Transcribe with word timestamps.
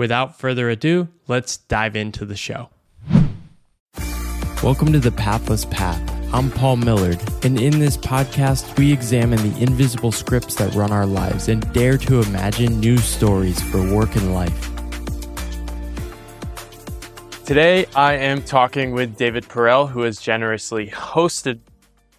Without 0.00 0.38
further 0.38 0.70
ado, 0.70 1.08
let's 1.28 1.58
dive 1.58 1.94
into 1.94 2.24
the 2.24 2.34
show. 2.34 2.70
Welcome 4.62 4.94
to 4.94 4.98
the 4.98 5.12
Pathless 5.14 5.66
Path. 5.66 6.00
I'm 6.32 6.50
Paul 6.50 6.78
Millerd, 6.78 7.44
and 7.44 7.60
in 7.60 7.80
this 7.80 7.98
podcast, 7.98 8.78
we 8.78 8.94
examine 8.94 9.52
the 9.52 9.62
invisible 9.62 10.10
scripts 10.10 10.54
that 10.54 10.74
run 10.74 10.90
our 10.90 11.04
lives 11.04 11.50
and 11.50 11.70
dare 11.74 11.98
to 11.98 12.22
imagine 12.22 12.80
new 12.80 12.96
stories 12.96 13.60
for 13.60 13.94
work 13.94 14.16
and 14.16 14.32
life. 14.32 14.70
Today, 17.44 17.84
I 17.94 18.14
am 18.14 18.40
talking 18.40 18.92
with 18.92 19.18
David 19.18 19.50
Perell, 19.50 19.90
who 19.90 20.00
has 20.00 20.18
generously 20.18 20.86
hosted 20.86 21.60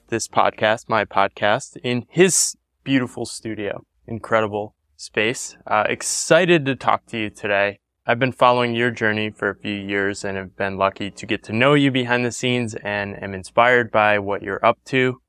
this 0.10 0.28
podcast, 0.28 0.88
my 0.88 1.04
podcast, 1.04 1.78
in 1.78 2.06
his 2.10 2.56
beautiful 2.84 3.26
studio. 3.26 3.84
Incredible 4.06 4.76
space. 5.02 5.58
Uh, 5.66 5.84
excited 5.90 6.64
to 6.66 6.76
talk 6.76 7.06
to 7.08 7.18
you 7.18 7.30
today. 7.30 7.80
I've 8.06 8.20
been 8.20 8.32
following 8.32 8.76
your 8.76 8.92
journey 8.92 9.32
for 9.32 9.50
a 9.50 9.56
few 9.56 9.74
years 9.74 10.24
and 10.24 10.38
have 10.38 10.56
been 10.56 10.78
lucky 10.78 11.10
to 11.10 11.26
get 11.26 11.44
to 11.46 11.54
know 11.54 11.74
you 11.74 11.90
behind 11.90 12.24
the 12.24 12.32
scenes 12.32 12.76
and 12.76 13.22
am 13.22 13.34
inspired 13.34 13.92
by 13.92 14.20
what 14.20 14.44
you're 14.44 14.64
up 14.64 14.78
to. 14.86 15.20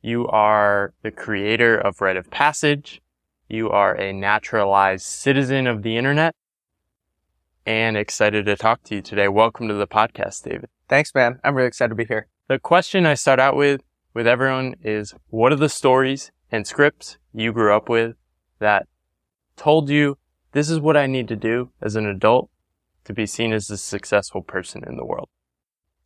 You 0.00 0.28
are 0.28 0.94
the 1.02 1.10
creator 1.10 1.76
of 1.76 2.00
Rite 2.00 2.16
of 2.16 2.30
Passage. 2.30 3.02
You 3.48 3.68
are 3.70 3.94
a 3.94 4.12
naturalized 4.12 5.06
citizen 5.06 5.66
of 5.66 5.82
the 5.82 5.96
internet 5.96 6.34
and 7.64 7.96
excited 7.96 8.46
to 8.46 8.56
talk 8.56 8.84
to 8.84 8.96
you 8.96 9.02
today. 9.02 9.26
Welcome 9.26 9.66
to 9.68 9.74
the 9.74 9.88
podcast, 9.88 10.44
David. 10.44 10.68
Thanks, 10.88 11.12
man. 11.12 11.40
I'm 11.42 11.56
really 11.56 11.68
excited 11.68 11.90
to 11.90 11.96
be 11.96 12.04
here. 12.04 12.28
The 12.46 12.60
question 12.60 13.06
I 13.06 13.14
start 13.14 13.40
out 13.40 13.56
with 13.56 13.82
with 14.14 14.28
everyone 14.28 14.76
is 14.82 15.14
what 15.30 15.52
are 15.52 15.56
the 15.56 15.68
stories 15.68 16.30
and 16.52 16.64
scripts 16.64 17.18
you 17.34 17.52
grew 17.52 17.74
up 17.74 17.88
with 17.88 18.14
that 18.60 18.86
told 19.56 19.88
you 19.88 20.18
this 20.52 20.70
is 20.70 20.80
what 20.80 20.96
I 20.96 21.06
need 21.06 21.28
to 21.28 21.36
do 21.36 21.70
as 21.82 21.96
an 21.96 22.06
adult 22.06 22.50
to 23.04 23.12
be 23.12 23.26
seen 23.26 23.52
as 23.52 23.70
a 23.70 23.76
successful 23.76 24.42
person 24.42 24.82
in 24.86 24.96
the 24.96 25.04
world. 25.04 25.28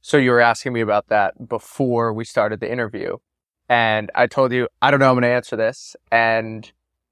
So 0.01 0.17
you 0.17 0.31
were 0.31 0.41
asking 0.41 0.73
me 0.73 0.81
about 0.81 1.09
that 1.09 1.49
before 1.49 2.13
we 2.13 2.25
started 2.25 2.61
the 2.61 2.71
interview. 2.71 3.19
And 3.69 4.11
I 4.15 4.27
told 4.27 4.53
you, 4.53 4.69
I 4.83 4.91
don't 4.91 4.99
know 5.01 5.07
how 5.07 5.13
I'm 5.13 5.17
going 5.17 5.31
to 5.31 5.35
answer 5.35 5.57
this. 5.57 5.95
And 6.11 6.71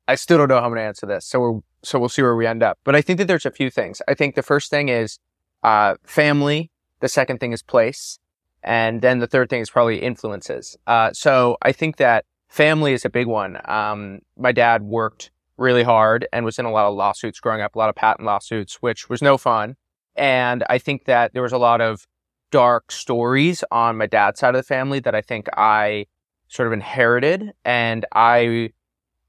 I 0.09 0.15
still 0.15 0.39
don't 0.39 0.49
know 0.49 0.57
how 0.57 0.65
I'm 0.65 0.71
going 0.71 0.81
to 0.81 0.87
answer 0.87 1.07
this. 1.07 1.27
So 1.27 1.41
we're, 1.41 1.61
so 1.83 1.99
we'll 1.99 2.09
see 2.09 2.23
where 2.23 2.35
we 2.35 2.47
end 2.47 2.63
up. 2.63 2.79
But 2.83 2.97
I 2.97 3.03
think 3.03 3.19
that 3.19 3.29
there's 3.29 3.47
a 3.47 3.51
few 3.51 3.71
things. 3.71 4.03
I 4.09 4.15
think 4.15 4.35
the 4.35 4.43
first 4.43 4.71
thing 4.71 4.89
is, 4.89 5.19
uh, 5.63 5.97
family. 6.05 6.71
The 7.01 7.09
second 7.09 7.39
thing 7.39 7.53
is 7.53 7.63
place. 7.63 8.19
And 8.63 9.03
then 9.03 9.21
the 9.21 9.27
third 9.27 9.51
thing 9.51 9.61
is 9.61 9.71
probably 9.71 9.99
influences. 9.99 10.77
Uh, 10.87 11.13
so 11.13 11.57
I 11.63 11.73
think 11.73 11.97
that 11.97 12.25
family 12.49 12.93
is 12.93 13.05
a 13.05 13.11
big 13.11 13.27
one. 13.27 13.61
Um, 13.67 14.21
my 14.37 14.51
dad 14.51 14.83
worked 14.83 15.31
really 15.59 15.83
hard 15.83 16.27
and 16.33 16.45
was 16.45 16.59
in 16.59 16.65
a 16.65 16.71
lot 16.71 16.87
of 16.87 16.95
lawsuits 16.95 17.41
growing 17.41 17.61
up, 17.61 17.75
a 17.75 17.79
lot 17.79 17.89
of 17.89 17.97
patent 17.97 18.25
lawsuits, 18.25 18.77
which 18.77 19.09
was 19.11 19.21
no 19.21 19.37
fun. 19.37 19.77
And 20.17 20.65
I 20.71 20.79
think 20.79 21.05
that 21.05 21.33
there 21.33 21.43
was 21.43 21.53
a 21.53 21.59
lot 21.59 21.81
of 21.81 22.07
dark 22.51 22.91
stories 22.91 23.63
on 23.71 23.99
my 23.99 24.07
dad's 24.07 24.41
side 24.41 24.55
of 24.55 24.59
the 24.59 24.63
family 24.63 25.01
that 25.01 25.15
I 25.15 25.21
think 25.21 25.49
I 25.57 26.07
sort 26.49 26.67
of 26.67 26.73
inherited. 26.73 27.53
And 27.65 28.07
I 28.15 28.71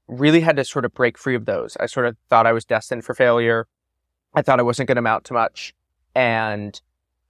really 0.08 0.40
had 0.40 0.56
to 0.56 0.64
sort 0.64 0.84
of 0.84 0.94
break 0.94 1.18
free 1.18 1.34
of 1.34 1.44
those. 1.44 1.76
I 1.78 1.86
sort 1.86 2.06
of 2.06 2.16
thought 2.28 2.46
I 2.46 2.52
was 2.52 2.64
destined 2.64 3.04
for 3.04 3.14
failure. 3.14 3.66
I 4.34 4.42
thought 4.42 4.58
I 4.58 4.62
wasn't 4.62 4.86
going 4.86 4.96
to 4.96 5.00
amount 5.00 5.24
to 5.24 5.34
much. 5.34 5.74
And 6.14 6.80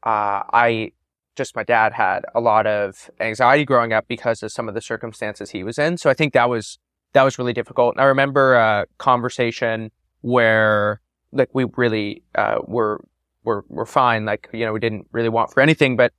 uh, 0.05 0.44
I 0.53 0.93
just, 1.37 1.56
my 1.56 1.62
dad 1.62 1.93
had 1.93 2.25
a 2.34 2.41
lot 2.41 2.66
of 2.66 3.10
anxiety 3.21 3.65
growing 3.65 3.93
up 3.93 4.06
because 4.09 4.43
of 4.43 4.53
some 4.53 4.69
of 4.69 4.75
the 4.75 4.81
circumstances 4.81 5.50
he 5.50 5.65
was 5.65 5.78
in. 5.78 5.97
So 5.97 6.10
I 6.10 6.15
think 6.15 6.33
that 6.34 6.49
was 6.49 6.78
that 7.12 7.22
was 7.22 7.38
really 7.38 7.53
difficult. 7.53 7.94
And 7.94 8.00
I 8.00 8.04
remember 8.04 8.54
a 8.54 8.87
conversation 8.98 9.91
where 10.21 11.00
like 11.32 11.48
we 11.53 11.66
really 11.76 12.22
uh, 12.34 12.59
were 12.66 13.04
were 13.44 13.65
were 13.69 13.87
fine. 13.87 14.25
Like 14.25 14.48
you 14.53 14.65
know 14.65 14.72
we 14.72 14.81
didn't 14.81 15.06
really 15.12 15.28
want 15.28 15.53
for 15.53 15.60
anything, 15.60 15.97
but 15.97 16.12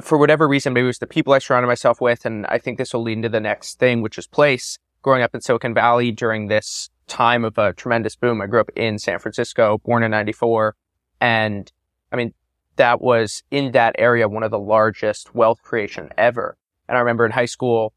for 0.00 0.18
whatever 0.18 0.46
reason, 0.46 0.72
maybe 0.72 0.84
it 0.84 0.86
was 0.86 0.98
the 0.98 1.06
people 1.06 1.32
I 1.32 1.38
surrounded 1.38 1.66
myself 1.66 2.00
with, 2.00 2.24
and 2.24 2.46
I 2.46 2.58
think 2.58 2.78
this 2.78 2.94
will 2.94 3.02
lead 3.02 3.18
into 3.18 3.28
the 3.28 3.40
next 3.40 3.78
thing, 3.78 4.02
which 4.02 4.18
is 4.18 4.26
place. 4.26 4.78
Growing 5.02 5.22
up 5.22 5.34
in 5.34 5.40
Silicon 5.40 5.72
Valley 5.72 6.12
during 6.12 6.48
this 6.48 6.90
time 7.06 7.42
of 7.44 7.56
a 7.56 7.72
tremendous 7.72 8.16
boom, 8.16 8.42
I 8.42 8.46
grew 8.46 8.60
up 8.60 8.68
in 8.76 8.98
San 8.98 9.18
Francisco, 9.18 9.78
born 9.84 10.02
in 10.02 10.10
'94, 10.10 10.76
and 11.20 11.70
I 12.12 12.16
mean 12.16 12.34
that 12.76 13.00
was 13.00 13.42
in 13.50 13.72
that 13.72 13.94
area 13.98 14.28
one 14.28 14.42
of 14.42 14.50
the 14.50 14.58
largest 14.58 15.34
wealth 15.34 15.62
creation 15.62 16.10
ever. 16.16 16.56
And 16.88 16.96
I 16.96 17.00
remember 17.00 17.24
in 17.26 17.32
high 17.32 17.46
school, 17.46 17.92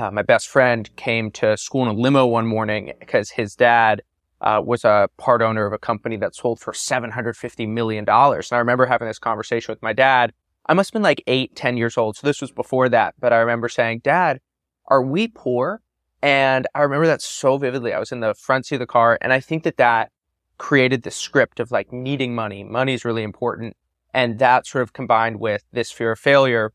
uh, 0.00 0.10
my 0.10 0.22
best 0.22 0.48
friend 0.48 0.88
came 0.96 1.30
to 1.30 1.56
school 1.58 1.82
in 1.82 1.88
a 1.88 1.92
limo 1.92 2.24
one 2.24 2.46
morning 2.46 2.92
because 3.00 3.28
his 3.30 3.54
dad 3.54 4.00
uh, 4.40 4.62
was 4.64 4.82
a 4.82 5.10
part 5.18 5.42
owner 5.42 5.66
of 5.66 5.74
a 5.74 5.78
company 5.78 6.16
that 6.16 6.34
sold 6.34 6.58
for 6.58 6.72
$750 6.72 7.68
million. 7.68 8.06
And 8.08 8.44
I 8.52 8.56
remember 8.56 8.86
having 8.86 9.08
this 9.08 9.18
conversation 9.18 9.70
with 9.70 9.82
my 9.82 9.92
dad. 9.92 10.32
I 10.64 10.72
must 10.72 10.88
have 10.88 10.92
been 10.94 11.02
like 11.02 11.22
eight, 11.26 11.54
10 11.54 11.76
years 11.76 11.98
old. 11.98 12.16
So 12.16 12.26
this 12.26 12.40
was 12.40 12.50
before 12.50 12.88
that. 12.88 13.14
But 13.20 13.34
I 13.34 13.40
remember 13.40 13.68
saying, 13.68 14.00
Dad, 14.02 14.40
are 14.86 15.02
we 15.02 15.28
poor? 15.28 15.82
And 16.22 16.66
I 16.74 16.80
remember 16.80 17.06
that 17.06 17.20
so 17.20 17.58
vividly. 17.58 17.92
I 17.92 17.98
was 17.98 18.12
in 18.12 18.20
the 18.20 18.34
front 18.34 18.64
seat 18.64 18.76
of 18.76 18.80
the 18.80 18.86
car. 18.86 19.18
And 19.20 19.34
I 19.34 19.40
think 19.40 19.64
that 19.64 19.76
that 19.76 20.12
created 20.56 21.02
the 21.02 21.10
script 21.10 21.60
of 21.60 21.70
like 21.70 21.92
needing 21.92 22.34
money. 22.34 22.64
Money 22.64 22.94
is 22.94 23.04
really 23.04 23.22
important. 23.22 23.76
And 24.14 24.38
that 24.38 24.66
sort 24.66 24.82
of 24.82 24.94
combined 24.94 25.40
with 25.40 25.62
this 25.72 25.92
fear 25.92 26.12
of 26.12 26.18
failure 26.18 26.72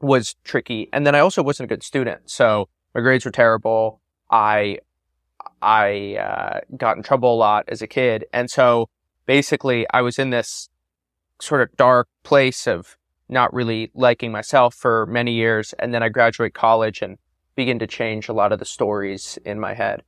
was 0.00 0.36
tricky. 0.44 0.88
And 0.92 1.06
then 1.06 1.14
I 1.14 1.20
also 1.20 1.42
wasn't 1.42 1.70
a 1.70 1.74
good 1.74 1.82
student. 1.82 2.30
So 2.30 2.68
my 2.94 3.00
grades 3.00 3.24
were 3.24 3.30
terrible. 3.30 4.00
I, 4.30 4.78
I, 5.62 6.16
uh, 6.16 6.60
got 6.76 6.96
in 6.96 7.02
trouble 7.02 7.34
a 7.34 7.36
lot 7.36 7.64
as 7.68 7.82
a 7.82 7.86
kid. 7.86 8.26
And 8.32 8.50
so 8.50 8.88
basically 9.26 9.86
I 9.92 10.02
was 10.02 10.18
in 10.18 10.30
this 10.30 10.68
sort 11.40 11.62
of 11.62 11.76
dark 11.76 12.08
place 12.22 12.66
of 12.66 12.96
not 13.28 13.52
really 13.52 13.90
liking 13.94 14.32
myself 14.32 14.74
for 14.74 15.06
many 15.06 15.32
years. 15.32 15.74
And 15.78 15.92
then 15.92 16.02
I 16.02 16.08
graduate 16.08 16.54
college 16.54 17.02
and 17.02 17.18
begin 17.56 17.78
to 17.78 17.86
change 17.86 18.28
a 18.28 18.32
lot 18.32 18.52
of 18.52 18.58
the 18.58 18.64
stories 18.64 19.38
in 19.44 19.58
my 19.58 19.74
head. 19.74 20.02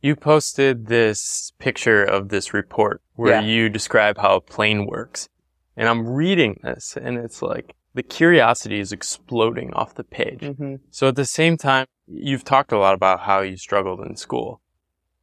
You 0.00 0.14
posted 0.14 0.86
this 0.86 1.52
picture 1.58 2.04
of 2.04 2.28
this 2.28 2.52
report 2.52 3.00
where 3.14 3.40
yeah. 3.40 3.46
you 3.46 3.68
describe 3.70 4.18
how 4.18 4.36
a 4.36 4.40
plane 4.40 4.86
works. 4.86 5.28
And 5.76 5.88
I'm 5.88 6.06
reading 6.06 6.60
this 6.62 6.96
and 7.00 7.16
it's 7.16 7.40
like, 7.40 7.74
the 7.94 8.02
curiosity 8.02 8.80
is 8.80 8.92
exploding 8.92 9.72
off 9.74 9.94
the 9.94 10.04
page. 10.04 10.40
Mm-hmm. 10.40 10.76
So 10.90 11.08
at 11.08 11.16
the 11.16 11.24
same 11.24 11.56
time, 11.56 11.86
you've 12.06 12.44
talked 12.44 12.72
a 12.72 12.78
lot 12.78 12.94
about 12.94 13.20
how 13.20 13.40
you 13.40 13.56
struggled 13.56 14.00
in 14.00 14.16
school, 14.16 14.60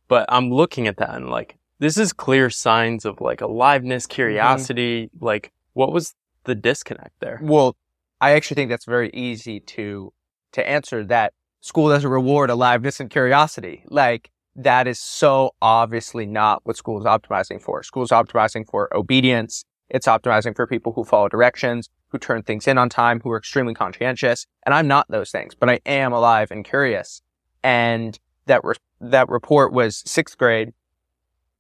but 0.08 0.26
I'm 0.30 0.50
looking 0.50 0.88
at 0.88 0.98
that 0.98 1.14
and 1.14 1.30
like, 1.30 1.58
this 1.80 1.98
is 1.98 2.14
clear 2.14 2.50
signs 2.50 3.06
of 3.06 3.20
like 3.22 3.42
aliveness, 3.42 4.06
mm-hmm. 4.06 4.16
curiosity. 4.16 5.08
Mm-hmm. 5.08 5.26
Like, 5.26 5.52
what 5.74 5.92
was 5.92 6.16
the 6.46 6.56
disconnect 6.56 7.20
there? 7.20 7.40
Well, 7.44 7.76
I 8.20 8.32
actually 8.32 8.56
think 8.56 8.70
that's 8.70 8.86
very 8.86 9.10
easy 9.14 9.60
to, 9.60 10.14
to 10.54 10.68
answer 10.68 11.04
that 11.06 11.34
school 11.60 11.90
doesn't 11.90 12.10
reward 12.10 12.50
aliveness 12.50 13.00
and 13.00 13.10
curiosity. 13.10 13.84
Like, 13.88 14.32
that 14.56 14.88
is 14.88 15.00
so 15.00 15.52
obviously 15.62 16.26
not 16.26 16.62
what 16.66 16.76
school 16.76 17.00
is 17.00 17.06
optimizing 17.06 17.62
for. 17.62 17.84
School 17.84 18.04
is 18.04 18.10
optimizing 18.10 18.70
for 18.70 18.96
obedience. 18.96 19.64
It's 19.90 20.08
optimizing 20.08 20.56
for 20.56 20.68
people 20.68 20.94
who 20.94 21.04
follow 21.04 21.30
directions 21.30 21.90
who 22.12 22.18
turn 22.18 22.44
things 22.44 22.68
in 22.68 22.78
on 22.78 22.90
time, 22.90 23.22
who 23.22 23.32
are 23.32 23.38
extremely 23.38 23.74
conscientious. 23.74 24.46
And 24.66 24.76
I'm 24.76 24.88
not 24.88 25.08
those 25.10 25.32
things, 25.32 25.56
but 25.56 25.70
I 25.70 25.80
am 25.86 26.12
alive 26.14 26.52
and 26.52 26.66
curious. 26.66 27.22
And 27.64 28.20
that, 28.46 28.64
re- 28.64 28.76
that 29.00 29.30
report 29.30 29.72
was 29.72 30.04
sixth 30.06 30.38
grade. 30.38 30.74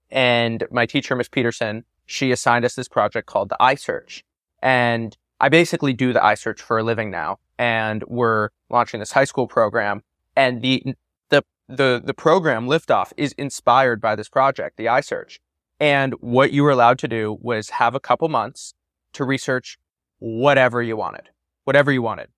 And 0.09 0.65
my 0.71 0.86
teacher, 0.86 1.15
Miss 1.15 1.30
Peterson, 1.30 1.86
she 2.06 2.31
assigned 2.31 2.65
us 2.65 2.75
this 2.75 2.89
project 2.89 3.27
called 3.27 3.50
the 3.50 3.57
iSearch. 3.62 4.24
And 4.62 5.18
I 5.39 5.50
basically 5.50 5.94
do 5.94 6.12
the 6.12 6.19
iSearch 6.19 6.59
for 6.59 6.77
a 6.77 6.83
living 6.83 7.09
now. 7.09 7.39
And 7.57 8.03
we're 8.07 8.50
launching 8.69 9.00
this 9.00 9.13
high 9.13 9.24
school 9.24 9.48
program. 9.48 10.03
And 10.36 10.62
the, 10.62 10.83
the, 11.30 11.44
the, 11.69 12.01
the 12.03 12.13
program 12.13 12.68
liftoff 12.68 13.13
is 13.15 13.31
inspired 13.33 14.01
by 14.01 14.15
this 14.15 14.27
project, 14.27 14.77
the 14.77 14.86
iSearch. 14.86 15.39
And 15.80 16.13
what 16.19 16.51
you 16.51 16.63
were 16.63 16.71
allowed 16.71 17.00
to 17.00 17.07
do 17.07 17.38
was 17.42 17.71
have 17.71 17.95
a 17.95 18.00
couple 18.00 18.27
months 18.27 18.74
to 19.13 19.24
research 19.24 19.77
whatever 20.21 20.83
you 20.83 20.95
wanted, 20.95 21.29
whatever 21.63 21.91
you 21.91 22.01
wanted. 22.01 22.29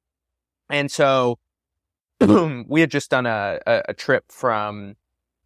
And 0.69 0.89
so 0.89 1.38
we 2.21 2.80
had 2.80 2.89
just 2.89 3.12
done 3.12 3.25
a, 3.25 3.59
a, 3.68 3.81
a 3.89 3.94
trip 3.94 4.31
from 4.31 4.95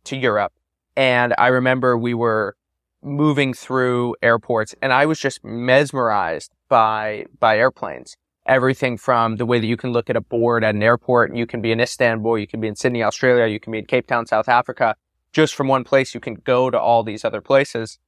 to 0.05 0.15
Europe. 0.15 0.53
And 0.95 1.33
I 1.37 1.47
remember 1.47 1.97
we 1.97 2.13
were 2.13 2.55
moving 3.01 3.53
through 3.53 4.15
airports 4.21 4.75
and 4.81 4.93
I 4.93 5.07
was 5.07 5.19
just 5.19 5.43
mesmerized 5.43 6.51
by, 6.69 7.25
by 7.39 7.57
airplanes. 7.57 8.15
Everything 8.45 8.97
from 8.97 9.37
the 9.37 9.45
way 9.45 9.59
that 9.59 9.65
you 9.65 9.75
can 9.75 9.91
look 9.91 10.09
at 10.09 10.15
a 10.15 10.21
board 10.21 10.63
at 10.63 10.75
an 10.75 10.83
airport 10.83 11.35
you 11.35 11.47
can 11.47 11.61
be 11.61 11.71
in 11.71 11.79
Istanbul, 11.79 12.37
you 12.37 12.47
can 12.47 12.61
be 12.61 12.67
in 12.67 12.75
Sydney, 12.75 13.03
Australia, 13.03 13.47
you 13.47 13.59
can 13.59 13.71
be 13.71 13.79
in 13.79 13.85
Cape 13.85 14.07
Town, 14.07 14.27
South 14.27 14.47
Africa. 14.47 14.95
Just 15.33 15.55
from 15.55 15.67
one 15.67 15.83
place, 15.83 16.13
you 16.13 16.19
can 16.19 16.35
go 16.35 16.69
to 16.69 16.79
all 16.79 17.03
these 17.03 17.25
other 17.25 17.41
places. 17.41 17.99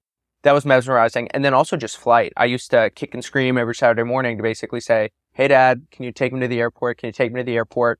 That 0.43 0.53
was 0.53 0.65
mesmerizing. 0.65 1.27
And 1.31 1.43
then 1.43 1.53
also 1.53 1.75
just 1.75 1.97
flight. 1.97 2.31
I 2.37 2.45
used 2.45 2.71
to 2.71 2.89
kick 2.91 3.13
and 3.13 3.23
scream 3.23 3.57
every 3.57 3.75
Saturday 3.75 4.03
morning 4.03 4.37
to 4.37 4.43
basically 4.43 4.79
say, 4.79 5.09
Hey 5.33 5.47
dad, 5.47 5.87
can 5.91 6.05
you 6.05 6.11
take 6.11 6.33
me 6.33 6.39
to 6.41 6.47
the 6.47 6.59
airport? 6.59 6.97
Can 6.97 7.07
you 7.07 7.13
take 7.13 7.31
me 7.31 7.41
to 7.41 7.45
the 7.45 7.55
airport? 7.55 7.99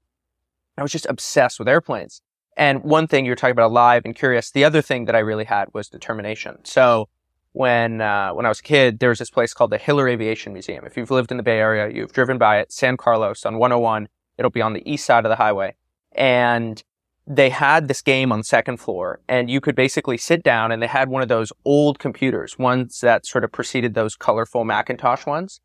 I 0.77 0.81
was 0.81 0.91
just 0.91 1.05
obsessed 1.09 1.59
with 1.59 1.67
airplanes. 1.67 2.21
And 2.55 2.83
one 2.83 3.07
thing 3.07 3.25
you 3.25 3.31
were 3.31 3.35
talking 3.35 3.51
about 3.51 3.67
alive 3.67 4.03
and 4.05 4.15
curious. 4.15 4.51
The 4.51 4.65
other 4.65 4.81
thing 4.81 5.05
that 5.05 5.15
I 5.15 5.19
really 5.19 5.45
had 5.45 5.69
was 5.73 5.87
determination. 5.87 6.57
So 6.63 7.07
when 7.53 8.01
uh, 8.01 8.31
when 8.31 8.45
I 8.45 8.49
was 8.49 8.59
a 8.59 8.63
kid, 8.63 8.99
there 8.99 9.09
was 9.09 9.19
this 9.19 9.29
place 9.29 9.53
called 9.53 9.71
the 9.71 9.77
Hiller 9.77 10.07
Aviation 10.07 10.53
Museum. 10.53 10.85
If 10.85 10.97
you've 10.97 11.11
lived 11.11 11.31
in 11.31 11.37
the 11.37 11.43
Bay 11.43 11.59
Area, 11.59 11.89
you've 11.89 12.13
driven 12.13 12.37
by 12.37 12.59
it, 12.59 12.71
San 12.71 12.97
Carlos 12.97 13.45
on 13.45 13.57
101. 13.57 14.07
It'll 14.37 14.51
be 14.51 14.61
on 14.61 14.73
the 14.73 14.89
east 14.89 15.05
side 15.05 15.25
of 15.25 15.29
the 15.29 15.35
highway, 15.35 15.75
and 16.13 16.83
they 17.29 17.51
had 17.51 17.87
this 17.87 18.01
game 18.01 18.31
on 18.31 18.41
second 18.41 18.77
floor, 18.77 19.21
and 19.29 19.51
you 19.51 19.61
could 19.61 19.75
basically 19.75 20.17
sit 20.17 20.41
down, 20.41 20.71
and 20.71 20.81
they 20.81 20.87
had 20.87 21.09
one 21.09 21.21
of 21.21 21.27
those 21.27 21.53
old 21.63 21.99
computers, 21.99 22.57
ones 22.57 23.01
that 23.01 23.27
sort 23.27 23.43
of 23.43 23.51
preceded 23.51 23.93
those 23.93 24.15
colorful 24.15 24.65
Macintosh 24.65 25.27
ones. 25.27 25.61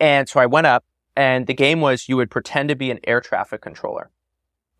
And 0.00 0.26
so 0.26 0.40
I 0.40 0.46
went 0.46 0.66
up, 0.66 0.84
and 1.14 1.46
the 1.46 1.52
game 1.52 1.82
was 1.82 2.08
you 2.08 2.16
would 2.16 2.30
pretend 2.30 2.70
to 2.70 2.74
be 2.74 2.90
an 2.90 2.98
air 3.04 3.20
traffic 3.20 3.60
controller. 3.60 4.10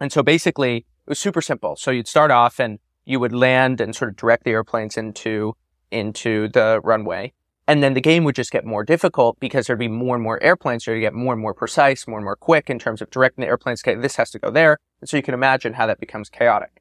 And 0.00 0.10
so 0.10 0.22
basically, 0.22 0.78
it 0.78 0.84
was 1.06 1.18
super 1.18 1.42
simple. 1.42 1.76
So 1.76 1.90
you'd 1.90 2.08
start 2.08 2.30
off 2.30 2.58
and 2.58 2.78
you 3.04 3.20
would 3.20 3.34
land 3.34 3.80
and 3.80 3.94
sort 3.94 4.10
of 4.10 4.16
direct 4.16 4.44
the 4.44 4.52
airplanes 4.52 4.96
into, 4.96 5.54
into 5.90 6.48
the 6.48 6.80
runway. 6.82 7.34
And 7.68 7.82
then 7.82 7.94
the 7.94 8.00
game 8.00 8.24
would 8.24 8.34
just 8.34 8.50
get 8.50 8.64
more 8.64 8.84
difficult 8.84 9.38
because 9.38 9.66
there'd 9.66 9.78
be 9.78 9.86
more 9.86 10.16
and 10.16 10.22
more 10.24 10.42
airplanes. 10.42 10.84
So 10.84 10.92
you 10.92 11.00
get 11.00 11.14
more 11.14 11.34
and 11.34 11.42
more 11.42 11.54
precise, 11.54 12.08
more 12.08 12.18
and 12.18 12.24
more 12.24 12.36
quick 12.36 12.70
in 12.70 12.78
terms 12.78 13.02
of 13.02 13.10
directing 13.10 13.42
the 13.42 13.48
airplanes. 13.48 13.82
Okay, 13.84 13.94
this 13.94 14.16
has 14.16 14.30
to 14.30 14.38
go 14.38 14.50
there. 14.50 14.78
And 15.02 15.08
so 15.08 15.16
you 15.16 15.22
can 15.22 15.34
imagine 15.34 15.72
how 15.72 15.86
that 15.88 15.98
becomes 15.98 16.30
chaotic. 16.30 16.80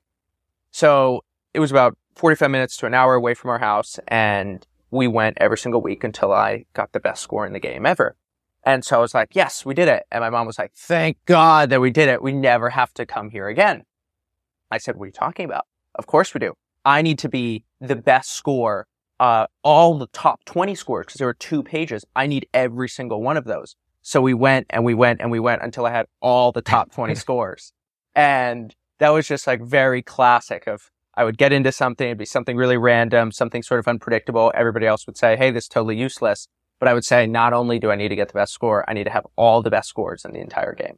So 0.69 1.25
it 1.55 1.59
was 1.59 1.71
about 1.71 1.97
45 2.15 2.51
minutes 2.51 2.77
to 2.77 2.85
an 2.85 2.93
hour 2.93 3.15
away 3.15 3.33
from 3.33 3.49
our 3.49 3.57
house. 3.57 3.99
And 4.07 4.65
we 4.91 5.07
went 5.07 5.37
every 5.41 5.57
single 5.57 5.81
week 5.81 6.03
until 6.03 6.31
I 6.31 6.65
got 6.73 6.91
the 6.91 6.99
best 6.99 7.23
score 7.23 7.47
in 7.47 7.53
the 7.53 7.59
game 7.59 7.83
ever. 7.83 8.15
And 8.63 8.85
so 8.85 8.95
I 8.95 8.99
was 9.01 9.15
like, 9.15 9.29
yes, 9.33 9.65
we 9.65 9.73
did 9.73 9.87
it. 9.87 10.03
And 10.11 10.21
my 10.21 10.29
mom 10.29 10.45
was 10.45 10.59
like, 10.59 10.71
thank 10.75 11.17
God 11.25 11.71
that 11.71 11.81
we 11.81 11.89
did 11.89 12.09
it. 12.09 12.21
We 12.21 12.31
never 12.31 12.69
have 12.69 12.93
to 12.93 13.07
come 13.07 13.31
here 13.31 13.47
again. 13.47 13.85
I 14.69 14.77
said, 14.77 14.97
what 14.97 15.05
are 15.05 15.07
you 15.07 15.13
talking 15.13 15.45
about? 15.45 15.65
Of 15.95 16.05
course 16.05 16.35
we 16.35 16.39
do. 16.39 16.53
I 16.85 17.01
need 17.01 17.17
to 17.19 17.29
be 17.29 17.63
the 17.79 17.95
best 17.95 18.33
score, 18.33 18.85
uh, 19.19 19.47
all 19.63 19.97
the 19.97 20.07
top 20.13 20.45
20 20.45 20.75
scores 20.75 21.07
because 21.07 21.17
there 21.17 21.27
were 21.27 21.33
two 21.33 21.63
pages. 21.63 22.05
I 22.15 22.27
need 22.27 22.47
every 22.53 22.87
single 22.87 23.23
one 23.23 23.35
of 23.35 23.45
those. 23.45 23.75
So 24.03 24.21
we 24.21 24.35
went 24.35 24.67
and 24.69 24.85
we 24.85 24.93
went 24.93 25.21
and 25.21 25.31
we 25.31 25.39
went 25.39 25.63
until 25.63 25.87
I 25.87 25.91
had 25.91 26.05
all 26.21 26.51
the 26.51 26.61
top 26.61 26.91
20 26.91 27.15
scores. 27.25 27.73
And 28.15 28.75
that 28.99 29.09
was 29.09 29.27
just 29.27 29.47
like 29.47 29.61
very 29.61 30.01
classic 30.01 30.67
of 30.67 30.91
I 31.15 31.23
would 31.23 31.37
get 31.37 31.51
into 31.51 31.71
something, 31.71 32.07
it'd 32.07 32.17
be 32.17 32.25
something 32.25 32.55
really 32.55 32.77
random, 32.77 33.31
something 33.31 33.63
sort 33.63 33.79
of 33.79 33.87
unpredictable. 33.87 34.51
Everybody 34.55 34.85
else 34.85 35.05
would 35.07 35.17
say, 35.17 35.35
Hey, 35.35 35.51
this 35.51 35.65
is 35.65 35.69
totally 35.69 35.97
useless. 35.97 36.47
But 36.79 36.87
I 36.87 36.93
would 36.93 37.05
say 37.05 37.27
not 37.27 37.53
only 37.53 37.79
do 37.79 37.91
I 37.91 37.95
need 37.95 38.09
to 38.09 38.15
get 38.15 38.29
the 38.29 38.33
best 38.33 38.53
score, 38.53 38.89
I 38.89 38.93
need 38.93 39.03
to 39.03 39.11
have 39.11 39.27
all 39.35 39.61
the 39.61 39.69
best 39.69 39.89
scores 39.89 40.25
in 40.25 40.31
the 40.31 40.39
entire 40.39 40.73
game. 40.73 40.97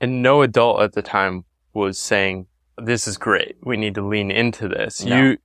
And 0.00 0.20
no 0.20 0.42
adult 0.42 0.82
at 0.82 0.92
the 0.92 1.02
time 1.02 1.44
was 1.72 1.98
saying, 1.98 2.46
this 2.76 3.06
is 3.06 3.16
great. 3.16 3.56
We 3.62 3.76
need 3.76 3.94
to 3.94 4.06
lean 4.06 4.30
into 4.30 4.68
this. 4.68 5.02
No. 5.04 5.16
You, 5.16 5.38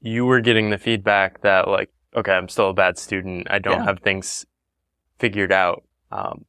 you 0.00 0.26
were 0.26 0.40
getting 0.40 0.70
the 0.70 0.78
feedback 0.78 1.40
that 1.40 1.66
like, 1.66 1.90
okay, 2.14 2.32
I'm 2.32 2.48
still 2.48 2.70
a 2.70 2.74
bad 2.74 2.98
student. 2.98 3.48
I 3.50 3.58
don't 3.58 3.80
yeah. 3.80 3.84
have 3.84 4.00
things 4.00 4.46
figured 5.18 5.50
out. 5.50 5.82
Um, 6.12 6.44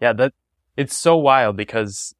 yeah, 0.00 0.12
that 0.12 0.32
it's 0.76 0.96
so 0.96 1.16
wild 1.16 1.56
because 1.56 2.14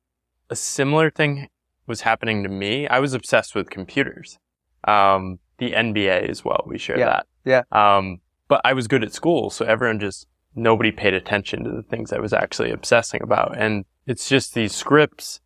a 0.51 0.57
similar 0.57 1.11
thing 1.11 1.49
was 1.87 2.03
happening 2.03 2.43
to 2.43 2.49
me. 2.49 2.87
I 2.89 2.99
was 2.99 3.15
obsessed 3.15 3.55
with 3.55 3.71
computers. 3.71 4.39
Um, 4.85 5.39
the 5.59 5.73
NBA 5.73 6.29
as 6.29 6.45
well. 6.45 6.65
We 6.67 6.79
share 6.79 6.99
yeah. 6.99 7.07
that. 7.07 7.27
Yeah. 7.45 7.63
Um, 7.71 8.21
but 8.49 8.61
I 8.65 8.73
was 8.73 8.89
good 8.89 9.05
at 9.05 9.13
school, 9.13 9.51
so 9.51 9.65
everyone 9.65 10.01
just 10.01 10.27
nobody 10.57 10.91
paid 10.91 11.15
attention 11.15 11.63
to 11.65 11.71
the 11.71 11.83
things 11.83 12.13
I 12.13 12.19
was 12.19 12.33
actually 12.33 12.73
obsessing 12.73 13.23
about. 13.23 13.57
And 13.57 13.85
it's 14.07 14.29
just 14.29 14.55
these 14.55 14.75
scripts 14.75 15.41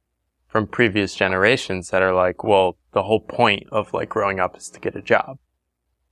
from 0.46 0.66
previous 0.66 1.14
generations 1.14 1.90
that 1.90 2.00
are 2.00 2.14
like, 2.14 2.44
well, 2.44 2.78
the 2.92 3.02
whole 3.02 3.20
point 3.20 3.64
of 3.70 3.92
like 3.92 4.08
growing 4.08 4.40
up 4.40 4.56
is 4.56 4.70
to 4.70 4.80
get 4.80 4.96
a 4.96 5.02
job, 5.02 5.38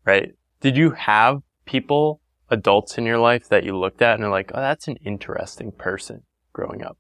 right? 0.05 0.35
Did 0.61 0.77
you 0.77 0.91
have 0.91 1.43
people, 1.65 2.21
adults 2.51 2.99
in 2.99 3.07
your 3.07 3.19
life 3.19 3.49
that 3.49 3.65
you 3.65 3.77
looked 3.79 4.03
at 4.03 4.17
and 4.17 4.25
are 4.25 4.31
like, 4.31 4.51
oh, 4.53 4.61
that's 4.61 4.89
an 4.89 4.97
interesting 4.97 5.73
person 5.73 6.25
growing 6.53 6.83
up? 6.83 6.99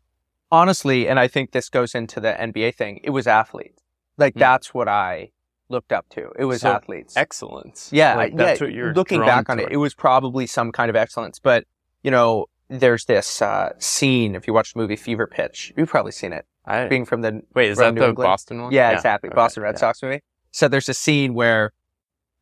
Honestly, 0.53 1.09
and 1.09 1.19
I 1.19 1.27
think 1.27 1.51
this 1.51 1.69
goes 1.69 1.95
into 1.95 2.21
the 2.21 2.35
NBA 2.35 2.77
thing, 2.77 3.01
it 3.03 3.11
was 3.11 3.27
athletes. 3.27 3.83
Like 4.19 4.35
mm. 4.35 4.39
that's 4.39 4.73
what 4.73 4.87
I 4.87 5.31
looked 5.69 5.93
up 5.93 6.09
to. 6.11 6.31
It 6.39 6.45
was 6.45 6.61
so 6.61 6.71
athletes. 6.71 7.17
Excellence. 7.17 7.89
Yeah. 7.91 8.15
Like, 8.15 8.37
that's 8.37 8.61
yeah. 8.61 8.67
what 8.67 8.75
you're 8.75 8.95
looking 8.95 9.21
back 9.21 9.49
on 9.49 9.59
it. 9.59 9.69
It 9.73 9.79
was 9.79 9.95
probably 9.95 10.47
some 10.47 10.71
kind 10.71 10.91
of 10.91 10.95
excellence, 10.95 11.41
but 11.41 11.65
you 12.03 12.11
know, 12.11 12.47
there's 12.69 13.07
this 13.07 13.43
uh, 13.43 13.73
scene. 13.79 14.35
If 14.35 14.47
you 14.47 14.53
watch 14.53 14.75
the 14.75 14.79
movie 14.79 14.97
Fever 14.97 15.27
Pitch, 15.27 15.73
you've 15.77 15.89
probably 15.89 16.13
seen 16.13 16.33
it. 16.33 16.47
I, 16.65 16.87
being 16.87 17.05
from 17.05 17.23
the 17.23 17.43
wait, 17.55 17.71
is 17.71 17.79
that 17.79 17.95
New 17.95 18.01
the 18.01 18.09
England. 18.09 18.27
Boston 18.27 18.63
one? 18.63 18.73
Yeah, 18.73 18.91
yeah. 18.91 18.97
exactly. 18.97 19.29
Okay. 19.29 19.35
Boston 19.35 19.63
Red 19.63 19.75
yeah. 19.75 19.81
Sox 19.81 20.03
movie. 20.03 20.21
So 20.53 20.69
there's 20.69 20.89
a 20.89 20.95
scene 20.95 21.35
where, 21.35 21.73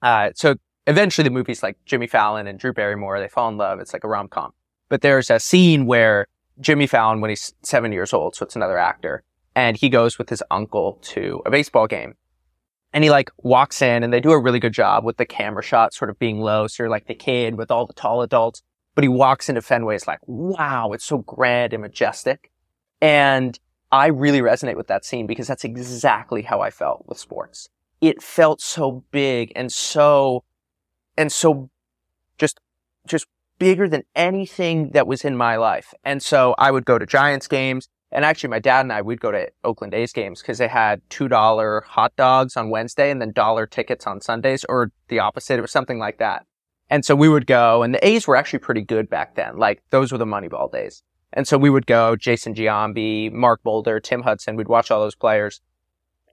uh, 0.02 0.30
so 0.34 0.56
eventually 0.86 1.24
the 1.24 1.30
movie's 1.30 1.62
like 1.62 1.76
Jimmy 1.86 2.06
Fallon 2.06 2.46
and 2.46 2.58
Drew 2.58 2.72
Barrymore. 2.72 3.18
They 3.18 3.28
fall 3.28 3.48
in 3.48 3.56
love. 3.56 3.80
It's 3.80 3.92
like 3.92 4.04
a 4.04 4.08
rom 4.08 4.28
com. 4.28 4.52
But 4.88 5.00
there's 5.00 5.30
a 5.30 5.40
scene 5.40 5.86
where 5.86 6.26
Jimmy 6.60 6.86
Fallon, 6.86 7.20
when 7.20 7.30
he's 7.30 7.54
seven 7.62 7.92
years 7.92 8.12
old, 8.12 8.36
so 8.36 8.44
it's 8.44 8.56
another 8.56 8.78
actor, 8.78 9.22
and 9.54 9.76
he 9.76 9.88
goes 9.88 10.18
with 10.18 10.28
his 10.28 10.42
uncle 10.50 10.98
to 11.02 11.42
a 11.46 11.50
baseball 11.50 11.86
game 11.86 12.14
and 12.92 13.04
he 13.04 13.10
like 13.10 13.30
walks 13.38 13.82
in 13.82 14.02
and 14.02 14.12
they 14.12 14.20
do 14.20 14.32
a 14.32 14.38
really 14.38 14.58
good 14.58 14.72
job 14.72 15.04
with 15.04 15.16
the 15.16 15.26
camera 15.26 15.62
shot 15.62 15.94
sort 15.94 16.10
of 16.10 16.18
being 16.18 16.40
low. 16.40 16.66
So 16.66 16.82
you're 16.82 16.90
like 16.90 17.06
the 17.06 17.14
kid 17.14 17.56
with 17.56 17.70
all 17.70 17.86
the 17.86 17.92
tall 17.92 18.22
adults, 18.22 18.62
but 18.94 19.04
he 19.04 19.08
walks 19.08 19.48
into 19.48 19.62
Fenway. 19.62 19.94
It's 19.94 20.06
like, 20.06 20.20
wow, 20.26 20.92
it's 20.92 21.04
so 21.04 21.18
grand 21.18 21.72
and 21.72 21.82
majestic. 21.82 22.50
And 23.00 23.58
I 23.92 24.08
really 24.08 24.40
resonate 24.40 24.76
with 24.76 24.88
that 24.88 25.04
scene 25.04 25.26
because 25.26 25.46
that's 25.46 25.64
exactly 25.64 26.42
how 26.42 26.60
I 26.60 26.70
felt 26.70 27.04
with 27.06 27.18
sports. 27.18 27.68
It 28.00 28.22
felt 28.22 28.60
so 28.60 29.04
big 29.10 29.52
and 29.54 29.70
so, 29.70 30.44
and 31.16 31.30
so 31.30 31.70
just, 32.38 32.60
just 33.06 33.26
bigger 33.60 33.88
than 33.88 34.02
anything 34.16 34.90
that 34.90 35.06
was 35.06 35.24
in 35.24 35.36
my 35.36 35.54
life. 35.54 35.94
And 36.02 36.20
so 36.20 36.56
I 36.58 36.72
would 36.72 36.84
go 36.84 36.98
to 36.98 37.06
Giants 37.06 37.46
games. 37.46 37.88
And 38.10 38.24
actually, 38.24 38.50
my 38.50 38.58
dad 38.58 38.80
and 38.80 38.92
I, 38.92 39.02
we'd 39.02 39.20
go 39.20 39.30
to 39.30 39.48
Oakland 39.62 39.94
A's 39.94 40.12
games 40.12 40.40
because 40.42 40.58
they 40.58 40.66
had 40.66 41.00
$2 41.10 41.84
hot 41.84 42.16
dogs 42.16 42.56
on 42.56 42.68
Wednesday 42.68 43.08
and 43.12 43.20
then 43.20 43.30
dollar 43.30 43.68
tickets 43.68 44.04
on 44.04 44.20
Sundays 44.20 44.64
or 44.68 44.90
the 45.06 45.20
opposite. 45.20 45.58
It 45.58 45.62
was 45.62 45.70
something 45.70 46.00
like 46.00 46.18
that. 46.18 46.44
And 46.88 47.04
so 47.04 47.14
we 47.14 47.28
would 47.28 47.46
go 47.46 47.84
and 47.84 47.94
the 47.94 48.04
A's 48.04 48.26
were 48.26 48.34
actually 48.34 48.58
pretty 48.58 48.82
good 48.82 49.08
back 49.08 49.36
then. 49.36 49.58
Like 49.58 49.80
those 49.90 50.10
were 50.10 50.18
the 50.18 50.24
Moneyball 50.24 50.72
days. 50.72 51.04
And 51.32 51.46
so 51.46 51.56
we 51.56 51.70
would 51.70 51.86
go 51.86 52.16
Jason 52.16 52.54
Giambi, 52.54 53.30
Mark 53.30 53.60
Mulder, 53.64 54.00
Tim 54.00 54.22
Hudson. 54.22 54.56
We'd 54.56 54.66
watch 54.66 54.90
all 54.90 55.00
those 55.00 55.14
players. 55.14 55.60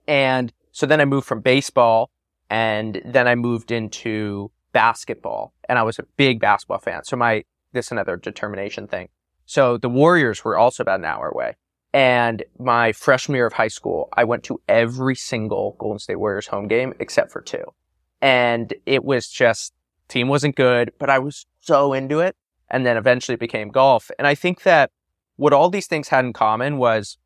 And 0.08 0.52
so 0.72 0.84
then 0.84 1.00
I 1.00 1.04
moved 1.04 1.28
from 1.28 1.42
baseball 1.42 2.10
and 2.50 3.00
then 3.04 3.28
I 3.28 3.36
moved 3.36 3.70
into 3.70 4.50
basketball 4.78 5.52
and 5.68 5.76
I 5.76 5.82
was 5.82 5.98
a 5.98 6.04
big 6.16 6.38
basketball 6.38 6.78
fan. 6.78 7.02
So 7.02 7.16
my, 7.16 7.42
this 7.72 7.90
another 7.90 8.16
determination 8.16 8.86
thing. 8.86 9.08
So 9.44 9.76
the 9.76 9.88
Warriors 9.88 10.44
were 10.44 10.56
also 10.56 10.84
about 10.84 11.00
an 11.00 11.04
hour 11.04 11.26
away. 11.28 11.56
And 11.92 12.44
my 12.60 12.92
freshman 12.92 13.34
year 13.34 13.46
of 13.46 13.54
high 13.54 13.74
school, 13.78 14.08
I 14.12 14.22
went 14.22 14.44
to 14.44 14.60
every 14.68 15.16
single 15.16 15.74
Golden 15.80 15.98
State 15.98 16.20
Warriors 16.20 16.46
home 16.46 16.68
game 16.68 16.94
except 17.00 17.32
for 17.32 17.40
two. 17.40 17.64
And 18.22 18.72
it 18.86 19.02
was 19.04 19.28
just, 19.28 19.72
team 20.06 20.28
wasn't 20.28 20.54
good, 20.54 20.92
but 21.00 21.10
I 21.10 21.18
was 21.18 21.44
so 21.58 21.92
into 21.92 22.20
it. 22.20 22.36
And 22.70 22.86
then 22.86 22.96
eventually 22.96 23.34
it 23.34 23.40
became 23.40 23.70
golf. 23.70 24.12
And 24.16 24.28
I 24.28 24.36
think 24.36 24.62
that 24.62 24.92
what 25.34 25.52
all 25.52 25.70
these 25.70 25.88
things 25.88 26.06
had 26.06 26.24
in 26.24 26.32
common 26.32 26.78
was 26.78 27.18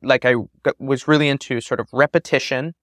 like 0.00 0.24
I 0.24 0.36
was 0.78 1.06
really 1.06 1.28
into 1.28 1.60
sort 1.60 1.80
of 1.80 1.88
repetition. 1.92 2.74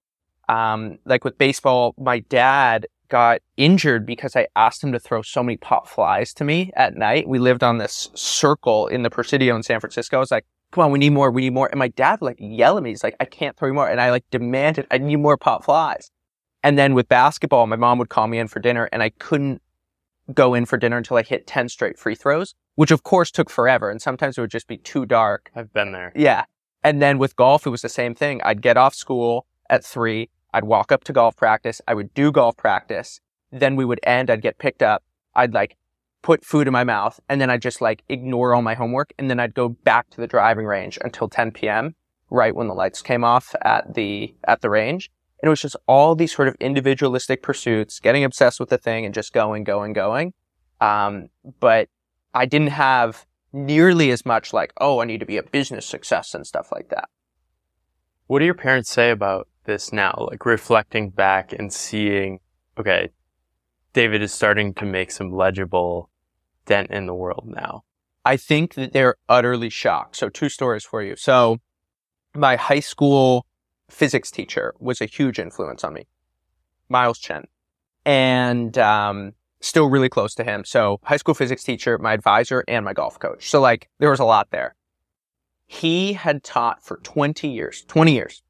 Um, 0.48 1.00
like 1.06 1.24
with 1.24 1.39
baseball, 1.39 1.96
my 1.98 2.20
dad 2.20 2.86
got 3.13 3.41
injured 3.58 4.08
because 4.08 4.36
I 4.36 4.48
asked 4.55 4.84
him 4.84 4.91
to 4.91 5.00
throw 5.00 5.22
so 5.22 5.43
many 5.43 5.55
pop 5.55 5.88
flies 5.88 6.34
to 6.34 6.43
me 6.43 6.72
at 6.75 6.96
night. 6.96 7.27
We 7.27 7.38
lived 7.38 7.62
on 7.62 7.77
this 7.77 8.10
circle 8.15 8.88
in 8.88 9.03
the 9.03 9.12
Presidio 9.12 9.55
in 9.55 9.62
San 9.62 9.79
Francisco. 9.79 10.17
I 10.17 10.20
was 10.20 10.32
like, 10.32 10.48
come 10.72 10.86
on, 10.86 10.91
we 10.91 10.98
need 10.98 11.12
more, 11.12 11.29
we 11.29 11.43
need 11.43 11.53
more. 11.53 11.67
And 11.67 11.77
my 11.77 11.89
dad 11.89 12.22
would 12.22 12.25
like 12.25 12.38
yell 12.39 12.75
at 12.75 12.82
me. 12.82 12.89
He's 12.89 13.03
like, 13.03 13.15
I 13.20 13.25
can't 13.25 13.55
throw 13.55 13.67
you 13.67 13.75
more. 13.75 13.88
And 13.88 14.01
I 14.01 14.10
like 14.10 14.25
demanded, 14.32 14.88
I 14.89 14.98
need 14.98 15.17
more 15.17 15.38
pop 15.38 15.63
flies. 15.63 16.10
And 16.63 16.75
then 16.75 16.96
with 16.96 17.08
basketball, 17.08 17.67
my 17.67 17.75
mom 17.75 18.00
would 18.00 18.10
call 18.10 18.25
me 18.25 18.39
in 18.39 18.48
for 18.48 18.60
dinner 18.60 18.89
and 18.91 19.03
I 19.03 19.10
couldn't 19.12 19.62
go 20.34 20.55
in 20.55 20.65
for 20.65 20.77
dinner 20.77 20.98
until 20.98 21.17
I 21.17 21.22
hit 21.22 21.46
10 21.46 21.70
straight 21.70 22.00
free 22.00 22.15
throws, 22.15 22.55
which 22.74 22.89
of 22.89 23.03
course 23.03 23.29
took 23.29 23.51
forever. 23.51 23.91
And 23.91 24.01
sometimes 24.01 24.39
it 24.39 24.41
would 24.41 24.50
just 24.50 24.67
be 24.67 24.77
too 24.77 25.05
dark. 25.05 25.51
I've 25.55 25.72
been 25.72 25.91
there. 25.91 26.13
Yeah. 26.15 26.46
And 26.84 27.00
then 27.00 27.20
with 27.20 27.36
golf, 27.36 27.67
it 27.67 27.70
was 27.70 27.84
the 27.84 27.89
same 27.89 28.15
thing. 28.15 28.41
I'd 28.43 28.63
get 28.63 28.75
off 28.75 28.96
school 28.96 29.46
at 29.70 29.86
three. 29.86 30.32
I'd 30.54 30.66
walk 30.66 30.92
up 30.92 31.04
to 31.06 31.14
golf 31.14 31.36
practice. 31.36 31.82
I 31.88 31.94
would 31.94 32.14
do 32.14 32.32
golf 32.32 32.56
practice. 32.58 33.20
Then 33.52 33.76
we 33.76 33.86
would 33.86 34.00
end. 34.04 34.30
I'd 34.30 34.42
get 34.42 34.58
picked 34.58 34.84
up. 34.84 35.04
I'd 35.36 35.54
like 35.54 35.76
put 36.22 36.46
food 36.46 36.68
in 36.68 36.74
my 36.74 36.84
mouth 36.84 37.20
and 37.28 37.42
then 37.42 37.50
I'd 37.50 37.62
just 37.62 37.82
like 37.82 38.04
ignore 38.08 38.54
all 38.54 38.62
my 38.62 38.76
homework. 38.76 39.14
And 39.18 39.30
then 39.30 39.40
I'd 39.40 39.54
go 39.54 39.70
back 39.70 40.10
to 40.12 40.22
the 40.22 40.28
driving 40.28 40.66
range 40.66 40.98
until 41.04 41.28
10 41.28 41.52
p.m. 41.52 41.96
right 42.30 42.56
when 42.56 42.68
the 42.68 42.74
lights 42.74 43.02
came 43.02 43.24
off 43.24 43.56
at 43.64 43.94
the, 43.96 44.34
at 44.48 44.62
the 44.62 44.70
range. 44.70 45.10
And 45.42 45.48
it 45.48 45.50
was 45.50 45.62
just 45.62 45.76
all 45.88 46.16
these 46.16 46.34
sort 46.34 46.48
of 46.48 46.56
individualistic 46.60 47.44
pursuits, 47.44 48.00
getting 48.00 48.24
obsessed 48.24 48.60
with 48.60 48.70
the 48.70 48.78
thing 48.78 49.06
and 49.06 49.14
just 49.14 49.34
going, 49.34 49.66
going, 49.66 49.92
going. 49.92 50.34
Um, 50.80 51.30
but 51.60 51.90
I 52.34 52.46
didn't 52.46 52.70
have 52.70 53.26
nearly 53.52 54.10
as 54.12 54.26
much 54.26 54.54
like, 54.54 54.72
oh, 54.80 55.00
I 55.00 55.06
need 55.06 55.20
to 55.20 55.26
be 55.26 55.38
a 55.38 55.44
business 55.44 55.86
success 55.86 56.34
and 56.34 56.48
stuff 56.48 56.72
like 56.72 56.90
that. 56.90 57.10
What 58.28 58.40
do 58.40 58.46
your 58.46 58.54
parents 58.54 58.90
say 58.90 59.12
about 59.12 59.48
this 59.63 59.93
now? 59.93 60.27
Like 60.29 60.46
reflecting 60.46 61.10
back 61.10 61.53
and 61.53 61.72
seeing, 61.72 62.39
okay, 62.77 63.10
David 63.93 64.22
is 64.22 64.34
starting 64.34 64.74
to 64.75 64.86
make 64.86 65.12
some 65.12 65.32
legible 65.32 66.10
dent 66.65 66.91
in 66.91 67.05
the 67.05 67.13
world 67.13 67.46
now. 67.46 67.84
I 68.25 68.38
think 68.38 68.75
that 68.75 68.93
they're 68.93 69.15
utterly 69.27 69.70
shocked. 69.70 70.15
So 70.15 70.29
two 70.29 70.50
stories 70.50 70.84
for 70.84 71.01
you. 71.01 71.15
So 71.15 71.60
my 72.36 72.55
high 72.55 72.79
school 72.79 73.46
physics 73.89 74.32
teacher 74.32 74.74
was 74.79 75.01
a 75.01 75.05
huge 75.05 75.39
influence 75.39 75.84
on 75.84 75.93
me, 75.93 76.08
Miles 76.89 77.20
Chen, 77.20 77.46
and 78.05 78.77
um, 78.77 79.34
still 79.60 79.89
really 79.89 80.10
close 80.10 80.36
to 80.36 80.43
him. 80.43 80.63
So 80.65 81.00
high 81.03 81.17
school 81.17 81.34
physics 81.34 81.63
teacher, 81.63 81.98
my 81.98 82.13
advisor, 82.13 82.63
and 82.67 82.86
my 82.86 82.93
golf 82.93 83.20
coach. 83.20 83.50
So 83.50 83.62
like 83.62 83.89
there 84.00 84.10
was 84.10 84.20
a 84.20 84.25
lot 84.25 84.50
there. 84.51 84.75
He 85.65 86.13
had 86.13 86.43
taught 86.43 86.84
for 86.84 86.98
20 86.98 87.48
years, 87.48 87.84
20 87.88 88.13
years. 88.13 88.43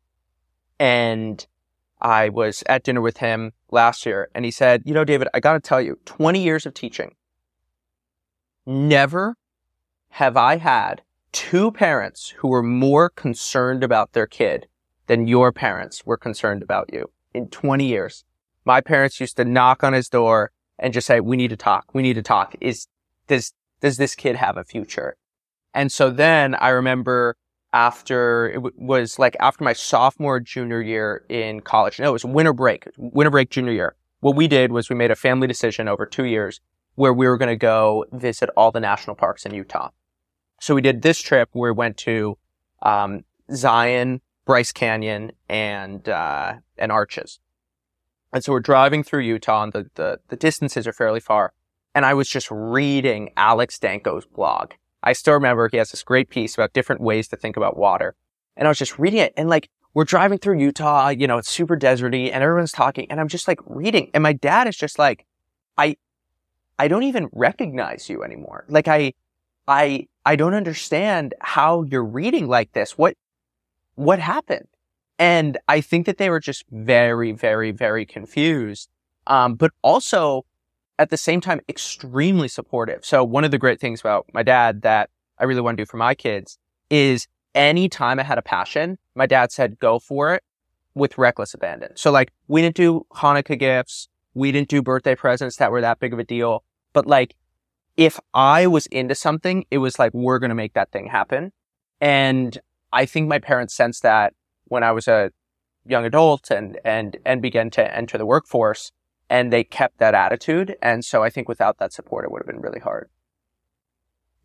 And 0.80 1.46
I 2.02 2.30
was 2.30 2.64
at 2.68 2.84
dinner 2.84 3.02
with 3.02 3.18
him 3.18 3.54
last 3.72 4.06
year 4.06 4.30
and 4.36 4.46
he 4.46 4.52
said, 4.52 4.84
you 4.86 4.94
know, 4.94 5.06
David, 5.06 5.28
I 5.34 5.40
got 5.40 5.54
to 5.54 5.60
tell 5.60 5.82
you, 5.82 6.00
20 6.06 6.42
years 6.42 6.66
of 6.66 6.74
teaching. 6.74 7.16
Never 8.66 9.38
have 10.10 10.38
I 10.38 10.58
had 10.58 11.02
two 11.32 11.72
parents 11.72 12.34
who 12.38 12.48
were 12.48 12.64
more 12.64 13.10
concerned 13.10 13.84
about 13.84 14.14
their 14.14 14.28
kid 14.28 14.68
than 15.08 15.28
your 15.28 15.52
parents 15.52 16.06
were 16.06 16.18
concerned 16.18 16.62
about 16.62 16.94
you 16.94 17.10
in 17.34 17.48
20 17.48 17.86
years. 17.86 18.24
My 18.66 18.80
parents 18.80 19.20
used 19.20 19.38
to 19.38 19.46
knock 19.46 19.84
on 19.84 19.94
his 19.94 20.08
door 20.10 20.52
and 20.80 20.94
just 20.94 21.08
say, 21.08 21.20
we 21.20 21.36
need 21.36 21.50
to 21.50 21.58
talk. 21.58 21.94
We 21.94 22.02
need 22.02 22.14
to 22.14 22.22
talk. 22.22 22.56
Is, 22.62 22.88
does, 23.28 23.54
does 23.82 23.98
this 23.98 24.16
kid 24.16 24.36
have 24.36 24.58
a 24.58 24.64
future? 24.64 25.18
And 25.74 25.92
so 25.92 26.10
then 26.10 26.56
I 26.56 26.70
remember 26.70 27.36
after 27.74 28.50
it 28.50 28.56
w- 28.56 28.76
was 28.78 29.20
like 29.20 29.36
after 29.40 29.64
my 29.64 29.74
sophomore 29.74 30.40
junior 30.40 30.82
year 30.82 31.26
in 31.28 31.60
college. 31.62 32.00
No, 32.00 32.10
it 32.10 32.14
was 32.14 32.26
winter 32.26 32.54
break, 32.54 32.88
winter 32.98 33.32
break 33.32 33.50
junior 33.50 33.74
year. 33.74 33.96
What 34.22 34.36
we 34.36 34.48
did 34.48 34.72
was 34.72 34.90
we 34.90 34.96
made 34.96 35.12
a 35.12 35.16
family 35.16 35.48
decision 35.48 35.88
over 35.88 36.06
two 36.06 36.26
years 36.26 36.62
where 36.96 37.14
we 37.14 37.28
were 37.28 37.38
going 37.38 37.50
to 37.50 37.58
go 37.58 38.06
visit 38.14 38.50
all 38.56 38.72
the 38.72 38.80
national 38.80 39.16
parks 39.16 39.46
in 39.46 39.54
Utah. 39.54 39.90
So 40.62 40.76
we 40.76 40.82
did 40.82 41.02
this 41.02 41.20
trip 41.20 41.50
where 41.52 41.74
we 41.74 41.78
went 41.78 41.98
to 41.98 42.38
um, 42.84 43.26
Zion, 43.54 44.22
Bryce 44.46 44.72
Canyon, 44.72 45.32
and 45.50 46.08
uh, 46.08 46.54
and 46.78 46.92
Arches. 46.92 47.40
And 48.32 48.44
so 48.44 48.52
we're 48.54 48.62
driving 48.62 49.04
through 49.04 49.22
Utah, 49.22 49.64
and 49.64 49.74
the, 49.74 49.90
the 49.96 50.20
the 50.30 50.36
distances 50.36 50.88
are 50.88 50.94
fairly 50.94 51.20
far. 51.20 51.54
And 51.96 52.06
I 52.06 52.14
was 52.14 52.30
just 52.30 52.50
reading 52.50 53.32
Alex 53.36 53.78
Danco's 53.78 54.26
blog. 54.26 54.72
I 55.04 55.14
still 55.14 55.34
remember 55.34 55.68
he 55.70 55.78
has 55.78 55.92
this 55.92 56.04
great 56.04 56.30
piece 56.30 56.56
about 56.56 56.74
different 56.74 57.02
ways 57.02 57.28
to 57.28 57.36
think 57.36 57.58
about 57.58 57.78
water. 57.78 58.16
And 58.56 58.68
I 58.68 58.72
was 58.72 58.78
just 58.78 58.98
reading 58.98 59.20
it, 59.20 59.34
and 59.36 59.50
like 59.50 59.70
we're 59.94 60.06
driving 60.06 60.40
through 60.40 60.60
Utah, 60.60 61.10
you 61.10 61.28
know, 61.28 61.38
it's 61.38 61.50
super 61.50 61.78
deserty, 61.78 62.32
and 62.32 62.44
everyone's 62.44 62.72
talking, 62.72 63.08
and 63.10 63.20
I'm 63.20 63.28
just 63.28 63.48
like 63.48 63.60
reading, 63.66 64.10
and 64.14 64.24
my 64.24 64.34
dad 64.34 64.68
is 64.68 64.76
just 64.78 64.98
like, 64.98 65.26
I, 65.78 65.98
I 66.80 66.88
don't 66.88 67.04
even 67.04 67.30
recognize 67.32 68.10
you 68.10 68.24
anymore. 68.24 68.66
Like 68.68 68.88
I, 68.88 69.14
I, 69.68 70.08
I 70.26 70.36
don't 70.36 70.54
understand 70.54 71.36
how 71.42 71.84
you're 71.84 72.04
reading 72.04 72.48
like 72.48 72.72
this. 72.74 72.98
What, 72.98 73.16
what 73.96 74.20
happened? 74.20 74.68
And 75.20 75.58
I 75.68 75.82
think 75.82 76.06
that 76.06 76.18
they 76.18 76.30
were 76.30 76.40
just 76.40 76.66
very, 76.72 77.32
very, 77.32 77.72
very 77.72 78.06
confused. 78.06 78.90
Um, 79.28 79.56
but 79.56 79.72
also 79.82 80.46
at 81.00 81.10
the 81.10 81.18
same 81.18 81.42
time, 81.42 81.60
extremely 81.68 82.48
supportive. 82.48 83.04
So 83.04 83.24
one 83.24 83.44
of 83.44 83.52
the 83.52 83.58
great 83.58 83.80
things 83.80 84.00
about 84.00 84.26
my 84.34 84.44
dad 84.44 84.84
that 84.84 85.10
I 85.40 85.46
really 85.46 85.62
want 85.62 85.78
to 85.78 85.82
do 85.84 85.88
for 85.88 85.98
my 85.98 86.14
kids 86.14 86.58
is 86.90 87.28
anytime 87.56 88.20
I 88.20 88.24
had 88.24 88.38
a 88.38 88.44
passion, 88.44 88.98
my 89.16 89.26
dad 89.26 89.52
said, 89.52 89.80
go 89.80 90.00
for 90.00 90.34
it 90.34 90.44
with 90.96 91.18
reckless 91.18 91.54
abandon. 91.54 91.96
So 91.96 92.12
like 92.12 92.32
we 92.48 92.62
didn't 92.62 92.76
do 92.76 93.06
Hanukkah 93.16 93.58
gifts. 93.58 94.08
We 94.36 94.52
didn't 94.52 94.70
do 94.70 94.82
birthday 94.82 95.16
presents 95.16 95.58
that 95.58 95.72
were 95.72 95.82
that 95.82 96.00
big 96.00 96.14
of 96.14 96.20
a 96.20 96.24
deal. 96.24 96.64
But 96.94 97.08
like 97.08 97.36
if 97.98 98.20
I 98.34 98.68
was 98.68 98.86
into 98.88 99.16
something, 99.16 99.66
it 99.72 99.80
was 99.80 100.00
like, 100.00 100.14
we're 100.14 100.40
going 100.40 100.50
to 100.50 100.56
make 100.56 100.74
that 100.74 100.92
thing 100.92 101.08
happen. 101.08 101.52
And 102.02 102.58
I 102.92 103.06
think 103.06 103.28
my 103.28 103.40
parents 103.40 103.74
sensed 103.74 104.04
that 104.04 104.34
when 104.66 104.84
I 104.84 104.92
was 104.92 105.08
a 105.08 105.32
young 105.86 106.06
adult 106.06 106.50
and, 106.52 106.80
and, 106.84 107.18
and 107.26 107.42
began 107.42 107.70
to 107.72 107.96
enter 107.96 108.18
the 108.18 108.26
workforce 108.26 108.92
and 109.34 109.52
they 109.52 109.64
kept 109.64 109.98
that 109.98 110.14
attitude. 110.14 110.76
And 110.80 111.04
so 111.04 111.24
I 111.24 111.32
think 111.32 111.50
without 111.50 111.80
that 111.80 111.92
support, 111.92 112.24
it 112.24 112.32
would 112.32 112.44
have 112.44 112.46
been 112.46 112.62
really 112.62 112.80
hard. 112.80 113.10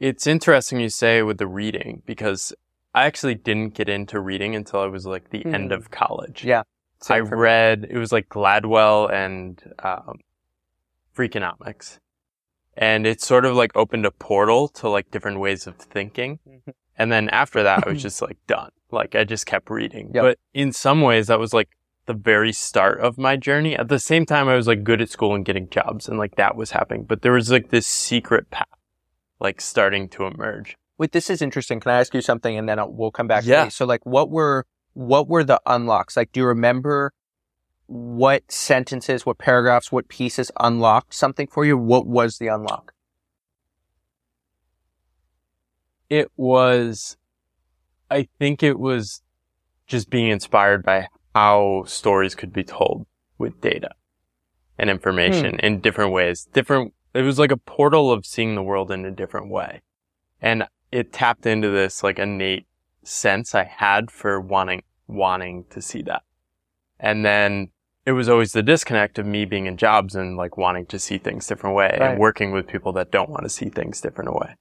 It's 0.00 0.26
interesting 0.26 0.80
you 0.80 0.88
say 0.88 1.20
with 1.20 1.36
the 1.36 1.46
reading 1.46 2.02
because 2.06 2.54
I 2.94 3.04
actually 3.04 3.34
didn't 3.34 3.74
get 3.74 3.90
into 3.90 4.18
reading 4.18 4.54
until 4.54 4.80
I 4.80 4.86
was 4.86 5.04
like 5.04 5.28
the 5.28 5.40
mm. 5.40 5.52
end 5.52 5.72
of 5.72 5.90
college. 5.90 6.42
Yeah. 6.42 6.62
I 7.10 7.18
read, 7.18 7.86
it 7.90 7.98
was 7.98 8.12
like 8.12 8.30
Gladwell 8.30 9.12
and 9.12 9.62
um, 9.80 10.20
Freakonomics. 11.14 11.98
And 12.74 13.06
it 13.06 13.20
sort 13.20 13.44
of 13.44 13.54
like 13.54 13.72
opened 13.76 14.06
a 14.06 14.10
portal 14.10 14.68
to 14.68 14.88
like 14.88 15.10
different 15.10 15.38
ways 15.38 15.66
of 15.66 15.76
thinking. 15.76 16.38
Mm-hmm. 16.48 16.70
And 16.96 17.12
then 17.12 17.28
after 17.28 17.62
that, 17.62 17.86
I 17.86 17.90
was 17.90 18.00
just 18.08 18.22
like 18.22 18.38
done. 18.46 18.70
Like 18.90 19.14
I 19.14 19.24
just 19.24 19.44
kept 19.44 19.68
reading. 19.68 20.12
Yep. 20.14 20.22
But 20.22 20.38
in 20.54 20.72
some 20.72 21.02
ways, 21.02 21.26
that 21.26 21.38
was 21.38 21.52
like 21.52 21.68
the 22.08 22.14
very 22.14 22.52
start 22.52 22.98
of 23.00 23.18
my 23.18 23.36
journey. 23.36 23.76
At 23.76 23.88
the 23.88 24.00
same 24.00 24.26
time, 24.26 24.48
I 24.48 24.56
was 24.56 24.66
like 24.66 24.82
good 24.82 25.00
at 25.00 25.10
school 25.10 25.34
and 25.34 25.44
getting 25.44 25.68
jobs 25.68 26.08
and 26.08 26.18
like 26.18 26.34
that 26.36 26.56
was 26.56 26.72
happening. 26.72 27.04
But 27.04 27.22
there 27.22 27.32
was 27.32 27.50
like 27.52 27.68
this 27.68 27.86
secret 27.86 28.50
path 28.50 28.66
like 29.38 29.60
starting 29.60 30.08
to 30.08 30.24
emerge. 30.24 30.76
Wait, 30.96 31.12
this 31.12 31.30
is 31.30 31.42
interesting. 31.42 31.78
Can 31.78 31.92
I 31.92 32.00
ask 32.00 32.12
you 32.14 32.22
something 32.22 32.56
and 32.56 32.68
then 32.68 32.78
I'll, 32.78 32.90
we'll 32.90 33.12
come 33.12 33.28
back 33.28 33.44
yeah. 33.44 33.68
So 33.68 33.84
like 33.84 34.04
what 34.04 34.30
were, 34.30 34.66
what 34.94 35.28
were 35.28 35.44
the 35.44 35.60
unlocks? 35.66 36.16
Like, 36.16 36.32
do 36.32 36.40
you 36.40 36.46
remember 36.46 37.12
what 37.86 38.50
sentences, 38.50 39.24
what 39.24 39.38
paragraphs, 39.38 39.92
what 39.92 40.08
pieces 40.08 40.50
unlocked 40.58 41.14
something 41.14 41.46
for 41.46 41.64
you? 41.64 41.76
What 41.76 42.06
was 42.06 42.38
the 42.38 42.48
unlock? 42.48 42.94
It 46.08 46.32
was, 46.38 47.18
I 48.10 48.28
think 48.38 48.62
it 48.62 48.78
was 48.78 49.22
just 49.86 50.08
being 50.08 50.30
inspired 50.30 50.82
by 50.82 51.08
how 51.38 51.84
stories 51.86 52.34
could 52.34 52.52
be 52.52 52.64
told 52.64 53.06
with 53.38 53.60
data 53.60 53.90
and 54.76 54.90
information 54.90 55.54
hmm. 55.54 55.60
in 55.60 55.80
different 55.80 56.12
ways. 56.12 56.48
Different, 56.52 56.92
it 57.14 57.22
was 57.22 57.38
like 57.38 57.52
a 57.52 57.56
portal 57.56 58.10
of 58.10 58.26
seeing 58.26 58.56
the 58.56 58.62
world 58.62 58.90
in 58.90 59.04
a 59.04 59.12
different 59.12 59.48
way. 59.48 59.82
And 60.42 60.64
it 60.90 61.12
tapped 61.12 61.46
into 61.46 61.70
this 61.70 62.02
like 62.02 62.18
innate 62.18 62.66
sense 63.04 63.54
I 63.54 63.62
had 63.64 64.10
for 64.10 64.40
wanting, 64.40 64.82
wanting 65.06 65.66
to 65.70 65.80
see 65.80 66.02
that. 66.02 66.22
And 66.98 67.24
then 67.24 67.68
it 68.04 68.12
was 68.12 68.28
always 68.28 68.50
the 68.50 68.62
disconnect 68.62 69.16
of 69.20 69.26
me 69.26 69.44
being 69.44 69.66
in 69.66 69.76
jobs 69.76 70.16
and 70.16 70.36
like 70.36 70.56
wanting 70.56 70.86
to 70.86 70.98
see 70.98 71.18
things 71.18 71.46
different 71.46 71.76
way 71.76 71.96
right. 72.00 72.10
and 72.10 72.18
working 72.18 72.50
with 72.50 72.66
people 72.66 72.92
that 72.94 73.12
don't 73.12 73.30
want 73.30 73.44
to 73.44 73.48
see 73.48 73.68
things 73.68 74.00
different 74.00 74.34
way. 74.34 74.56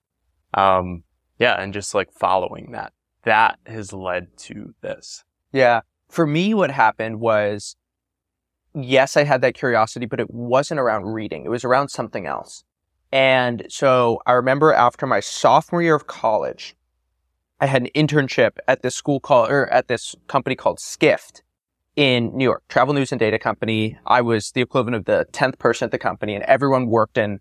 Um, 0.53 1.05
yeah. 1.39 1.59
And 1.59 1.73
just 1.73 1.95
like 1.95 2.11
following 2.11 2.71
that, 2.73 2.93
that 3.23 3.57
has 3.65 3.93
led 3.93 4.37
to 4.45 4.75
this. 4.81 5.23
Yeah 5.51 5.81
for 6.09 6.25
me, 6.27 6.53
what 6.53 6.71
happened 6.71 7.19
was, 7.19 7.75
yes, 8.73 9.17
I 9.17 9.23
had 9.23 9.41
that 9.41 9.53
curiosity, 9.55 10.05
but 10.05 10.19
it 10.19 10.31
wasn't 10.31 10.79
around 10.79 11.05
reading. 11.05 11.45
It 11.45 11.49
was 11.49 11.65
around 11.65 11.89
something 11.89 12.25
else. 12.25 12.63
And 13.11 13.65
so 13.69 14.21
I 14.25 14.33
remember 14.33 14.73
after 14.73 15.05
my 15.07 15.19
sophomore 15.19 15.81
year 15.81 15.95
of 15.95 16.07
college, 16.07 16.75
I 17.59 17.65
had 17.65 17.81
an 17.81 17.89
internship 17.95 18.57
at 18.67 18.81
this 18.83 18.95
school 18.95 19.19
called, 19.19 19.49
or 19.49 19.67
at 19.69 19.87
this 19.87 20.15
company 20.27 20.55
called 20.55 20.79
Skift. 20.79 21.43
in 21.97 22.31
New 22.37 22.43
York, 22.43 22.63
travel 22.69 22.93
news 22.93 23.11
and 23.11 23.19
data 23.19 23.39
company. 23.39 23.97
I 24.05 24.21
was 24.21 24.51
the 24.51 24.61
equivalent 24.61 24.95
of 24.95 25.05
the 25.05 25.25
10th 25.33 25.57
person 25.57 25.87
at 25.87 25.91
the 25.91 25.97
company 25.97 26.35
and 26.35 26.43
everyone 26.43 26.85
worked 26.87 27.17
in 27.17 27.39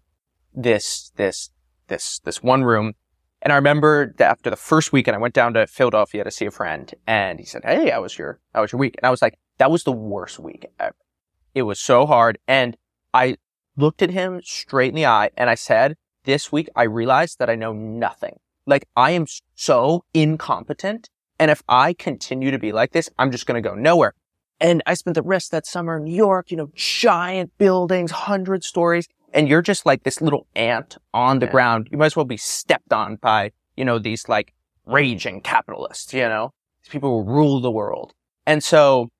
this, 0.54 1.12
this, 1.16 1.50
this, 1.88 2.20
this 2.20 2.42
one 2.42 2.64
room. 2.64 2.94
And 3.42 3.52
I 3.52 3.56
remember 3.56 4.14
that 4.18 4.30
after 4.30 4.50
the 4.50 4.56
first 4.56 4.92
weekend, 4.92 5.14
I 5.14 5.20
went 5.20 5.34
down 5.34 5.54
to 5.54 5.66
Philadelphia 5.66 6.24
to 6.24 6.30
see 6.30 6.46
a 6.46 6.50
friend 6.50 6.92
and 7.06 7.38
he 7.38 7.44
said, 7.44 7.62
Hey, 7.64 7.90
how 7.90 8.02
was 8.02 8.18
your, 8.18 8.40
how 8.54 8.62
was 8.62 8.72
your 8.72 8.78
week? 8.78 8.96
And 8.98 9.06
I 9.06 9.10
was 9.10 9.22
like, 9.22 9.38
that 9.58 9.70
was 9.70 9.84
the 9.84 9.92
worst 9.92 10.38
week 10.38 10.66
ever. 10.80 10.96
It 11.54 11.62
was 11.62 11.78
so 11.78 12.06
hard. 12.06 12.38
And 12.46 12.76
I 13.14 13.36
looked 13.76 14.02
at 14.02 14.10
him 14.10 14.40
straight 14.42 14.88
in 14.88 14.94
the 14.94 15.06
eye 15.06 15.30
and 15.36 15.48
I 15.48 15.54
said, 15.54 15.96
this 16.24 16.50
week 16.50 16.68
I 16.74 16.82
realized 16.82 17.38
that 17.38 17.50
I 17.50 17.54
know 17.54 17.72
nothing. 17.72 18.38
Like 18.66 18.88
I 18.96 19.12
am 19.12 19.26
so 19.54 20.04
incompetent. 20.12 21.08
And 21.38 21.50
if 21.50 21.62
I 21.68 21.92
continue 21.92 22.50
to 22.50 22.58
be 22.58 22.72
like 22.72 22.92
this, 22.92 23.10
I'm 23.18 23.30
just 23.30 23.46
going 23.46 23.62
to 23.62 23.68
go 23.68 23.74
nowhere. 23.74 24.14
And 24.58 24.82
I 24.86 24.94
spent 24.94 25.14
the 25.14 25.22
rest 25.22 25.48
of 25.48 25.50
that 25.52 25.66
summer 25.66 25.98
in 25.98 26.04
New 26.04 26.14
York, 26.14 26.50
you 26.50 26.56
know, 26.56 26.70
giant 26.74 27.52
buildings, 27.58 28.10
hundred 28.10 28.64
stories. 28.64 29.06
And 29.36 29.48
you're 29.48 29.62
just 29.62 29.84
like 29.84 30.02
this 30.02 30.22
little 30.22 30.46
ant 30.56 30.96
on 31.12 31.40
the 31.40 31.46
yeah. 31.46 31.52
ground. 31.52 31.88
You 31.92 31.98
might 31.98 32.06
as 32.06 32.16
well 32.16 32.24
be 32.24 32.38
stepped 32.38 32.92
on 32.92 33.16
by, 33.16 33.52
you 33.76 33.84
know, 33.84 33.98
these 33.98 34.28
like 34.28 34.54
raging 34.86 35.42
capitalists, 35.42 36.14
you 36.14 36.22
know, 36.22 36.54
these 36.82 36.90
people 36.90 37.22
who 37.22 37.30
rule 37.30 37.60
the 37.60 37.70
world. 37.70 38.14
And 38.46 38.64
so 38.64 39.10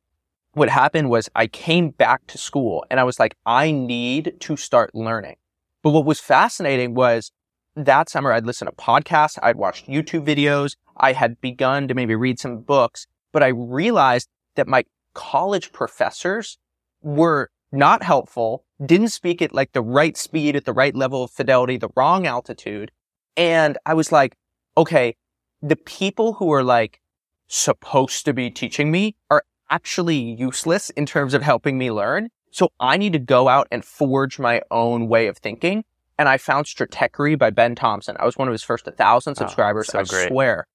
what 0.55 0.71
happened 0.71 1.11
was 1.11 1.29
I 1.35 1.47
came 1.47 1.91
back 1.91 2.27
to 2.29 2.39
school 2.39 2.87
and 2.91 2.99
I 2.99 3.05
was 3.05 3.21
like, 3.21 3.37
I 3.45 3.71
need 3.73 4.37
to 4.41 4.57
start 4.57 4.95
learning. 4.95 5.37
But 5.83 5.91
what 5.91 6.07
was 6.07 6.19
fascinating 6.19 6.95
was 6.95 7.31
that 7.75 8.09
summer 8.09 8.33
I'd 8.33 8.47
listened 8.47 8.71
to 8.71 8.77
podcasts, 8.83 9.39
I'd 9.43 9.57
watched 9.57 9.87
YouTube 9.87 10.27
videos, 10.27 10.77
I 10.97 11.13
had 11.13 11.43
begun 11.43 11.89
to 11.89 11.95
maybe 11.95 12.15
read 12.15 12.39
some 12.39 12.61
books, 12.61 13.07
but 13.35 13.43
I 13.43 13.49
realized 13.49 14.29
that 14.55 14.67
my 14.67 14.85
college 15.13 15.73
professors 15.73 16.57
were 17.03 17.51
not 17.73 18.03
helpful, 18.03 18.65
didn't 18.85 19.09
speak 19.09 19.43
at 19.43 19.55
like 19.55 19.73
the 19.73 19.83
right 19.83 20.17
speed, 20.17 20.57
at 20.57 20.65
the 20.65 20.73
right 20.73 20.95
level 20.95 21.25
of 21.25 21.31
fidelity, 21.31 21.77
the 21.77 21.89
wrong 21.97 22.27
altitude. 22.27 22.91
And 23.37 23.79
I 23.87 23.95
was 23.95 24.13
like, 24.13 24.37
okay, 24.77 25.17
the 25.63 25.77
people 25.77 26.35
who 26.35 26.53
are 26.53 26.63
like 26.63 27.01
supposed 27.49 28.25
to 28.25 28.33
be 28.33 28.51
teaching 28.51 28.91
me 28.91 29.17
are 29.31 29.45
actually 29.71 30.17
useless 30.17 30.91
in 30.91 31.07
terms 31.07 31.35
of 31.35 31.43
helping 31.43 31.79
me 31.79 31.91
learn. 31.91 32.29
So 32.51 32.71
I 32.81 32.97
need 32.97 33.13
to 33.13 33.19
go 33.19 33.49
out 33.49 33.69
and 33.71 33.85
forge 33.85 34.39
my 34.39 34.63
own 34.71 35.09
way 35.09 35.27
of 35.27 35.39
thinking. 35.39 35.85
And 36.19 36.29
I 36.29 36.39
found 36.39 36.67
Stratechery 36.67 37.39
by 37.39 37.51
Ben 37.51 37.75
Thompson. 37.75 38.17
I 38.19 38.25
was 38.25 38.39
one 38.39 38.49
of 38.49 38.53
his 38.53 38.63
first 38.63 38.87
1,000 38.87 39.35
subscribers. 39.35 39.91
Oh, 39.91 39.93
so 39.93 39.99
I 39.99 40.05
great. 40.05 40.29
swear. 40.29 40.67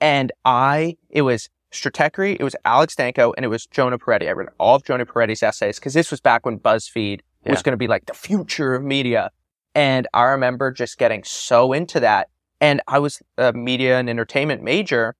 And 0.00 0.32
I, 0.44 0.96
it 1.08 1.22
was 1.22 1.48
Stratechery, 1.72 2.36
it 2.38 2.42
was 2.42 2.56
Alex 2.64 2.94
Danco, 2.94 3.32
and 3.36 3.44
it 3.44 3.48
was 3.48 3.66
Jonah 3.66 3.98
Peretti. 3.98 4.28
I 4.28 4.32
read 4.32 4.48
all 4.58 4.76
of 4.76 4.84
Jonah 4.84 5.06
Peretti's 5.06 5.42
essays 5.42 5.78
because 5.78 5.94
this 5.94 6.10
was 6.10 6.20
back 6.20 6.44
when 6.44 6.58
BuzzFeed 6.58 7.20
yeah. 7.44 7.52
was 7.52 7.62
going 7.62 7.72
to 7.72 7.76
be 7.76 7.86
like 7.86 8.06
the 8.06 8.14
future 8.14 8.74
of 8.74 8.82
media. 8.82 9.30
And 9.74 10.08
I 10.12 10.24
remember 10.24 10.72
just 10.72 10.98
getting 10.98 11.22
so 11.22 11.72
into 11.72 12.00
that. 12.00 12.28
And 12.60 12.82
I 12.88 12.98
was 12.98 13.22
a 13.38 13.52
media 13.52 13.98
and 13.98 14.10
entertainment 14.10 14.62
major. 14.62 15.14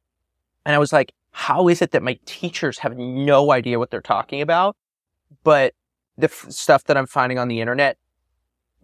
And 0.66 0.74
I 0.74 0.78
was 0.78 0.92
like, 0.92 1.12
how 1.30 1.68
is 1.68 1.80
it 1.80 1.92
that 1.92 2.02
my 2.02 2.18
teachers 2.26 2.78
have 2.78 2.96
no 2.96 3.52
idea 3.52 3.78
what 3.78 3.90
they're 3.90 4.00
talking 4.00 4.40
about? 4.40 4.76
But 5.44 5.74
the 6.18 6.26
f- 6.26 6.46
stuff 6.50 6.84
that 6.84 6.96
I'm 6.96 7.06
finding 7.06 7.38
on 7.38 7.48
the 7.48 7.60
internet 7.60 7.96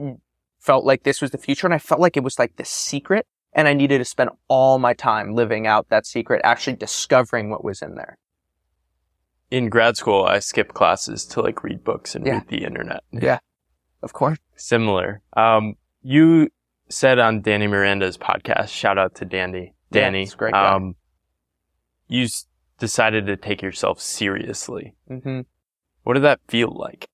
mm, 0.01 0.19
felt 0.61 0.85
like 0.85 1.03
this 1.03 1.21
was 1.21 1.33
the 1.33 1.39
future. 1.39 1.67
And 1.67 1.75
I 1.75 1.79
felt 1.79 2.01
like 2.01 2.17
it 2.17 2.23
was 2.23 2.39
like 2.39 2.57
the 2.57 2.65
secret 2.65 3.27
and 3.57 3.67
I 3.67 3.73
needed 3.73 3.99
to 3.99 4.05
spend 4.05 4.31
all 4.49 4.79
my 4.79 4.93
time 4.93 5.35
living 5.35 5.67
out 5.67 5.89
that 5.89 6.07
secret, 6.07 6.43
actually 6.45 6.77
discovering 6.77 7.49
what 7.51 7.65
was 7.65 7.81
in 7.81 7.95
there. 7.95 8.19
In 9.51 9.71
grad 9.71 9.97
school, 9.97 10.25
I 10.25 10.41
skipped 10.41 10.75
classes 10.75 11.25
to 11.27 11.41
like 11.41 11.65
read 11.65 11.83
books 11.83 12.15
and 12.15 12.27
yeah. 12.27 12.35
read 12.35 12.49
the 12.49 12.65
internet. 12.65 13.03
Yeah, 13.11 13.39
of 14.03 14.13
course. 14.13 14.39
Similar. 14.57 15.23
Um, 15.37 15.75
you 16.03 16.51
said 16.91 17.19
on 17.19 17.41
Danny 17.41 17.67
Miranda's 17.67 18.19
podcast, 18.19 18.69
shout 18.69 18.99
out 18.99 19.15
to 19.17 19.25
Danny. 19.25 19.75
Danny. 19.91 20.25
Yeah, 20.25 20.31
great 20.37 20.53
guy. 20.53 20.75
Um, 20.75 20.95
you 22.09 22.29
decided 22.79 23.27
to 23.27 23.37
take 23.37 23.63
yourself 23.63 24.01
seriously. 24.01 24.95
Mm-hmm. 25.11 25.41
What 26.03 26.15
did 26.15 26.25
that 26.25 26.41
feel 26.47 26.77
like? 26.77 27.09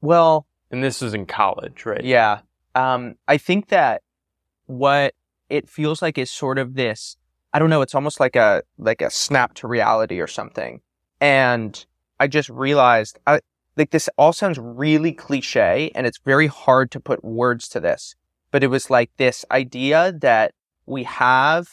Well, 0.00 0.46
and 0.70 0.82
this 0.82 1.00
was 1.00 1.14
in 1.14 1.26
college, 1.26 1.86
right? 1.86 2.02
Yeah. 2.02 2.40
Um, 2.74 3.14
I 3.28 3.36
think 3.36 3.68
that 3.68 4.02
what 4.70 5.14
it 5.48 5.68
feels 5.68 6.00
like 6.00 6.16
is 6.16 6.30
sort 6.30 6.58
of 6.58 6.74
this, 6.74 7.16
I 7.52 7.58
don't 7.58 7.70
know, 7.70 7.82
it's 7.82 7.94
almost 7.94 8.20
like 8.20 8.36
a, 8.36 8.62
like 8.78 9.02
a 9.02 9.10
snap 9.10 9.54
to 9.54 9.66
reality 9.66 10.20
or 10.20 10.28
something. 10.28 10.80
And 11.20 11.84
I 12.20 12.28
just 12.28 12.48
realized, 12.48 13.18
I, 13.26 13.40
like 13.76 13.90
this 13.90 14.08
all 14.16 14.32
sounds 14.32 14.58
really 14.58 15.12
cliche 15.12 15.90
and 15.94 16.06
it's 16.06 16.18
very 16.18 16.46
hard 16.46 16.90
to 16.92 17.00
put 17.00 17.24
words 17.24 17.68
to 17.70 17.80
this, 17.80 18.14
but 18.52 18.62
it 18.62 18.68
was 18.68 18.90
like 18.90 19.10
this 19.16 19.44
idea 19.50 20.12
that 20.20 20.54
we 20.86 21.02
have 21.04 21.68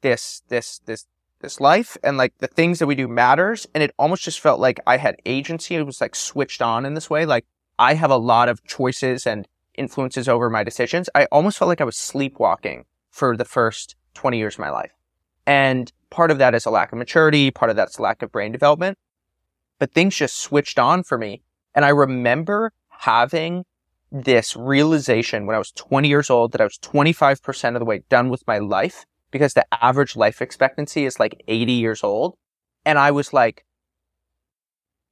this, 0.00 0.42
this, 0.48 0.80
this, 0.86 1.06
this 1.40 1.60
life 1.60 1.98
and 2.02 2.16
like 2.16 2.32
the 2.38 2.46
things 2.46 2.78
that 2.78 2.86
we 2.86 2.94
do 2.94 3.08
matters. 3.08 3.66
And 3.74 3.82
it 3.82 3.92
almost 3.98 4.22
just 4.22 4.40
felt 4.40 4.58
like 4.58 4.80
I 4.86 4.96
had 4.96 5.16
agency. 5.26 5.74
It 5.74 5.84
was 5.84 6.00
like 6.00 6.14
switched 6.14 6.62
on 6.62 6.86
in 6.86 6.94
this 6.94 7.10
way. 7.10 7.26
Like 7.26 7.44
I 7.78 7.94
have 7.94 8.10
a 8.10 8.16
lot 8.16 8.48
of 8.48 8.64
choices 8.64 9.26
and 9.26 9.46
influences 9.82 10.28
over 10.28 10.48
my 10.48 10.64
decisions, 10.64 11.10
I 11.14 11.26
almost 11.26 11.58
felt 11.58 11.68
like 11.68 11.80
I 11.80 11.84
was 11.84 11.96
sleepwalking 11.96 12.84
for 13.10 13.36
the 13.36 13.44
first 13.44 13.96
20 14.14 14.38
years 14.38 14.54
of 14.54 14.60
my 14.60 14.70
life. 14.70 14.92
And 15.46 15.92
part 16.10 16.30
of 16.30 16.38
that 16.38 16.54
is 16.54 16.64
a 16.64 16.70
lack 16.70 16.92
of 16.92 16.98
maturity. 16.98 17.50
Part 17.50 17.70
of 17.70 17.76
that's 17.76 18.00
lack 18.00 18.22
of 18.22 18.32
brain 18.32 18.52
development. 18.52 18.96
But 19.78 19.92
things 19.92 20.16
just 20.16 20.38
switched 20.38 20.78
on 20.78 21.02
for 21.02 21.18
me. 21.18 21.42
And 21.74 21.84
I 21.84 21.88
remember 21.88 22.72
having 22.88 23.64
this 24.10 24.54
realization 24.54 25.46
when 25.46 25.56
I 25.56 25.58
was 25.58 25.72
20 25.72 26.06
years 26.06 26.30
old 26.30 26.52
that 26.52 26.60
I 26.60 26.64
was 26.64 26.78
25% 26.78 27.74
of 27.74 27.80
the 27.80 27.84
way 27.84 28.02
done 28.08 28.28
with 28.28 28.46
my 28.46 28.58
life 28.58 29.06
because 29.30 29.54
the 29.54 29.66
average 29.82 30.14
life 30.14 30.42
expectancy 30.42 31.06
is 31.06 31.18
like 31.18 31.42
80 31.48 31.72
years 31.72 32.04
old. 32.04 32.36
And 32.84 32.98
I 32.98 33.10
was 33.10 33.32
like, 33.32 33.64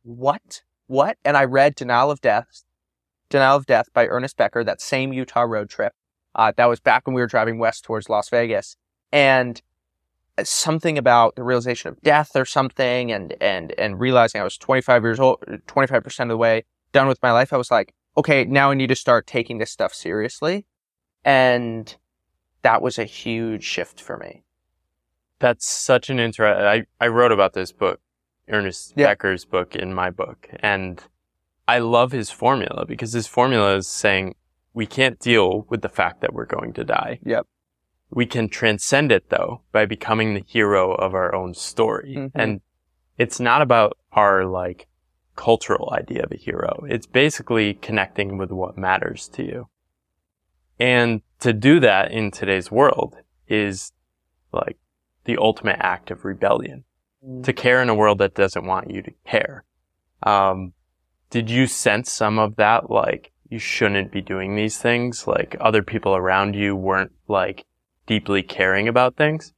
what? 0.02 0.62
What? 0.86 1.16
And 1.24 1.36
I 1.36 1.44
read 1.44 1.74
Denial 1.74 2.10
of 2.10 2.20
Death 2.20 2.64
Denial 3.30 3.56
of 3.56 3.66
Death 3.66 3.88
by 3.94 4.06
Ernest 4.06 4.36
Becker, 4.36 4.62
that 4.64 4.80
same 4.80 5.12
Utah 5.12 5.42
road 5.42 5.70
trip. 5.70 5.94
Uh, 6.34 6.52
that 6.56 6.66
was 6.66 6.80
back 6.80 7.06
when 7.06 7.14
we 7.14 7.20
were 7.20 7.26
driving 7.26 7.58
west 7.58 7.84
towards 7.84 8.08
Las 8.08 8.28
Vegas. 8.28 8.76
And 9.10 9.60
something 10.42 10.98
about 10.98 11.36
the 11.36 11.42
realization 11.42 11.88
of 11.88 12.00
death 12.02 12.34
or 12.34 12.44
something 12.44 13.12
and, 13.12 13.34
and, 13.40 13.72
and 13.78 14.00
realizing 14.00 14.40
I 14.40 14.44
was 14.44 14.56
25 14.58 15.02
years 15.02 15.20
old, 15.20 15.42
25% 15.66 16.20
of 16.20 16.28
the 16.28 16.36
way 16.36 16.64
done 16.92 17.08
with 17.08 17.22
my 17.22 17.32
life. 17.32 17.52
I 17.52 17.56
was 17.56 17.70
like, 17.70 17.94
okay, 18.16 18.44
now 18.44 18.70
I 18.70 18.74
need 18.74 18.88
to 18.88 18.96
start 18.96 19.26
taking 19.26 19.58
this 19.58 19.70
stuff 19.70 19.94
seriously. 19.94 20.66
And 21.24 21.94
that 22.62 22.82
was 22.82 22.98
a 22.98 23.04
huge 23.04 23.64
shift 23.64 24.00
for 24.00 24.16
me. 24.16 24.44
That's 25.38 25.66
such 25.66 26.10
an 26.10 26.20
interest. 26.20 26.60
I, 26.60 26.86
I 27.04 27.08
wrote 27.08 27.32
about 27.32 27.54
this 27.54 27.72
book, 27.72 28.00
Ernest 28.48 28.94
yeah. 28.96 29.06
Becker's 29.06 29.44
book 29.44 29.74
in 29.74 29.94
my 29.94 30.10
book. 30.10 30.48
And 30.60 31.02
I 31.70 31.78
love 31.78 32.10
his 32.10 32.32
formula 32.32 32.84
because 32.84 33.12
his 33.12 33.28
formula 33.28 33.76
is 33.76 33.86
saying 33.86 34.34
we 34.74 34.86
can't 34.86 35.20
deal 35.20 35.66
with 35.68 35.82
the 35.82 35.88
fact 35.88 36.20
that 36.20 36.32
we're 36.32 36.44
going 36.44 36.72
to 36.72 36.82
die. 36.82 37.20
Yep. 37.24 37.46
We 38.10 38.26
can 38.26 38.48
transcend 38.48 39.12
it 39.12 39.30
though 39.30 39.60
by 39.70 39.86
becoming 39.86 40.34
the 40.34 40.42
hero 40.44 40.92
of 40.92 41.14
our 41.14 41.32
own 41.32 41.54
story. 41.54 42.16
Mm-hmm. 42.16 42.40
And 42.40 42.60
it's 43.18 43.38
not 43.38 43.62
about 43.62 43.96
our 44.10 44.46
like 44.46 44.88
cultural 45.36 45.90
idea 45.92 46.24
of 46.24 46.32
a 46.32 46.36
hero. 46.36 46.84
It's 46.88 47.06
basically 47.06 47.74
connecting 47.74 48.36
with 48.36 48.50
what 48.50 48.76
matters 48.76 49.28
to 49.34 49.44
you. 49.44 49.68
And 50.80 51.22
to 51.38 51.52
do 51.52 51.78
that 51.78 52.10
in 52.10 52.32
today's 52.32 52.72
world 52.72 53.14
is 53.46 53.92
like 54.52 54.76
the 55.22 55.36
ultimate 55.36 55.78
act 55.78 56.10
of 56.10 56.24
rebellion. 56.24 56.82
Mm. 57.24 57.44
To 57.44 57.52
care 57.52 57.80
in 57.80 57.88
a 57.88 57.94
world 57.94 58.18
that 58.18 58.34
doesn't 58.34 58.64
want 58.64 58.90
you 58.90 59.02
to 59.02 59.12
care. 59.24 59.62
Um, 60.24 60.72
did 61.30 61.48
you 61.48 61.66
sense 61.66 62.12
some 62.12 62.38
of 62.38 62.56
that? 62.56 62.90
Like, 62.90 63.32
you 63.48 63.58
shouldn't 63.58 64.12
be 64.12 64.20
doing 64.20 64.54
these 64.56 64.78
things? 64.78 65.26
Like, 65.26 65.56
other 65.60 65.82
people 65.82 66.14
around 66.14 66.54
you 66.54 66.76
weren't 66.76 67.12
like 67.28 67.64
deeply 68.06 68.42
caring 68.42 68.88
about 68.88 69.16
things? 69.16 69.54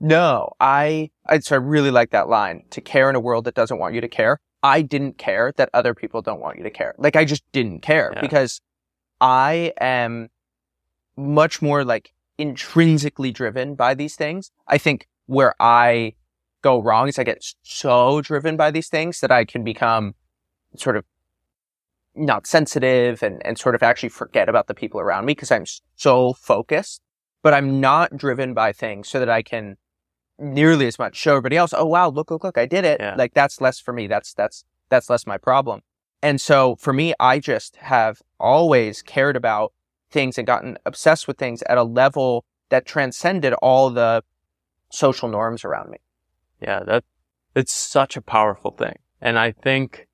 No, 0.00 0.52
I, 0.58 1.10
I, 1.26 1.40
so 1.40 1.56
I 1.56 1.58
really 1.58 1.90
like 1.90 2.10
that 2.10 2.28
line 2.28 2.64
to 2.70 2.80
care 2.80 3.10
in 3.10 3.16
a 3.16 3.20
world 3.20 3.44
that 3.44 3.54
doesn't 3.54 3.78
want 3.78 3.94
you 3.94 4.00
to 4.00 4.08
care. 4.08 4.40
I 4.62 4.82
didn't 4.82 5.18
care 5.18 5.52
that 5.56 5.68
other 5.74 5.94
people 5.94 6.22
don't 6.22 6.40
want 6.40 6.56
you 6.56 6.64
to 6.64 6.70
care. 6.70 6.94
Like, 6.98 7.16
I 7.16 7.24
just 7.24 7.42
didn't 7.52 7.80
care 7.80 8.12
yeah. 8.14 8.20
because 8.20 8.60
I 9.20 9.72
am 9.78 10.28
much 11.16 11.60
more 11.60 11.84
like 11.84 12.12
intrinsically 12.38 13.30
driven 13.30 13.74
by 13.74 13.92
these 13.94 14.16
things. 14.16 14.50
I 14.66 14.78
think 14.78 15.06
where 15.26 15.54
I 15.60 16.14
go 16.62 16.80
wrong 16.80 17.08
is 17.08 17.18
I 17.18 17.24
get 17.24 17.44
so 17.62 18.20
driven 18.22 18.56
by 18.56 18.70
these 18.70 18.88
things 18.88 19.20
that 19.20 19.30
I 19.30 19.44
can 19.44 19.64
become 19.64 20.14
sort 20.76 20.96
of 20.96 21.04
not 22.14 22.46
sensitive 22.46 23.22
and, 23.22 23.44
and 23.46 23.58
sort 23.58 23.74
of 23.74 23.82
actually 23.82 24.08
forget 24.08 24.48
about 24.48 24.66
the 24.66 24.74
people 24.74 25.00
around 25.00 25.24
me 25.24 25.32
because 25.32 25.50
I'm 25.50 25.64
so 25.96 26.32
focused, 26.34 27.00
but 27.42 27.54
I'm 27.54 27.80
not 27.80 28.16
driven 28.16 28.54
by 28.54 28.72
things 28.72 29.08
so 29.08 29.18
that 29.18 29.30
I 29.30 29.42
can 29.42 29.76
nearly 30.38 30.86
as 30.86 30.98
much. 30.98 31.16
Show 31.16 31.32
everybody 31.32 31.56
else, 31.56 31.72
oh 31.76 31.86
wow, 31.86 32.08
look, 32.08 32.30
look, 32.30 32.44
look, 32.44 32.58
I 32.58 32.66
did 32.66 32.84
it. 32.84 33.00
Yeah. 33.00 33.14
Like 33.16 33.34
that's 33.34 33.60
less 33.60 33.78
for 33.78 33.92
me. 33.92 34.06
That's 34.06 34.34
that's 34.34 34.64
that's 34.88 35.08
less 35.08 35.26
my 35.26 35.38
problem. 35.38 35.82
And 36.22 36.40
so 36.40 36.76
for 36.76 36.92
me, 36.92 37.14
I 37.18 37.38
just 37.38 37.76
have 37.76 38.20
always 38.38 39.02
cared 39.02 39.36
about 39.36 39.72
things 40.10 40.36
and 40.36 40.46
gotten 40.46 40.76
obsessed 40.84 41.28
with 41.28 41.38
things 41.38 41.62
at 41.62 41.78
a 41.78 41.82
level 41.82 42.44
that 42.68 42.84
transcended 42.84 43.54
all 43.54 43.90
the 43.90 44.22
social 44.90 45.28
norms 45.28 45.64
around 45.64 45.90
me. 45.90 45.98
Yeah, 46.60 46.80
that 46.84 47.04
it's 47.54 47.72
such 47.72 48.16
a 48.16 48.22
powerful 48.22 48.72
thing. 48.72 48.96
And 49.20 49.38
I 49.38 49.52
think 49.52 50.08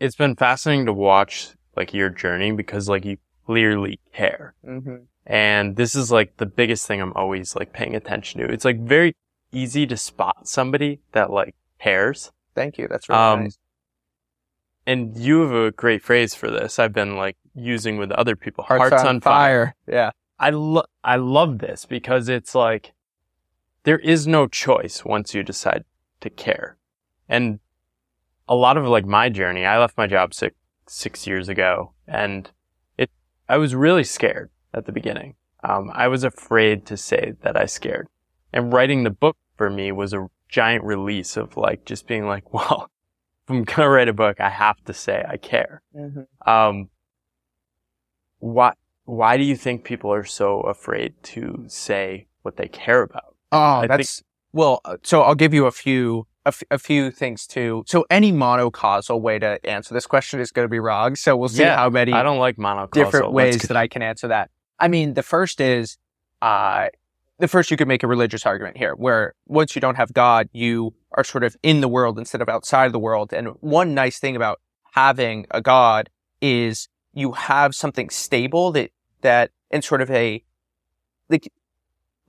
it's 0.00 0.16
been 0.16 0.34
fascinating 0.34 0.86
to 0.86 0.92
watch 0.92 1.50
like 1.76 1.94
your 1.94 2.08
journey 2.08 2.52
because 2.52 2.88
like 2.88 3.04
you 3.04 3.18
clearly 3.46 4.00
care. 4.12 4.54
Mm-hmm. 4.66 4.96
And 5.26 5.76
this 5.76 5.94
is 5.94 6.10
like 6.10 6.36
the 6.38 6.46
biggest 6.46 6.86
thing 6.86 7.00
I'm 7.00 7.12
always 7.14 7.54
like 7.54 7.72
paying 7.72 7.94
attention 7.94 8.40
to. 8.40 8.52
It's 8.52 8.64
like 8.64 8.80
very 8.80 9.14
easy 9.52 9.86
to 9.86 9.96
spot 9.96 10.48
somebody 10.48 11.00
that 11.12 11.30
like 11.30 11.54
cares. 11.80 12.32
Thank 12.54 12.78
you. 12.78 12.88
That's 12.88 13.08
really 13.08 13.20
Um, 13.20 13.42
nice. 13.44 13.58
And 14.86 15.16
you 15.16 15.42
have 15.42 15.52
a 15.52 15.70
great 15.70 16.02
phrase 16.02 16.34
for 16.34 16.50
this. 16.50 16.78
I've 16.78 16.92
been 16.92 17.16
like 17.16 17.36
using 17.54 17.98
with 17.98 18.10
other 18.12 18.34
people. 18.34 18.64
Hearts, 18.64 19.04
on, 19.04 19.20
fire. 19.20 19.76
Yeah. 19.86 20.10
I 20.38 20.50
lo- 20.50 20.86
I 21.04 21.16
love 21.16 21.58
this 21.58 21.84
because 21.84 22.28
it's 22.28 22.54
like 22.54 22.92
there 23.84 23.98
is 23.98 24.26
no 24.26 24.46
choice 24.46 25.04
once 25.04 25.34
you 25.34 25.42
decide 25.42 25.84
to 26.22 26.30
care. 26.30 26.76
And 27.28 27.60
a 28.50 28.54
lot 28.56 28.76
of 28.76 28.84
like 28.86 29.06
my 29.06 29.28
journey, 29.30 29.64
I 29.64 29.78
left 29.78 29.96
my 29.96 30.08
job 30.08 30.34
six 30.34 30.54
six 30.86 31.26
years 31.26 31.48
ago, 31.48 31.92
and 32.06 32.50
it 32.98 33.10
I 33.48 33.56
was 33.56 33.74
really 33.74 34.04
scared 34.04 34.50
at 34.74 34.84
the 34.84 34.92
beginning. 34.92 35.36
Um, 35.62 35.90
I 35.94 36.08
was 36.08 36.24
afraid 36.24 36.84
to 36.86 36.96
say 36.96 37.34
that 37.42 37.56
I 37.56 37.66
scared, 37.66 38.08
and 38.52 38.72
writing 38.72 39.04
the 39.04 39.10
book 39.10 39.36
for 39.56 39.70
me 39.70 39.92
was 39.92 40.12
a 40.12 40.26
giant 40.48 40.82
release 40.84 41.36
of 41.36 41.56
like 41.56 41.84
just 41.84 42.08
being 42.08 42.26
like, 42.26 42.52
well, 42.52 42.90
if 43.44 43.50
I'm 43.50 43.62
gonna 43.62 43.88
write 43.88 44.08
a 44.08 44.12
book, 44.12 44.40
I 44.40 44.50
have 44.50 44.82
to 44.84 44.92
say 44.92 45.24
I 45.26 45.36
care. 45.36 45.82
Mm-hmm. 45.96 46.50
Um, 46.50 46.88
why 48.40 48.72
why 49.04 49.36
do 49.36 49.44
you 49.44 49.56
think 49.56 49.84
people 49.84 50.12
are 50.12 50.24
so 50.24 50.60
afraid 50.62 51.14
to 51.22 51.64
say 51.68 52.26
what 52.42 52.56
they 52.56 52.68
care 52.68 53.02
about? 53.02 53.36
Oh, 53.52 53.58
I 53.58 53.86
that's 53.86 54.22
well. 54.52 54.80
uh, 54.84 54.96
So 55.04 55.22
I'll 55.22 55.36
give 55.36 55.54
you 55.54 55.66
a 55.66 55.70
few 55.70 56.26
a, 56.46 56.48
f- 56.48 56.62
a 56.70 56.78
few 56.78 57.10
things 57.10 57.46
too. 57.46 57.84
So 57.86 58.04
any 58.10 58.32
monocausal 58.32 59.20
way 59.20 59.38
to 59.38 59.64
answer 59.66 59.94
this 59.94 60.06
question 60.06 60.40
is 60.40 60.50
going 60.50 60.64
to 60.64 60.70
be 60.70 60.78
wrong. 60.80 61.16
So 61.16 61.36
we'll 61.36 61.48
see 61.48 61.62
Yeah, 61.62 61.76
how 61.76 61.90
many 61.90 62.12
I 62.12 62.22
don't 62.22 62.38
like 62.38 62.56
monocausal. 62.56 62.92
different 62.92 63.32
ways 63.32 63.62
that 63.62 63.76
I 63.76 63.88
can 63.88 64.02
answer 64.02 64.28
that. 64.28 64.50
I 64.78 64.88
mean, 64.88 65.14
the 65.14 65.22
first 65.22 65.60
is, 65.60 65.98
uh, 66.40 66.88
the 67.38 67.48
first 67.48 67.70
you 67.70 67.76
could 67.76 67.88
make 67.88 68.02
a 68.02 68.06
religious 68.06 68.44
argument 68.46 68.76
here, 68.76 68.94
where 68.94 69.34
once 69.46 69.74
you 69.74 69.80
don't 69.80 69.96
have 69.96 70.12
God, 70.12 70.48
you 70.52 70.94
are 71.12 71.24
sort 71.24 71.42
of 71.44 71.56
in 71.62 71.80
the 71.80 71.88
world 71.88 72.18
instead 72.18 72.40
of 72.42 72.48
outside 72.48 72.86
of 72.86 72.92
the 72.92 72.98
world. 72.98 73.32
And 73.32 73.48
one 73.60 73.94
nice 73.94 74.18
thing 74.18 74.36
about 74.36 74.60
having 74.92 75.46
a 75.50 75.60
God 75.62 76.10
is 76.40 76.88
you 77.12 77.32
have 77.32 77.74
something 77.74 78.08
stable 78.10 78.72
that 78.72 78.90
that 79.22 79.50
and 79.70 79.84
sort 79.84 80.00
of 80.00 80.10
a 80.10 80.42
like 81.28 81.50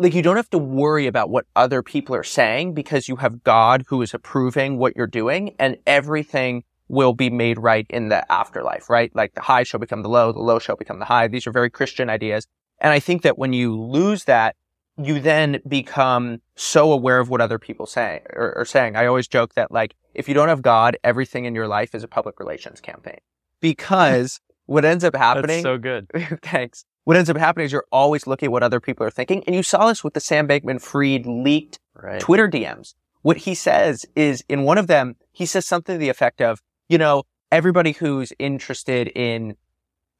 like 0.01 0.15
you 0.15 0.21
don't 0.23 0.35
have 0.35 0.49
to 0.49 0.57
worry 0.57 1.05
about 1.05 1.29
what 1.29 1.45
other 1.55 1.83
people 1.83 2.15
are 2.15 2.23
saying 2.23 2.73
because 2.73 3.07
you 3.07 3.17
have 3.17 3.43
God 3.43 3.85
who 3.87 4.01
is 4.01 4.13
approving 4.13 4.77
what 4.77 4.95
you're 4.95 5.05
doing 5.05 5.55
and 5.59 5.77
everything 5.85 6.63
will 6.87 7.13
be 7.13 7.29
made 7.29 7.59
right 7.59 7.85
in 7.89 8.09
the 8.09 8.29
afterlife, 8.31 8.89
right? 8.89 9.15
Like 9.15 9.35
the 9.35 9.41
high 9.41 9.63
shall 9.63 9.79
become 9.79 10.01
the 10.01 10.09
low, 10.09 10.31
the 10.31 10.39
low 10.39 10.59
shall 10.59 10.75
become 10.75 10.99
the 10.99 11.05
high. 11.05 11.27
These 11.27 11.45
are 11.45 11.51
very 11.51 11.69
Christian 11.69 12.09
ideas. 12.09 12.47
And 12.79 12.91
I 12.91 12.99
think 12.99 13.21
that 13.21 13.37
when 13.37 13.53
you 13.53 13.79
lose 13.79 14.25
that, 14.25 14.55
you 14.97 15.19
then 15.19 15.61
become 15.67 16.41
so 16.55 16.91
aware 16.91 17.19
of 17.19 17.29
what 17.29 17.39
other 17.39 17.59
people 17.59 17.85
say 17.85 18.21
or, 18.33 18.57
are 18.57 18.65
saying. 18.65 18.95
I 18.95 19.05
always 19.05 19.27
joke 19.27 19.53
that 19.53 19.71
like, 19.71 19.95
if 20.13 20.27
you 20.27 20.33
don't 20.33 20.49
have 20.49 20.61
God, 20.61 20.97
everything 21.03 21.45
in 21.45 21.55
your 21.55 21.67
life 21.67 21.93
is 21.93 22.03
a 22.03 22.07
public 22.07 22.39
relations 22.39 22.81
campaign 22.81 23.19
because 23.61 24.41
what 24.65 24.83
ends 24.83 25.03
up 25.03 25.15
happening. 25.15 25.47
That's 25.47 25.63
so 25.63 25.77
good. 25.77 26.09
Thanks. 26.41 26.85
What 27.03 27.17
ends 27.17 27.29
up 27.29 27.37
happening 27.37 27.65
is 27.65 27.71
you're 27.71 27.85
always 27.91 28.27
looking 28.27 28.47
at 28.47 28.51
what 28.51 28.63
other 28.63 28.79
people 28.79 29.05
are 29.05 29.11
thinking. 29.11 29.43
And 29.45 29.55
you 29.55 29.63
saw 29.63 29.87
this 29.87 30.03
with 30.03 30.13
the 30.13 30.19
Sam 30.19 30.47
Bankman 30.47 30.81
Fried 30.81 31.25
leaked 31.25 31.79
Right. 31.93 32.19
Twitter 32.19 32.47
DMs. 32.47 32.93
What 33.21 33.37
he 33.37 33.53
says 33.53 34.05
is 34.15 34.43
in 34.49 34.63
one 34.63 34.77
of 34.77 34.87
them, 34.87 35.15
he 35.31 35.45
says 35.45 35.65
something 35.65 35.95
to 35.95 35.99
the 35.99 36.09
effect 36.09 36.41
of, 36.41 36.61
you 36.89 36.97
know, 36.97 37.23
everybody 37.51 37.91
who's 37.91 38.33
interested 38.39 39.09
in 39.09 39.55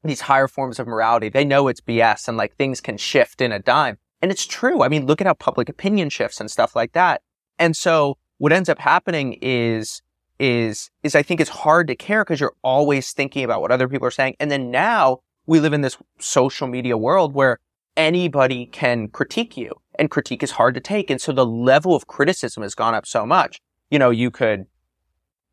these 0.04 0.22
higher 0.22 0.48
forms 0.48 0.78
of 0.78 0.86
morality, 0.86 1.28
they 1.28 1.44
know 1.44 1.68
it's 1.68 1.80
BS 1.80 2.28
and 2.28 2.36
like 2.36 2.56
things 2.56 2.80
can 2.80 2.96
shift 2.96 3.40
in 3.40 3.52
a 3.52 3.58
dime. 3.58 3.98
And 4.20 4.30
it's 4.30 4.46
true. 4.46 4.82
I 4.82 4.88
mean, 4.88 5.06
look 5.06 5.20
at 5.20 5.26
how 5.26 5.34
public 5.34 5.68
opinion 5.68 6.10
shifts 6.10 6.40
and 6.40 6.50
stuff 6.50 6.76
like 6.76 6.92
that. 6.92 7.22
And 7.58 7.76
so 7.76 8.18
what 8.38 8.52
ends 8.52 8.68
up 8.68 8.78
happening 8.78 9.38
is, 9.40 10.02
is, 10.38 10.90
is 11.02 11.14
I 11.14 11.22
think 11.22 11.40
it's 11.40 11.50
hard 11.50 11.88
to 11.88 11.96
care 11.96 12.24
because 12.24 12.40
you're 12.40 12.54
always 12.62 13.12
thinking 13.12 13.44
about 13.44 13.60
what 13.60 13.72
other 13.72 13.88
people 13.88 14.06
are 14.06 14.12
saying. 14.12 14.36
And 14.38 14.50
then 14.50 14.70
now 14.70 15.20
we 15.46 15.60
live 15.60 15.72
in 15.72 15.80
this 15.80 15.96
social 16.18 16.66
media 16.66 16.96
world 16.96 17.34
where 17.34 17.58
anybody 17.96 18.66
can 18.66 19.08
critique 19.08 19.56
you 19.56 19.72
and 19.98 20.10
critique 20.10 20.42
is 20.42 20.52
hard 20.52 20.74
to 20.74 20.80
take. 20.80 21.10
And 21.10 21.20
so 21.20 21.32
the 21.32 21.46
level 21.46 21.94
of 21.94 22.06
criticism 22.06 22.62
has 22.62 22.74
gone 22.74 22.94
up 22.94 23.06
so 23.06 23.26
much. 23.26 23.60
You 23.90 23.98
know, 23.98 24.10
you 24.10 24.30
could, 24.30 24.66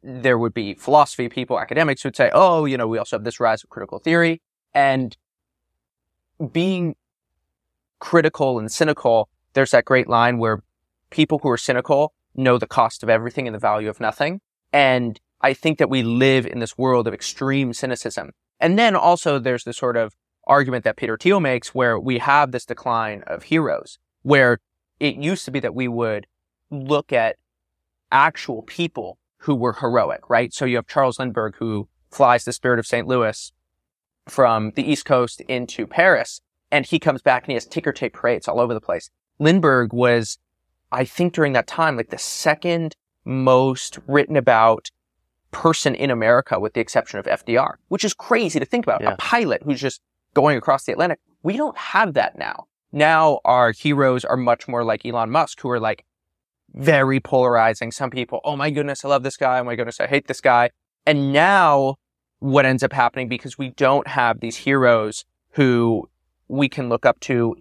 there 0.01 0.37
would 0.37 0.53
be 0.53 0.75
philosophy 0.75 1.27
people, 1.27 1.59
academics 1.59 2.03
would 2.03 2.15
say, 2.15 2.31
oh, 2.33 2.65
you 2.65 2.77
know, 2.77 2.87
we 2.87 2.97
also 2.97 3.17
have 3.17 3.23
this 3.23 3.39
rise 3.39 3.63
of 3.63 3.69
critical 3.69 3.99
theory 3.99 4.41
and 4.73 5.17
being 6.51 6.95
critical 7.99 8.59
and 8.59 8.71
cynical. 8.71 9.29
There's 9.53 9.71
that 9.71 9.85
great 9.85 10.07
line 10.07 10.37
where 10.37 10.63
people 11.09 11.39
who 11.39 11.49
are 11.49 11.57
cynical 11.57 12.13
know 12.35 12.57
the 12.57 12.67
cost 12.67 13.03
of 13.03 13.09
everything 13.09 13.47
and 13.47 13.53
the 13.53 13.59
value 13.59 13.89
of 13.89 13.99
nothing. 13.99 14.39
And 14.71 15.19
I 15.41 15.53
think 15.53 15.79
that 15.79 15.89
we 15.89 16.03
live 16.03 16.45
in 16.45 16.59
this 16.59 16.77
world 16.77 17.07
of 17.07 17.13
extreme 17.13 17.73
cynicism. 17.73 18.31
And 18.59 18.77
then 18.77 18.95
also 18.95 19.39
there's 19.39 19.63
the 19.63 19.73
sort 19.73 19.97
of 19.97 20.15
argument 20.47 20.83
that 20.83 20.97
Peter 20.97 21.17
Thiel 21.17 21.39
makes 21.39 21.73
where 21.75 21.99
we 21.99 22.17
have 22.19 22.51
this 22.51 22.65
decline 22.65 23.23
of 23.27 23.43
heroes, 23.43 23.99
where 24.23 24.59
it 24.99 25.15
used 25.15 25.45
to 25.45 25.51
be 25.51 25.59
that 25.59 25.75
we 25.75 25.87
would 25.87 26.27
look 26.71 27.13
at 27.13 27.37
actual 28.11 28.63
people 28.63 29.17
who 29.39 29.55
were 29.55 29.73
heroic, 29.73 30.29
right? 30.29 30.53
So 30.53 30.65
you 30.65 30.75
have 30.75 30.87
Charles 30.87 31.19
Lindbergh 31.19 31.55
who 31.57 31.87
flies 32.11 32.43
the 32.43 32.53
Spirit 32.53 32.79
of 32.79 32.87
St. 32.87 33.07
Louis 33.07 33.51
from 34.27 34.71
the 34.75 34.83
East 34.83 35.05
Coast 35.05 35.41
into 35.41 35.87
Paris, 35.87 36.41
and 36.71 36.85
he 36.85 36.99
comes 36.99 37.21
back 37.21 37.43
and 37.43 37.51
he 37.51 37.53
has 37.53 37.65
ticker 37.65 37.93
tape 37.93 38.13
parades 38.13 38.47
all 38.47 38.59
over 38.59 38.73
the 38.73 38.81
place. 38.81 39.09
Lindbergh 39.39 39.93
was, 39.93 40.37
I 40.91 41.05
think 41.05 41.33
during 41.33 41.53
that 41.53 41.67
time, 41.67 41.95
like 41.95 42.09
the 42.09 42.17
second 42.17 42.95
most 43.23 43.99
written 44.07 44.35
about 44.35 44.89
person 45.51 45.95
in 45.95 46.11
America 46.11 46.59
with 46.59 46.73
the 46.73 46.81
exception 46.81 47.19
of 47.19 47.25
FDR, 47.25 47.75
which 47.87 48.03
is 48.03 48.13
crazy 48.13 48.59
to 48.59 48.65
think 48.65 48.85
about. 48.85 49.01
Yeah. 49.01 49.13
A 49.13 49.17
pilot 49.17 49.63
who's 49.63 49.81
just 49.81 50.01
going 50.33 50.57
across 50.57 50.85
the 50.85 50.91
Atlantic. 50.91 51.19
We 51.43 51.57
don't 51.57 51.77
have 51.77 52.13
that 52.13 52.37
now. 52.37 52.67
Now 52.91 53.39
our 53.45 53.71
heroes 53.71 54.25
are 54.25 54.37
much 54.37 54.67
more 54.67 54.83
like 54.83 55.05
Elon 55.05 55.29
Musk, 55.29 55.61
who 55.61 55.69
are 55.69 55.79
like 55.79 56.05
very 56.73 57.19
polarizing. 57.19 57.91
Some 57.91 58.09
people, 58.09 58.41
oh 58.43 58.55
my 58.55 58.69
goodness, 58.69 59.03
I 59.03 59.09
love 59.09 59.23
this 59.23 59.37
guy. 59.37 59.59
Oh 59.59 59.63
my 59.63 59.75
goodness, 59.75 59.99
I 59.99 60.07
hate 60.07 60.27
this 60.27 60.41
guy. 60.41 60.69
And 61.05 61.33
now 61.33 61.95
what 62.39 62.65
ends 62.65 62.83
up 62.83 62.93
happening 62.93 63.27
because 63.27 63.57
we 63.57 63.69
don't 63.69 64.07
have 64.07 64.39
these 64.39 64.57
heroes 64.57 65.25
who 65.51 66.09
we 66.47 66.69
can 66.69 66.89
look 66.89 67.05
up 67.05 67.19
to 67.21 67.55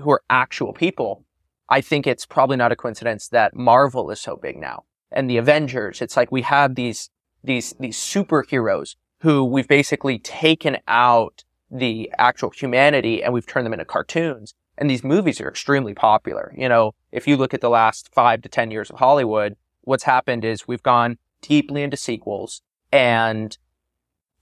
who 0.00 0.10
are 0.10 0.22
actual 0.30 0.72
people. 0.72 1.24
I 1.68 1.80
think 1.80 2.06
it's 2.06 2.26
probably 2.26 2.56
not 2.56 2.72
a 2.72 2.76
coincidence 2.76 3.28
that 3.28 3.56
Marvel 3.56 4.10
is 4.10 4.20
so 4.20 4.36
big 4.36 4.56
now 4.56 4.84
and 5.10 5.28
the 5.28 5.36
Avengers. 5.36 6.02
It's 6.02 6.16
like 6.16 6.32
we 6.32 6.42
have 6.42 6.74
these, 6.74 7.10
these, 7.42 7.74
these 7.78 7.96
superheroes 7.96 8.96
who 9.20 9.44
we've 9.44 9.68
basically 9.68 10.18
taken 10.18 10.78
out 10.86 11.44
the 11.70 12.10
actual 12.18 12.50
humanity 12.50 13.22
and 13.22 13.32
we've 13.32 13.46
turned 13.46 13.66
them 13.66 13.72
into 13.72 13.84
cartoons. 13.84 14.54
And 14.78 14.90
these 14.90 15.02
movies 15.02 15.40
are 15.40 15.48
extremely 15.48 15.94
popular. 15.94 16.52
You 16.56 16.68
know, 16.68 16.94
if 17.12 17.26
you 17.26 17.36
look 17.36 17.54
at 17.54 17.60
the 17.60 17.70
last 17.70 18.10
five 18.12 18.42
to 18.42 18.48
10 18.48 18.70
years 18.70 18.90
of 18.90 18.98
Hollywood, 18.98 19.56
what's 19.82 20.04
happened 20.04 20.44
is 20.44 20.68
we've 20.68 20.82
gone 20.82 21.18
deeply 21.40 21.82
into 21.82 21.96
sequels 21.96 22.62
and 22.92 23.56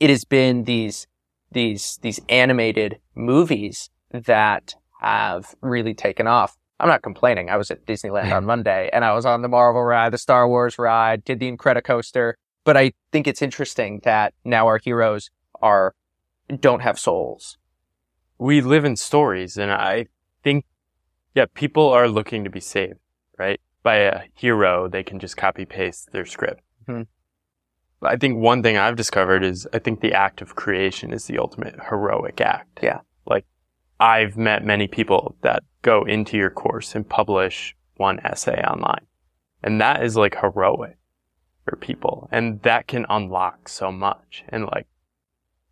it 0.00 0.10
has 0.10 0.24
been 0.24 0.64
these, 0.64 1.06
these, 1.52 1.98
these 2.02 2.20
animated 2.28 2.98
movies 3.14 3.90
that 4.10 4.74
have 5.00 5.54
really 5.60 5.94
taken 5.94 6.26
off. 6.26 6.56
I'm 6.80 6.88
not 6.88 7.02
complaining. 7.02 7.50
I 7.50 7.56
was 7.56 7.70
at 7.70 7.86
Disneyland 7.86 8.32
on 8.32 8.44
Monday 8.44 8.90
and 8.92 9.04
I 9.04 9.12
was 9.12 9.24
on 9.24 9.42
the 9.42 9.48
Marvel 9.48 9.82
ride, 9.82 10.12
the 10.12 10.18
Star 10.18 10.48
Wars 10.48 10.78
ride, 10.78 11.24
did 11.24 11.38
the 11.38 11.50
Incredicoaster. 11.50 12.34
But 12.64 12.76
I 12.76 12.92
think 13.12 13.26
it's 13.26 13.42
interesting 13.42 14.00
that 14.04 14.34
now 14.44 14.66
our 14.66 14.78
heroes 14.78 15.30
are, 15.62 15.94
don't 16.60 16.80
have 16.80 16.98
souls. 16.98 17.58
we 18.38 18.60
live 18.60 18.84
in 18.84 18.96
stories 18.96 19.56
and 19.56 19.70
I 19.70 20.06
think, 20.42 20.64
yeah, 21.34 21.46
people 21.54 21.88
are 21.90 22.08
looking 22.08 22.42
to 22.44 22.50
be 22.50 22.60
saved, 22.60 22.98
right? 23.38 23.60
By 23.84 23.96
a 23.96 24.22
hero, 24.34 24.88
they 24.88 25.02
can 25.04 25.18
just 25.20 25.36
copy 25.36 25.64
paste 25.64 26.10
their 26.12 26.26
script. 26.26 26.60
Mhm. 26.88 27.06
I 28.02 28.16
think 28.16 28.36
one 28.38 28.62
thing 28.62 28.76
I've 28.76 28.96
discovered 28.96 29.44
is 29.44 29.66
I 29.72 29.78
think 29.78 30.00
the 30.00 30.12
act 30.12 30.42
of 30.42 30.56
creation 30.56 31.12
is 31.12 31.26
the 31.26 31.38
ultimate 31.38 31.76
heroic 31.88 32.40
act. 32.40 32.80
Yeah. 32.82 33.00
Like 33.24 33.46
I've 34.00 34.36
met 34.36 34.64
many 34.64 34.88
people 34.88 35.36
that 35.42 35.62
go 35.84 36.02
into 36.02 36.36
your 36.36 36.50
course 36.50 36.96
and 36.96 37.08
publish 37.08 37.76
one 37.96 38.18
essay 38.20 38.60
online. 38.62 39.06
And 39.62 39.80
that 39.80 40.02
is 40.02 40.16
like 40.16 40.40
heroic 40.40 40.98
for 41.64 41.76
people. 41.76 42.28
And 42.32 42.60
that 42.62 42.88
can 42.88 43.06
unlock 43.08 43.68
so 43.68 43.92
much. 43.92 44.44
And 44.48 44.64
like, 44.66 44.86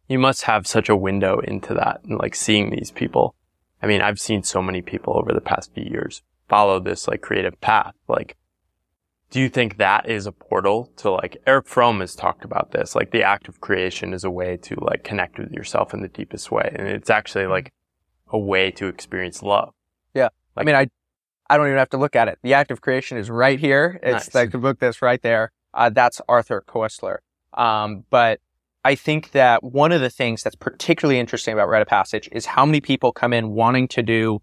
you 0.08 0.18
must 0.18 0.42
have 0.42 0.66
such 0.66 0.88
a 0.88 0.96
window 0.96 1.40
into 1.40 1.74
that 1.74 2.02
and 2.04 2.18
like 2.18 2.34
seeing 2.34 2.70
these 2.70 2.90
people. 2.90 3.34
I 3.82 3.86
mean, 3.86 4.00
I've 4.00 4.20
seen 4.20 4.44
so 4.44 4.62
many 4.62 4.82
people 4.82 5.18
over 5.18 5.32
the 5.32 5.40
past 5.40 5.74
few 5.74 5.84
years 5.84 6.22
follow 6.48 6.78
this 6.78 7.08
like 7.08 7.22
creative 7.22 7.60
path. 7.60 7.94
Like, 8.08 8.36
do 9.30 9.40
you 9.40 9.48
think 9.48 9.78
that 9.78 10.08
is 10.08 10.26
a 10.26 10.32
portal 10.32 10.92
to 10.96 11.10
like 11.10 11.42
Erich 11.46 11.66
Fromm 11.66 12.00
has 12.00 12.14
talked 12.14 12.44
about 12.44 12.72
this? 12.72 12.94
Like 12.94 13.10
the 13.10 13.22
act 13.22 13.48
of 13.48 13.62
creation 13.62 14.12
is 14.12 14.24
a 14.24 14.30
way 14.30 14.58
to 14.58 14.76
like 14.82 15.04
connect 15.04 15.38
with 15.38 15.52
yourself 15.52 15.94
in 15.94 16.02
the 16.02 16.08
deepest 16.08 16.52
way. 16.52 16.70
And 16.74 16.86
it's 16.86 17.10
actually 17.10 17.46
like 17.46 17.72
a 18.28 18.38
way 18.38 18.70
to 18.72 18.88
experience 18.88 19.42
love. 19.42 19.72
Yeah. 20.14 20.28
Like, 20.56 20.64
I 20.64 20.66
mean, 20.66 20.74
I, 20.74 20.88
I 21.48 21.56
don't 21.56 21.66
even 21.66 21.78
have 21.78 21.90
to 21.90 21.98
look 21.98 22.16
at 22.16 22.28
it. 22.28 22.38
The 22.42 22.54
act 22.54 22.70
of 22.70 22.80
creation 22.80 23.18
is 23.18 23.30
right 23.30 23.58
here. 23.58 24.00
It's 24.02 24.26
nice. 24.26 24.34
like 24.34 24.50
the 24.52 24.58
book 24.58 24.78
that's 24.78 25.02
right 25.02 25.20
there. 25.22 25.52
Uh, 25.74 25.90
that's 25.90 26.20
Arthur 26.28 26.62
Koestler. 26.66 27.18
Um, 27.54 28.04
but 28.10 28.40
I 28.84 28.94
think 28.94 29.30
that 29.32 29.62
one 29.62 29.92
of 29.92 30.00
the 30.00 30.10
things 30.10 30.42
that's 30.42 30.56
particularly 30.56 31.20
interesting 31.20 31.54
about 31.54 31.68
Rite 31.68 31.82
of 31.82 31.88
Passage 31.88 32.28
is 32.32 32.46
how 32.46 32.66
many 32.66 32.80
people 32.80 33.12
come 33.12 33.32
in 33.32 33.50
wanting 33.50 33.88
to 33.88 34.02
do, 34.02 34.40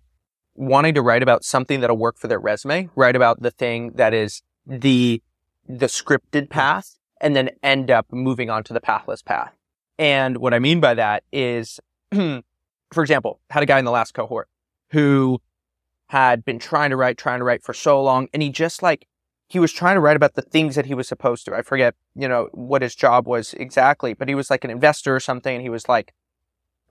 wanting 0.56 0.94
to 0.94 1.02
write 1.02 1.24
about 1.24 1.44
something 1.44 1.82
that'll 1.82 1.98
work 1.98 2.18
for 2.18 2.28
their 2.28 2.40
resume, 2.40 2.90
write 2.96 3.16
about 3.16 3.42
the 3.42 3.52
thing 3.52 3.92
that 3.96 4.14
is 4.14 4.42
the 4.66 5.22
the 5.68 5.86
scripted 5.86 6.50
path 6.50 6.96
and 7.22 7.36
then 7.36 7.50
end 7.62 7.92
up 7.92 8.08
moving 8.12 8.50
on 8.50 8.64
to 8.64 8.74
the 8.74 8.82
pathless 8.82 9.22
path. 9.22 9.54
And 10.00 10.38
what 10.38 10.54
I 10.54 10.60
mean 10.60 10.80
by 10.80 10.96
that 10.96 11.24
is, 11.32 11.80
for 12.12 12.42
example, 12.98 13.40
had 13.50 13.62
a 13.62 13.66
guy 13.66 13.78
in 13.78 13.86
the 13.86 13.92
last 13.92 14.14
cohort 14.14 14.48
who 14.92 15.40
had 16.10 16.46
been 16.46 16.60
trying 16.60 16.90
to 16.92 16.96
write, 16.96 17.18
trying 17.18 17.40
to 17.40 17.44
write 17.44 17.64
for 17.64 17.74
so 17.74 18.02
long, 18.02 18.28
and 18.34 18.44
he 18.44 18.50
just 18.50 18.84
like 18.84 19.08
he 19.48 19.60
was 19.60 19.72
trying 19.72 19.96
to 19.96 20.00
write 20.00 20.16
about 20.16 20.36
the 20.36 20.44
things 20.44 20.76
that 20.76 20.86
he 20.86 20.94
was 20.94 21.08
supposed 21.08 21.46
to. 21.46 21.56
I 21.56 21.64
forget, 21.64 21.96
you 22.16 22.28
know, 22.28 22.50
what 22.52 22.84
his 22.84 22.94
job 22.94 23.28
was 23.28 23.54
exactly, 23.56 24.14
but 24.14 24.28
he 24.28 24.36
was 24.36 24.52
like 24.52 24.64
an 24.64 24.70
investor 24.70 25.16
or 25.16 25.20
something, 25.20 25.56
and 25.56 25.62
he 25.62 25.70
was 25.70 25.90
like, 25.90 26.14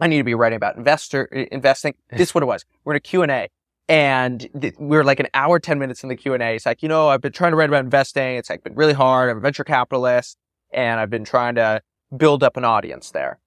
I 0.00 0.08
need 0.08 0.18
to 0.18 0.24
be 0.24 0.34
writing 0.34 0.56
about 0.56 0.76
investor 0.76 1.24
investing. 1.24 1.94
This 2.10 2.30
is 2.30 2.34
what 2.34 2.42
it 2.42 2.46
was. 2.46 2.64
We're 2.84 2.94
in 2.94 2.96
a 2.96 3.00
Q 3.00 3.22
and 3.22 3.30
A, 3.30 3.48
and 3.88 4.48
th- 4.60 4.74
we 4.78 4.96
are 4.98 5.04
like 5.04 5.18
an 5.18 5.28
hour, 5.32 5.58
10 5.58 5.78
minutes 5.78 6.02
in 6.02 6.10
the 6.10 6.16
Q&A. 6.16 6.54
It's 6.54 6.66
like, 6.66 6.82
you 6.82 6.88
know, 6.88 7.08
I've 7.08 7.22
been 7.22 7.32
trying 7.32 7.52
to 7.52 7.56
write 7.56 7.70
about 7.70 7.84
investing. 7.84 8.36
It's 8.36 8.50
like 8.50 8.62
been 8.62 8.74
really 8.74 8.92
hard. 8.92 9.30
I'm 9.30 9.38
a 9.38 9.40
venture 9.40 9.64
capitalist 9.64 10.36
and 10.72 11.00
I've 11.00 11.08
been 11.08 11.24
trying 11.24 11.54
to 11.54 11.80
build 12.14 12.42
up 12.42 12.58
an 12.58 12.64
audience 12.64 13.10
there. 13.10 13.38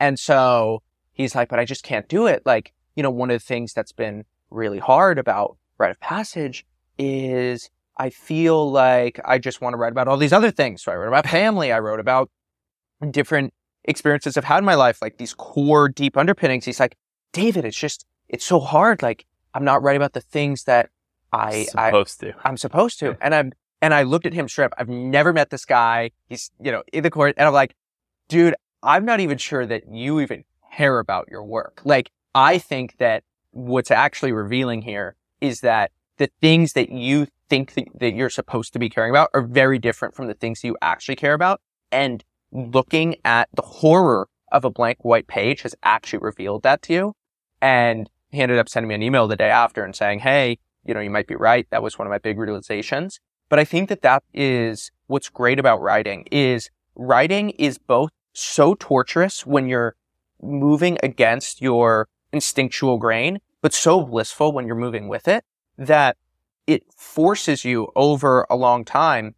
And 0.00 0.18
so 0.18 0.82
he's 1.12 1.34
like, 1.34 1.50
but 1.50 1.58
I 1.58 1.66
just 1.66 1.84
can't 1.84 2.08
do 2.08 2.26
it. 2.26 2.42
Like, 2.46 2.72
you 2.96 3.02
know, 3.02 3.10
one 3.10 3.30
of 3.30 3.34
the 3.34 3.44
things 3.44 3.74
that's 3.74 3.92
been 3.92 4.24
really 4.52 4.78
hard 4.78 5.18
about 5.18 5.56
Rite 5.78 5.90
of 5.90 6.00
Passage 6.00 6.64
is 6.98 7.70
I 7.96 8.10
feel 8.10 8.70
like 8.70 9.20
I 9.24 9.38
just 9.38 9.60
want 9.60 9.74
to 9.74 9.76
write 9.76 9.92
about 9.92 10.08
all 10.08 10.16
these 10.16 10.32
other 10.32 10.50
things. 10.50 10.82
So 10.82 10.92
I 10.92 10.96
wrote 10.96 11.08
about 11.08 11.26
family. 11.26 11.72
I 11.72 11.78
wrote 11.78 12.00
about 12.00 12.30
different 13.10 13.52
experiences 13.84 14.36
I've 14.36 14.44
had 14.44 14.58
in 14.58 14.64
my 14.64 14.74
life, 14.74 15.02
like 15.02 15.18
these 15.18 15.34
core 15.34 15.88
deep 15.88 16.16
underpinnings. 16.16 16.64
He's 16.64 16.80
like, 16.80 16.96
David, 17.32 17.64
it's 17.64 17.76
just, 17.76 18.06
it's 18.28 18.44
so 18.44 18.60
hard. 18.60 19.02
Like, 19.02 19.26
I'm 19.54 19.64
not 19.64 19.82
writing 19.82 20.00
about 20.00 20.12
the 20.12 20.20
things 20.20 20.64
that 20.64 20.90
I 21.32 21.64
supposed 21.64 22.24
I, 22.24 22.30
to. 22.30 22.36
I'm 22.44 22.56
supposed 22.56 22.98
to. 23.00 23.16
And 23.20 23.34
I'm 23.34 23.52
and 23.80 23.92
I 23.92 24.04
looked 24.04 24.26
at 24.26 24.32
him 24.32 24.48
straight. 24.48 24.70
I've 24.78 24.88
never 24.88 25.32
met 25.32 25.50
this 25.50 25.64
guy. 25.64 26.12
He's 26.28 26.50
you 26.60 26.70
know 26.70 26.82
in 26.92 27.02
the 27.02 27.10
court, 27.10 27.34
and 27.36 27.46
I'm 27.46 27.54
like, 27.54 27.74
dude, 28.28 28.54
I'm 28.82 29.04
not 29.04 29.20
even 29.20 29.38
sure 29.38 29.66
that 29.66 29.90
you 29.90 30.20
even 30.20 30.44
care 30.74 30.98
about 30.98 31.28
your 31.30 31.42
work. 31.42 31.80
Like 31.84 32.10
I 32.34 32.58
think 32.58 32.96
that 32.98 33.24
what's 33.52 33.90
actually 33.90 34.32
revealing 34.32 34.82
here 34.82 35.16
is 35.40 35.60
that 35.60 35.92
the 36.18 36.30
things 36.40 36.72
that 36.72 36.90
you 36.90 37.26
think 37.48 37.74
that, 37.74 38.14
you're 38.14 38.30
supposed 38.30 38.72
to 38.72 38.78
be 38.78 38.88
caring 38.88 39.10
about 39.10 39.28
are 39.34 39.42
very 39.42 39.78
different 39.78 40.14
from 40.14 40.26
the 40.26 40.34
things 40.34 40.64
you 40.64 40.76
actually 40.80 41.16
care 41.16 41.34
about. 41.34 41.60
And 41.90 42.24
looking 42.50 43.16
at 43.24 43.48
the 43.54 43.62
horror 43.62 44.28
of 44.50 44.64
a 44.64 44.70
blank 44.70 45.04
white 45.04 45.26
page 45.26 45.62
has 45.62 45.74
actually 45.82 46.20
revealed 46.20 46.62
that 46.62 46.82
to 46.82 46.92
you. 46.92 47.14
And 47.60 48.08
he 48.30 48.40
ended 48.40 48.58
up 48.58 48.68
sending 48.68 48.88
me 48.88 48.94
an 48.94 49.02
email 49.02 49.28
the 49.28 49.36
day 49.36 49.50
after 49.50 49.84
and 49.84 49.94
saying, 49.94 50.20
Hey, 50.20 50.58
you 50.84 50.94
know, 50.94 51.00
you 51.00 51.10
might 51.10 51.26
be 51.26 51.36
right. 51.36 51.66
That 51.70 51.82
was 51.82 51.98
one 51.98 52.06
of 52.06 52.10
my 52.10 52.18
big 52.18 52.38
realizations. 52.38 53.20
But 53.48 53.58
I 53.58 53.64
think 53.64 53.88
that 53.90 54.02
that 54.02 54.22
is 54.32 54.90
what's 55.06 55.28
great 55.28 55.58
about 55.58 55.82
writing 55.82 56.26
is 56.30 56.70
writing 56.94 57.50
is 57.50 57.78
both 57.78 58.10
so 58.32 58.74
torturous 58.74 59.44
when 59.44 59.68
you're 59.68 59.94
moving 60.40 60.98
against 61.02 61.60
your 61.60 62.08
instinctual 62.32 62.98
grain, 62.98 63.38
but 63.60 63.72
so 63.72 64.02
blissful 64.02 64.52
when 64.52 64.66
you're 64.66 64.76
moving 64.76 65.08
with 65.08 65.28
it 65.28 65.44
that 65.78 66.16
it 66.66 66.84
forces 66.96 67.64
you 67.64 67.90
over 67.96 68.46
a 68.48 68.56
long 68.56 68.84
time 68.84 69.34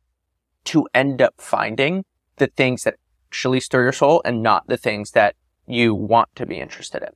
to 0.65 0.87
end 0.95 1.21
up 1.21 1.35
finding 1.39 2.05
the 2.37 2.47
things 2.47 2.85
that 2.85 2.95
actually 3.29 3.61
stir 3.61 3.83
your 3.83 3.93
soul 3.93 4.23
and 4.25 4.43
not 4.43 4.67
the 4.67 4.77
things 4.77 5.13
that 5.13 5.35
you 5.67 5.95
want 5.95 6.29
to 6.35 6.47
be 6.47 6.59
interested 6.59 7.03
in. 7.03 7.09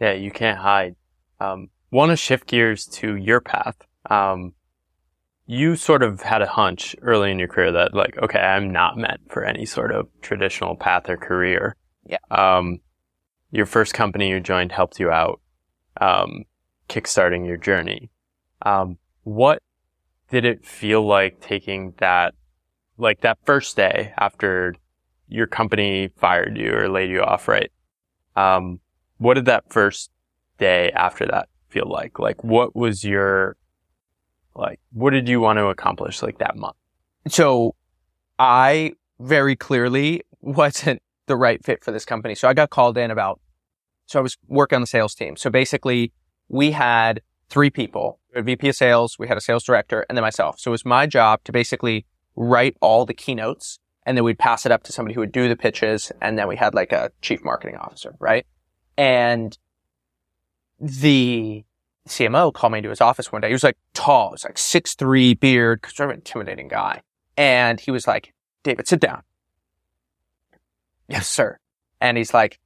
Yeah, 0.00 0.12
you 0.12 0.30
can't 0.30 0.58
hide 0.58 0.96
um, 1.40 1.70
want 1.90 2.10
to 2.10 2.16
shift 2.16 2.46
gears 2.46 2.86
to 2.86 3.16
your 3.16 3.40
path. 3.40 3.76
Um, 4.10 4.52
you 5.46 5.76
sort 5.76 6.02
of 6.02 6.22
had 6.22 6.42
a 6.42 6.46
hunch 6.46 6.96
early 7.02 7.30
in 7.30 7.38
your 7.38 7.48
career 7.48 7.70
that 7.72 7.94
like, 7.94 8.16
okay, 8.22 8.38
I'm 8.38 8.72
not 8.72 8.96
meant 8.96 9.20
for 9.28 9.44
any 9.44 9.66
sort 9.66 9.92
of 9.92 10.08
traditional 10.22 10.74
path 10.74 11.08
or 11.08 11.16
career. 11.16 11.76
Yeah. 12.06 12.18
Um, 12.30 12.80
your 13.54 13.66
first 13.66 13.94
company 13.94 14.30
you 14.30 14.40
joined 14.40 14.72
helped 14.72 14.98
you 14.98 15.12
out, 15.12 15.40
um, 16.00 16.42
kickstarting 16.88 17.46
your 17.46 17.56
journey. 17.56 18.10
Um, 18.62 18.98
what 19.22 19.62
did 20.28 20.44
it 20.44 20.66
feel 20.66 21.06
like 21.06 21.40
taking 21.40 21.94
that, 21.98 22.34
like 22.98 23.20
that 23.20 23.38
first 23.44 23.76
day 23.76 24.12
after 24.18 24.74
your 25.28 25.46
company 25.46 26.10
fired 26.16 26.58
you 26.58 26.74
or 26.74 26.88
laid 26.88 27.10
you 27.10 27.22
off, 27.22 27.46
right? 27.46 27.70
Um, 28.34 28.80
what 29.18 29.34
did 29.34 29.44
that 29.44 29.72
first 29.72 30.10
day 30.58 30.90
after 30.90 31.24
that 31.26 31.48
feel 31.68 31.88
like? 31.88 32.18
Like, 32.18 32.42
what 32.42 32.74
was 32.74 33.04
your, 33.04 33.56
like, 34.56 34.80
what 34.92 35.10
did 35.10 35.28
you 35.28 35.38
want 35.38 35.60
to 35.60 35.66
accomplish 35.66 36.24
like 36.24 36.38
that 36.38 36.56
month? 36.56 36.76
So 37.28 37.76
I 38.36 38.94
very 39.20 39.54
clearly 39.54 40.22
wasn't 40.40 41.00
the 41.26 41.36
right 41.36 41.64
fit 41.64 41.84
for 41.84 41.92
this 41.92 42.04
company. 42.04 42.34
So 42.34 42.48
I 42.48 42.52
got 42.52 42.70
called 42.70 42.98
in 42.98 43.12
about, 43.12 43.40
so 44.06 44.18
I 44.18 44.22
was 44.22 44.36
working 44.48 44.76
on 44.76 44.82
the 44.82 44.86
sales 44.86 45.14
team. 45.14 45.36
So 45.36 45.50
basically 45.50 46.12
we 46.48 46.72
had 46.72 47.22
three 47.48 47.70
people, 47.70 48.18
a 48.34 48.42
VP 48.42 48.68
of 48.68 48.76
sales, 48.76 49.18
we 49.18 49.28
had 49.28 49.36
a 49.36 49.40
sales 49.40 49.64
director 49.64 50.04
and 50.08 50.16
then 50.16 50.22
myself. 50.22 50.58
So 50.58 50.70
it 50.70 50.72
was 50.72 50.84
my 50.84 51.06
job 51.06 51.40
to 51.44 51.52
basically 51.52 52.06
write 52.36 52.76
all 52.80 53.04
the 53.06 53.14
keynotes 53.14 53.78
and 54.06 54.16
then 54.16 54.24
we'd 54.24 54.38
pass 54.38 54.66
it 54.66 54.72
up 54.72 54.82
to 54.84 54.92
somebody 54.92 55.14
who 55.14 55.20
would 55.20 55.32
do 55.32 55.48
the 55.48 55.56
pitches. 55.56 56.12
And 56.20 56.38
then 56.38 56.48
we 56.48 56.56
had 56.56 56.74
like 56.74 56.92
a 56.92 57.10
chief 57.22 57.42
marketing 57.44 57.76
officer, 57.76 58.14
right? 58.18 58.46
And 58.98 59.56
the 60.78 61.64
CMO 62.08 62.52
called 62.52 62.72
me 62.72 62.78
into 62.78 62.90
his 62.90 63.00
office 63.00 63.32
one 63.32 63.40
day. 63.40 63.48
He 63.48 63.54
was 63.54 63.64
like 63.64 63.78
tall, 63.94 64.30
he 64.30 64.32
was 64.32 64.44
like 64.44 64.58
six 64.58 64.94
three, 64.94 65.34
beard, 65.34 65.86
sort 65.88 66.10
of 66.10 66.16
intimidating 66.16 66.68
guy. 66.68 67.02
And 67.36 67.80
he 67.80 67.90
was 67.90 68.06
like, 68.06 68.34
David, 68.62 68.86
sit 68.86 69.00
down. 69.00 69.22
Yes, 71.08 71.28
sir. 71.28 71.58
And 72.00 72.16
he's 72.16 72.34
like, 72.34 72.58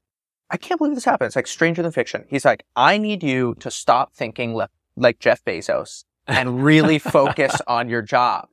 I 0.50 0.56
can't 0.56 0.78
believe 0.78 0.94
this 0.94 1.04
happened. 1.04 1.26
It's 1.26 1.36
like 1.36 1.46
stranger 1.46 1.82
than 1.82 1.92
fiction. 1.92 2.24
He's 2.28 2.44
like, 2.44 2.64
I 2.74 2.98
need 2.98 3.22
you 3.22 3.54
to 3.60 3.70
stop 3.70 4.14
thinking 4.14 4.54
le- 4.54 4.70
like 4.96 5.18
Jeff 5.18 5.44
Bezos 5.44 6.04
and 6.26 6.62
really 6.64 6.98
focus 6.98 7.60
on 7.66 7.88
your 7.88 8.02
job. 8.02 8.48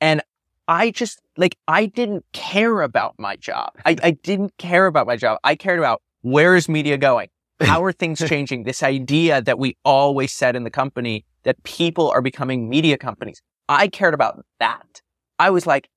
And 0.00 0.22
I 0.68 0.90
just, 0.90 1.20
like, 1.36 1.56
I 1.68 1.86
didn't 1.86 2.24
care 2.32 2.80
about 2.80 3.14
my 3.18 3.36
job. 3.36 3.70
I, 3.84 3.96
I 4.02 4.10
didn't 4.10 4.56
care 4.58 4.86
about 4.86 5.06
my 5.06 5.16
job. 5.16 5.38
I 5.44 5.54
cared 5.54 5.78
about 5.78 6.02
where 6.22 6.56
is 6.56 6.68
media 6.68 6.98
going? 6.98 7.28
How 7.60 7.84
are 7.84 7.92
things 7.92 8.18
changing? 8.26 8.64
This 8.64 8.82
idea 8.82 9.40
that 9.42 9.58
we 9.58 9.76
always 9.84 10.32
said 10.32 10.56
in 10.56 10.64
the 10.64 10.70
company 10.70 11.24
that 11.44 11.62
people 11.62 12.10
are 12.10 12.20
becoming 12.20 12.68
media 12.68 12.98
companies. 12.98 13.40
I 13.68 13.86
cared 13.88 14.14
about 14.14 14.44
that. 14.58 15.02
I 15.38 15.50
was 15.50 15.66
like, 15.66 15.88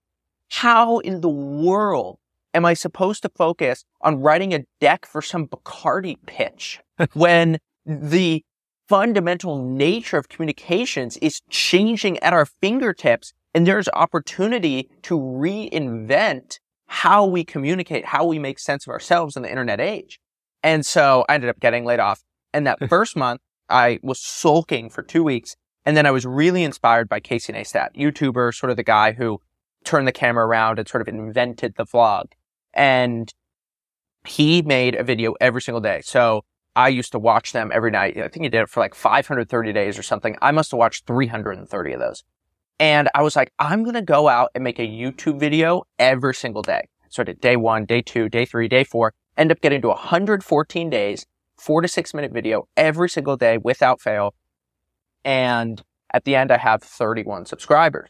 how 0.49 0.99
in 0.99 1.21
the 1.21 1.29
world 1.29 2.19
am 2.53 2.65
I 2.65 2.73
supposed 2.73 3.21
to 3.23 3.29
focus 3.29 3.85
on 4.01 4.19
writing 4.19 4.53
a 4.53 4.65
deck 4.79 5.05
for 5.05 5.21
some 5.21 5.47
Bacardi 5.47 6.17
pitch 6.25 6.79
when 7.13 7.59
the 7.85 8.43
fundamental 8.87 9.63
nature 9.63 10.17
of 10.17 10.29
communications 10.29 11.17
is 11.17 11.41
changing 11.49 12.17
at 12.19 12.33
our 12.33 12.45
fingertips 12.45 13.33
and 13.53 13.65
there's 13.65 13.87
opportunity 13.93 14.89
to 15.03 15.17
reinvent 15.17 16.59
how 16.87 17.25
we 17.25 17.43
communicate, 17.43 18.05
how 18.05 18.25
we 18.25 18.39
make 18.39 18.57
sense 18.57 18.87
of 18.87 18.91
ourselves 18.91 19.35
in 19.35 19.43
the 19.43 19.49
internet 19.49 19.79
age. 19.79 20.19
And 20.63 20.85
so 20.85 21.23
I 21.29 21.35
ended 21.35 21.49
up 21.49 21.59
getting 21.59 21.85
laid 21.85 21.99
off. 21.99 22.23
And 22.53 22.65
that 22.65 22.79
first 22.89 23.15
month, 23.15 23.41
I 23.69 23.99
was 24.01 24.19
sulking 24.19 24.89
for 24.89 25.03
two 25.03 25.23
weeks. 25.23 25.55
And 25.85 25.95
then 25.95 26.05
I 26.05 26.11
was 26.11 26.25
really 26.25 26.63
inspired 26.63 27.07
by 27.07 27.19
Casey 27.19 27.53
Neistat, 27.53 27.95
YouTuber, 27.95 28.53
sort 28.53 28.71
of 28.71 28.77
the 28.77 28.83
guy 28.83 29.11
who 29.11 29.39
turned 29.83 30.07
the 30.07 30.11
camera 30.11 30.45
around 30.45 30.79
and 30.79 30.87
sort 30.87 31.01
of 31.01 31.07
invented 31.07 31.75
the 31.75 31.85
vlog. 31.85 32.25
And 32.73 33.31
he 34.25 34.61
made 34.61 34.95
a 34.95 35.03
video 35.03 35.35
every 35.39 35.61
single 35.61 35.81
day. 35.81 36.01
So 36.03 36.43
I 36.75 36.89
used 36.89 37.11
to 37.13 37.19
watch 37.19 37.51
them 37.51 37.71
every 37.73 37.91
night. 37.91 38.17
I 38.17 38.27
think 38.27 38.43
he 38.43 38.49
did 38.49 38.61
it 38.61 38.69
for 38.69 38.79
like 38.79 38.95
530 38.95 39.73
days 39.73 39.97
or 39.97 40.03
something. 40.03 40.37
I 40.41 40.51
must 40.51 40.71
have 40.71 40.77
watched 40.77 41.05
330 41.07 41.93
of 41.93 41.99
those. 41.99 42.23
And 42.79 43.09
I 43.13 43.21
was 43.23 43.35
like, 43.35 43.51
I'm 43.59 43.83
going 43.83 43.95
to 43.95 44.01
go 44.01 44.29
out 44.29 44.51
and 44.55 44.63
make 44.63 44.79
a 44.79 44.87
YouTube 44.87 45.39
video 45.39 45.83
every 45.97 46.33
single 46.33 46.61
day. 46.61 46.87
So 47.09 47.21
I 47.21 47.25
did 47.25 47.41
day 47.41 47.57
one, 47.57 47.85
day 47.85 48.01
two, 48.01 48.29
day 48.29 48.45
three, 48.45 48.67
day 48.67 48.83
four, 48.83 49.13
end 49.35 49.51
up 49.51 49.59
getting 49.61 49.81
to 49.81 49.89
114 49.89 50.89
days, 50.89 51.25
four 51.57 51.81
to 51.81 51.87
six 51.87 52.13
minute 52.13 52.31
video 52.31 52.67
every 52.77 53.09
single 53.09 53.35
day 53.35 53.57
without 53.57 53.99
fail. 53.99 54.33
And 55.25 55.83
at 56.13 56.23
the 56.23 56.35
end, 56.35 56.51
I 56.51 56.57
have 56.57 56.81
31 56.81 57.45
subscribers. 57.45 58.09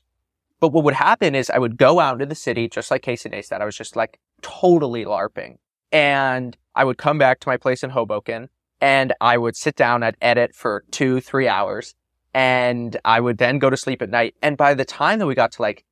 But 0.60 0.69
what 0.69 0.84
would 0.84 0.93
happen 0.93 1.36
is 1.36 1.50
I 1.50 1.58
would 1.58 1.78
go 1.78 2.00
out 2.00 2.15
into 2.15 2.26
the 2.26 2.36
city, 2.36 2.67
just 2.67 2.91
like 2.91 3.02
Casey 3.02 3.30
Neistat. 3.30 3.62
I 3.62 3.65
was 3.65 3.78
just 3.78 3.95
like 3.95 4.19
totally 4.41 5.06
LARPing. 5.06 5.58
And 5.91 6.58
I 6.76 6.84
would 6.84 6.98
come 6.98 7.17
back 7.17 7.39
to 7.39 7.50
my 7.50 7.58
place 7.58 7.84
in 7.84 7.89
Hoboken 7.89 8.50
and 8.82 9.13
I 9.19 9.38
would 9.38 9.56
sit 9.56 9.76
down, 9.76 10.04
I'd 10.04 10.17
edit 10.22 10.56
for 10.56 10.84
two, 10.91 11.19
three 11.19 11.48
hours 11.48 11.95
and 12.34 12.98
I 13.04 13.19
would 13.19 13.38
then 13.38 13.60
go 13.60 13.69
to 13.69 13.78
sleep 13.78 14.02
at 14.02 14.10
night. 14.10 14.36
And 14.41 14.58
by 14.58 14.74
the 14.74 14.86
time 14.86 15.19
that 15.19 15.26
we 15.26 15.36
got 15.36 15.52
to 15.54 15.62
like 15.62 15.84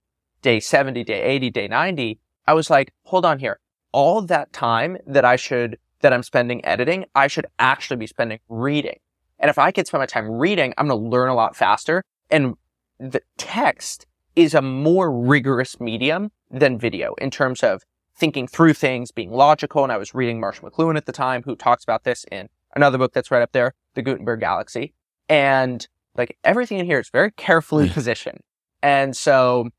day 0.41 0.59
70, 0.59 1.03
day 1.03 1.21
80, 1.21 1.49
day 1.49 1.67
90, 1.67 2.19
I 2.45 2.53
was 2.53 2.69
like, 2.69 2.93
hold 3.03 3.25
on 3.25 3.39
here. 3.39 3.59
All 3.91 4.21
that 4.21 4.53
time 4.53 4.97
that 5.07 5.25
I 5.25 5.35
should, 5.35 5.79
that 6.01 6.13
I'm 6.13 6.23
spending 6.23 6.63
editing, 6.63 7.05
I 7.15 7.27
should 7.27 7.47
actually 7.57 7.97
be 7.97 8.07
spending 8.07 8.39
reading. 8.47 8.99
And 9.39 9.49
if 9.49 9.57
I 9.57 9.71
could 9.71 9.87
spend 9.87 10.01
my 10.01 10.05
time 10.05 10.29
reading, 10.29 10.73
I'm 10.77 10.87
going 10.87 10.99
to 10.99 11.09
learn 11.09 11.29
a 11.29 11.35
lot 11.35 11.55
faster. 11.55 12.03
And 12.29 12.55
the 12.99 13.21
text 13.37 14.05
is 14.37 14.53
a 14.53 14.61
more 14.61 15.11
rigorous 15.11 15.79
medium 15.79 16.31
than 16.51 16.77
video 16.77 17.15
in 17.15 17.31
terms 17.31 17.63
of 17.63 17.81
thinking 18.15 18.47
through 18.47 18.75
things, 18.75 19.11
being 19.11 19.31
logical. 19.31 19.83
And 19.83 19.91
I 19.91 19.97
was 19.97 20.13
reading 20.13 20.39
Marshall 20.39 20.69
McLuhan 20.69 20.95
at 20.95 21.07
the 21.07 21.11
time, 21.11 21.41
who 21.43 21.55
talks 21.55 21.83
about 21.83 22.03
this 22.03 22.23
in 22.31 22.47
another 22.75 22.99
book 22.99 23.13
that's 23.13 23.31
right 23.31 23.41
up 23.41 23.51
there, 23.51 23.73
The 23.95 24.03
Gutenberg 24.03 24.39
Galaxy. 24.39 24.93
And 25.27 25.87
like 26.15 26.37
everything 26.43 26.77
in 26.77 26.85
here 26.85 26.99
is 26.99 27.09
very 27.09 27.31
carefully 27.31 27.89
mm. 27.89 27.93
positioned. 27.93 28.41
And 28.83 29.17
so 29.17 29.69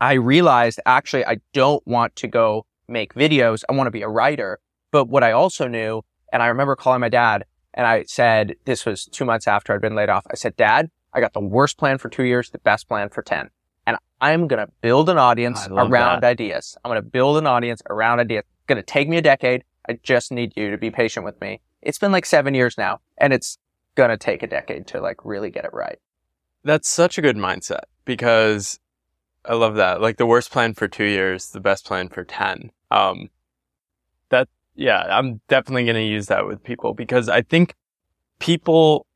I 0.00 0.14
realized 0.14 0.80
actually 0.86 1.26
I 1.26 1.40
don't 1.52 1.86
want 1.86 2.16
to 2.16 2.26
go 2.26 2.64
make 2.88 3.12
videos. 3.12 3.64
I 3.68 3.74
want 3.74 3.86
to 3.86 3.92
be 3.92 4.02
a 4.02 4.08
writer. 4.08 4.60
But 4.92 5.08
what 5.08 5.22
I 5.22 5.32
also 5.32 5.68
knew, 5.68 6.02
and 6.32 6.42
I 6.42 6.46
remember 6.46 6.74
calling 6.74 7.00
my 7.00 7.10
dad 7.10 7.44
and 7.74 7.86
I 7.86 8.04
said, 8.04 8.54
this 8.64 8.86
was 8.86 9.04
two 9.04 9.26
months 9.26 9.46
after 9.46 9.74
I'd 9.74 9.82
been 9.82 9.94
laid 9.94 10.08
off. 10.08 10.24
I 10.30 10.36
said, 10.36 10.56
dad, 10.56 10.90
I 11.12 11.20
got 11.20 11.34
the 11.34 11.40
worst 11.40 11.76
plan 11.76 11.98
for 11.98 12.08
two 12.08 12.24
years, 12.24 12.48
the 12.48 12.58
best 12.58 12.88
plan 12.88 13.10
for 13.10 13.20
10. 13.20 13.50
I'm 14.24 14.48
going 14.48 14.64
to 14.66 14.72
build 14.80 15.10
an 15.10 15.18
audience 15.18 15.68
around 15.68 16.22
that. 16.22 16.24
ideas. 16.24 16.78
I'm 16.82 16.90
going 16.90 17.02
to 17.02 17.06
build 17.06 17.36
an 17.36 17.46
audience 17.46 17.82
around 17.90 18.20
ideas. 18.20 18.40
It's 18.40 18.66
going 18.66 18.76
to 18.76 18.82
take 18.82 19.08
me 19.08 19.18
a 19.18 19.22
decade. 19.22 19.64
I 19.86 19.98
just 20.02 20.32
need 20.32 20.54
you 20.56 20.70
to 20.70 20.78
be 20.78 20.90
patient 20.90 21.26
with 21.26 21.38
me. 21.42 21.60
It's 21.82 21.98
been 21.98 22.10
like 22.10 22.24
seven 22.24 22.54
years 22.54 22.78
now 22.78 23.00
and 23.18 23.34
it's 23.34 23.58
going 23.96 24.08
to 24.08 24.16
take 24.16 24.42
a 24.42 24.46
decade 24.46 24.86
to 24.88 25.00
like 25.00 25.24
really 25.24 25.50
get 25.50 25.66
it 25.66 25.74
right. 25.74 25.98
That's 26.64 26.88
such 26.88 27.18
a 27.18 27.22
good 27.22 27.36
mindset 27.36 27.82
because 28.06 28.80
I 29.44 29.52
love 29.54 29.74
that. 29.74 30.00
Like 30.00 30.16
the 30.16 30.24
worst 30.24 30.50
plan 30.50 30.72
for 30.72 30.88
two 30.88 31.04
years, 31.04 31.50
the 31.50 31.60
best 31.60 31.84
plan 31.84 32.08
for 32.08 32.24
10. 32.24 32.70
Um, 32.90 33.28
that, 34.30 34.48
yeah, 34.74 35.02
I'm 35.10 35.42
definitely 35.48 35.84
going 35.84 35.96
to 35.96 36.02
use 36.02 36.26
that 36.26 36.46
with 36.46 36.64
people 36.64 36.94
because 36.94 37.28
I 37.28 37.42
think 37.42 37.74
people 38.38 39.06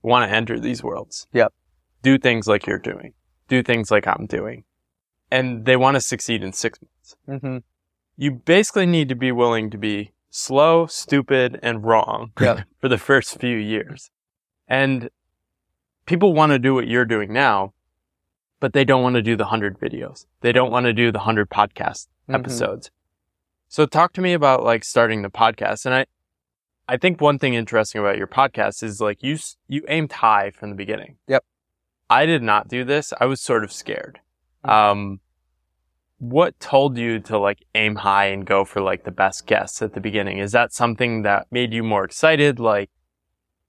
want 0.00 0.28
to 0.28 0.34
enter 0.34 0.58
these 0.58 0.82
worlds. 0.82 1.26
Yep. 1.34 1.52
Do 2.02 2.16
things 2.16 2.48
like 2.48 2.66
you're 2.66 2.78
doing, 2.78 3.12
do 3.52 3.62
things 3.62 3.90
like 3.90 4.06
I'm 4.06 4.24
doing, 4.26 4.64
and 5.30 5.64
they 5.66 5.76
want 5.76 5.94
to 5.96 6.00
succeed 6.00 6.42
in 6.42 6.52
six 6.54 6.78
months. 6.80 7.16
Mm-hmm. 7.28 7.58
You 8.16 8.30
basically 8.32 8.86
need 8.86 9.08
to 9.10 9.14
be 9.14 9.30
willing 9.32 9.68
to 9.70 9.78
be 9.78 10.12
slow, 10.30 10.86
stupid, 10.86 11.60
and 11.62 11.84
wrong 11.84 12.32
Yep. 12.40 12.60
for 12.80 12.88
the 12.88 12.98
first 12.98 13.38
few 13.38 13.56
years. 13.56 14.10
And 14.66 15.10
people 16.06 16.32
want 16.32 16.52
to 16.52 16.58
do 16.58 16.74
what 16.74 16.86
you're 16.88 17.04
doing 17.04 17.30
now, 17.32 17.74
but 18.60 18.72
they 18.72 18.84
don't 18.84 19.02
want 19.02 19.16
to 19.16 19.22
do 19.22 19.36
the 19.36 19.44
100 19.44 19.78
videos. 19.78 20.24
They 20.40 20.52
don't 20.52 20.70
want 20.70 20.86
to 20.86 20.92
do 20.94 21.12
the 21.12 21.18
100 21.18 21.50
podcast 21.50 22.08
Mhm. 22.28 22.34
episodes. 22.36 22.90
So 23.68 23.84
talk 23.86 24.12
to 24.14 24.20
me 24.20 24.32
about 24.32 24.62
like 24.64 24.84
starting 24.84 25.20
the 25.22 25.30
podcast. 25.30 25.84
And 25.86 25.94
I, 25.94 26.06
I 26.88 26.96
think 26.96 27.20
one 27.20 27.38
thing 27.38 27.54
interesting 27.54 28.00
about 28.00 28.16
your 28.16 28.26
podcast 28.28 28.82
is 28.82 29.00
like 29.00 29.22
you, 29.22 29.36
you 29.68 29.82
aimed 29.88 30.12
high 30.12 30.50
from 30.50 30.70
the 30.70 30.76
beginning. 30.76 31.16
Yep. 31.26 31.44
I 32.12 32.26
did 32.26 32.42
not 32.42 32.68
do 32.68 32.84
this. 32.84 33.14
I 33.18 33.24
was 33.24 33.40
sort 33.40 33.64
of 33.64 33.72
scared. 33.72 34.20
Um, 34.64 35.20
what 36.18 36.60
told 36.60 36.98
you 36.98 37.18
to 37.20 37.38
like 37.38 37.64
aim 37.74 37.96
high 37.96 38.26
and 38.26 38.44
go 38.44 38.64
for 38.64 38.80
like 38.82 39.04
the 39.04 39.10
best 39.10 39.46
guests 39.46 39.80
at 39.80 39.94
the 39.94 40.00
beginning? 40.00 40.38
Is 40.38 40.52
that 40.52 40.72
something 40.74 41.22
that 41.22 41.46
made 41.50 41.72
you 41.72 41.82
more 41.82 42.04
excited? 42.04 42.60
Like, 42.60 42.90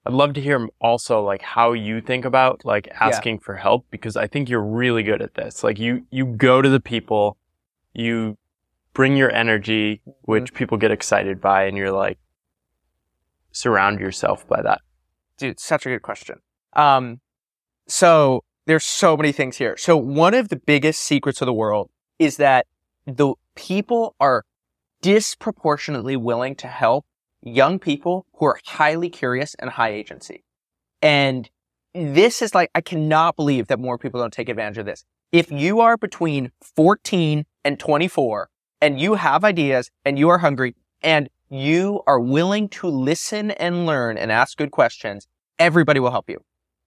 I'd 0.06 0.13
love 0.13 0.34
to 0.34 0.41
hear 0.41 0.67
also 0.82 1.23
like 1.23 1.41
how 1.41 1.71
you 1.71 2.01
think 2.01 2.25
about 2.25 2.65
like 2.65 2.89
asking 2.99 3.39
for 3.39 3.56
help 3.56 3.86
because 3.89 4.17
I 4.17 4.27
think 4.27 4.49
you're 4.49 4.62
really 4.62 5.03
good 5.03 5.21
at 5.21 5.36
this. 5.36 5.63
Like 5.63 5.79
you, 5.79 6.06
you 6.12 6.25
go 6.25 6.62
to 6.62 6.67
the 6.67 6.82
people, 6.82 7.38
you 7.93 8.38
bring 8.93 9.15
your 9.15 9.32
energy, 9.32 10.01
which 10.23 10.53
people 10.53 10.77
get 10.77 10.91
excited 10.91 11.39
by 11.39 11.63
and 11.63 11.77
you're 11.77 11.93
like, 11.93 12.19
surround 13.53 14.01
yourself 14.01 14.45
by 14.47 14.62
that. 14.62 14.82
dude, 15.38 15.60
such 15.60 15.86
a 15.86 15.89
good 15.89 16.01
question. 16.01 16.39
Um, 16.73 17.21
so 17.93 18.43
there's 18.65 18.84
so 18.84 19.15
many 19.15 19.32
things 19.32 19.58
here. 19.58 19.77
So 19.77 19.95
one 19.95 20.34
of 20.34 20.49
the 20.49 20.56
biggest 20.56 20.99
secrets 21.03 21.41
of 21.41 21.45
the 21.45 21.53
world 21.53 21.91
is 22.17 22.38
that 22.38 22.65
the 23.06 23.36
people 23.56 24.15
are 24.19 24.45
disproportionately 25.03 26.17
willing 26.17 26.56
to 26.56 26.67
help 26.67 27.06
young 27.43 27.77
people 27.77 28.25
who 28.34 28.47
are 28.47 28.60
highly 28.65 29.12
curious 29.12 29.53
and 29.60 29.69
high 29.69 29.91
agency. 29.91 30.43
And 31.03 31.47
this 31.93 32.41
is 32.41 32.56
like, 32.56 32.71
I 32.73 32.82
cannot 32.82 33.36
believe 33.36 33.67
that 33.67 33.79
more 33.79 33.99
people 33.99 34.19
don't 34.19 34.34
take 34.34 34.49
advantage 34.49 34.79
of 34.79 34.88
this. 34.88 35.06
If 35.32 35.51
you 35.51 35.79
are 35.79 35.95
between 35.95 36.51
14 36.75 37.45
and 37.63 37.79
24 37.79 38.49
and 38.82 38.99
you 38.99 39.13
have 39.15 39.43
ideas 39.43 39.91
and 40.03 40.17
you 40.17 40.29
are 40.29 40.39
hungry 40.39 40.75
and 41.03 41.29
you 41.47 42.01
are 42.08 42.19
willing 42.19 42.69
to 42.69 42.88
listen 42.88 43.51
and 43.51 43.86
learn 43.86 44.17
and 44.17 44.32
ask 44.32 44.58
good 44.58 44.71
questions, 44.71 45.27
everybody 45.60 45.99
will 45.99 46.10
help 46.10 46.27
you. 46.27 46.43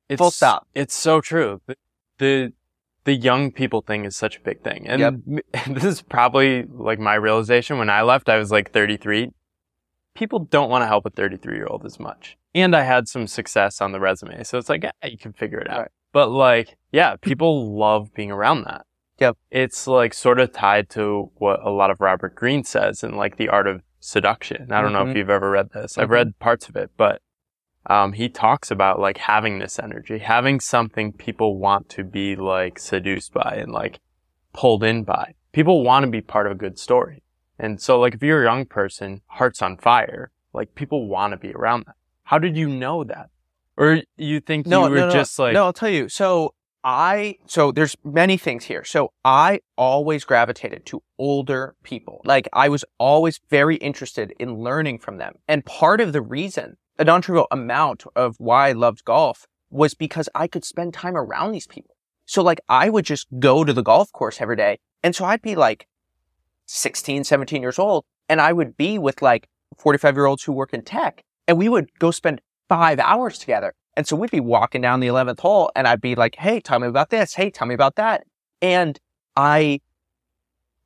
It's, 0.09 0.19
Full 0.19 0.31
stop. 0.31 0.67
It's 0.75 0.95
so 0.95 1.21
true. 1.21 1.61
The, 1.67 1.77
the 2.19 2.53
the 3.05 3.15
young 3.15 3.53
people 3.53 3.83
thing 3.83 4.05
is 4.05 4.17
such 4.17 4.37
a 4.37 4.41
big 4.41 4.63
thing, 4.63 4.87
and 4.89 5.23
Yep. 5.27 5.45
this 5.71 5.85
is 5.85 6.03
probably 6.03 6.65
like 6.65 6.99
my 6.99 7.15
realization 7.15 7.79
when 7.79 7.89
I 7.91 8.03
left. 8.03 8.29
I 8.29 8.37
was 8.37 8.51
like 8.51 8.73
33. 8.73 9.31
People 10.15 10.41
don't 10.41 10.71
want 10.71 10.83
to 10.83 10.87
help 10.87 11.07
a 11.07 11.11
33 11.11 11.57
year 11.57 11.67
old 11.67 11.85
as 11.85 12.01
much, 12.01 12.37
and 12.55 12.75
I 12.75 12.83
had 12.83 13.07
some 13.07 13.27
success 13.27 13.81
on 13.81 13.93
the 13.93 14.01
resume, 14.01 14.43
so 14.45 14.59
it's 14.59 14.69
like 14.69 14.83
yeah, 14.83 14.91
you 15.09 15.19
can 15.19 15.33
figure 15.33 15.59
it 15.59 15.69
out. 15.71 15.79
Right. 15.81 15.91
But 16.13 16.31
like, 16.31 16.77
yeah, 16.93 17.17
people 17.17 17.77
love 17.77 18.13
being 18.15 18.31
around 18.31 18.65
that. 18.65 18.87
Yep. 19.19 19.37
It's 19.51 19.87
like 19.87 20.15
sort 20.15 20.41
of 20.41 20.53
tied 20.53 20.89
to 20.91 21.31
what 21.37 21.61
a 21.63 21.71
lot 21.71 21.91
of 21.91 22.01
Robert 22.01 22.35
Greene 22.35 22.65
says 22.65 23.03
in 23.05 23.17
like 23.17 23.37
the 23.37 23.49
art 23.51 23.67
of 23.67 23.83
seduction. 24.01 24.73
I 24.73 24.81
don't 24.81 24.93
know 24.93 25.03
if 25.03 25.09
Mhm. 25.09 25.17
you've 25.17 25.31
ever 25.31 25.51
read 25.51 25.71
this. 25.73 25.99
I've 25.99 26.09
Mhm. 26.09 26.13
read 26.13 26.39
parts 26.39 26.69
of 26.69 26.77
it, 26.77 26.91
but 26.97 27.21
um, 27.89 28.13
he 28.13 28.29
talks 28.29 28.71
about 28.71 28.99
like 28.99 29.19
having 29.19 29.59
this 29.59 29.79
energy, 29.79 30.19
having 30.19 30.61
something 30.61 31.13
people 31.13 31.59
want 31.59 31.89
to 31.91 32.05
be 32.05 32.37
like 32.37 32.79
seduced 32.79 33.33
by 33.33 33.59
and 33.61 33.73
like 33.73 34.01
pulled 34.53 34.83
in 34.83 35.05
by. 35.05 35.35
People 35.53 35.85
want 35.85 36.05
to 36.05 36.11
be 36.11 36.21
part 36.21 36.47
of 36.47 36.53
a 36.53 36.57
good 36.57 36.79
story. 36.79 37.23
And 37.59 37.81
so 37.81 37.99
like 37.99 38.15
if 38.15 38.23
you're 38.23 38.43
a 38.43 38.47
young 38.47 38.67
person, 38.67 39.23
hearts 39.27 39.63
on 39.63 39.79
fire, 39.79 40.31
like 40.53 40.75
people 40.75 41.09
want 41.09 41.33
to 41.33 41.37
be 41.37 41.53
around 41.53 41.85
that. 41.87 41.95
How 42.25 42.39
did 42.39 42.57
you 42.57 42.69
know 42.69 43.05
that? 43.05 43.31
Or 43.77 44.03
you 44.17 44.41
think 44.41 44.67
you 44.67 44.81
were 44.81 45.11
just 45.11 45.39
like, 45.39 45.55
no, 45.55 45.65
I'll 45.65 45.73
tell 45.73 45.89
you. 45.89 46.09
So 46.09 46.55
I, 46.83 47.37
so 47.47 47.73
there's 47.73 47.97
many 48.05 48.37
things 48.37 48.65
here. 48.65 48.85
So 48.85 49.13
I 49.25 49.61
always 49.77 50.25
gravitated 50.25 50.87
to 50.87 51.03
older 51.19 51.75
people. 51.83 52.23
Like 52.25 52.49
I 52.53 52.69
was 52.69 52.85
always 52.99 53.41
very 53.51 53.77
interested 53.77 54.33
in 54.39 54.59
learning 54.59 54.99
from 54.99 55.19
them. 55.19 55.35
And 55.47 55.65
part 55.65 56.01
of 56.01 56.13
the 56.13 56.23
reason, 56.23 56.77
a 56.99 57.05
non-trivial 57.05 57.47
amount 57.51 58.05
of 58.15 58.37
why 58.39 58.69
I 58.69 58.73
loved 58.73 59.05
golf 59.05 59.47
was 59.71 59.95
because 59.95 60.29
I 60.35 60.47
could 60.47 60.65
spend 60.65 60.95
time 60.95 61.17
around 61.17 61.53
these 61.53 61.67
people. 61.67 61.97
So 62.25 62.43
like 62.43 62.61
I 62.69 62.89
would 62.89 63.05
just 63.05 63.27
go 63.39 63.65
to 63.65 63.73
the 63.73 63.83
golf 63.83 64.13
course 64.13 64.41
every 64.41 64.57
day. 64.57 64.79
And 65.03 65.15
so 65.15 65.25
I'd 65.25 65.43
be 65.43 65.55
like 65.55 65.87
16, 66.67 67.25
17 67.25 67.63
years 67.63 67.79
old 67.79 68.05
and 68.29 68.41
I 68.41 68.53
would 68.53 68.77
be 68.77 68.99
with 68.99 69.23
like 69.23 69.49
45 69.79 70.17
year 70.17 70.27
olds 70.27 70.43
who 70.43 70.53
work 70.53 70.73
in 70.73 70.83
tech 70.83 71.23
and 71.47 71.59
we 71.59 71.69
would 71.69 71.91
go 71.99 72.11
spend 72.11 72.41
five 72.69 72.99
hours 72.99 73.39
together. 73.39 73.75
And 73.97 74.07
so 74.07 74.17
we'd 74.17 74.31
be 74.31 74.41
walking 74.41 74.81
down 74.81 75.01
the 75.01 75.07
11th 75.07 75.41
hole 75.41 75.71
and 75.77 75.87
I'd 75.87 76.01
be 76.01 76.15
like, 76.15 76.37
Hey, 76.37 76.61
tell 76.61 76.79
me 76.79 76.89
about 76.89 77.11
this. 77.11 77.35
Hey, 77.35 77.51
tell 77.51 77.67
me 77.67 77.75
about 77.75 77.97
that. 77.97 78.25
And 78.61 78.99
I 79.37 79.81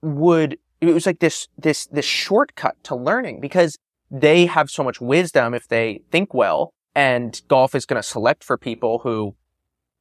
would, 0.02 0.58
it 0.80 0.92
was 0.92 1.06
like 1.06 1.20
this, 1.20 1.48
this, 1.56 1.86
this 1.86 2.04
shortcut 2.04 2.76
to 2.84 2.94
learning 2.94 3.40
because 3.40 3.78
they 4.10 4.46
have 4.46 4.70
so 4.70 4.82
much 4.82 5.00
wisdom 5.00 5.54
if 5.54 5.68
they 5.68 6.02
think 6.10 6.34
well 6.34 6.72
and 6.94 7.40
golf 7.48 7.74
is 7.74 7.86
going 7.86 8.00
to 8.00 8.06
select 8.06 8.42
for 8.42 8.58
people 8.58 9.00
who 9.00 9.34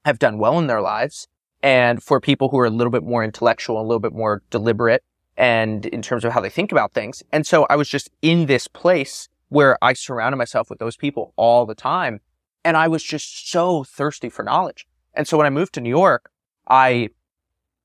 have 0.06 0.20
done 0.20 0.38
well 0.38 0.58
in 0.58 0.68
their 0.68 0.82
lives 0.82 1.28
and 1.62 2.02
for 2.02 2.20
people 2.20 2.50
who 2.50 2.58
are 2.60 2.66
a 2.66 2.72
little 2.72 2.92
bit 2.92 3.04
more 3.04 3.24
intellectual, 3.24 3.80
a 3.80 3.84
little 3.84 4.00
bit 4.00 4.14
more 4.14 4.42
deliberate 4.50 5.04
and 5.38 5.86
in 5.86 6.02
terms 6.02 6.26
of 6.26 6.34
how 6.34 6.42
they 6.42 6.50
think 6.50 6.72
about 6.72 6.94
things. 6.94 7.24
And 7.32 7.46
so 7.46 7.66
I 7.70 7.76
was 7.76 7.88
just 7.88 8.10
in 8.22 8.48
this 8.48 8.68
place 8.68 9.30
where 9.50 9.78
I 9.82 9.94
surrounded 9.94 10.38
myself 10.38 10.70
with 10.70 10.80
those 10.80 10.98
people 10.98 11.34
all 11.36 11.66
the 11.66 11.76
time. 11.76 12.22
And 12.64 12.76
I 12.76 12.88
was 12.88 13.04
just 13.04 13.50
so 13.50 13.84
thirsty 13.84 14.30
for 14.30 14.44
knowledge. 14.44 14.86
And 15.14 15.28
so 15.28 15.38
when 15.38 15.46
I 15.46 15.50
moved 15.50 15.74
to 15.74 15.82
New 15.82 15.90
York, 15.90 16.30
I 16.68 17.10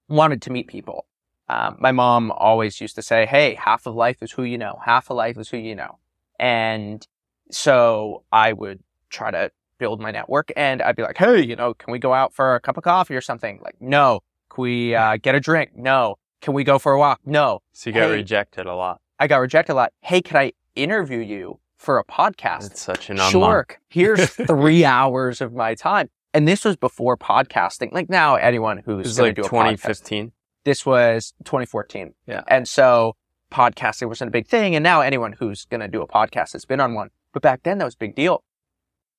wanted 0.09 0.43
to 0.43 0.51
meet 0.51 0.67
people. 0.67 1.07
Um, 1.49 1.77
my 1.79 1.93
mom 1.93 2.33
always 2.33 2.81
used 2.81 2.97
to 2.97 3.03
say, 3.03 3.27
Hey, 3.27 3.55
half 3.55 3.87
of 3.87 3.95
life 3.95 4.23
is 4.23 4.33
who 4.33 4.43
you 4.43 4.59
know. 4.59 4.81
Half 4.85 5.11
of 5.11 5.17
life 5.17 5.39
is 5.39 5.49
who 5.49 5.59
you 5.59 5.75
know. 5.75 5.99
And 6.39 7.07
so 7.51 8.25
I 8.33 8.53
would 8.53 8.81
try 9.11 9.31
to 9.31 9.51
build 9.79 10.01
my 10.01 10.11
network 10.11 10.51
and 10.57 10.81
I'd 10.83 10.97
be 10.97 11.03
like, 11.03 11.19
Hey, 11.19 11.43
you 11.43 11.57
know, 11.57 11.75
can 11.75 11.93
we 11.93 11.99
go 11.99 12.13
out 12.15 12.33
for 12.35 12.55
a 12.55 12.61
cup 12.61 12.77
of 12.77 12.85
coffee 12.85 13.15
or 13.15 13.21
something? 13.21 13.61
Like, 13.63 13.77
no. 13.81 14.21
Can 14.51 14.63
we 14.63 14.95
uh, 14.95 15.17
get 15.23 15.35
a 15.35 15.41
drink? 15.41 15.73
No. 15.77 16.17
Can 16.41 16.55
we 16.55 16.65
go 16.65 16.79
for 16.79 16.93
a 16.93 16.99
walk? 16.99 17.21
No. 17.25 17.61
So 17.73 17.91
you 17.91 17.95
got 17.95 18.09
Hey. 18.09 18.17
rejected 18.17 18.67
a 18.67 18.75
lot. 18.75 19.01
I 19.19 19.27
got 19.27 19.39
rejected 19.39 19.73
a 19.73 19.77
lot. 19.77 19.93
Hey, 20.01 20.21
can 20.21 20.37
I 20.37 20.53
interview 20.75 21.19
you 21.21 21.61
for 21.79 21.99
a 21.99 22.05
podcast? 22.05 22.67
It's 22.73 22.81
such 22.81 23.11
an 23.11 23.17
sure. 23.17 23.27
unlock. 23.29 23.79
Here's 23.89 24.31
three 24.47 24.85
hours 24.85 25.41
of 25.41 25.53
my 25.53 25.75
time. 25.75 26.11
And 26.33 26.49
this 26.49 26.65
was 26.65 26.77
before 26.77 27.17
podcasting. 27.17 27.93
Like 27.93 28.11
now, 28.11 28.35
anyone 28.35 28.79
who's 28.85 29.17
going 29.17 29.29
like 29.29 29.37
to 29.37 29.43
do 29.43 29.47
a 29.47 29.51
podcast, 29.51 29.51
2015. 29.51 30.33
this 30.65 30.85
was 30.85 31.33
2014. 31.45 32.13
Yeah. 32.27 32.43
And 32.49 32.67
so 32.67 33.15
podcasting 33.51 34.09
wasn't 34.09 34.29
a 34.29 34.33
big 34.33 34.47
thing. 34.47 34.75
And 34.75 34.83
now 34.83 35.01
anyone 35.01 35.33
who's 35.33 35.65
going 35.65 35.81
to 35.81 35.89
do 35.89 36.03
a 36.03 36.09
podcast 36.09 36.53
has 36.53 36.65
been 36.65 36.81
on 36.81 36.95
one. 36.95 37.11
But 37.33 37.43
back 37.43 37.63
then 37.63 37.79
that 37.79 37.85
was 37.85 37.95
a 37.95 37.99
big 37.99 38.15
deal. 38.15 38.45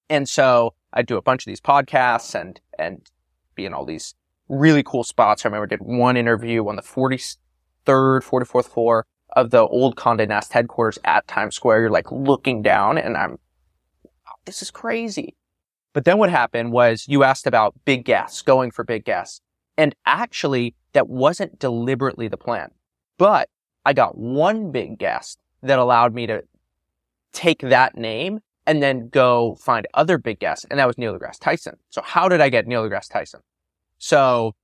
And 0.09 0.29
so 0.29 0.73
I'd 0.93 1.07
do 1.07 1.17
a 1.17 1.21
bunch 1.21 1.43
of 1.43 1.51
these 1.51 1.61
podcasts 1.61 2.39
and, 2.39 2.59
and 2.77 3.09
be 3.55 3.65
in 3.65 3.73
all 3.73 3.85
these 3.85 4.15
really 4.47 4.83
cool 4.83 5.03
spots. 5.03 5.45
I 5.45 5.49
remember 5.49 5.65
I 5.65 5.69
did 5.69 5.81
one 5.81 6.17
interview 6.17 6.67
on 6.67 6.75
the 6.75 6.81
43rd, 6.81 7.37
44th 7.87 8.67
floor 8.67 9.05
of 9.35 9.49
the 9.49 9.61
old 9.67 9.95
Condé 9.95 10.27
Nast 10.27 10.53
headquarters 10.53 10.99
at 11.03 11.27
Times 11.27 11.55
Square. 11.55 11.81
You're 11.81 11.89
like 11.89 12.11
looking 12.11 12.61
down 12.61 12.97
and 12.97 13.17
I'm, 13.17 13.37
this 14.45 14.61
is 14.61 14.71
crazy. 14.71 15.35
But 15.93 16.05
then 16.05 16.17
what 16.17 16.29
happened 16.29 16.71
was 16.71 17.05
you 17.07 17.23
asked 17.23 17.47
about 17.47 17.73
big 17.85 18.05
guests, 18.05 18.41
going 18.41 18.71
for 18.71 18.83
big 18.83 19.05
guests. 19.05 19.41
And 19.77 19.95
actually 20.05 20.75
that 20.93 21.09
wasn't 21.09 21.59
deliberately 21.59 22.27
the 22.27 22.37
plan, 22.37 22.69
but 23.17 23.49
I 23.85 23.93
got 23.93 24.17
one 24.17 24.71
big 24.71 24.97
guest 24.97 25.39
that 25.61 25.79
allowed 25.79 26.13
me 26.13 26.27
to 26.27 26.43
take 27.31 27.59
that 27.61 27.95
name 27.95 28.39
and 28.65 28.81
then 28.81 29.09
go 29.09 29.55
find 29.55 29.87
other 29.93 30.17
big 30.17 30.39
guests. 30.39 30.65
And 30.69 30.79
that 30.79 30.87
was 30.87 30.97
Neil 30.97 31.17
deGrasse 31.17 31.39
Tyson. 31.39 31.77
So 31.89 32.01
how 32.01 32.27
did 32.27 32.41
I 32.41 32.49
get 32.49 32.67
Neil 32.67 32.83
deGrasse 32.87 33.09
Tyson? 33.09 33.41
So 33.99 34.55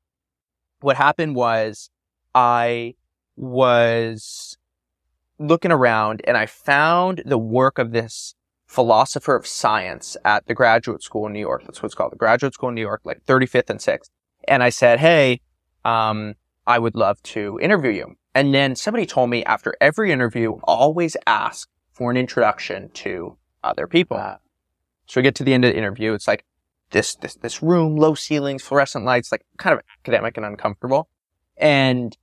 what 0.79 0.97
happened 0.97 1.35
was 1.35 1.89
I 2.33 2.95
was 3.35 4.57
looking 5.37 5.71
around 5.71 6.21
and 6.25 6.37
I 6.37 6.45
found 6.45 7.23
the 7.25 7.37
work 7.37 7.77
of 7.77 7.91
this 7.91 8.35
philosopher 8.67 9.35
of 9.35 9.45
science 9.45 10.15
at 10.23 10.47
the 10.47 10.53
graduate 10.53 11.03
school 11.03 11.27
in 11.27 11.33
New 11.33 11.39
York. 11.39 11.63
That's 11.65 11.81
what 11.81 11.87
it's 11.87 11.95
called. 11.95 12.13
The 12.13 12.17
graduate 12.17 12.53
school 12.53 12.69
in 12.69 12.75
New 12.75 12.81
York, 12.81 13.01
like 13.03 13.23
35th 13.25 13.69
and 13.69 13.79
6th. 13.79 14.09
And 14.47 14.63
I 14.63 14.69
said, 14.69 14.99
Hey, 14.99 15.41
um, 15.83 16.35
I 16.67 16.79
would 16.79 16.95
love 16.95 17.21
to 17.23 17.59
interview 17.61 17.91
you. 17.91 18.15
And 18.33 18.53
then 18.53 18.75
somebody 18.75 19.05
told 19.05 19.29
me 19.29 19.43
after 19.43 19.73
every 19.81 20.11
interview, 20.11 20.53
always 20.63 21.17
ask 21.27 21.69
for 21.91 22.11
an 22.11 22.17
introduction 22.17 22.89
to 22.89 23.37
other 23.63 23.87
people. 23.87 24.17
Wow. 24.17 24.39
So 25.05 25.19
we 25.19 25.23
get 25.23 25.35
to 25.35 25.43
the 25.43 25.53
end 25.53 25.65
of 25.65 25.73
the 25.73 25.77
interview. 25.77 26.13
It's 26.13 26.27
like 26.27 26.45
this, 26.91 27.15
this, 27.15 27.35
this 27.35 27.61
room, 27.61 27.97
low 27.97 28.15
ceilings, 28.15 28.63
fluorescent 28.63 29.05
lights, 29.05 29.31
like 29.31 29.43
kind 29.57 29.73
of 29.73 29.81
academic 30.01 30.37
and 30.37 30.45
uncomfortable. 30.45 31.09
And, 31.57 32.15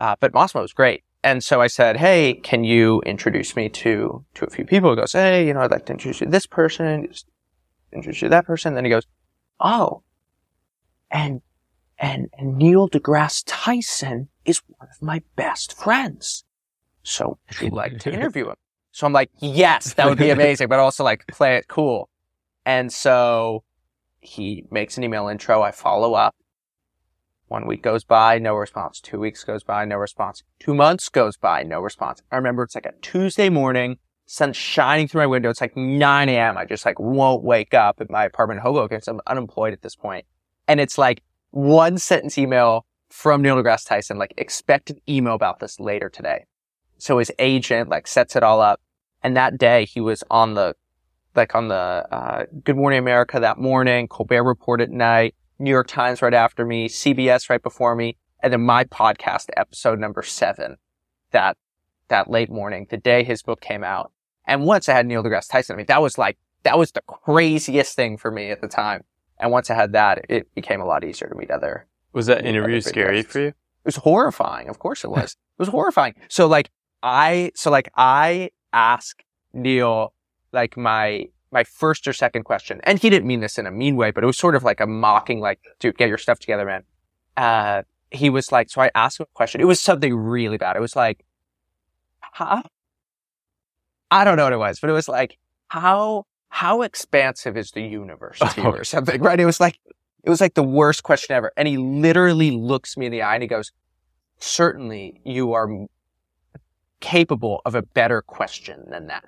uh, 0.00 0.16
but 0.18 0.34
Massimo 0.34 0.62
was 0.62 0.72
great. 0.72 1.04
And 1.22 1.42
so 1.42 1.60
I 1.60 1.66
said, 1.66 1.96
Hey, 1.96 2.34
can 2.34 2.64
you 2.64 3.02
introduce 3.06 3.56
me 3.56 3.68
to, 3.68 4.24
to 4.34 4.44
a 4.44 4.50
few 4.50 4.64
people? 4.64 4.90
He 4.90 4.96
goes, 4.96 5.12
Hey, 5.12 5.46
you 5.46 5.54
know, 5.54 5.60
I'd 5.60 5.70
like 5.70 5.86
to 5.86 5.92
introduce 5.92 6.20
you 6.20 6.26
to 6.26 6.30
this 6.30 6.46
person, 6.46 7.08
introduce 7.92 8.22
you 8.22 8.26
to 8.26 8.30
that 8.30 8.46
person. 8.46 8.74
Then 8.74 8.84
he 8.84 8.90
goes, 8.90 9.06
Oh, 9.60 10.02
and, 11.10 11.40
and, 11.98 12.28
and 12.38 12.56
Neil 12.56 12.88
deGrasse 12.88 13.42
Tyson 13.46 14.28
is 14.44 14.60
one 14.66 14.88
of 14.88 15.02
my 15.02 15.22
best 15.34 15.76
friends. 15.76 16.44
So 17.02 17.38
would 17.48 17.60
you 17.60 17.70
like 17.70 17.98
to 18.00 18.12
interview 18.14 18.48
him? 18.48 18.56
So 18.92 19.06
I'm 19.06 19.12
like, 19.12 19.30
yes, 19.38 19.94
that 19.94 20.08
would 20.08 20.18
be 20.18 20.30
amazing, 20.38 20.68
but 20.68 20.78
also 20.78 21.04
like 21.04 21.26
play 21.26 21.56
it 21.56 21.68
cool. 21.68 22.08
And 22.64 22.92
so 22.92 23.62
he 24.20 24.64
makes 24.70 24.96
an 24.98 25.04
email 25.04 25.28
intro. 25.28 25.62
I 25.62 25.70
follow 25.70 26.14
up. 26.14 26.34
One 27.48 27.66
week 27.66 27.82
goes 27.82 28.02
by, 28.02 28.38
no 28.38 28.54
response. 28.54 29.00
Two 29.00 29.20
weeks 29.20 29.44
goes 29.44 29.62
by, 29.62 29.84
no 29.84 29.96
response. 29.96 30.42
Two 30.58 30.74
months 30.74 31.08
goes 31.08 31.36
by, 31.36 31.62
no 31.62 31.80
response. 31.80 32.20
I 32.32 32.36
remember 32.36 32.64
it's 32.64 32.74
like 32.74 32.86
a 32.86 32.94
Tuesday 33.02 33.48
morning, 33.48 33.98
sun 34.24 34.52
shining 34.52 35.06
through 35.06 35.20
my 35.20 35.26
window. 35.28 35.50
It's 35.50 35.60
like 35.60 35.76
9 35.76 36.28
a.m. 36.28 36.58
I 36.58 36.64
just 36.64 36.84
like 36.84 36.98
won't 36.98 37.44
wake 37.44 37.72
up 37.72 38.00
at 38.00 38.10
my 38.10 38.24
apartment 38.24 38.58
in 38.58 38.62
Hoboken. 38.62 39.00
So 39.00 39.12
I'm 39.12 39.20
unemployed 39.28 39.72
at 39.72 39.82
this 39.82 39.94
point. 39.94 40.26
And 40.66 40.80
it's 40.80 40.98
like 40.98 41.22
one 41.56 41.96
sentence 41.96 42.36
email 42.36 42.84
from 43.08 43.40
Neil 43.40 43.56
deGrasse 43.56 43.86
Tyson, 43.86 44.18
like 44.18 44.34
expect 44.36 44.90
an 44.90 45.00
email 45.08 45.32
about 45.32 45.58
this 45.58 45.80
later 45.80 46.10
today. 46.10 46.44
So 46.98 47.18
his 47.18 47.32
agent 47.38 47.88
like 47.88 48.06
sets 48.06 48.36
it 48.36 48.42
all 48.42 48.60
up. 48.60 48.78
And 49.22 49.34
that 49.38 49.56
day 49.56 49.86
he 49.86 50.02
was 50.02 50.22
on 50.30 50.52
the, 50.52 50.74
like 51.34 51.54
on 51.54 51.68
the, 51.68 51.74
uh, 51.74 52.44
Good 52.62 52.76
Morning 52.76 52.98
America 52.98 53.40
that 53.40 53.56
morning, 53.56 54.06
Colbert 54.06 54.44
Report 54.44 54.82
at 54.82 54.90
night, 54.90 55.34
New 55.58 55.70
York 55.70 55.88
Times 55.88 56.20
right 56.20 56.34
after 56.34 56.66
me, 56.66 56.90
CBS 56.90 57.48
right 57.48 57.62
before 57.62 57.96
me, 57.96 58.18
and 58.42 58.52
then 58.52 58.60
my 58.60 58.84
podcast 58.84 59.46
episode 59.56 59.98
number 59.98 60.22
seven 60.22 60.76
that, 61.30 61.56
that 62.08 62.30
late 62.30 62.50
morning, 62.50 62.86
the 62.90 62.98
day 62.98 63.24
his 63.24 63.42
book 63.42 63.62
came 63.62 63.82
out. 63.82 64.12
And 64.46 64.66
once 64.66 64.90
I 64.90 64.92
had 64.92 65.06
Neil 65.06 65.24
deGrasse 65.24 65.50
Tyson, 65.50 65.74
I 65.74 65.76
mean, 65.78 65.86
that 65.86 66.02
was 66.02 66.18
like, 66.18 66.36
that 66.64 66.78
was 66.78 66.92
the 66.92 67.02
craziest 67.06 67.96
thing 67.96 68.18
for 68.18 68.30
me 68.30 68.50
at 68.50 68.60
the 68.60 68.68
time. 68.68 69.04
And 69.38 69.50
once 69.50 69.70
I 69.70 69.74
had 69.74 69.92
that, 69.92 70.24
it 70.28 70.52
became 70.54 70.80
a 70.80 70.84
lot 70.84 71.04
easier 71.04 71.28
to 71.28 71.34
meet 71.34 71.50
other, 71.50 71.86
Was 72.12 72.26
that 72.26 72.44
interview 72.46 72.80
scary 72.80 73.22
for 73.22 73.40
you? 73.40 73.46
it 73.48 73.54
was 73.84 73.96
horrifying. 73.96 74.68
Of 74.68 74.78
course 74.78 75.04
it 75.04 75.10
was. 75.10 75.32
it 75.58 75.58
was 75.58 75.68
horrifying. 75.68 76.14
So 76.28 76.46
like 76.46 76.70
I, 77.02 77.52
so 77.54 77.70
like 77.70 77.90
I 77.96 78.50
asked 78.72 79.22
Neil 79.52 80.12
like 80.52 80.76
my, 80.76 81.26
my 81.52 81.64
first 81.64 82.08
or 82.08 82.12
second 82.12 82.44
question, 82.44 82.80
and 82.84 82.98
he 82.98 83.10
didn't 83.10 83.26
mean 83.26 83.40
this 83.40 83.58
in 83.58 83.66
a 83.66 83.70
mean 83.70 83.96
way, 83.96 84.10
but 84.10 84.24
it 84.24 84.26
was 84.26 84.38
sort 84.38 84.56
of 84.56 84.64
like 84.64 84.80
a 84.80 84.86
mocking, 84.86 85.40
like, 85.40 85.60
dude, 85.78 85.96
get 85.96 86.08
your 86.08 86.18
stuff 86.18 86.38
together, 86.38 86.64
man. 86.64 86.82
Uh, 87.36 87.82
he 88.10 88.30
was 88.30 88.50
like, 88.50 88.70
so 88.70 88.80
I 88.80 88.90
asked 88.94 89.20
him 89.20 89.26
a 89.30 89.34
question. 89.34 89.60
It 89.60 89.64
was 89.64 89.80
something 89.80 90.14
really 90.14 90.56
bad. 90.56 90.76
It 90.76 90.80
was 90.80 90.96
like, 90.96 91.24
huh? 92.20 92.62
I 94.10 94.24
don't 94.24 94.36
know 94.36 94.44
what 94.44 94.52
it 94.52 94.58
was, 94.58 94.80
but 94.80 94.90
it 94.90 94.94
was 94.94 95.08
like, 95.08 95.38
how, 95.68 96.26
how 96.48 96.82
expansive 96.82 97.56
is 97.56 97.72
the 97.72 97.82
universe 97.82 98.38
to 98.54 98.60
you 98.60 98.68
or 98.68 98.84
something, 98.84 99.20
right? 99.20 99.38
It 99.38 99.46
was 99.46 99.60
like, 99.60 99.78
it 100.22 100.30
was 100.30 100.40
like 100.40 100.54
the 100.54 100.62
worst 100.62 101.02
question 101.02 101.36
ever. 101.36 101.52
And 101.56 101.68
he 101.68 101.76
literally 101.76 102.50
looks 102.50 102.96
me 102.96 103.06
in 103.06 103.12
the 103.12 103.22
eye 103.22 103.34
and 103.34 103.42
he 103.42 103.48
goes, 103.48 103.72
certainly 104.38 105.20
you 105.24 105.52
are 105.52 105.68
capable 107.00 107.62
of 107.64 107.74
a 107.74 107.82
better 107.82 108.22
question 108.22 108.84
than 108.88 109.06
that. 109.06 109.24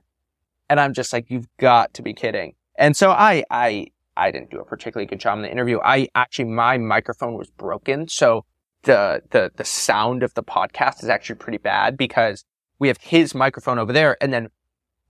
And 0.69 0.81
I'm 0.81 0.93
just 0.93 1.13
like, 1.13 1.31
you've 1.31 1.49
got 1.59 1.95
to 1.95 2.03
be 2.03 2.13
kidding. 2.13 2.55
And 2.77 2.97
so 2.97 3.11
I, 3.11 3.45
I, 3.51 3.89
I 4.17 4.31
didn't 4.31 4.51
do 4.51 4.59
a 4.61 4.65
particularly 4.65 5.07
good 5.07 5.21
job 5.21 5.39
in 5.39 5.43
the 5.43 5.51
interview. 5.51 5.79
I 5.83 6.09
actually, 6.15 6.47
my 6.47 6.79
microphone 6.79 7.35
was 7.35 7.51
broken. 7.51 8.09
So 8.09 8.45
the, 8.83 9.23
the, 9.31 9.51
the 9.57 9.65
sound 9.65 10.23
of 10.23 10.35
the 10.35 10.43
podcast 10.43 11.03
is 11.03 11.09
actually 11.09 11.37
pretty 11.37 11.59
bad 11.59 11.97
because 11.97 12.45
we 12.79 12.89
have 12.89 12.99
his 12.99 13.35
microphone 13.35 13.79
over 13.79 13.93
there 13.93 14.17
and 14.21 14.33
then 14.33 14.49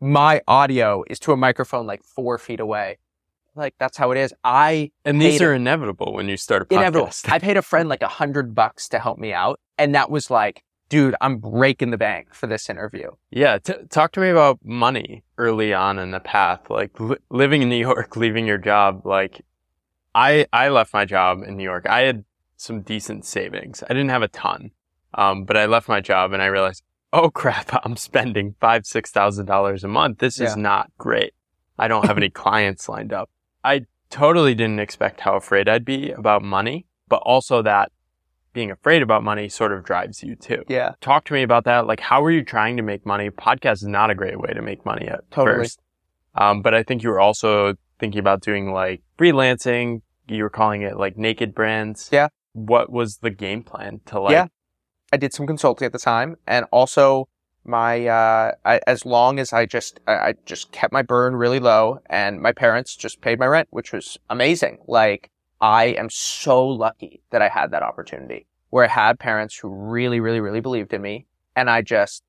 my 0.01 0.40
audio 0.46 1.05
is 1.09 1.18
to 1.20 1.32
a 1.32 1.36
microphone 1.36 1.86
like 1.86 2.03
four 2.03 2.38
feet 2.38 2.61
away. 2.61 2.99
Like 3.55 3.74
that's 3.78 3.96
how 3.96 4.12
it 4.12 4.18
is. 4.18 4.32
I 4.44 4.92
And 5.05 5.20
these 5.20 5.42
are 5.42 5.53
inevitable 5.53 6.12
when 6.12 6.28
you 6.28 6.36
start 6.36 6.62
a 6.62 6.64
podcast. 6.66 6.76
inevitable. 6.76 7.11
I 7.26 7.38
paid 7.38 7.57
a 7.57 7.62
friend 7.62 7.88
like 7.88 8.03
a 8.03 8.09
hundred 8.09 8.55
bucks 8.55 8.88
to 8.90 8.99
help 9.01 9.18
me 9.18 9.32
out. 9.32 9.59
And 9.76 9.94
that 9.94 10.11
was 10.11 10.30
like, 10.30 10.62
dude, 10.88 11.16
I'm 11.20 11.38
breaking 11.38 11.90
the 11.90 11.99
bank 11.99 12.32
for 12.34 12.46
this 12.46 12.70
interview. 12.70 13.11
Yeah, 13.30 13.59
t- 13.59 13.74
talk 13.90 14.12
to 14.12 14.20
me 14.20 14.28
about 14.28 14.59
money 14.64 15.24
early 15.38 15.74
on 15.74 15.99
in 15.99 16.12
the 16.12 16.20
path. 16.20 16.70
Like 16.70 16.99
li- 17.01 17.16
living 17.30 17.62
in 17.62 17.68
New 17.68 17.76
York, 17.76 18.16
leaving 18.16 18.46
your 18.46 18.59
job. 18.59 19.05
Like, 19.05 19.44
I 20.14 20.46
I 20.53 20.68
left 20.68 20.94
my 20.94 21.05
job 21.05 21.42
in 21.42 21.57
New 21.57 21.64
York. 21.64 21.86
I 21.88 22.01
had 22.03 22.24
some 22.57 22.80
decent 22.82 23.24
savings. 23.24 23.82
I 23.84 23.88
didn't 23.88 24.09
have 24.11 24.22
a 24.22 24.28
ton, 24.28 24.70
um, 25.14 25.44
but 25.44 25.57
I 25.57 25.66
left 25.66 25.88
my 25.88 26.01
job 26.01 26.32
and 26.32 26.42
I 26.42 26.46
realized, 26.46 26.82
oh 27.12 27.30
crap, 27.30 27.70
I'm 27.84 27.96
spending 27.96 28.54
five 28.61 28.86
six 28.86 29.11
thousand 29.11 29.46
dollars 29.46 29.84
a 29.84 29.88
month. 29.88 30.18
This 30.18 30.38
Yeah. 30.38 30.46
is 30.48 30.56
not 30.56 30.90
great. 30.98 31.32
I 31.78 31.88
don't 31.88 32.06
have 32.06 32.16
any 32.16 32.30
clients 32.44 32.88
lined 32.88 33.12
up. 33.12 33.30
I 33.64 33.82
totally 34.11 34.54
didn't 34.54 34.80
expect 34.80 35.20
how 35.20 35.36
afraid 35.36 35.68
I'd 35.68 35.84
be 35.84 36.11
about 36.11 36.42
money, 36.42 36.86
but 37.09 37.16
also 37.24 37.62
that 37.62 37.92
being 38.54 38.70
afraid 38.70 39.02
about 39.02 39.22
money 39.22 39.48
sort 39.48 39.72
of 39.72 39.84
drives 39.84 40.22
you 40.22 40.34
too 40.34 40.64
Yeah. 40.68 40.92
talk 41.00 41.24
to 41.26 41.34
me 41.34 41.42
about 41.42 41.64
that. 41.64 41.86
Like, 41.86 42.00
how 42.00 42.22
were 42.22 42.30
you 42.30 42.42
trying 42.42 42.76
to 42.78 42.82
make 42.82 43.04
money? 43.06 43.30
Podcast 43.30 43.74
is 43.74 43.84
not 43.86 44.11
a 44.11 44.14
great 44.14 44.40
way 44.40 44.52
to 44.52 44.62
make 44.62 44.84
money 44.86 45.06
at 45.06 45.30
Totally. 45.30 45.59
first. 45.59 45.80
Um, 46.34 46.62
but 46.62 46.74
I 46.74 46.82
think 46.82 47.02
you 47.02 47.11
were 47.11 47.20
also 47.20 47.74
thinking 48.00 48.18
about 48.20 48.40
doing 48.42 48.72
like 48.72 49.02
freelancing. 49.18 50.00
You 50.28 50.42
were 50.42 50.50
calling 50.50 50.82
it 50.82 50.96
like 50.96 51.16
naked 51.16 51.54
brands. 51.54 52.09
Yeah. 52.11 52.28
What 52.54 52.90
was 52.90 53.18
the 53.18 53.30
game 53.30 53.62
plan 53.62 54.00
to 54.06 54.18
like? 54.20 54.32
Yeah. 54.32 54.46
I 55.12 55.16
did 55.16 55.32
some 55.32 55.46
consulting 55.46 55.86
at 55.86 55.92
the 55.92 55.98
time 55.98 56.36
and 56.46 56.66
also 56.70 57.28
my 57.68 58.06
uh, 58.06 58.52
I, 58.64 58.80
as 58.86 59.04
long 59.04 59.38
as 59.38 59.52
I 59.52 59.66
just 59.66 60.00
I, 60.06 60.12
I 60.12 60.34
just 60.46 60.72
kept 60.72 60.92
my 60.92 61.02
burn 61.02 61.36
really 61.36 61.61
low, 61.61 62.00
and 62.06 62.40
my 62.40 62.52
parents 62.52 62.96
just 62.96 63.20
paid 63.20 63.38
my 63.38 63.46
rent, 63.46 63.68
which 63.70 63.92
was 63.92 64.18
amazing. 64.30 64.78
Like 64.86 65.30
I 65.61 65.86
am 65.86 66.09
so 66.11 66.66
lucky 66.66 67.22
that 67.30 67.42
I 67.42 67.48
had 67.48 67.70
that 67.72 67.82
opportunity 67.82 68.46
where 68.70 68.84
I 68.84 68.88
had 68.88 69.18
parents 69.18 69.56
who 69.56 69.68
really, 69.68 70.18
really, 70.20 70.40
really 70.40 70.61
believed 70.61 70.92
in 70.92 71.02
me, 71.02 71.26
and 71.54 71.68
I 71.68 71.82
just 71.82 72.24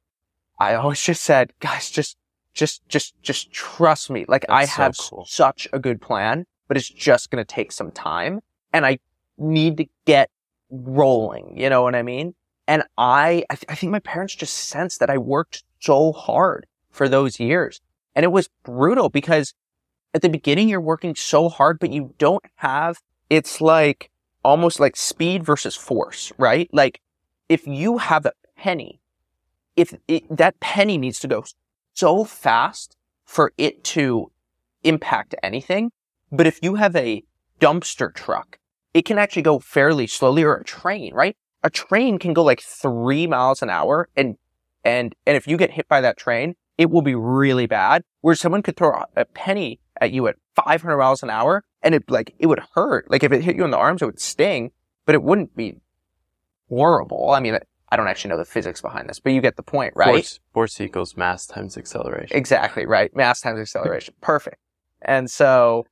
I 0.59 0.75
always 0.75 1.01
just 1.01 1.23
said, 1.23 1.53
guys, 1.59 1.89
just 1.89 2.17
just 2.53 2.87
just 2.89 3.15
just 3.21 3.51
trust 3.51 4.09
me. 4.09 4.25
Like 4.27 4.45
That's 4.47 4.51
I 4.51 4.65
so 4.65 4.81
have 4.81 4.97
cool. 4.97 5.25
such 5.27 5.67
a 5.71 5.79
good 5.79 6.01
plan, 6.01 6.45
but 6.67 6.75
it's 6.75 6.89
just 6.89 7.31
going 7.31 7.43
to 7.43 7.47
take 7.47 7.71
some 7.71 7.91
time, 7.91 8.41
and 8.73 8.85
I 8.85 8.99
need 9.37 9.77
to 9.77 9.85
get 10.05 10.29
rolling. 10.69 11.57
You 11.57 11.69
know 11.69 11.81
what 11.81 11.95
I 11.95 12.03
mean? 12.03 12.35
And 12.69 12.83
I, 12.99 13.43
I, 13.49 13.55
th- 13.55 13.65
I 13.67 13.73
think 13.73 13.91
my 13.91 13.99
parents 13.99 14.35
just 14.35 14.53
sensed 14.53 14.99
that 14.99 15.09
I 15.09 15.17
worked 15.17 15.63
so 15.79 16.11
hard 16.11 16.67
for 16.91 17.09
those 17.09 17.39
years. 17.39 17.81
And 18.13 18.23
it 18.23 18.31
was 18.31 18.47
brutal 18.63 19.09
because 19.09 19.55
at 20.13 20.21
the 20.21 20.29
beginning 20.29 20.69
you're 20.69 20.79
working 20.79 21.15
so 21.15 21.49
hard, 21.49 21.79
but 21.79 21.91
you 21.91 22.13
don't 22.19 22.45
have, 22.57 23.01
it's 23.27 23.59
like 23.59 24.11
almost 24.43 24.79
like 24.79 24.95
speed 24.95 25.43
versus 25.43 25.75
force, 25.75 26.31
right? 26.37 26.69
Like 26.71 27.01
if 27.49 27.65
you 27.65 27.97
have 27.97 28.27
a 28.27 28.33
penny, 28.55 29.01
if 29.75 29.95
it, 30.07 30.25
that 30.29 30.59
penny 30.59 30.99
needs 30.99 31.19
to 31.21 31.27
go 31.27 31.43
so 31.95 32.23
fast 32.23 32.95
for 33.25 33.51
it 33.57 33.83
to 33.95 34.31
impact 34.83 35.33
anything. 35.41 35.91
But 36.31 36.45
if 36.45 36.59
you 36.61 36.75
have 36.75 36.95
a 36.95 37.23
dumpster 37.59 38.13
truck, 38.13 38.59
it 38.93 39.05
can 39.05 39.17
actually 39.17 39.41
go 39.41 39.57
fairly 39.57 40.05
slowly 40.05 40.43
or 40.43 40.53
a 40.53 40.63
train, 40.63 41.15
right? 41.15 41.35
A 41.63 41.69
train 41.69 42.19
can 42.19 42.33
go 42.33 42.43
like 42.43 42.61
three 42.61 43.27
miles 43.27 43.61
an 43.61 43.69
hour 43.69 44.09
and, 44.15 44.37
and, 44.83 45.15
and 45.25 45.35
if 45.35 45.47
you 45.47 45.57
get 45.57 45.71
hit 45.71 45.87
by 45.87 46.01
that 46.01 46.17
train, 46.17 46.55
it 46.77 46.89
will 46.89 47.01
be 47.01 47.15
really 47.15 47.65
bad. 47.65 48.03
Where 48.21 48.35
someone 48.35 48.61
could 48.61 48.77
throw 48.77 49.03
a 49.15 49.25
penny 49.25 49.79
at 49.99 50.11
you 50.11 50.27
at 50.27 50.35
500 50.55 50.97
miles 50.97 51.23
an 51.23 51.29
hour 51.29 51.63
and 51.81 51.95
it 51.95 52.09
like, 52.09 52.33
it 52.39 52.47
would 52.47 52.61
hurt. 52.75 53.09
Like 53.11 53.23
if 53.23 53.31
it 53.31 53.43
hit 53.43 53.55
you 53.55 53.65
in 53.65 53.71
the 53.71 53.77
arms, 53.77 54.01
it 54.01 54.05
would 54.05 54.19
sting, 54.19 54.71
but 55.05 55.15
it 55.15 55.23
wouldn't 55.23 55.55
be 55.55 55.75
horrible. 56.69 57.31
I 57.31 57.39
mean, 57.39 57.57
I 57.91 57.97
don't 57.97 58.07
actually 58.07 58.29
know 58.29 58.37
the 58.37 58.45
physics 58.45 58.81
behind 58.81 59.09
this, 59.09 59.19
but 59.19 59.33
you 59.33 59.41
get 59.41 59.55
the 59.55 59.63
point, 59.63 59.93
right? 59.95 60.11
Force, 60.13 60.39
force 60.53 60.81
equals 60.81 61.17
mass 61.17 61.47
times 61.47 61.77
acceleration. 61.77 62.37
Exactly, 62.37 62.85
right. 62.85 63.13
Mass 63.15 63.41
times 63.41 63.59
acceleration. 63.59 64.13
Perfect. 64.21 64.57
And 65.01 65.29
so, 65.29 65.85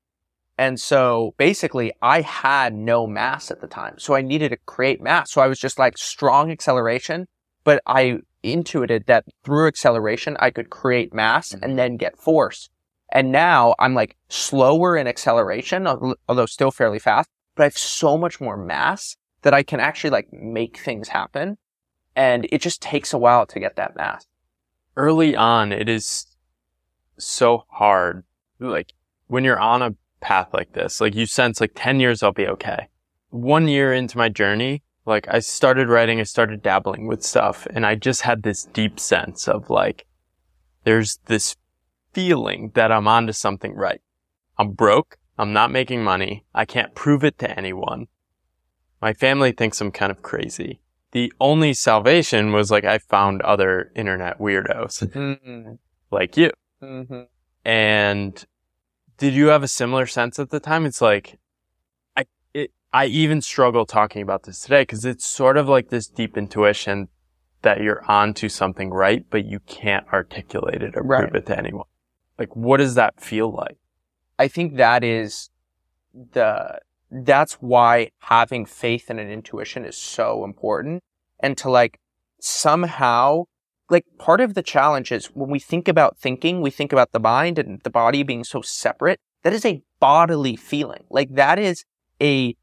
and 0.58 0.80
so 0.80 1.36
basically 1.38 1.94
I 2.02 2.22
had 2.22 2.74
no 2.74 3.06
mass 3.06 3.52
at 3.52 3.62
the 3.62 3.68
time. 3.68 4.00
So 4.00 4.16
I 4.16 4.22
needed 4.22 4.50
to 4.50 4.58
create 4.66 5.02
mass. 5.02 5.32
So 5.32 5.42
I 5.42 5.48
was 5.48 5.60
just 5.60 5.78
like 5.78 5.98
strong 5.98 6.50
acceleration, 6.52 7.28
but 7.64 7.82
I 7.86 8.20
intuited 8.42 9.06
that 9.06 9.26
through 9.44 9.68
acceleration, 9.68 10.36
I 10.40 10.50
could 10.50 10.70
create 10.70 11.14
mass 11.14 11.50
mm-hmm. 11.50 11.64
and 11.64 11.78
then 11.78 11.98
get 11.98 12.18
force. 12.18 12.70
And 13.12 13.32
now 13.32 13.76
I'm 13.80 13.94
like 13.94 14.18
slower 14.30 14.98
in 14.98 15.08
acceleration, 15.08 15.88
although 16.28 16.46
still 16.46 16.72
fairly 16.72 17.00
fast, 17.00 17.30
but 17.56 17.64
I 17.64 17.66
have 17.68 17.78
so 17.78 18.18
much 18.18 18.42
more 18.42 18.58
mass 18.58 19.16
that 19.44 19.54
I 19.54 19.64
can 19.64 19.80
actually 19.80 20.10
like 20.10 20.34
make 20.34 20.78
things 20.78 21.10
happen. 21.10 21.58
And 22.16 22.48
it 22.52 22.62
just 22.62 22.82
takes 22.82 23.14
a 23.14 23.18
while 23.18 23.46
to 23.46 23.60
get 23.60 23.76
that 23.76 23.96
mass. 23.96 24.26
early 24.96 25.36
on, 25.36 25.72
it 25.72 25.88
is 25.88 26.26
so 27.20 27.64
hard. 27.70 28.24
Like 28.60 28.94
when 29.28 29.44
you're 29.44 29.60
on 29.60 29.84
a 29.84 29.96
path 30.20 30.54
like 30.54 30.74
this, 30.74 31.00
like 31.02 31.16
you 31.16 31.26
sense 31.26 31.62
like 31.62 31.72
10 31.76 32.00
years 32.00 32.24
I'll 32.24 32.32
be 32.32 32.48
okay. 32.48 32.88
One 33.30 33.68
year 33.68 33.94
into 33.94 34.18
my 34.18 34.30
journey, 34.30 34.84
like 35.06 35.28
I 35.30 35.40
started 35.40 35.90
writing, 35.90 36.20
I 36.20 36.24
started 36.24 36.62
dabbling 36.62 37.08
with 37.08 37.24
stuff 37.24 37.68
and 37.72 37.86
I 37.86 37.96
just 37.96 38.22
had 38.22 38.44
this 38.44 38.64
deep 38.66 39.00
sense 39.00 39.48
of 39.48 39.70
like, 39.70 40.06
there's 40.84 41.20
this 41.26 41.56
feeling 42.14 42.72
that 42.76 42.92
I'm 42.92 43.08
onto 43.08 43.34
something 43.34 43.74
right. 43.76 44.02
I'm 44.58 44.72
broke. 44.72 45.18
I'm 45.38 45.54
not 45.54 45.72
making 45.72 46.04
money. 46.04 46.46
I 46.54 46.66
can't 46.66 46.96
prove 46.96 47.24
it 47.24 47.38
to 47.40 47.58
anyone. 47.58 48.08
My 49.02 49.14
family 49.14 49.52
thinks 49.52 49.80
I'm 49.80 49.92
kind 49.92 50.12
of 50.12 50.24
crazy. 50.24 50.80
The 51.12 51.32
only 51.40 51.74
salvation 51.74 52.52
was 52.52 52.72
like 52.72 52.84
I 52.84 52.98
found 52.98 53.42
other 53.44 53.92
internet 53.96 54.40
weirdos 54.40 55.08
Mm-hmm. 55.12 55.74
like 56.12 56.38
you. 56.38 56.52
Mm-hmm. 56.82 57.22
And 57.64 58.46
did 59.18 59.34
you 59.34 59.48
have 59.48 59.64
a 59.64 59.68
similar 59.68 60.06
sense 60.06 60.40
at 60.40 60.50
the 60.50 60.60
time? 60.60 60.86
It's 60.86 61.02
like, 61.02 61.40
I, 62.16 62.26
it, 62.54 62.72
I 62.94 63.06
even 63.06 63.42
struggle 63.42 63.86
talking 63.86 64.22
about 64.22 64.44
this 64.44 64.62
today 64.62 64.84
because 64.84 65.06
it's 65.06 65.26
sort 65.26 65.58
of 65.58 65.68
like 65.68 65.90
this 65.90 66.08
deep 66.08 66.38
intuition 66.38 67.10
that 67.64 67.82
you're 67.82 68.04
onto 68.10 68.50
something 68.50 68.92
right, 68.92 69.26
but 69.30 69.46
you 69.46 69.60
can't 69.62 70.08
articulate 70.14 70.84
it 70.84 70.96
or 70.96 71.02
Right. 71.04 71.22
prove 71.22 71.36
it 71.36 71.46
to 71.48 71.58
anyone. 71.58 71.86
Like, 72.38 72.56
what 72.56 72.78
does 72.78 72.96
that 72.96 73.20
feel 73.20 73.52
like? 73.52 73.78
I 74.38 74.48
think 74.48 74.78
that 74.78 75.04
is 75.04 75.50
the 76.34 76.80
that's 77.10 77.54
why 77.54 78.12
having 78.20 78.66
faith 78.66 79.10
in 79.10 79.18
an 79.18 79.30
intuition 79.30 79.86
is 79.86 79.96
so 79.98 80.44
important 80.44 81.04
and 81.40 81.58
to 81.58 81.70
like 81.70 82.00
somehow 82.42 83.46
like 83.90 84.06
part 84.18 84.42
of 84.42 84.54
the 84.54 84.64
challenge 84.64 85.12
is 85.12 85.28
when 85.28 85.50
we 85.50 85.60
think 85.60 85.88
about 85.88 86.18
thinking 86.18 86.62
we 86.62 86.72
think 86.72 86.92
about 86.92 87.12
the 87.12 87.20
mind 87.20 87.58
and 87.58 87.82
the 87.84 87.90
body 87.90 88.24
being 88.24 88.44
so 88.44 88.62
separate 88.62 89.20
that 89.44 89.54
is 89.54 89.66
a 89.66 89.82
bodily 90.00 90.56
feeling. 90.56 91.06
Like 91.10 91.36
that 91.36 91.58
is 91.60 91.86
a 92.22 92.56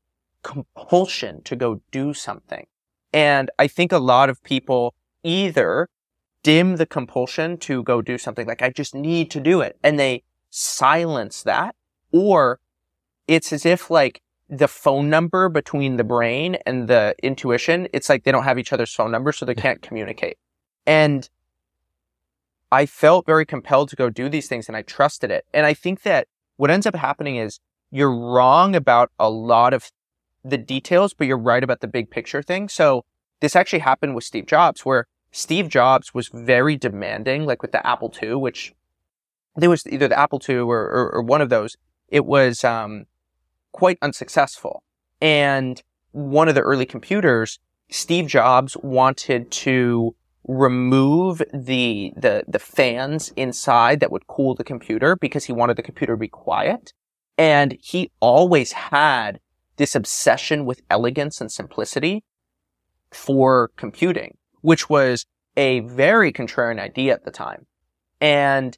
compulsion 0.43 1.43
to 1.45 1.57
go 1.57 1.81
do 1.91 2.13
something. 2.15 2.67
And 3.13 3.51
i 3.59 3.67
think 3.67 3.93
a 3.93 3.99
lot 3.99 4.29
of 4.29 4.43
people 4.43 4.95
either 5.23 5.89
dim 6.43 6.77
the 6.77 6.87
compulsion 6.87 7.57
to 7.57 7.83
go 7.83 8.03
do 8.03 8.19
something 8.19 8.47
like 8.47 8.61
i 8.61 8.69
just 8.69 8.95
need 8.95 9.31
to 9.31 9.41
do 9.41 9.63
it 9.63 9.79
and 9.83 9.99
they 9.99 10.23
silence 10.51 11.43
that 11.43 11.75
or 12.13 12.61
it's 13.27 13.53
as 13.53 13.65
if 13.65 13.91
like 13.91 14.21
the 14.49 14.69
phone 14.69 15.09
number 15.11 15.49
between 15.49 15.97
the 15.97 16.05
brain 16.05 16.57
and 16.67 16.89
the 16.89 17.15
intuition, 17.23 17.89
it's 17.93 18.09
like 18.09 18.25
they 18.25 18.33
don't 18.33 18.45
have 18.45 18.59
each 18.59 18.73
other's 18.73 18.93
phone 18.93 19.11
number, 19.11 19.33
so 19.33 19.47
they 19.47 19.55
can't 19.55 19.83
communicate. 19.83 20.37
And 20.87 21.29
I 22.71 22.87
felt 22.87 23.27
very 23.27 23.47
compelled 23.47 23.89
to 23.91 23.97
go 23.97 24.11
do 24.11 24.29
these 24.29 24.49
things 24.49 24.69
and 24.69 24.77
I 24.77 24.83
trusted 24.83 25.31
it. 25.31 25.47
And 25.55 25.65
I 25.65 25.75
think 25.75 26.03
that 26.03 26.27
what 26.57 26.71
ends 26.71 26.87
up 26.87 26.95
happening 26.95 27.37
is 27.37 27.61
you're 27.91 28.15
wrong 28.15 28.75
about 28.75 29.13
a 29.19 29.31
lot 29.31 29.73
of 29.73 29.91
the 30.45 30.59
details, 30.59 31.15
but 31.15 31.27
you're 31.27 31.39
right 31.39 31.63
about 31.63 31.81
the 31.81 31.89
big 31.89 32.11
picture 32.11 32.43
thing. 32.43 32.69
So 32.69 33.05
this 33.41 33.57
actually 33.57 33.79
happened 33.81 34.15
with 34.15 34.25
Steve 34.25 34.47
Jobs, 34.47 34.85
where 34.85 35.07
Steve 35.31 35.69
Jobs 35.69 36.13
was 36.13 36.29
very 36.29 36.77
demanding, 36.77 37.47
like 37.47 37.63
with 37.63 37.73
the 37.73 37.87
Apple 37.87 38.13
II, 38.23 38.35
which 38.35 38.75
there 39.57 39.71
was 39.71 39.87
either 39.87 40.09
the 40.09 40.19
Apple 40.19 40.41
II 40.47 40.57
or, 40.57 40.81
or, 40.81 41.11
or 41.15 41.23
one 41.23 41.41
of 41.41 41.49
those. 41.49 41.77
It 42.09 42.27
was 42.27 42.65
um, 42.65 43.07
quite 43.73 43.99
unsuccessful. 44.03 44.83
And 45.21 45.83
one 46.13 46.49
of 46.49 46.55
the 46.55 46.61
early 46.61 46.87
computers, 46.87 47.59
Steve 47.91 48.27
Jobs 48.27 48.77
wanted 48.83 49.51
to 49.51 50.15
remove 50.47 51.43
the, 51.53 52.13
the, 52.17 52.45
the 52.47 52.59
fans 52.59 53.33
inside 53.37 54.01
that 54.01 54.13
would 54.13 54.27
cool 54.27 54.55
the 54.55 54.65
computer 54.65 55.17
because 55.17 55.45
he 55.45 55.53
wanted 55.53 55.77
the 55.77 55.83
computer 55.83 56.15
to 56.15 56.19
be 56.19 56.29
quiet. 56.29 56.93
And 57.39 57.77
he 57.81 58.11
always 58.21 58.73
had 58.73 59.41
this 59.77 59.95
obsession 59.95 60.65
with 60.67 60.83
elegance 60.91 61.41
and 61.41 61.51
simplicity 61.51 62.23
for 63.11 63.71
computing, 63.77 64.37
which 64.61 64.89
was 64.89 65.27
a 65.57 65.81
very 65.81 66.33
contrarian 66.33 66.81
idea 66.81 67.13
at 67.13 67.25
the 67.25 67.31
time. 67.31 67.67
And 68.21 68.77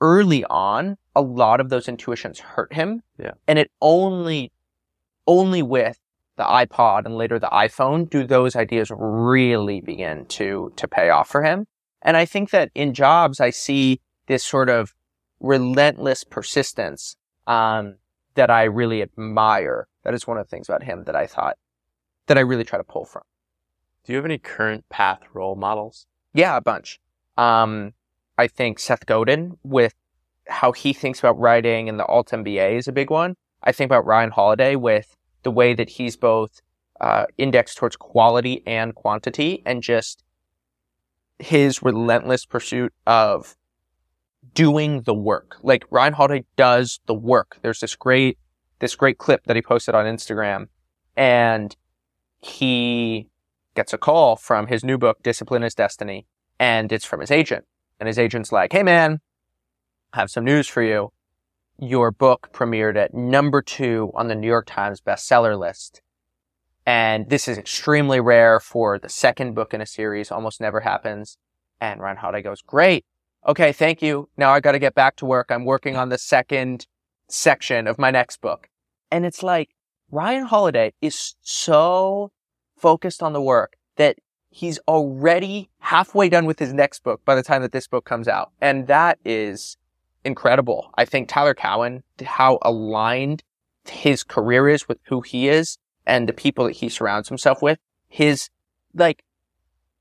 early 0.00 0.44
on, 0.46 0.96
a 1.14 1.22
lot 1.22 1.60
of 1.60 1.68
those 1.68 1.88
intuitions 1.88 2.40
hurt 2.40 2.72
him. 2.72 3.02
Yeah. 3.18 3.32
And 3.46 3.58
it 3.58 3.70
only, 3.80 4.50
only 5.26 5.62
with 5.62 5.98
the 6.36 6.44
iPod 6.44 7.04
and 7.04 7.16
later 7.16 7.38
the 7.38 7.48
iPhone 7.48 8.08
do 8.08 8.24
those 8.24 8.56
ideas 8.56 8.90
really 8.94 9.80
begin 9.80 10.26
to, 10.26 10.72
to 10.76 10.88
pay 10.88 11.10
off 11.10 11.28
for 11.28 11.42
him. 11.42 11.66
And 12.02 12.16
I 12.16 12.24
think 12.24 12.50
that 12.50 12.70
in 12.74 12.94
Jobs, 12.94 13.40
I 13.40 13.50
see 13.50 14.00
this 14.26 14.44
sort 14.44 14.68
of 14.68 14.94
relentless 15.40 16.24
persistence, 16.24 17.16
um, 17.46 17.96
that 18.34 18.50
I 18.50 18.64
really 18.64 19.02
admire. 19.02 19.88
That 20.04 20.14
is 20.14 20.26
one 20.26 20.38
of 20.38 20.46
the 20.46 20.50
things 20.50 20.68
about 20.68 20.82
him 20.82 21.04
that 21.04 21.16
I 21.16 21.26
thought 21.26 21.56
that 22.26 22.38
I 22.38 22.40
really 22.40 22.64
try 22.64 22.78
to 22.78 22.84
pull 22.84 23.04
from. 23.04 23.22
Do 24.04 24.12
you 24.12 24.16
have 24.16 24.24
any 24.24 24.38
current 24.38 24.88
path 24.88 25.20
role 25.32 25.54
models? 25.54 26.06
Yeah, 26.34 26.56
a 26.56 26.60
bunch. 26.60 26.98
Um, 27.36 27.92
I 28.38 28.48
think 28.48 28.78
Seth 28.78 29.06
Godin 29.06 29.58
with 29.62 29.94
how 30.48 30.72
he 30.72 30.92
thinks 30.92 31.18
about 31.18 31.38
writing 31.38 31.88
and 31.88 31.98
the 31.98 32.06
alt 32.06 32.30
MBA 32.30 32.78
is 32.78 32.88
a 32.88 32.92
big 32.92 33.10
one. 33.10 33.36
I 33.62 33.72
think 33.72 33.88
about 33.88 34.06
Ryan 34.06 34.30
Holiday 34.30 34.76
with 34.76 35.16
the 35.42 35.50
way 35.50 35.74
that 35.74 35.90
he's 35.90 36.16
both 36.16 36.60
uh, 37.00 37.26
indexed 37.36 37.76
towards 37.78 37.96
quality 37.96 38.62
and 38.66 38.94
quantity 38.94 39.62
and 39.66 39.82
just 39.82 40.24
his 41.38 41.82
relentless 41.82 42.46
pursuit 42.46 42.92
of 43.06 43.56
doing 44.54 45.02
the 45.02 45.14
work. 45.14 45.56
Like 45.62 45.84
Ryan 45.90 46.12
Holiday 46.12 46.44
does 46.56 47.00
the 47.06 47.14
work. 47.14 47.58
There's 47.62 47.80
this 47.80 47.96
great, 47.96 48.38
this 48.78 48.94
great 48.94 49.18
clip 49.18 49.44
that 49.46 49.56
he 49.56 49.62
posted 49.62 49.94
on 49.94 50.04
Instagram 50.04 50.66
and 51.16 51.76
he 52.40 53.28
gets 53.74 53.92
a 53.92 53.98
call 53.98 54.36
from 54.36 54.66
his 54.66 54.84
new 54.84 54.98
book, 54.98 55.22
Discipline 55.22 55.62
is 55.62 55.74
Destiny. 55.74 56.26
and 56.58 56.92
it's 56.92 57.04
from 57.04 57.20
his 57.20 57.30
agent. 57.30 57.64
And 57.98 58.06
his 58.06 58.18
agent's 58.18 58.52
like, 58.52 58.72
Hey 58.72 58.82
man, 58.82 59.20
I 60.12 60.20
have 60.20 60.30
some 60.30 60.44
news 60.44 60.68
for 60.68 60.82
you. 60.82 61.12
Your 61.78 62.10
book 62.10 62.50
premiered 62.52 62.96
at 62.96 63.14
number 63.14 63.62
two 63.62 64.12
on 64.14 64.28
the 64.28 64.34
New 64.34 64.46
York 64.46 64.66
Times 64.66 65.00
bestseller 65.00 65.58
list. 65.58 66.00
And 66.84 67.28
this 67.28 67.48
is 67.48 67.58
extremely 67.58 68.20
rare 68.20 68.60
for 68.60 68.98
the 68.98 69.08
second 69.08 69.54
book 69.54 69.72
in 69.72 69.80
a 69.80 69.86
series, 69.86 70.30
almost 70.30 70.60
never 70.60 70.80
happens. 70.80 71.36
And 71.80 72.00
Ryan 72.00 72.16
Holiday 72.16 72.42
goes, 72.42 72.62
great. 72.62 73.04
Okay. 73.46 73.72
Thank 73.72 74.02
you. 74.02 74.28
Now 74.36 74.52
I 74.52 74.60
got 74.60 74.72
to 74.72 74.78
get 74.78 74.94
back 74.94 75.16
to 75.16 75.26
work. 75.26 75.50
I'm 75.50 75.64
working 75.64 75.96
on 75.96 76.08
the 76.08 76.18
second 76.18 76.86
section 77.28 77.86
of 77.86 77.98
my 77.98 78.10
next 78.10 78.40
book. 78.40 78.68
And 79.10 79.26
it's 79.26 79.42
like 79.42 79.70
Ryan 80.10 80.44
Holiday 80.44 80.92
is 81.00 81.34
so 81.40 82.30
focused 82.76 83.22
on 83.22 83.32
the 83.32 83.42
work 83.42 83.74
that 83.96 84.16
he's 84.50 84.78
already 84.86 85.70
halfway 85.78 86.28
done 86.28 86.44
with 86.46 86.58
his 86.58 86.72
next 86.72 87.02
book 87.02 87.24
by 87.24 87.34
the 87.34 87.42
time 87.42 87.62
that 87.62 87.72
this 87.72 87.88
book 87.88 88.04
comes 88.04 88.28
out. 88.28 88.52
And 88.60 88.86
that 88.86 89.18
is 89.24 89.76
incredible. 90.24 90.90
I 90.96 91.04
think 91.04 91.28
Tyler 91.28 91.54
Cowen, 91.54 92.02
how 92.24 92.58
aligned 92.62 93.42
his 93.88 94.22
career 94.22 94.68
is 94.68 94.88
with 94.88 94.98
who 95.04 95.20
he 95.20 95.48
is 95.48 95.78
and 96.06 96.28
the 96.28 96.32
people 96.32 96.66
that 96.66 96.76
he 96.76 96.88
surrounds 96.88 97.28
himself 97.28 97.62
with. 97.62 97.78
His, 98.08 98.48
like, 98.94 99.24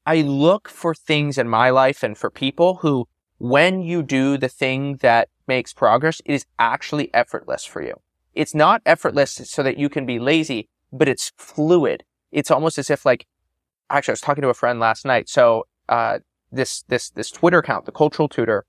I 0.05 0.21
look 0.21 0.67
for 0.67 0.93
things 0.93 1.37
in 1.37 1.47
my 1.47 1.69
life 1.69 2.03
and 2.03 2.17
for 2.17 2.29
people 2.29 2.75
who, 2.75 3.07
when 3.37 3.81
you 3.81 4.03
do 4.03 4.37
the 4.37 4.49
thing 4.49 4.97
that 4.97 5.29
makes 5.47 5.73
progress, 5.73 6.21
it 6.25 6.33
is 6.33 6.45
actually 6.59 7.13
effortless 7.13 7.65
for 7.65 7.81
you. 7.81 7.95
It's 8.33 8.55
not 8.55 8.81
effortless 8.85 9.31
so 9.31 9.63
that 9.63 9.77
you 9.77 9.89
can 9.89 10.05
be 10.05 10.19
lazy, 10.19 10.69
but 10.91 11.07
it's 11.07 11.31
fluid. 11.37 12.03
It's 12.31 12.51
almost 12.51 12.77
as 12.77 12.89
if 12.89 13.05
like, 13.05 13.27
actually, 13.89 14.13
I 14.13 14.13
was 14.13 14.21
talking 14.21 14.41
to 14.43 14.49
a 14.49 14.53
friend 14.53 14.79
last 14.79 15.05
night. 15.05 15.29
So, 15.29 15.67
uh, 15.89 16.19
this, 16.51 16.83
this, 16.87 17.09
this 17.09 17.31
Twitter 17.31 17.59
account, 17.59 17.85
the 17.85 17.91
cultural 17.91 18.27
tutor, 18.27 18.65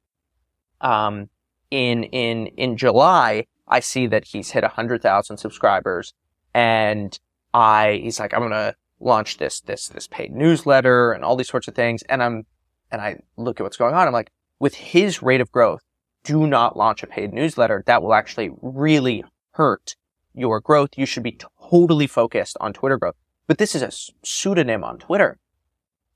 um, 0.80 1.30
in, 1.72 2.04
in, 2.04 2.48
in 2.48 2.76
July, 2.76 3.46
I 3.66 3.80
see 3.80 4.06
that 4.08 4.26
he's 4.26 4.50
hit 4.50 4.62
a 4.62 4.68
hundred 4.68 5.00
thousand 5.00 5.38
subscribers 5.38 6.12
and 6.52 7.18
I, 7.54 8.00
he's 8.02 8.20
like, 8.20 8.34
I'm 8.34 8.40
going 8.40 8.50
to 8.50 8.76
launch 9.00 9.38
this, 9.38 9.60
this, 9.62 9.88
this 9.88 10.06
paid 10.06 10.32
newsletter 10.32 11.12
and 11.12 11.24
all 11.24 11.34
these 11.34 11.48
sorts 11.48 11.68
of 11.68 11.74
things. 11.74 12.02
And 12.02 12.22
I'm, 12.22 12.44
and 12.90 13.00
I 13.00 13.20
look 13.38 13.58
at 13.58 13.62
what's 13.62 13.78
going 13.78 13.94
on. 13.94 14.06
I'm 14.06 14.12
like, 14.12 14.30
with 14.58 14.74
his 14.74 15.22
rate 15.22 15.40
of 15.40 15.50
growth, 15.50 15.80
do 16.24 16.46
not 16.46 16.76
launch 16.76 17.02
a 17.02 17.06
paid 17.06 17.32
newsletter. 17.32 17.82
That 17.86 18.02
will 18.02 18.12
actually 18.12 18.50
really 18.60 19.24
hurt 19.52 19.96
your 20.34 20.60
growth. 20.60 20.90
You 20.96 21.06
should 21.06 21.22
be 21.22 21.38
totally 21.70 22.06
focused 22.06 22.58
on 22.60 22.74
Twitter 22.74 22.98
growth. 22.98 23.16
But 23.46 23.56
this 23.56 23.74
is 23.74 23.80
a 23.82 23.90
pseudonym 24.22 24.84
on 24.84 24.98
Twitter. 24.98 25.38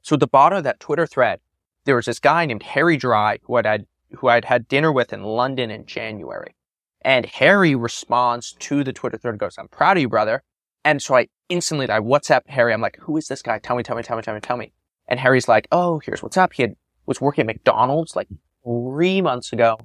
So 0.02 0.14
at 0.14 0.20
the 0.20 0.26
bottom 0.26 0.58
of 0.58 0.64
that 0.64 0.80
Twitter 0.80 1.06
thread, 1.06 1.40
there 1.86 1.96
was 1.96 2.04
this 2.04 2.20
guy 2.20 2.44
named 2.44 2.62
Harry 2.62 2.98
Dry 2.98 3.38
who 3.44 3.56
I'd, 3.56 3.86
who 4.16 4.28
I'd 4.28 4.44
had 4.44 4.68
dinner 4.68 4.92
with 4.92 5.12
in 5.12 5.22
London 5.22 5.70
in 5.70 5.86
January. 5.86 6.54
And 7.02 7.26
Harry 7.26 7.74
responds 7.74 8.52
to 8.60 8.82
the 8.82 8.92
Twitter 8.92 9.18
thread, 9.18 9.38
goes, 9.38 9.56
I'm 9.58 9.68
proud 9.68 9.96
of 9.96 10.00
you, 10.00 10.08
brother. 10.08 10.42
And 10.84 11.00
so 11.00 11.16
I 11.16 11.28
instantly, 11.48 11.88
I 11.88 12.00
WhatsApp 12.00 12.42
Harry. 12.46 12.72
I'm 12.72 12.80
like, 12.80 12.98
who 13.00 13.16
is 13.16 13.28
this 13.28 13.42
guy? 13.42 13.58
Tell 13.58 13.76
me, 13.76 13.82
tell 13.82 13.96
me, 13.96 14.02
tell 14.02 14.16
me, 14.16 14.22
tell 14.22 14.34
me, 14.34 14.40
tell 14.40 14.56
me. 14.56 14.72
And 15.08 15.20
Harry's 15.20 15.48
like, 15.48 15.68
oh, 15.70 16.00
here's 16.04 16.22
what's 16.22 16.36
up. 16.36 16.52
He 16.52 16.62
had, 16.62 16.74
was 17.06 17.20
working 17.20 17.42
at 17.42 17.46
McDonald's 17.46 18.16
like 18.16 18.28
three 18.64 19.22
months 19.22 19.52
ago 19.52 19.78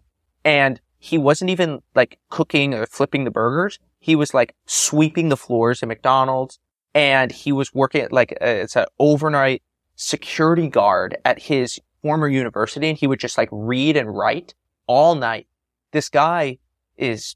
and 0.43 0.82
he 0.97 1.17
wasn't 1.17 1.51
even 1.51 1.80
like 1.95 2.19
cooking 2.30 2.74
or 2.74 2.86
flipping 2.86 3.24
the 3.24 3.32
burgers. 3.32 3.80
He 3.99 4.15
was 4.15 4.34
like 4.34 4.55
sweeping 4.65 5.30
the 5.30 5.38
floors 5.38 5.84
at 5.84 5.89
McDonald's 5.89 6.59
and 6.93 7.32
he 7.32 7.51
was 7.51 7.74
working 7.74 8.01
at 8.01 8.11
like, 8.11 8.32
uh, 8.41 8.45
it's 8.45 8.76
an 8.76 8.86
overnight 8.99 9.61
security 9.95 10.67
guard 10.67 11.17
at 11.24 11.39
his 11.39 11.80
former 12.02 12.28
university 12.28 12.89
and 12.89 12.97
he 12.97 13.08
would 13.08 13.20
just 13.20 13.38
like 13.38 13.49
read 13.52 13.97
and 13.97 14.16
write 14.16 14.54
all 14.88 15.16
night. 15.16 15.47
This 15.91 16.10
guy 16.10 16.58
is 16.97 17.36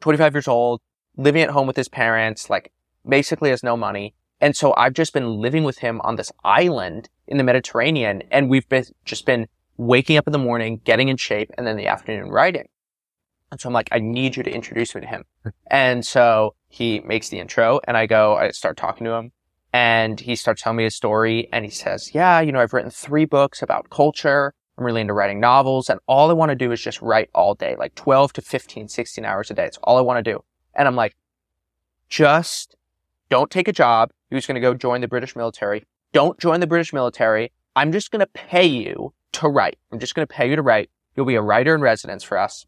25 0.00 0.34
years 0.34 0.48
old, 0.48 0.80
living 1.16 1.42
at 1.42 1.50
home 1.50 1.66
with 1.66 1.76
his 1.76 1.88
parents, 1.88 2.50
like 2.50 2.72
basically 3.08 3.50
has 3.50 3.62
no 3.62 3.76
money. 3.76 4.14
And 4.40 4.56
so 4.56 4.74
I've 4.76 4.94
just 4.94 5.12
been 5.12 5.40
living 5.40 5.64
with 5.64 5.78
him 5.78 6.00
on 6.02 6.16
this 6.16 6.32
island 6.44 7.08
in 7.26 7.38
the 7.38 7.44
Mediterranean 7.44 8.22
and 8.30 8.50
we've 8.50 8.68
been, 8.68 8.84
just 9.04 9.26
been 9.26 9.46
waking 9.76 10.16
up 10.16 10.26
in 10.26 10.32
the 10.32 10.38
morning, 10.38 10.80
getting 10.84 11.08
in 11.08 11.16
shape, 11.16 11.50
and 11.56 11.66
then 11.66 11.76
the 11.76 11.86
afternoon 11.86 12.30
writing. 12.30 12.68
And 13.50 13.60
so 13.60 13.68
I'm 13.68 13.72
like, 13.72 13.88
I 13.92 13.98
need 14.00 14.36
you 14.36 14.42
to 14.42 14.50
introduce 14.50 14.94
me 14.94 15.02
to 15.02 15.06
him. 15.06 15.24
and 15.70 16.04
so 16.04 16.54
he 16.68 17.00
makes 17.00 17.28
the 17.28 17.38
intro 17.38 17.80
and 17.86 17.96
I 17.96 18.06
go, 18.06 18.36
I 18.36 18.50
start 18.50 18.76
talking 18.76 19.04
to 19.04 19.12
him 19.12 19.32
and 19.74 20.20
he 20.20 20.36
starts 20.36 20.62
telling 20.62 20.76
me 20.76 20.84
his 20.84 20.94
story 20.94 21.48
and 21.52 21.64
he 21.64 21.70
says, 21.70 22.14
yeah, 22.14 22.40
you 22.40 22.52
know, 22.52 22.60
I've 22.60 22.72
written 22.72 22.92
three 22.92 23.24
books 23.24 23.60
about 23.60 23.90
culture. 23.90 24.54
I'm 24.78 24.84
really 24.84 25.00
into 25.00 25.14
writing 25.14 25.40
novels 25.40 25.90
and 25.90 25.98
all 26.06 26.30
I 26.30 26.32
want 26.32 26.50
to 26.50 26.54
do 26.54 26.70
is 26.70 26.80
just 26.80 27.02
write 27.02 27.28
all 27.34 27.56
day, 27.56 27.74
like 27.76 27.96
12 27.96 28.34
to 28.34 28.40
15, 28.40 28.86
16 28.86 29.24
hours 29.24 29.50
a 29.50 29.54
day. 29.54 29.64
It's 29.66 29.78
all 29.82 29.98
I 29.98 30.00
want 30.00 30.24
to 30.24 30.32
do. 30.32 30.44
And 30.76 30.86
I'm 30.86 30.94
like, 30.94 31.16
just 32.08 32.76
don't 33.28 33.50
take 33.50 33.66
a 33.66 33.72
job. 33.72 34.10
Was 34.30 34.46
going 34.46 34.54
to 34.56 34.60
go 34.60 34.74
join 34.74 35.00
the 35.00 35.08
British 35.08 35.36
military. 35.36 35.84
Don't 36.12 36.38
join 36.38 36.60
the 36.60 36.66
British 36.66 36.92
military. 36.92 37.52
I'm 37.76 37.92
just 37.92 38.10
going 38.10 38.20
to 38.20 38.26
pay 38.26 38.66
you 38.66 39.12
to 39.32 39.48
write. 39.48 39.78
I'm 39.92 39.98
just 39.98 40.14
going 40.14 40.26
to 40.26 40.32
pay 40.32 40.48
you 40.48 40.56
to 40.56 40.62
write. 40.62 40.90
You'll 41.16 41.26
be 41.26 41.36
a 41.36 41.42
writer 41.42 41.74
in 41.74 41.80
residence 41.80 42.24
for 42.24 42.36
us. 42.38 42.66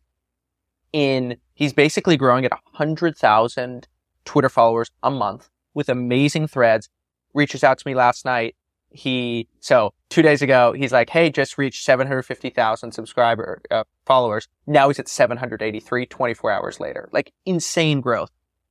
In, 0.93 1.39
he's 1.55 1.73
basically 1.73 2.17
growing 2.17 2.45
at 2.45 2.53
100,000 2.53 3.89
Twitter 4.25 4.49
followers 4.49 4.91
a 5.03 5.11
month 5.11 5.49
with 5.75 5.89
amazing 5.89 6.49
threads. 6.49 6.89
Reaches 7.37 7.63
out 7.63 7.79
to 7.79 7.87
me 7.87 7.95
last 7.95 8.25
night. 8.25 8.57
He, 8.89 9.47
so 9.61 9.93
two 10.09 10.23
days 10.23 10.41
ago, 10.41 10.73
he's 10.73 10.91
like, 10.91 11.11
Hey, 11.11 11.29
just 11.29 11.59
reached 11.59 11.85
750,000 11.85 12.93
subscriber, 12.93 13.61
uh, 13.71 13.85
followers. 14.07 14.49
Now 14.67 14.89
he's 14.89 14.99
at 14.99 15.07
783 15.07 16.07
24 16.07 16.51
hours 16.51 16.81
later. 16.81 17.11
Like 17.13 17.33
insane 17.45 18.01
growth. 18.01 18.31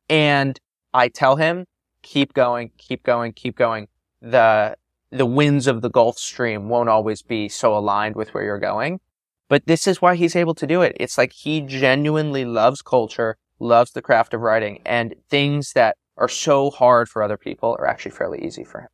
And 0.10 0.60
I 0.96 1.10
tell 1.10 1.36
him, 1.36 1.66
keep 2.02 2.34
going, 2.34 2.72
keep 2.80 3.04
going, 3.04 3.34
keep 3.34 3.56
going. 3.56 3.88
The, 4.20 4.76
the 5.12 5.28
winds 5.28 5.68
of 5.68 5.82
the 5.84 5.90
Gulf 5.90 6.18
Stream 6.18 6.68
won't 6.68 6.90
always 6.90 7.22
be 7.22 7.48
so 7.48 7.78
aligned 7.78 8.16
with 8.16 8.34
where 8.34 8.44
you're 8.44 8.58
going. 8.58 9.00
But 9.48 9.68
this 9.68 9.86
is 9.86 10.02
why 10.02 10.16
he's 10.16 10.36
able 10.36 10.56
to 10.56 10.66
do 10.66 10.82
it. 10.82 10.98
It's 11.00 11.20
like 11.20 11.34
he 11.34 11.62
genuinely 11.62 12.46
loves 12.46 12.82
culture, 12.82 13.38
loves 13.60 13.92
the 13.92 14.02
craft 14.02 14.34
of 14.34 14.42
writing, 14.42 14.82
and 14.86 15.14
things 15.30 15.74
that 15.74 15.98
are 16.18 16.30
so 16.30 16.70
hard 16.70 17.10
for 17.10 17.22
other 17.22 17.38
people 17.38 17.76
are 17.80 17.88
actually 17.88 18.12
fairly 18.12 18.46
easy 18.46 18.64
for 18.64 18.82
him. 18.82 18.88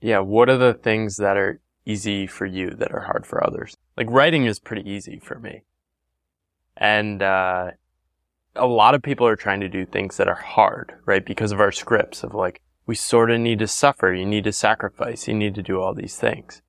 Yeah. 0.00 0.18
What 0.20 0.48
are 0.48 0.58
the 0.58 0.74
things 0.74 1.16
that 1.16 1.36
are 1.36 1.60
easy 1.84 2.26
for 2.26 2.46
you 2.46 2.70
that 2.70 2.92
are 2.92 3.00
hard 3.00 3.26
for 3.26 3.44
others? 3.44 3.76
Like 3.96 4.08
writing 4.10 4.44
is 4.44 4.58
pretty 4.58 4.88
easy 4.88 5.18
for 5.18 5.38
me. 5.38 5.62
And, 6.76 7.22
uh, 7.22 7.70
a 8.54 8.66
lot 8.66 8.94
of 8.94 9.02
people 9.02 9.26
are 9.26 9.36
trying 9.36 9.60
to 9.60 9.68
do 9.68 9.84
things 9.84 10.16
that 10.16 10.28
are 10.28 10.34
hard, 10.34 10.94
right? 11.04 11.24
Because 11.24 11.52
of 11.52 11.60
our 11.60 11.72
scripts 11.72 12.22
of 12.22 12.34
like, 12.34 12.62
we 12.86 12.94
sort 12.94 13.30
of 13.30 13.40
need 13.40 13.58
to 13.58 13.66
suffer. 13.66 14.14
You 14.14 14.24
need 14.24 14.44
to 14.44 14.52
sacrifice. 14.52 15.26
You 15.28 15.34
need 15.34 15.54
to 15.56 15.62
do 15.62 15.80
all 15.80 15.94
these 15.94 16.16
things. 16.16 16.62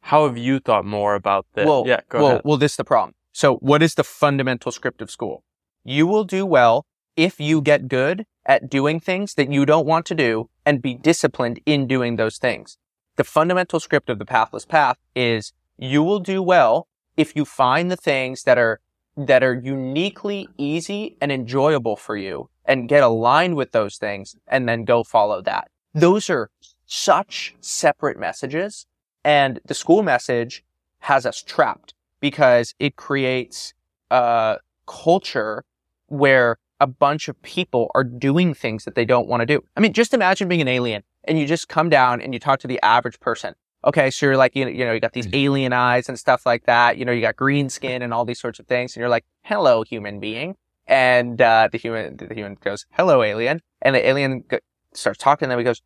How 0.00 0.26
have 0.26 0.36
you 0.36 0.60
thought 0.60 0.84
more 0.84 1.14
about 1.14 1.46
this? 1.54 1.66
Well, 1.66 1.84
yeah, 1.86 2.00
go 2.08 2.18
well, 2.18 2.26
ahead. 2.28 2.42
well, 2.44 2.58
this 2.58 2.72
is 2.72 2.76
the 2.76 2.84
problem. 2.84 3.14
So 3.32 3.56
what 3.56 3.82
is 3.82 3.94
the 3.94 4.04
fundamental 4.04 4.70
script 4.70 5.00
of 5.00 5.10
school? 5.10 5.42
You 5.82 6.06
will 6.06 6.24
do 6.24 6.44
well 6.44 6.86
if 7.16 7.40
you 7.40 7.60
get 7.60 7.88
good 7.88 8.26
at 8.46 8.68
doing 8.68 9.00
things 9.00 9.34
that 9.34 9.50
you 9.50 9.64
don't 9.64 9.86
want 9.86 10.06
to 10.06 10.14
do 10.14 10.48
and 10.66 10.82
be 10.82 10.94
disciplined 10.94 11.60
in 11.66 11.86
doing 11.86 12.16
those 12.16 12.38
things. 12.38 12.76
The 13.16 13.24
fundamental 13.24 13.80
script 13.80 14.10
of 14.10 14.18
the 14.18 14.24
pathless 14.24 14.66
path 14.66 14.98
is 15.14 15.52
you 15.78 16.02
will 16.02 16.18
do 16.18 16.42
well 16.42 16.88
if 17.16 17.36
you 17.36 17.44
find 17.44 17.90
the 17.90 17.96
things 17.96 18.42
that 18.42 18.58
are 18.58 18.80
that 19.16 19.44
are 19.44 19.54
uniquely 19.54 20.48
easy 20.58 21.16
and 21.20 21.30
enjoyable 21.30 21.94
for 21.94 22.16
you 22.16 22.50
and 22.64 22.88
get 22.88 23.04
aligned 23.04 23.54
with 23.54 23.70
those 23.70 23.96
things 23.96 24.34
and 24.48 24.68
then 24.68 24.84
go 24.84 25.04
follow 25.04 25.40
that. 25.40 25.68
Those 25.94 26.28
are 26.28 26.50
such 26.86 27.54
separate 27.60 28.18
messages 28.18 28.86
and 29.22 29.60
the 29.64 29.74
school 29.74 30.02
message 30.02 30.64
has 30.98 31.24
us 31.26 31.42
trapped 31.42 31.94
because 32.20 32.74
it 32.80 32.96
creates 32.96 33.72
a 34.10 34.58
culture 34.86 35.64
where 36.08 36.58
a 36.84 36.86
bunch 36.86 37.28
of 37.28 37.40
people 37.42 37.90
are 37.94 38.04
doing 38.04 38.52
things 38.52 38.84
that 38.84 38.94
they 38.94 39.06
don't 39.06 39.26
want 39.26 39.40
to 39.40 39.46
do. 39.46 39.64
I 39.74 39.80
mean, 39.80 39.94
just 39.94 40.12
imagine 40.12 40.48
being 40.48 40.60
an 40.60 40.68
alien 40.68 41.02
and 41.24 41.38
you 41.38 41.46
just 41.46 41.68
come 41.68 41.88
down 41.88 42.20
and 42.20 42.34
you 42.34 42.38
talk 42.38 42.60
to 42.60 42.66
the 42.66 42.78
average 42.82 43.18
person 43.20 43.54
okay, 43.84 44.10
so 44.10 44.26
you're 44.26 44.36
like, 44.36 44.56
you 44.56 44.64
know, 44.64 44.70
you 44.70 44.84
know, 44.84 44.92
you 44.92 45.00
got 45.00 45.12
these 45.12 45.26
mm-hmm. 45.26 45.36
alien 45.36 45.72
eyes 45.72 46.08
and 46.08 46.18
stuff 46.18 46.46
like 46.46 46.64
that. 46.64 46.96
You 46.98 47.04
know, 47.04 47.12
you 47.12 47.20
got 47.20 47.36
green 47.36 47.68
skin 47.68 48.02
and 48.02 48.14
all 48.14 48.24
these 48.24 48.40
sorts 48.40 48.58
of 48.58 48.66
things. 48.66 48.94
And 48.94 49.00
you're 49.00 49.08
like, 49.08 49.24
hello, 49.42 49.82
human 49.82 50.20
being. 50.20 50.56
And, 50.86 51.40
uh, 51.40 51.68
the 51.70 51.78
human, 51.78 52.16
the 52.16 52.34
human 52.34 52.56
goes, 52.60 52.86
hello, 52.92 53.22
alien. 53.22 53.60
And 53.82 53.94
the 53.94 54.06
alien 54.06 54.44
go- 54.48 54.60
starts 54.92 55.18
talking 55.18 55.46
to 55.46 55.50
them. 55.50 55.58
He 55.58 55.64
goes, 55.64 55.82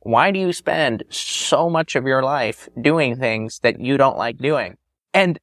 why 0.00 0.30
do 0.30 0.38
you 0.38 0.52
spend 0.52 1.04
so 1.10 1.70
much 1.70 1.94
of 1.94 2.06
your 2.06 2.22
life 2.22 2.68
doing 2.80 3.16
things 3.16 3.60
that 3.60 3.80
you 3.80 3.96
don't 3.96 4.16
like 4.16 4.38
doing? 4.38 4.76
And 5.14 5.38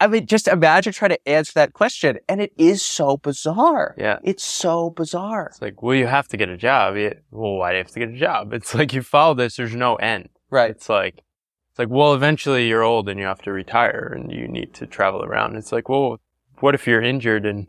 I 0.00 0.06
mean, 0.06 0.26
just 0.26 0.46
imagine 0.46 0.92
trying 0.92 1.10
to 1.10 1.28
answer 1.28 1.52
that 1.54 1.72
question. 1.72 2.18
And 2.28 2.40
it 2.40 2.52
is 2.56 2.82
so 2.82 3.16
bizarre. 3.16 3.94
Yeah. 3.98 4.18
It's 4.22 4.44
so 4.44 4.90
bizarre. 4.90 5.46
It's 5.50 5.60
like, 5.62 5.82
well, 5.82 5.94
you 5.94 6.06
have 6.06 6.28
to 6.28 6.36
get 6.36 6.48
a 6.48 6.56
job. 6.56 6.96
Yeah. 6.96 7.14
Well, 7.30 7.54
why 7.54 7.70
do 7.72 7.78
you 7.78 7.82
have 7.84 7.92
to 7.92 7.98
get 8.00 8.10
a 8.10 8.16
job? 8.16 8.52
It's 8.58 8.74
like 8.74 8.92
you 8.92 9.02
follow 9.02 9.34
this, 9.34 9.56
there's 9.56 9.74
no 9.74 9.96
end. 9.96 10.28
Right. 10.50 10.70
It's 10.70 10.88
like, 10.88 11.22
It's 11.70 11.78
like, 11.78 11.88
well, 11.88 12.14
eventually 12.14 12.68
you're 12.68 12.82
old 12.82 13.08
and 13.08 13.18
you 13.18 13.26
have 13.26 13.42
to 13.42 13.52
retire 13.52 14.12
and 14.14 14.30
you 14.32 14.46
need 14.46 14.72
to 14.74 14.86
travel 14.86 15.24
around. 15.24 15.56
It's 15.56 15.72
like, 15.72 15.88
well, 15.88 16.20
what 16.60 16.74
if 16.74 16.86
you're 16.86 17.02
injured 17.02 17.44
and 17.46 17.68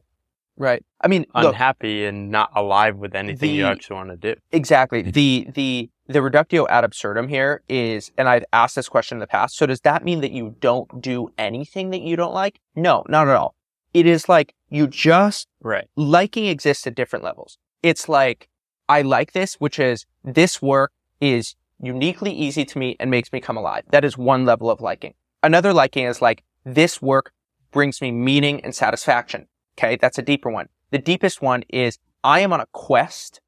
Right. 0.58 0.84
I 1.00 1.08
mean, 1.08 1.26
look, 1.34 1.54
unhappy 1.54 2.06
and 2.06 2.30
not 2.32 2.52
alive 2.54 2.98
with 2.98 3.16
anything 3.16 3.56
you 3.56 3.66
actually 3.66 3.96
want 3.96 4.10
to 4.10 4.18
do? 4.18 4.40
exactly. 4.52 5.02
The 5.04 5.48
the 5.54 5.90
the 6.10 6.24
reductio 6.24 6.68
ad 6.68 6.84
absurdum 6.84 7.28
here 7.28 7.62
is, 7.70 8.12
and 8.18 8.28
I've 8.28 8.44
asked 8.52 8.76
this 8.76 8.90
question 8.90 9.18
in 9.18 9.20
the 9.20 9.28
past. 9.28 9.56
So 9.56 9.68
does 9.68 9.82
that 9.82 10.04
mean 10.04 10.22
that 10.22 10.32
you 10.32 10.56
don't 10.60 11.02
do 11.02 11.32
anything 11.38 11.92
that 11.92 12.02
you 12.02 12.16
don't 12.16 12.34
like? 12.34 12.60
No, 12.76 13.04
not 13.08 13.28
at 13.28 13.36
all. 13.36 13.54
It 13.94 14.08
is 14.08 14.28
like 14.28 14.56
you 14.70 14.88
just 14.88 15.48
Right. 15.62 15.88
liking 15.96 16.48
exists 16.48 16.88
at 16.88 16.96
different 16.96 17.24
levels. 17.24 17.60
It's 17.84 18.10
like 18.10 18.50
I 18.90 19.04
like 19.04 19.34
this, 19.34 19.56
which 19.56 19.78
is 19.78 20.08
this 20.24 20.64
work 20.64 20.92
is 21.22 21.56
uniquely 21.80 22.32
easy 22.32 22.66
to 22.66 22.80
me 22.80 22.96
and 23.00 23.12
makes 23.12 23.32
me 23.32 23.40
come 23.40 23.56
alive. 23.56 23.84
That 23.92 24.04
is 24.04 24.18
one 24.18 24.46
level 24.46 24.72
of 24.72 24.82
liking. 24.82 25.14
Another 25.44 25.74
liking 25.74 26.06
is 26.06 26.24
like 26.24 26.44
this 26.66 27.04
work 27.04 27.34
brings 27.72 28.02
me 28.02 28.12
meaning 28.12 28.64
and 28.64 28.74
satisfaction. 28.74 29.48
Okay. 29.78 29.96
That's 29.96 30.18
a 30.18 30.24
deeper 30.24 30.50
one. 30.50 30.70
The 30.90 30.98
deepest 30.98 31.40
one 31.44 31.64
is 31.70 32.00
I 32.24 32.40
am 32.40 32.52
on 32.52 32.62
a 32.62 32.66
quest 32.72 33.42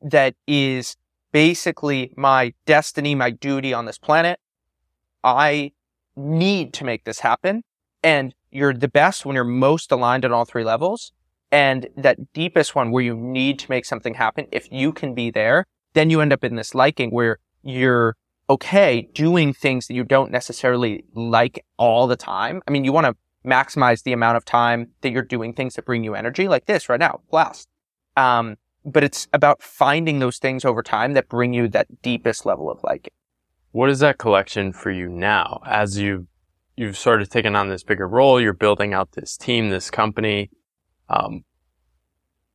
that 0.00 0.34
is 0.46 0.96
basically 1.32 2.12
my 2.16 2.52
destiny, 2.66 3.14
my 3.14 3.30
duty 3.30 3.72
on 3.72 3.86
this 3.86 3.98
planet. 3.98 4.40
I 5.22 5.72
need 6.16 6.72
to 6.74 6.84
make 6.84 7.04
this 7.04 7.20
happen. 7.20 7.62
And 8.02 8.34
you're 8.50 8.74
the 8.74 8.88
best 8.88 9.24
when 9.24 9.34
you're 9.34 9.44
most 9.44 9.92
aligned 9.92 10.24
on 10.24 10.32
all 10.32 10.44
three 10.44 10.64
levels. 10.64 11.12
And 11.52 11.88
that 11.96 12.32
deepest 12.32 12.74
one 12.74 12.90
where 12.90 13.02
you 13.02 13.16
need 13.16 13.58
to 13.60 13.70
make 13.70 13.84
something 13.84 14.14
happen, 14.14 14.46
if 14.52 14.70
you 14.70 14.92
can 14.92 15.14
be 15.14 15.30
there, 15.30 15.66
then 15.94 16.10
you 16.10 16.20
end 16.20 16.32
up 16.32 16.44
in 16.44 16.54
this 16.54 16.74
liking 16.74 17.10
where 17.10 17.38
you're 17.62 18.16
okay 18.48 19.08
doing 19.14 19.52
things 19.52 19.86
that 19.86 19.94
you 19.94 20.04
don't 20.04 20.30
necessarily 20.30 21.04
like 21.14 21.64
all 21.76 22.06
the 22.06 22.16
time. 22.16 22.62
I 22.66 22.70
mean, 22.70 22.84
you 22.84 22.92
want 22.92 23.06
to 23.06 23.16
maximize 23.46 24.02
the 24.02 24.12
amount 24.12 24.36
of 24.36 24.44
time 24.44 24.88
that 25.00 25.10
you're 25.10 25.22
doing 25.22 25.52
things 25.54 25.74
that 25.74 25.84
bring 25.84 26.04
you 26.04 26.14
energy 26.14 26.48
like 26.48 26.66
this 26.66 26.88
right 26.88 27.00
now, 27.00 27.20
blast. 27.30 27.68
Um, 28.16 28.56
but 28.84 29.04
it's 29.04 29.28
about 29.32 29.62
finding 29.62 30.18
those 30.18 30.38
things 30.38 30.64
over 30.64 30.82
time 30.82 31.12
that 31.14 31.28
bring 31.28 31.52
you 31.52 31.68
that 31.68 32.02
deepest 32.02 32.46
level 32.46 32.70
of 32.70 32.78
liking. 32.82 33.12
What 33.72 33.90
is 33.90 34.00
that 34.00 34.18
collection 34.18 34.72
for 34.72 34.90
you 34.90 35.08
now 35.08 35.60
as 35.66 35.98
you 35.98 36.26
you've 36.76 36.96
sort 36.96 37.20
of 37.20 37.28
taken 37.28 37.54
on 37.54 37.68
this 37.68 37.82
bigger 37.84 38.08
role, 38.08 38.40
you're 38.40 38.54
building 38.54 38.94
out 38.94 39.12
this 39.12 39.36
team, 39.36 39.68
this 39.68 39.90
company. 39.90 40.50
Um, 41.10 41.44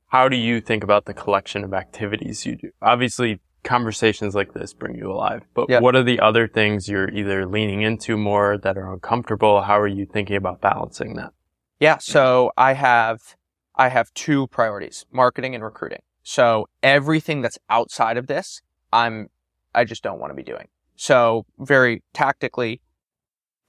how 0.08 0.30
do 0.30 0.36
you 0.36 0.62
think 0.62 0.84
about 0.84 1.06
the 1.06 1.14
collection 1.14 1.64
of 1.64 1.74
activities 1.74 2.46
you 2.46 2.56
do? 2.56 2.72
Obviously, 2.82 3.40
conversations 3.64 4.34
like 4.34 4.54
this 4.54 4.74
bring 4.74 4.96
you 4.96 5.12
alive, 5.12 5.44
but 5.54 5.70
Yeah. 5.70 5.80
what 5.80 5.96
are 5.96 6.04
the 6.04 6.20
other 6.20 6.48
things 6.48 6.88
you're 6.90 7.10
either 7.10 7.46
leaning 7.46 7.82
into 7.82 8.18
more 8.18 8.58
that 8.58 8.78
are 8.78 8.92
uncomfortable? 8.92 9.62
How 9.62 9.80
are 9.80 9.88
you 9.88 10.06
thinking 10.06 10.38
about 10.38 10.62
balancing 10.62 11.16
that? 11.16 11.32
Yeah. 11.80 11.98
So 11.98 12.52
I 12.58 12.74
have, 12.74 13.36
I 13.76 13.90
have 13.90 14.12
two 14.14 14.48
priorities, 14.48 15.06
marketing 15.12 15.54
and 15.54 15.64
recruiting. 15.64 16.02
So 16.28 16.68
everything 16.82 17.44
that's 17.44 17.60
outside 17.70 18.18
of 18.18 18.26
this, 18.26 18.62
I'm, 18.92 19.30
I 19.76 19.86
just 19.86 20.02
don't 20.02 20.20
want 20.20 20.32
to 20.32 20.36
be 20.36 20.42
doing. 20.42 20.68
So 20.96 21.46
very 21.60 22.02
tactically. 22.14 22.82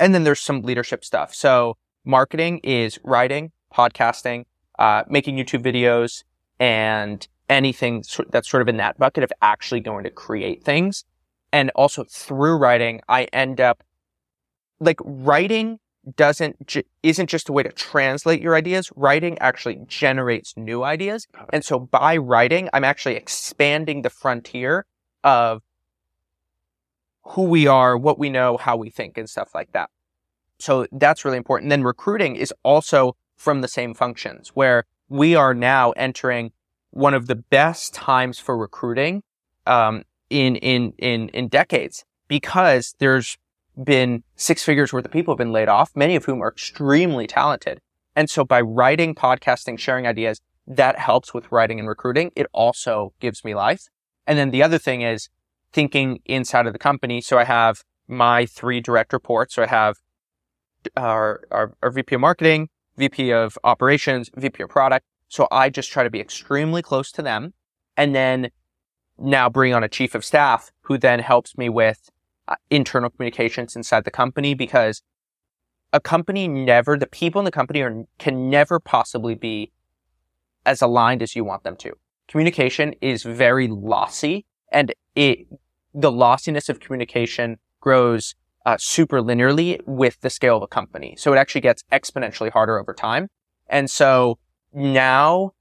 And 0.01 0.15
then 0.15 0.25
there's 0.25 0.41
some 0.41 0.63
leadership 0.63 1.05
stuff. 1.05 1.35
So 1.35 1.77
marketing 2.07 2.61
is 2.65 2.99
writing, 3.05 3.53
podcasting, 3.75 4.47
uh, 4.79 5.03
making 5.07 5.37
YouTube 5.37 5.63
videos 5.63 6.25
and 6.59 7.29
anything 7.51 8.03
that's 8.31 8.49
sort 8.49 8.63
of 8.63 8.69
in 8.69 8.79
that 8.79 8.99
bucket 8.99 9.23
of 9.23 9.31
actually 9.43 9.81
going 9.81 10.05
to 10.05 10.11
create 10.11 10.65
things. 10.65 11.05
And 11.53 11.71
also 11.75 12.05
through 12.05 12.57
writing, 12.57 13.03
I 13.07 13.25
end 13.35 13.61
up 13.61 13.85
like 14.81 14.99
writing 15.05 15.79
doesn't 16.15 16.67
ju- 16.67 16.85
isn't 17.03 17.29
just 17.29 17.49
a 17.49 17.53
way 17.53 17.63
to 17.63 17.73
translate 17.73 18.41
your 18.41 18.55
ideas. 18.55 18.91
Writing 18.95 19.39
actually 19.39 19.81
generates 19.87 20.57
new 20.57 20.85
ideas, 20.85 21.27
and 21.53 21.65
so 21.65 21.79
by 21.79 22.17
writing, 22.17 22.69
I'm 22.73 22.85
actually 22.85 23.17
expanding 23.17 24.03
the 24.03 24.11
frontier 24.11 24.87
of 25.25 25.63
who 27.23 27.43
we 27.43 27.67
are, 27.67 27.97
what 27.97 28.19
we 28.19 28.31
know, 28.31 28.57
how 28.57 28.77
we 28.77 28.91
think, 28.91 29.19
and 29.19 29.29
stuff 29.29 29.51
like 29.55 29.73
that. 29.73 29.91
So 30.59 30.87
that's 30.93 31.25
really 31.25 31.37
important. 31.37 31.71
Then 31.71 31.83
recruiting 31.83 32.37
is 32.37 32.53
also 32.63 33.17
from 33.37 33.61
the 33.61 33.69
same 33.69 33.95
functions, 33.95 34.51
where 34.55 34.85
we 35.09 35.35
are 35.35 35.55
now 35.55 35.91
entering 35.93 36.53
one 36.91 37.15
of 37.15 37.27
the 37.27 37.35
best 37.35 37.93
times 37.95 38.39
for 38.39 38.57
recruiting 38.57 39.23
um, 39.67 40.03
in 40.31 40.57
in 40.57 40.93
in 40.99 41.29
in 41.31 41.49
decades 41.49 42.05
because 42.29 42.95
there's 42.99 43.37
been 43.83 44.23
six 44.37 44.63
figures 44.63 44.93
worth 44.93 45.05
of 45.05 45.11
people 45.11 45.33
have 45.33 45.39
been 45.39 45.53
laid 45.53 45.69
off, 45.69 45.91
many 45.95 46.17
of 46.17 46.25
whom 46.25 46.43
are 46.43 46.49
extremely 46.49 47.27
talented. 47.27 47.81
And 48.15 48.31
so 48.31 48.45
by 48.45 48.61
writing, 48.61 49.15
podcasting, 49.15 49.79
sharing 49.79 50.07
ideas, 50.07 50.41
that 50.67 50.99
helps 50.99 51.35
with 51.35 51.51
writing 51.53 51.79
and 51.79 51.89
recruiting. 51.89 52.33
It 52.35 52.47
also 52.53 53.13
gives 53.21 53.45
me 53.45 53.55
life. 53.55 53.89
And 54.27 54.39
then 54.39 54.51
the 54.51 54.63
other 54.63 54.79
thing 54.79 55.03
is 55.03 55.29
thinking 55.73 56.21
inside 56.25 56.67
of 56.67 56.73
the 56.73 56.79
company. 56.79 57.21
So 57.21 57.39
I 57.39 57.45
have 57.45 57.83
my 58.09 58.47
three 58.47 58.81
direct 58.81 59.13
reports. 59.13 59.55
So 59.55 59.63
I 59.63 59.67
have 59.67 59.97
our, 60.97 61.43
our, 61.51 61.75
our 61.83 61.91
VP 61.91 62.15
of 62.15 62.21
marketing, 62.21 62.69
VP 62.97 63.33
of 63.33 63.59
operations, 63.63 64.31
VP 64.35 64.63
of 64.63 64.71
product. 64.71 65.05
So 65.29 65.47
I 65.53 65.71
just 65.71 65.91
try 65.91 66.03
to 66.03 66.11
be 66.11 66.21
extremely 66.21 66.83
close 66.83 67.13
to 67.13 67.23
them 67.23 67.53
and 67.97 68.15
then 68.15 68.51
now 69.19 69.49
bring 69.49 69.75
on 69.75 69.85
a 69.85 69.89
chief 69.89 70.15
of 70.15 70.25
staff 70.25 70.71
who 70.83 70.99
then 70.99 71.21
helps 71.21 71.57
me 71.57 71.69
with 71.69 72.11
internal 72.71 73.11
communications 73.11 73.77
inside 73.77 74.05
the 74.05 74.11
company 74.11 74.55
because 74.55 75.03
a 75.93 76.01
company 76.01 76.49
never, 76.49 76.99
the 76.99 77.07
people 77.07 77.41
in 77.41 77.45
the 77.45 77.51
company 77.51 77.81
are, 77.81 78.05
can 78.19 78.51
never 78.51 78.79
possibly 78.79 79.35
be 79.35 79.73
as 80.65 80.83
aligned 80.83 81.23
as 81.23 81.37
you 81.37 81.45
want 81.45 81.63
them 81.63 81.77
to. 81.77 81.93
Communication 82.29 82.95
is 83.01 83.23
very 83.23 83.69
lossy 83.69 84.45
and 84.73 84.93
it, 85.15 85.47
the 85.95 86.11
lossiness 86.11 86.69
of 86.69 86.81
communication 86.81 87.59
grows 87.81 88.35
uh, 88.67 88.77
super 88.79 89.23
linearly 89.23 89.81
with 89.87 90.21
the 90.21 90.31
scale 90.31 90.57
of 90.57 90.63
a 90.63 90.67
company. 90.67 91.15
So 91.17 91.33
it 91.33 91.37
actually 91.37 91.61
gets 91.61 91.85
exponentially 91.93 92.51
harder 92.51 92.79
over 92.79 92.93
time. 92.93 93.29
And 93.69 93.89
so 93.89 94.39
now 94.73 95.53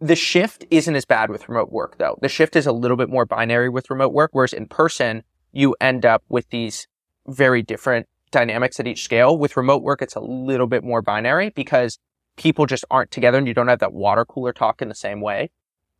the 0.00 0.16
shift 0.16 0.64
isn't 0.70 0.94
as 0.94 1.04
bad 1.04 1.30
with 1.30 1.48
remote 1.48 1.72
work 1.72 1.98
though. 1.98 2.18
The 2.22 2.28
shift 2.28 2.54
is 2.54 2.66
a 2.66 2.72
little 2.72 2.96
bit 2.96 3.08
more 3.08 3.26
binary 3.26 3.68
with 3.68 3.90
remote 3.90 4.12
work, 4.12 4.30
whereas 4.32 4.52
in 4.52 4.66
person, 4.66 5.24
you 5.54 5.74
end 5.80 6.04
up 6.04 6.22
with 6.28 6.50
these 6.50 6.86
very 7.26 7.62
different 7.62 8.06
dynamics 8.30 8.80
at 8.80 8.86
each 8.86 9.04
scale. 9.04 9.38
With 9.38 9.56
remote 9.56 9.82
work, 9.82 10.02
it's 10.02 10.16
a 10.16 10.20
little 10.20 10.66
bit 10.66 10.84
more 10.84 11.00
binary 11.00 11.50
because 11.50 11.98
people 12.36 12.66
just 12.66 12.84
aren't 12.90 13.10
together 13.10 13.38
and 13.38 13.46
you 13.46 13.54
don't 13.54 13.68
have 13.68 13.78
that 13.78 13.92
water 13.92 14.24
cooler 14.24 14.52
talk 14.52 14.82
in 14.82 14.88
the 14.88 14.94
same 14.94 15.20
way. 15.20 15.50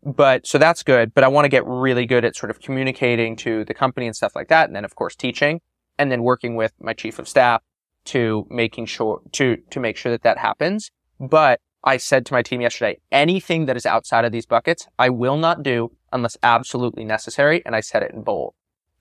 But 0.03 0.47
so 0.47 0.59
that's 0.59 0.83
good. 0.83 1.15
But 1.15 1.25
I 1.25 1.29
want 1.29 1.45
to 1.45 1.49
get 1.49 1.65
really 1.65 2.05
good 2.05 2.25
at 2.25 2.37
sort 2.37 2.51
of 2.51 2.61
communicating 2.61 3.37
to 3.37 3.65
the 3.65 3.73
company 3.73 4.07
and 4.07 4.15
stuff 4.15 4.35
like 4.35 4.49
that. 4.49 4.69
And 4.69 4.77
then 4.77 4.85
of 4.85 4.97
course 4.97 5.15
teaching 5.15 5.61
and 5.99 6.11
then 6.11 6.23
working 6.23 6.57
with 6.57 6.73
my 6.81 6.93
chief 6.93 7.19
of 7.19 7.29
staff 7.29 7.63
to 8.07 8.47
making 8.51 8.87
sure 8.87 9.23
to, 9.33 9.57
to 9.71 9.81
make 9.81 9.97
sure 9.97 10.13
that 10.13 10.23
that 10.23 10.37
happens. 10.37 10.91
But 11.21 11.61
I 11.85 11.97
said 11.99 12.27
to 12.27 12.33
my 12.33 12.43
team 12.43 12.61
yesterday, 12.61 12.99
anything 13.13 13.67
that 13.67 13.77
is 13.77 13.87
outside 13.87 14.25
of 14.25 14.33
these 14.33 14.47
buckets, 14.47 14.89
I 14.99 15.11
will 15.11 15.37
not 15.37 15.63
do 15.63 15.93
unless 16.13 16.37
absolutely 16.43 17.05
necessary. 17.05 17.63
And 17.65 17.77
I 17.77 17.81
said 17.81 18.03
it 18.03 18.11
in 18.13 18.23
bold. 18.23 18.55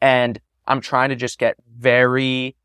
And 0.03 0.41
I'm 0.67 0.81
trying 0.81 1.09
to 1.09 1.15
just 1.15 1.39
get 1.39 1.55
very, 1.77 2.57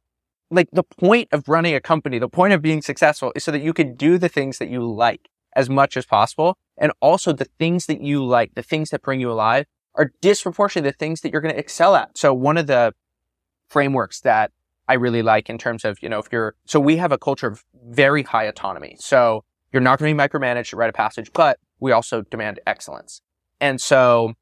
like 0.51 0.68
the 0.72 0.82
point 0.82 1.28
of 1.30 1.49
running 1.49 1.72
a 1.72 1.80
company, 1.80 2.18
the 2.18 2.28
point 2.28 2.53
of 2.53 2.61
being 2.61 2.82
successful 2.82 3.32
is 3.36 3.45
so 3.45 3.53
that 3.53 3.62
you 3.62 3.72
can 3.72 3.95
do 3.95 4.18
the 4.18 4.28
things 4.28 4.59
that 4.59 4.68
you 4.68 4.82
like 4.82 5.28
as 5.55 5.70
much 5.70 5.97
as 5.97 6.05
possible. 6.05 6.59
And 6.76 6.91
also 7.01 7.32
the 7.32 7.47
things 7.59 7.86
that 7.86 8.01
you 8.03 8.24
like, 8.24 8.57
the 8.57 8.62
things 8.62 8.91
that 8.91 9.03
bring 9.03 9.20
you 9.20 9.30
alive 9.30 9.66
are 9.95 10.11
disproportionately 10.20 10.91
the 10.91 10.97
things 10.97 11.20
that 11.20 11.30
you're 11.30 11.41
going 11.41 11.55
to 11.55 11.61
excel 11.61 11.95
at. 11.95 12.18
So 12.18 12.34
one 12.34 12.59
of 12.59 12.66
the 12.66 12.93
frameworks 13.68 14.20
that 14.22 14.51
I 14.89 14.95
really 14.95 15.22
like 15.22 15.49
in 15.49 15.59
terms 15.59 15.84
of, 15.84 16.03
you 16.03 16.09
know, 16.09 16.18
if 16.18 16.26
you're, 16.32 16.57
so 16.64 16.80
we 16.80 16.97
have 16.97 17.12
a 17.12 17.18
culture 17.18 17.47
of 17.47 17.64
very 17.86 18.24
high 18.24 18.45
autonomy. 18.45 18.97
So 18.99 19.45
you're 19.72 19.82
not 19.82 20.01
going 20.01 20.11
to 20.11 20.22
be 20.22 20.28
micromanaged 20.28 20.72
at 20.72 20.74
Write 20.74 20.89
of 20.89 20.95
Passage, 20.95 21.32
but 21.32 21.61
we 21.78 21.93
also 21.93 22.22
demand 22.22 22.59
excellence. 22.66 23.22
And 23.61 23.80
so 23.80 24.34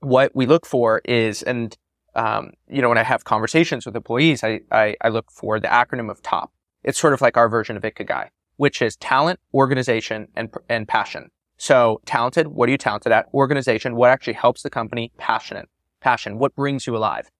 what 0.00 0.34
we 0.34 0.44
look 0.44 0.66
for 0.66 1.00
is, 1.06 1.42
and, 1.42 1.74
um, 2.18 2.50
you 2.68 2.82
know, 2.82 2.88
when 2.88 2.98
I 2.98 3.04
have 3.04 3.24
conversations 3.24 3.86
with 3.86 3.94
employees, 3.94 4.42
I, 4.42 4.60
I, 4.72 4.96
I 5.00 5.08
look 5.08 5.30
for 5.30 5.60
the 5.60 5.68
acronym 5.68 6.10
of 6.10 6.20
TOP. 6.20 6.52
It's 6.82 6.98
sort 6.98 7.12
of 7.12 7.20
like 7.20 7.36
our 7.36 7.48
version 7.48 7.76
of 7.76 7.84
Ikigai, 7.84 8.28
which 8.56 8.82
is 8.82 8.96
talent, 8.96 9.38
organization, 9.54 10.26
and, 10.34 10.52
and 10.68 10.88
passion. 10.88 11.30
So 11.58 12.00
talented, 12.06 12.48
what 12.48 12.68
are 12.68 12.72
you 12.72 12.78
talented 12.78 13.12
at? 13.12 13.26
Organization, 13.32 13.94
what 13.94 14.10
actually 14.10 14.32
helps 14.32 14.62
the 14.62 14.70
company? 14.70 15.12
Passionate, 15.16 15.68
passion, 16.00 16.38
what 16.38 16.56
brings 16.56 16.88
you 16.88 16.96
alive? 16.96 17.30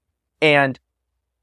And 0.41 0.79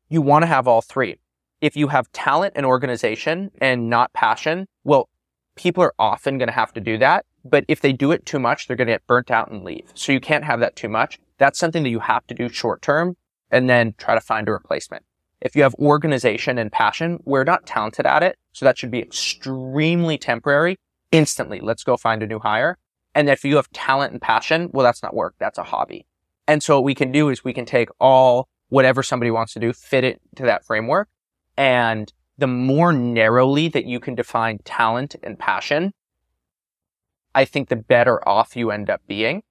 you 0.07 0.21
want 0.21 0.43
to 0.43 0.47
have 0.47 0.65
all 0.65 0.81
three. 0.81 1.19
If 1.59 1.75
you 1.75 1.89
have 1.89 2.09
talent 2.13 2.53
and 2.55 2.65
organization 2.65 3.51
and 3.59 3.89
not 3.89 4.13
passion, 4.13 4.67
well, 4.86 5.09
people 5.55 5.83
are 5.83 5.93
often 5.99 6.38
going 6.38 6.47
to 6.47 6.53
have 6.53 6.71
to 6.73 6.79
do 6.79 6.97
that. 6.99 7.25
But 7.43 7.65
if 7.67 7.81
they 7.81 7.91
do 7.91 8.11
it 8.11 8.25
too 8.25 8.39
much, 8.39 8.67
they're 8.67 8.77
going 8.77 8.88
to 8.88 8.93
get 8.93 9.07
burnt 9.07 9.29
out 9.29 9.51
and 9.51 9.63
leave. 9.63 9.91
So 9.93 10.13
you 10.13 10.21
can't 10.21 10.45
have 10.45 10.61
that 10.61 10.77
too 10.77 10.89
much. 10.89 11.19
That's 11.38 11.59
something 11.59 11.83
that 11.83 11.89
you 11.89 11.99
have 11.99 12.25
to 12.27 12.33
do 12.33 12.47
short 12.47 12.81
term 12.81 13.17
and 13.56 13.70
then 13.70 13.95
try 13.97 14.14
to 14.14 14.20
find 14.20 14.49
a 14.49 14.51
replacement. 14.51 15.06
If 15.39 15.56
you 15.56 15.64
have 15.64 15.74
organization 15.76 16.58
and 16.58 16.70
passion, 16.70 17.20
we're 17.24 17.45
not 17.45 17.66
talented 17.66 18.06
at 18.06 18.22
it. 18.22 18.38
So 18.51 18.66
that 18.66 18.78
should 18.78 18.91
be 18.91 18.99
extremely 18.99 20.18
temporary. 20.18 20.78
Instantly, 21.14 21.62
let's 21.62 21.86
go 21.86 21.95
find 21.95 22.22
a 22.22 22.28
new 22.28 22.39
hire. 22.39 22.78
And 23.14 23.30
if 23.30 23.45
you 23.45 23.56
have 23.56 23.70
talent 23.72 24.12
and 24.12 24.22
passion, 24.22 24.70
well, 24.74 24.84
that's 24.84 25.01
not 25.01 25.16
work. 25.16 25.36
That's 25.39 25.58
a 25.58 25.64
hobby. 25.64 26.06
And 26.49 26.62
so 26.62 26.76
what 26.76 26.84
we 26.84 26.93
can 26.95 27.14
do 27.14 27.30
is 27.30 27.45
we 27.45 27.53
can 27.53 27.66
take 27.66 27.88
all 27.97 28.49
whatever 28.68 29.01
somebody 29.01 29.32
wants 29.32 29.53
to 29.53 29.60
do, 29.60 29.72
fit 29.72 30.03
it 30.03 30.20
to 30.36 30.43
that 30.43 30.66
framework. 30.66 31.08
And 31.56 32.12
the 32.38 32.47
more 32.47 32.91
narrowly 32.91 33.70
that 33.70 33.86
you 33.86 34.01
can 34.01 34.16
define 34.16 34.58
talent 34.66 35.16
and 35.24 35.39
passion, 35.39 35.93
I 37.34 37.45
think 37.45 37.70
the 37.70 37.78
better 37.78 38.28
off 38.28 38.58
you 38.58 38.70
end 38.70 38.89
up 38.89 39.01
being. 39.08 39.43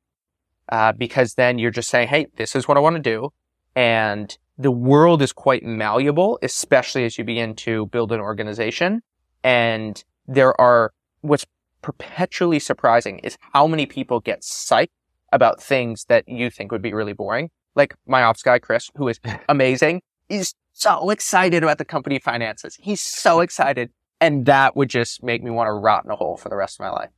Uh, 0.69 0.93
because 0.93 1.35
then 1.35 1.59
you're 1.59 1.71
just 1.71 1.89
saying, 1.89 2.09
Hey, 2.09 2.27
this 2.37 2.55
is 2.55 2.69
what 2.69 2.77
I 2.77 2.81
want 2.81 2.97
to 2.97 3.03
do. 3.03 3.31
And 3.77 4.37
the 4.57 4.71
world 4.71 5.23
is 5.23 5.33
quite 5.33 5.65
malleable, 5.65 6.39
especially 6.43 7.05
as 7.05 7.19
you 7.19 7.25
begin 7.25 7.55
to 7.57 7.87
build 7.87 8.13
an 8.13 8.21
organization. 8.21 9.03
And 9.43 10.03
there 10.27 10.59
are 10.61 10.93
what's 11.23 11.47
perpetually 11.83 12.59
surprising 12.59 13.19
is 13.19 13.37
how 13.53 13.67
many 13.67 13.87
people 13.87 14.21
get 14.21 14.43
psyched 14.43 14.89
about 15.33 15.63
things 15.63 16.05
that 16.09 16.29
you 16.29 16.51
think 16.51 16.71
would 16.71 16.83
be 16.83 16.95
really 16.95 17.13
boring. 17.13 17.51
Like 17.75 17.95
my 18.07 18.23
ops 18.23 18.43
guy, 18.43 18.59
Chris, 18.59 18.91
who 18.97 19.09
is 19.09 19.21
amazing. 19.49 20.01
He's 20.29 20.55
so 20.73 21.11
excited 21.11 21.63
about 21.63 21.79
the 21.79 21.85
company 21.85 22.19
finances. 22.19 22.77
He's 22.81 23.01
so 23.01 23.41
excited. 23.41 23.91
And 24.21 24.47
that 24.47 24.77
would 24.77 24.89
just 24.89 25.23
make 25.23 25.43
me 25.43 25.51
want 25.51 25.67
to 25.67 25.73
rot 25.73 26.05
in 26.05 26.11
a 26.11 26.17
hole 26.17 26.37
for 26.37 26.49
the 26.49 26.57
rest 26.57 26.79
of 26.79 26.85
my 26.85 26.91
life. 26.91 27.11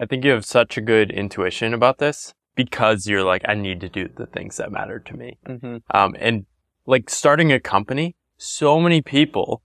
I 0.00 0.06
think 0.06 0.24
you 0.24 0.32
have 0.32 0.44
such 0.44 0.76
a 0.76 0.80
good 0.80 1.10
intuition 1.12 1.72
about 1.72 1.98
this 1.98 2.34
because 2.54 3.06
you're 3.06 3.22
like, 3.24 3.42
I 3.46 3.54
need 3.54 3.80
to 3.80 3.88
do 3.88 4.08
the 4.14 4.26
things 4.26 4.56
that 4.58 4.70
matter 4.70 4.98
to 5.00 5.16
me. 5.16 5.38
Mm-hmm. 5.48 5.76
Um, 5.90 6.14
and 6.18 6.46
like 6.86 7.08
starting 7.10 7.52
a 7.52 7.60
company, 7.60 8.16
so 8.36 8.80
many 8.80 9.02
people 9.02 9.62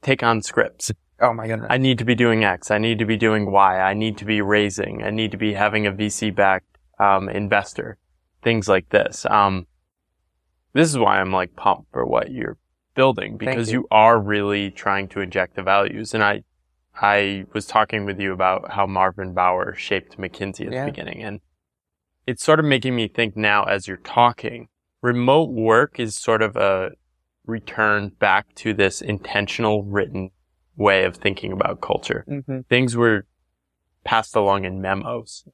take 0.00 0.22
on 0.22 0.42
scripts. 0.42 0.90
Oh 1.20 1.32
my 1.32 1.46
goodness. 1.46 1.68
I 1.70 1.78
need 1.78 1.98
to 1.98 2.04
be 2.04 2.14
doing 2.14 2.44
X. 2.44 2.70
I 2.70 2.78
need 2.78 2.98
to 2.98 3.04
be 3.04 3.16
doing 3.16 3.50
Y. 3.50 3.80
I 3.80 3.94
need 3.94 4.18
to 4.18 4.24
be 4.24 4.40
raising. 4.40 5.02
I 5.04 5.10
need 5.10 5.30
to 5.30 5.36
be 5.36 5.52
having 5.52 5.86
a 5.86 5.92
VC 5.92 6.34
backed 6.34 6.78
um, 6.98 7.28
investor. 7.28 7.98
Things 8.42 8.68
like 8.68 8.88
this. 8.88 9.24
Um, 9.26 9.66
this 10.72 10.88
is 10.88 10.98
why 10.98 11.20
I'm 11.20 11.32
like 11.32 11.54
pumped 11.54 11.92
for 11.92 12.04
what 12.04 12.32
you're 12.32 12.58
building 12.96 13.36
because 13.36 13.70
you. 13.70 13.80
you 13.80 13.86
are 13.92 14.18
really 14.18 14.70
trying 14.70 15.06
to 15.08 15.20
inject 15.20 15.54
the 15.54 15.62
values. 15.62 16.12
And 16.12 16.24
I, 16.24 16.42
I 16.94 17.44
was 17.54 17.66
talking 17.66 18.04
with 18.04 18.18
you 18.18 18.32
about 18.32 18.72
how 18.72 18.86
Marvin 18.86 19.32
Bower 19.32 19.74
shaped 19.76 20.18
McKinsey 20.18 20.66
at 20.66 20.72
Yeah. 20.72 20.84
the 20.86 20.90
beginning, 20.90 21.22
and 21.22 21.40
it's 22.26 22.44
sort 22.44 22.60
of 22.60 22.64
making 22.64 22.94
me 22.94 23.08
think 23.08 23.36
now 23.36 23.64
as 23.64 23.86
you're 23.86 23.96
talking. 23.98 24.68
Remote 25.02 25.50
work 25.50 25.98
is 25.98 26.14
sort 26.14 26.42
of 26.42 26.56
a 26.56 26.90
return 27.46 28.10
back 28.20 28.54
to 28.54 28.72
this 28.72 29.00
intentional 29.00 29.82
written 29.82 30.30
way 30.76 31.04
of 31.04 31.16
thinking 31.16 31.52
about 31.52 31.80
culture. 31.80 32.24
mm-hmm. 32.28 32.60
Things 32.68 32.96
were 32.96 33.26
passed 34.04 34.36
along 34.36 34.64
in 34.64 34.80
memos 34.80 35.44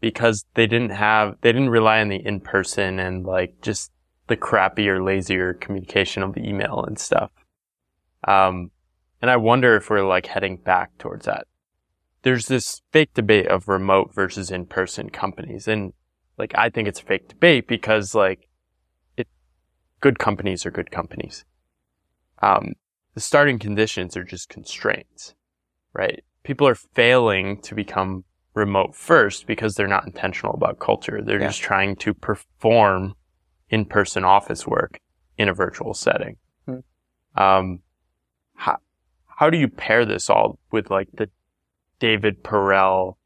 because 0.00 0.44
they 0.54 0.66
didn't 0.66 0.90
have, 0.90 1.36
they 1.40 1.52
didn't 1.52 1.70
rely 1.70 2.00
on 2.00 2.08
the 2.08 2.24
in 2.24 2.40
person 2.40 2.98
and 2.98 3.24
like 3.24 3.60
just 3.62 3.90
the 4.28 4.36
crappier, 4.36 5.04
lazier 5.04 5.54
communication 5.54 6.22
of 6.22 6.34
the 6.34 6.46
email 6.46 6.84
and 6.86 6.98
stuff. 6.98 7.30
Um, 8.26 8.70
and 9.22 9.30
I 9.30 9.36
wonder 9.36 9.76
if 9.76 9.90
we're 9.90 10.06
like 10.06 10.26
heading 10.26 10.56
back 10.56 10.96
towards 10.98 11.26
that. 11.26 11.46
There's 12.26 12.46
this 12.46 12.82
fake 12.90 13.14
debate 13.14 13.46
of 13.46 13.68
remote 13.68 14.12
versus 14.12 14.50
in-person 14.50 15.10
companies. 15.10 15.68
And 15.68 15.92
like, 16.36 16.52
I 16.56 16.70
think 16.70 16.88
it's 16.88 16.98
a 16.98 17.04
fake 17.04 17.28
debate 17.28 17.68
because 17.68 18.16
like 18.16 18.48
it, 19.16 19.28
good 20.00 20.18
companies 20.18 20.66
are 20.66 20.72
good 20.72 20.90
companies. 20.90 21.44
Um, 22.42 22.72
the 23.14 23.20
starting 23.20 23.60
conditions 23.60 24.16
are 24.16 24.24
just 24.24 24.48
constraints, 24.48 25.36
right? 25.92 26.24
People 26.42 26.66
are 26.66 26.74
failing 26.74 27.60
to 27.62 27.76
become 27.76 28.24
remote 28.54 28.96
first 28.96 29.46
because 29.46 29.76
they're 29.76 29.86
not 29.86 30.04
intentional 30.04 30.54
about 30.54 30.80
culture. 30.80 31.22
They're 31.22 31.40
Yeah. 31.40 31.46
just 31.46 31.62
trying 31.62 31.94
to 31.94 32.12
perform 32.12 33.14
in-person 33.68 34.24
office 34.24 34.66
work 34.66 34.98
in 35.38 35.48
a 35.48 35.54
virtual 35.54 35.94
setting. 35.94 36.38
Hmm. 36.66 36.80
Um, 37.36 37.82
how, 38.56 38.78
how 39.38 39.48
do 39.48 39.58
you 39.58 39.68
pair 39.68 40.04
this 40.04 40.28
all 40.28 40.58
with 40.72 40.90
like 40.90 41.08
the 41.14 41.30
David 41.98 42.42
Perell 42.42 43.16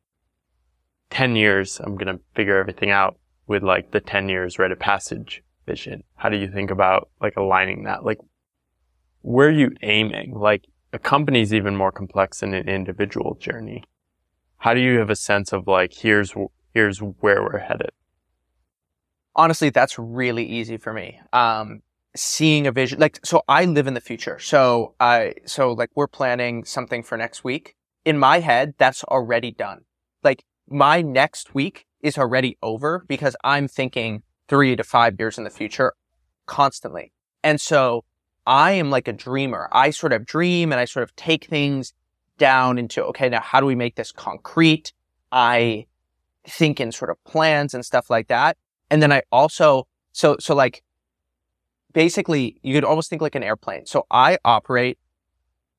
10 1.11 1.37
years? 1.37 1.81
I'm 1.81 1.97
going 1.97 2.17
to 2.17 2.23
figure 2.35 2.59
everything 2.59 2.91
out 2.91 3.19
with 3.47 3.63
like 3.63 3.91
the 3.91 4.01
10 4.01 4.29
years 4.29 4.59
Write 4.59 4.73
of 4.73 4.79
Passage 4.79 5.43
vision. 5.67 6.03
How 6.17 6.29
do 6.29 6.37
you 6.37 6.51
think 6.51 6.71
about 6.71 7.11
like 7.21 7.37
aligning 7.37 7.85
that? 7.85 8.05
Like, 8.05 8.19
where 9.23 9.49
are 9.49 9.53
you 9.53 9.71
aiming? 9.83 10.35
Like, 10.35 10.67
a 10.93 10.99
company 10.99 11.41
is 11.41 11.55
even 11.55 11.77
more 11.77 11.93
complex 11.93 12.41
than 12.41 12.53
an 12.53 12.69
individual 12.69 13.37
journey. 13.37 13.85
How 14.59 14.75
do 14.75 14.81
you 14.81 14.99
have 14.99 15.11
a 15.11 15.17
sense 15.17 15.53
of 15.53 15.69
like, 15.69 15.93
here's, 15.93 16.35
here's 16.75 16.99
where 16.99 17.43
we're 17.43 17.59
headed? 17.59 17.91
honestly, 19.37 19.71
that's 19.71 19.99
really 19.99 20.45
easy 20.45 20.77
for 20.77 20.93
me. 20.93 21.21
Um, 21.33 21.83
seeing 22.17 22.67
a 22.67 22.73
vision, 22.73 22.99
like, 22.99 23.21
so 23.25 23.43
I 23.49 23.65
live 23.65 23.87
in 23.87 23.95
the 23.95 24.01
future. 24.01 24.39
So 24.39 24.95
I, 25.01 25.35
so 25.47 25.73
like 25.73 25.91
we're 25.95 26.09
planning 26.09 26.65
something 26.65 27.03
for 27.03 27.17
next 27.17 27.45
week. 27.45 27.77
In 28.05 28.19
my 28.19 28.41
head, 28.41 28.75
that's 28.79 29.05
already 29.05 29.51
done. 29.51 29.83
Like 30.23 30.45
my 30.69 31.03
next 31.03 31.55
week 31.55 31.87
is 32.01 32.17
already 32.17 32.57
over 32.63 33.05
because 33.09 33.37
I'm 33.45 33.69
thinking 33.69 34.23
three 34.49 34.75
to 34.77 34.85
five 34.85 35.17
years 35.19 35.39
in 35.39 35.45
the 35.45 35.51
future 35.51 35.95
constantly. 36.47 37.13
And 37.45 37.61
so 37.61 38.05
I 38.47 38.73
am 38.73 38.91
like 38.91 39.07
a 39.07 39.13
dreamer. 39.13 39.69
I 39.73 39.91
sort 39.91 40.13
of 40.13 40.25
dream 40.25 40.73
and 40.73 40.81
I 40.81 40.85
sort 40.85 41.03
of 41.03 41.15
take 41.17 41.45
things 41.45 41.93
down 42.39 42.79
into, 42.79 43.05
okay, 43.05 43.29
now 43.29 43.41
how 43.41 43.61
do 43.61 43.67
we 43.67 43.75
make 43.75 43.97
this 43.97 44.13
concrete? 44.13 44.93
I 45.31 45.87
think 46.47 46.81
in 46.81 46.91
sort 46.91 47.11
of 47.11 47.23
plans 47.25 47.75
and 47.75 47.85
stuff 47.85 48.11
like 48.11 48.29
that. 48.29 48.57
And 48.91 49.03
then 49.03 49.13
I 49.13 49.23
also, 49.31 49.87
so, 50.13 50.37
so 50.41 50.55
like, 50.55 50.83
basically, 51.93 52.59
you 52.63 52.75
could 52.75 52.85
almost 52.85 53.11
think 53.11 53.23
like 53.23 53.35
an 53.35 53.43
airplane. 53.43 53.87
So 53.87 54.07
I 54.11 54.39
operate 54.45 54.99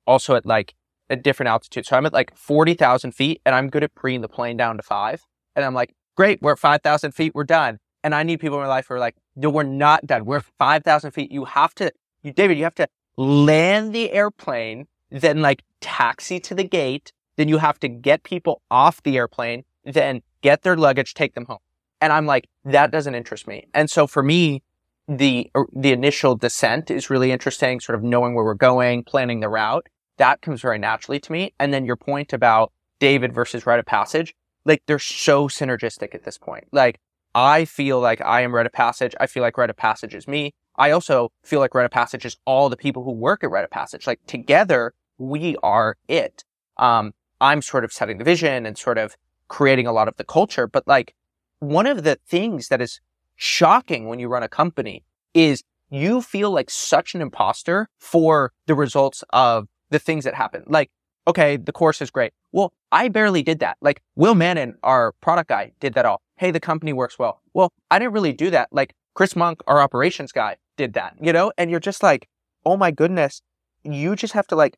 also 0.05 0.36
at 0.36 0.45
like 0.45 0.76
a 1.12 1.16
different 1.16 1.49
altitudes. 1.49 1.89
So 1.89 1.97
I'm 1.97 2.05
at 2.05 2.14
like 2.14 2.36
40,000 2.36 3.12
feet 3.12 3.41
and 3.45 3.53
I'm 3.53 3.70
good 3.70 3.84
at 3.84 3.93
bringing 3.93 4.22
the 4.22 4.30
plane 4.30 4.57
down 4.57 4.78
to 4.78 4.84
five. 4.84 5.22
And 5.55 5.66
I'm 5.66 5.74
like, 5.74 5.93
great, 6.16 6.41
we're 6.41 6.53
at 6.53 6.59
5,000 6.59 7.12
feet, 7.12 7.34
we're 7.36 7.43
done. 7.43 7.80
And 8.03 8.16
I 8.16 8.24
need 8.24 8.39
people 8.39 8.57
in 8.57 8.64
my 8.64 8.70
life 8.70 8.88
who 8.88 8.95
are 8.95 8.99
like, 8.99 9.16
no, 9.36 9.49
we're 9.49 9.64
not 9.64 10.07
done. 10.07 10.26
We're 10.26 10.39
5,000 10.39 11.12
feet. 11.12 11.32
You 11.32 11.45
have 11.45 11.76
to, 11.76 11.91
you, 12.24 12.32
David, 12.32 12.57
you 12.57 12.64
have 12.64 12.76
to 12.76 12.88
land 13.18 13.93
the 13.93 14.12
airplane, 14.12 14.88
then 15.12 15.41
like 15.41 15.64
taxi 15.82 16.39
to 16.39 16.55
the 16.55 16.64
gate. 16.64 17.12
Then 17.36 17.49
you 17.49 17.57
have 17.57 17.80
to 17.82 17.89
get 17.89 18.24
people 18.24 18.62
off 18.72 19.03
the 19.03 19.18
airplane, 19.18 19.64
then 19.84 20.22
get 20.41 20.64
their 20.64 20.78
luggage, 20.78 21.14
take 21.14 21.36
them 21.36 21.45
home. 21.45 21.59
And 21.99 22.12
I'm 22.12 22.26
like, 22.26 22.47
that 22.66 22.91
doesn't 22.91 23.14
interest 23.14 23.47
me. 23.47 23.68
And 23.74 23.89
so 23.89 24.07
for 24.07 24.24
me, 24.24 24.64
the, 25.07 25.51
the 25.74 25.91
initial 25.91 26.36
descent 26.36 26.89
is 26.89 27.09
really 27.09 27.32
interesting, 27.32 27.80
sort 27.80 27.97
of 27.97 28.03
knowing 28.03 28.34
where 28.34 28.45
we're 28.45 28.53
going, 28.53 29.03
planning 29.03 29.41
the 29.41 29.49
route. 29.49 29.88
That 30.22 30.43
comes 30.43 30.61
very 30.61 30.78
naturally 30.78 31.19
to 31.19 31.32
me. 31.32 31.51
And 31.59 31.74
then 31.74 31.84
your 31.84 31.95
point 31.95 32.32
about 32.32 32.72
David 32.99 33.34
versus 33.34 33.65
Write 33.65 33.80
of 33.80 33.88
Passage, 33.88 34.36
like 34.65 34.84
they're 34.86 34.99
so 34.99 35.47
synergistic 35.47 36.13
at 36.13 36.26
this 36.26 36.38
point. 36.38 36.67
Like 36.72 36.99
I 37.34 37.65
feel 37.65 37.99
like 37.99 38.22
I 38.22 38.41
am 38.41 38.53
Write 38.53 38.67
of 38.67 38.72
Passage. 38.72 39.15
I 39.19 39.26
feel 39.26 39.41
like 39.41 39.57
Write 39.57 39.72
of 39.72 39.78
Passage 39.78 40.13
is 40.13 40.28
me. 40.28 40.53
I 40.76 40.91
also 40.91 41.32
feel 41.43 41.59
like 41.59 41.74
Write 41.74 41.86
of 41.86 41.91
Passage 41.91 42.24
is 42.24 42.38
all 42.45 42.69
the 42.69 42.78
people 42.78 43.03
who 43.03 43.13
work 43.13 43.43
at 43.43 43.49
Write 43.49 43.63
of 43.63 43.72
Passage. 43.72 44.05
Like 44.05 44.19
together, 44.28 44.93
we 45.17 45.55
are 45.63 45.97
it. 46.07 46.43
Um, 46.78 47.13
I'm 47.39 47.63
sort 47.63 47.84
of 47.84 47.91
setting 47.91 48.19
the 48.19 48.24
vision 48.24 48.67
and 48.67 48.78
sort 48.78 48.99
of 48.99 49.17
creating 49.47 49.88
a 49.88 49.91
lot 49.91 50.07
of 50.07 50.17
the 50.17 50.24
culture, 50.24 50.67
but 50.67 50.88
like 50.88 51.15
one 51.57 51.88
of 51.88 52.03
the 52.03 52.19
things 52.28 52.67
that 52.67 52.80
is 52.80 53.01
shocking 53.38 54.07
when 54.07 54.19
you 54.19 54.28
run 54.28 54.43
a 54.43 54.47
company 54.47 55.03
is 55.34 55.63
you 55.89 56.22
feel 56.22 56.51
like 56.51 56.69
such 56.69 57.15
an 57.15 57.22
imposter 57.22 57.89
for 57.97 58.53
the 58.67 58.76
results 58.76 59.24
of 59.34 59.67
the 59.92 60.00
things 60.00 60.24
that 60.24 60.34
happen. 60.34 60.64
Like, 60.66 60.89
okay, 61.28 61.58
the 61.58 61.72
course 61.72 62.02
is 62.02 62.10
great. 62.10 62.34
Well, 62.52 62.74
I 62.92 63.08
barely 63.10 63.44
did 63.44 63.60
that. 63.60 63.78
Like 63.82 64.02
Will 64.16 64.36
Mannon, 64.36 64.76
our 64.82 65.14
product 65.22 65.50
guy, 65.50 65.74
did 65.80 65.94
that 65.94 66.06
all. 66.06 66.22
Hey, 66.38 66.50
the 66.50 66.60
company 66.60 66.94
works 66.94 67.20
well. 67.20 67.42
Well, 67.54 67.72
I 67.92 68.00
didn't 68.00 68.14
really 68.14 68.34
do 68.34 68.50
that. 68.50 68.70
Like 68.72 68.96
Chris 69.14 69.36
Monk, 69.36 69.62
our 69.68 69.80
operations 69.80 70.32
guy, 70.32 70.58
did 70.78 70.94
that, 70.94 71.16
you 71.22 71.32
know? 71.32 71.52
And 71.58 71.70
you're 71.70 71.80
just 71.80 72.02
like, 72.02 72.28
oh 72.66 72.78
my 72.78 72.89
goodness, 72.92 73.42
you 73.84 74.16
just 74.16 74.34
have 74.34 74.48
to 74.48 74.56
like 74.56 74.78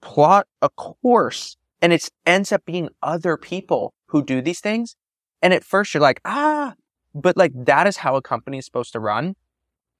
plot 0.00 0.46
a 0.60 0.68
course 0.68 1.56
and 1.80 1.92
it 1.92 2.08
ends 2.26 2.52
up 2.52 2.64
being 2.64 2.88
other 3.02 3.36
people 3.36 3.94
who 4.06 4.22
do 4.22 4.42
these 4.42 4.60
things. 4.60 4.96
And 5.40 5.54
at 5.54 5.64
first 5.64 5.94
you're 5.94 6.00
like, 6.00 6.20
ah, 6.24 6.74
but 7.14 7.36
like 7.36 7.52
that 7.54 7.86
is 7.86 7.98
how 7.98 8.16
a 8.16 8.22
company 8.22 8.58
is 8.58 8.64
supposed 8.64 8.92
to 8.92 9.00
run. 9.00 9.34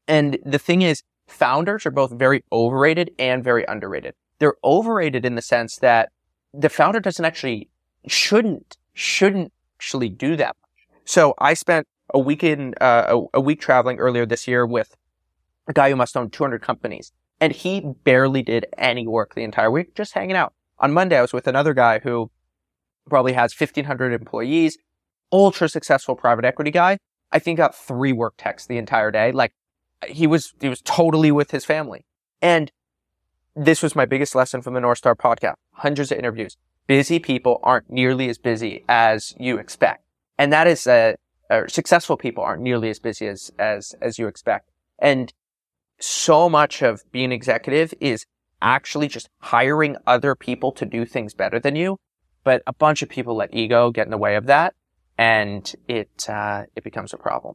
And 0.07 0.39
the 0.45 0.59
thing 0.59 0.82
is, 0.82 1.03
founders 1.26 1.87
are 1.87 1.91
both 1.91 2.12
very 2.12 2.45
overrated 2.53 3.11
and 3.18 3.43
very 3.43 3.64
underrated. 3.66 4.14
They're 4.39 4.57
overrated 4.64 5.24
in 5.24 5.35
the 5.35 5.43
sense 5.43 5.76
that 5.76 6.11
the 6.53 6.68
founder 6.68 7.01
doesn't 7.01 7.24
actually, 7.24 7.68
shouldn't, 8.07 8.76
shouldn't 8.93 9.53
actually 9.78 10.09
do 10.09 10.37
that 10.37 10.57
much. 10.61 11.01
So 11.05 11.35
I 11.39 11.55
spent 11.55 11.87
a 12.12 12.18
weekend, 12.18 12.74
uh, 12.80 13.20
a, 13.35 13.39
a 13.39 13.41
week 13.41 13.61
traveling 13.61 13.99
earlier 13.99 14.26
this 14.26 14.47
year 14.47 14.66
with 14.66 14.97
a 15.66 15.72
guy 15.72 15.91
who 15.91 15.97
must 15.97 16.16
own 16.16 16.30
200 16.30 16.62
companies. 16.62 17.12
And 17.41 17.53
he 17.53 17.80
barely 17.80 18.43
did 18.43 18.66
any 18.78 19.07
work 19.07 19.35
the 19.35 19.43
entire 19.43 19.70
week, 19.70 19.95
just 19.95 20.12
hanging 20.12 20.37
out. 20.37 20.55
On 20.78 20.93
Monday, 20.93 21.18
I 21.18 21.22
was 21.22 21.32
with 21.32 21.47
another 21.47 21.74
guy 21.74 21.99
who 21.99 22.30
probably 23.09 23.32
has 23.32 23.59
1500 23.59 24.12
employees, 24.12 24.78
ultra 25.32 25.68
successful 25.68 26.14
private 26.14 26.45
equity 26.45 26.70
guy. 26.70 26.99
I 27.32 27.39
think 27.39 27.59
got 27.59 27.74
three 27.74 28.12
work 28.12 28.35
texts 28.39 28.68
the 28.68 28.78
entire 28.78 29.11
day. 29.11 29.32
Like 29.32 29.53
he 30.07 30.26
was, 30.26 30.55
he 30.61 30.68
was 30.68 30.80
totally 30.82 31.32
with 31.32 31.51
his 31.51 31.64
family. 31.64 32.07
And 32.41 32.70
this 33.57 33.82
was 33.82 33.94
my 33.94 34.05
biggest 34.05 34.34
lesson 34.34 34.62
from 34.62 34.74
the 34.74 34.80
North 34.80 34.98
Star 34.98 35.14
podcast. 35.14 35.55
Hundreds 35.72 36.11
of 36.11 36.18
interviews. 36.18 36.57
Busy 36.86 37.18
people 37.18 37.61
aren't 37.62 37.90
nearly 37.90 38.28
as 38.28 38.38
busy 38.38 38.84
as 38.88 39.34
you 39.38 39.59
expect. 39.59 40.05
And 40.38 40.52
that 40.52 40.66
is 40.66 40.86
a, 40.86 41.16
successful 41.68 42.16
people 42.16 42.42
aren't 42.42 42.62
nearly 42.62 42.90
as 42.90 42.98
busy 42.98 43.28
as, 43.28 43.52
as, 43.59 43.94
as 44.00 44.18
you 44.18 44.26
expect. 44.26 44.70
And 44.98 45.32
so 46.00 46.48
much 46.48 46.82
of 46.82 47.02
being 47.12 47.30
executive 47.30 47.94
is 48.00 48.26
actually 48.61 49.09
just 49.09 49.28
hiring 49.38 49.96
other 50.07 50.34
people 50.34 50.72
to 50.72 50.84
do 50.84 51.05
things 51.05 51.34
better 51.34 51.61
than 51.61 51.76
you. 51.76 51.98
But 52.42 52.62
a 52.66 52.72
bunch 52.72 53.02
of 53.02 53.09
people 53.09 53.36
let 53.36 53.55
ego 53.55 53.90
get 53.90 54.07
in 54.07 54.11
the 54.11 54.18
way 54.18 54.34
of 54.34 54.46
that 54.46 54.74
and 55.16 55.72
it, 55.86 56.28
uh, 56.28 56.64
it 56.74 56.82
becomes 56.82 57.12
a 57.12 57.16
problem. 57.16 57.55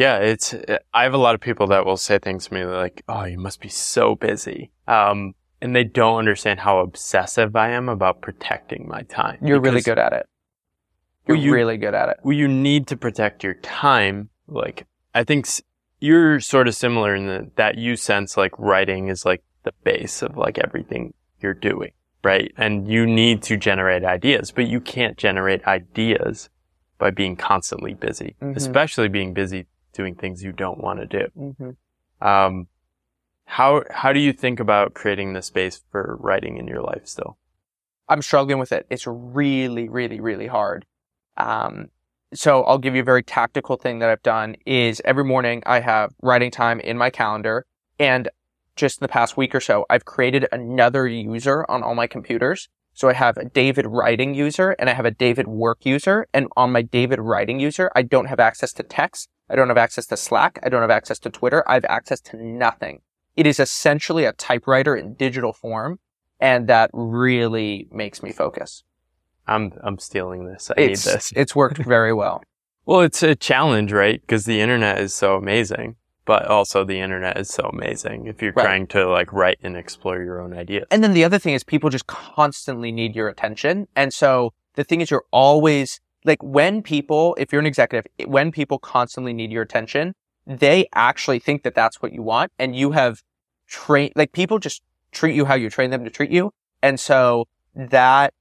Yeah, 0.00 0.16
it's. 0.16 0.54
I 0.94 1.02
have 1.02 1.12
a 1.12 1.18
lot 1.18 1.34
of 1.34 1.42
people 1.42 1.66
that 1.66 1.84
will 1.84 1.98
say 1.98 2.18
things 2.18 2.46
to 2.46 2.54
me 2.54 2.64
like, 2.64 3.02
"Oh, 3.06 3.24
you 3.24 3.38
must 3.38 3.60
be 3.60 3.68
so 3.68 4.14
busy," 4.14 4.70
um, 4.88 5.34
and 5.60 5.76
they 5.76 5.84
don't 5.84 6.16
understand 6.18 6.60
how 6.60 6.78
obsessive 6.78 7.54
I 7.54 7.68
am 7.72 7.90
about 7.90 8.22
protecting 8.22 8.88
my 8.88 9.02
time. 9.02 9.36
You're 9.42 9.60
really 9.60 9.82
good 9.82 9.98
at 9.98 10.14
it. 10.14 10.26
You're 11.28 11.36
Well, 11.36 11.44
you- 11.44 11.52
really 11.54 11.76
good 11.76 11.92
at 11.94 12.08
it. 12.08 12.16
Well, 12.22 12.32
you 12.34 12.48
need 12.48 12.86
to 12.86 12.96
protect 12.96 13.44
your 13.44 13.52
time. 13.54 14.30
Like, 14.48 14.86
I 15.14 15.22
think 15.22 15.44
s- 15.46 15.60
you're 16.00 16.40
sort 16.40 16.66
of 16.66 16.74
similar 16.74 17.14
in 17.14 17.26
the, 17.26 17.50
that 17.56 17.76
you 17.76 17.94
sense 17.96 18.38
like 18.38 18.52
writing 18.58 19.08
is 19.08 19.26
like 19.26 19.42
the 19.64 19.72
base 19.84 20.22
of 20.22 20.34
like 20.38 20.56
everything 20.58 21.12
you're 21.42 21.52
doing, 21.52 21.92
right? 22.24 22.50
And 22.56 22.88
you 22.88 23.04
need 23.04 23.42
to 23.42 23.58
generate 23.58 24.02
ideas, 24.02 24.50
but 24.50 24.66
you 24.66 24.80
can't 24.80 25.18
generate 25.18 25.62
ideas 25.66 26.48
by 26.96 27.10
being 27.10 27.36
constantly 27.36 27.92
busy, 27.92 28.34
Mhm. 28.40 28.56
especially 28.56 29.08
being 29.08 29.34
busy 29.34 29.66
doing 29.92 30.14
things 30.14 30.42
you 30.42 30.52
don't 30.52 30.82
want 30.82 31.00
to 31.00 31.06
do. 31.06 31.26
Mm-hmm. 31.38 32.26
Um, 32.26 32.66
how 33.44 33.82
how 33.90 34.12
do 34.12 34.20
you 34.20 34.32
think 34.32 34.60
about 34.60 34.94
creating 34.94 35.32
the 35.32 35.42
space 35.42 35.82
for 35.90 36.16
writing 36.20 36.58
in 36.58 36.68
your 36.68 36.82
life 36.82 37.02
still? 37.06 37.36
I'm 38.08 38.22
struggling 38.22 38.58
with 38.58 38.72
it. 38.72 38.86
It's 38.90 39.06
really, 39.06 39.88
really, 39.88 40.20
really 40.20 40.48
hard. 40.48 40.84
Um, 41.36 41.88
so 42.34 42.62
I'll 42.64 42.78
give 42.78 42.94
you 42.94 43.02
a 43.02 43.04
very 43.04 43.22
tactical 43.22 43.76
thing 43.76 44.00
that 44.00 44.10
I've 44.10 44.22
done 44.22 44.56
is 44.66 45.00
every 45.04 45.24
morning 45.24 45.62
I 45.66 45.80
have 45.80 46.12
writing 46.22 46.50
time 46.50 46.80
in 46.80 46.96
my 46.96 47.10
calendar 47.10 47.66
and 47.98 48.28
just 48.76 49.00
in 49.00 49.04
the 49.04 49.08
past 49.08 49.36
week 49.36 49.54
or 49.54 49.60
so, 49.60 49.84
I've 49.90 50.04
created 50.04 50.46
another 50.52 51.06
user 51.06 51.66
on 51.68 51.82
all 51.82 51.94
my 51.94 52.06
computers. 52.06 52.68
So 52.94 53.08
I 53.08 53.12
have 53.12 53.36
a 53.36 53.44
David 53.44 53.86
writing 53.86 54.34
user 54.34 54.70
and 54.78 54.88
I 54.88 54.94
have 54.94 55.04
a 55.04 55.10
David 55.10 55.46
work 55.46 55.84
user. 55.84 56.26
And 56.32 56.48
on 56.56 56.72
my 56.72 56.82
David 56.82 57.18
writing 57.20 57.60
user, 57.60 57.90
I 57.94 58.02
don't 58.02 58.26
have 58.26 58.40
access 58.40 58.72
to 58.74 58.82
text. 58.82 59.28
I 59.50 59.56
don't 59.56 59.68
have 59.68 59.76
access 59.78 60.06
to 60.06 60.16
Slack. 60.16 60.58
I 60.62 60.68
don't 60.68 60.80
have 60.80 60.90
access 60.90 61.18
to 61.20 61.30
Twitter. 61.30 61.68
I 61.68 61.74
have 61.74 61.84
access 61.86 62.20
to 62.22 62.36
nothing. 62.36 63.00
It 63.36 63.46
is 63.46 63.58
essentially 63.58 64.24
a 64.24 64.32
typewriter 64.32 64.94
in 64.96 65.14
digital 65.14 65.52
form. 65.52 65.98
And 66.38 66.68
that 66.68 66.90
really 66.94 67.88
makes 67.90 68.22
me 68.22 68.32
focus. 68.32 68.82
I'm 69.46 69.72
I'm 69.82 69.98
stealing 69.98 70.46
this. 70.46 70.70
I 70.70 70.80
It's, 70.80 71.04
need 71.06 71.12
this. 71.14 71.32
it's 71.36 71.54
worked 71.56 71.78
very 71.78 72.12
well. 72.14 72.42
Well, 72.86 73.00
it's 73.00 73.22
a 73.22 73.34
challenge, 73.34 73.92
right? 73.92 74.20
Because 74.20 74.46
the 74.46 74.60
internet 74.60 74.98
is 75.00 75.12
so 75.12 75.34
amazing, 75.36 75.96
but 76.24 76.46
also 76.46 76.82
the 76.84 76.98
internet 77.00 77.36
is 77.38 77.48
so 77.50 77.64
amazing 77.64 78.26
if 78.26 78.40
you're 78.40 78.52
Right. 78.52 78.64
trying 78.64 78.86
to 78.88 79.06
like 79.08 79.32
write 79.32 79.58
and 79.62 79.76
explore 79.76 80.22
your 80.22 80.40
own 80.40 80.56
ideas. 80.56 80.86
And 80.90 81.02
then 81.04 81.12
the 81.12 81.24
other 81.24 81.38
thing 81.38 81.54
is 81.54 81.62
people 81.64 81.90
just 81.90 82.06
constantly 82.06 82.90
need 82.92 83.14
your 83.14 83.28
attention. 83.28 83.86
And 83.94 84.14
so 84.14 84.52
the 84.76 84.84
thing 84.84 85.00
is 85.02 85.10
you're 85.10 85.24
always 85.30 86.00
like 86.24 86.42
when 86.42 86.82
people, 86.82 87.36
if 87.38 87.52
you're 87.52 87.60
an 87.60 87.66
executive, 87.66 88.06
when 88.26 88.52
people 88.52 88.78
constantly 88.78 89.32
need 89.32 89.50
your 89.50 89.62
attention, 89.62 90.14
they 90.46 90.86
actually 90.94 91.38
think 91.38 91.62
that 91.62 91.74
that's 91.74 92.02
what 92.02 92.12
you 92.12 92.22
want. 92.22 92.52
And 92.58 92.74
you 92.76 92.92
have 92.92 93.22
trained, 93.68 94.12
like 94.16 94.32
people 94.32 94.58
just 94.58 94.82
treat 95.12 95.34
you 95.34 95.44
how 95.44 95.54
you 95.54 95.70
train 95.70 95.90
them 95.90 96.04
to 96.04 96.10
treat 96.10 96.30
you. 96.30 96.52
And 96.82 96.98
so 96.98 97.46
that 97.74 98.34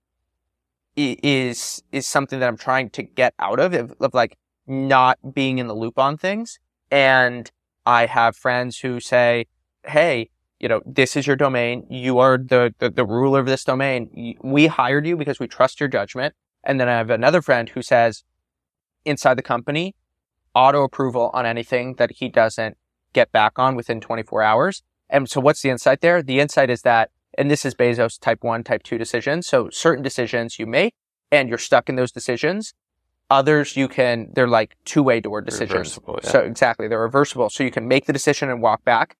is, 0.95 1.81
is, 1.91 2.07
something 2.07 2.39
that 2.39 2.47
I'm 2.47 2.57
trying 2.57 2.89
to 2.91 3.03
get 3.03 3.33
out 3.39 3.59
of, 3.59 3.73
of, 3.73 3.93
of 3.99 4.13
like 4.13 4.37
not 4.67 5.33
being 5.33 5.57
in 5.57 5.67
the 5.67 5.75
loop 5.75 5.97
on 5.97 6.17
things. 6.17 6.59
And 6.91 7.49
I 7.85 8.05
have 8.05 8.35
friends 8.35 8.79
who 8.79 8.99
say, 8.99 9.45
Hey, 9.85 10.29
you 10.59 10.67
know, 10.67 10.81
this 10.85 11.15
is 11.15 11.25
your 11.25 11.37
domain. 11.37 11.85
You 11.89 12.19
are 12.19 12.37
the, 12.37 12.73
the, 12.79 12.89
the 12.89 13.05
ruler 13.05 13.39
of 13.39 13.45
this 13.45 13.63
domain. 13.63 14.35
We 14.41 14.67
hired 14.67 15.07
you 15.07 15.15
because 15.15 15.39
we 15.39 15.47
trust 15.47 15.79
your 15.79 15.87
judgment. 15.87 16.35
And 16.63 16.79
then 16.79 16.89
I 16.89 16.97
have 16.97 17.09
another 17.09 17.41
friend 17.41 17.69
who 17.69 17.81
says 17.81 18.23
inside 19.05 19.37
the 19.37 19.43
company, 19.43 19.95
auto 20.53 20.83
approval 20.83 21.31
on 21.33 21.45
anything 21.45 21.95
that 21.95 22.11
he 22.17 22.29
doesn't 22.29 22.77
get 23.13 23.31
back 23.31 23.57
on 23.57 23.75
within 23.75 24.01
24 24.01 24.41
hours. 24.41 24.83
And 25.09 25.29
so 25.29 25.41
what's 25.41 25.61
the 25.61 25.69
insight 25.69 26.01
there? 26.01 26.21
The 26.21 26.39
insight 26.39 26.69
is 26.69 26.81
that, 26.83 27.11
and 27.37 27.49
this 27.49 27.65
is 27.65 27.73
Bezos 27.73 28.19
type 28.19 28.43
one, 28.43 28.63
type 28.63 28.83
two 28.83 28.97
decisions. 28.97 29.47
So 29.47 29.69
certain 29.69 30.03
decisions 30.03 30.59
you 30.59 30.65
make 30.65 30.93
and 31.31 31.49
you're 31.49 31.57
stuck 31.57 31.89
in 31.89 31.95
those 31.95 32.11
decisions. 32.11 32.73
Others 33.29 33.77
you 33.77 33.87
can, 33.87 34.29
they're 34.33 34.47
like 34.47 34.75
two-way 34.85 35.19
door 35.19 35.41
decisions. 35.41 35.99
Yeah. 36.07 36.15
So 36.23 36.39
exactly, 36.39 36.87
they're 36.87 36.99
reversible. 36.99 37.49
So 37.49 37.63
you 37.63 37.71
can 37.71 37.87
make 37.87 38.05
the 38.05 38.13
decision 38.13 38.49
and 38.49 38.61
walk 38.61 38.83
back. 38.83 39.15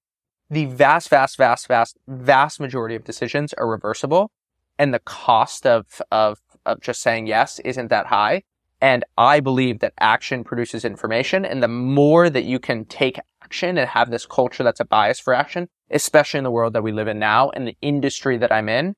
The 0.50 0.66
vast, 0.66 1.08
vast, 1.08 1.36
vast, 1.36 1.68
vast, 1.68 1.96
vast 2.08 2.58
majority 2.58 2.96
of 2.96 3.04
decisions 3.04 3.52
are 3.54 3.68
reversible. 3.68 4.32
And 4.78 4.92
the 4.92 4.98
cost 4.98 5.64
of, 5.64 6.02
of, 6.10 6.40
of 6.72 6.80
just 6.80 7.00
saying 7.00 7.26
yes 7.26 7.58
isn't 7.60 7.88
that 7.88 8.06
high. 8.06 8.42
And 8.80 9.04
I 9.18 9.40
believe 9.40 9.80
that 9.80 9.92
action 9.98 10.42
produces 10.42 10.84
information. 10.84 11.44
And 11.44 11.62
the 11.62 11.68
more 11.68 12.30
that 12.30 12.44
you 12.44 12.58
can 12.58 12.86
take 12.86 13.18
action 13.42 13.76
and 13.76 13.88
have 13.88 14.10
this 14.10 14.24
culture 14.24 14.64
that's 14.64 14.80
a 14.80 14.84
bias 14.84 15.20
for 15.20 15.34
action, 15.34 15.68
especially 15.90 16.38
in 16.38 16.44
the 16.44 16.50
world 16.50 16.72
that 16.72 16.82
we 16.82 16.92
live 16.92 17.08
in 17.08 17.18
now 17.18 17.50
and 17.50 17.66
the 17.66 17.76
industry 17.82 18.38
that 18.38 18.50
I'm 18.50 18.68
in, 18.68 18.94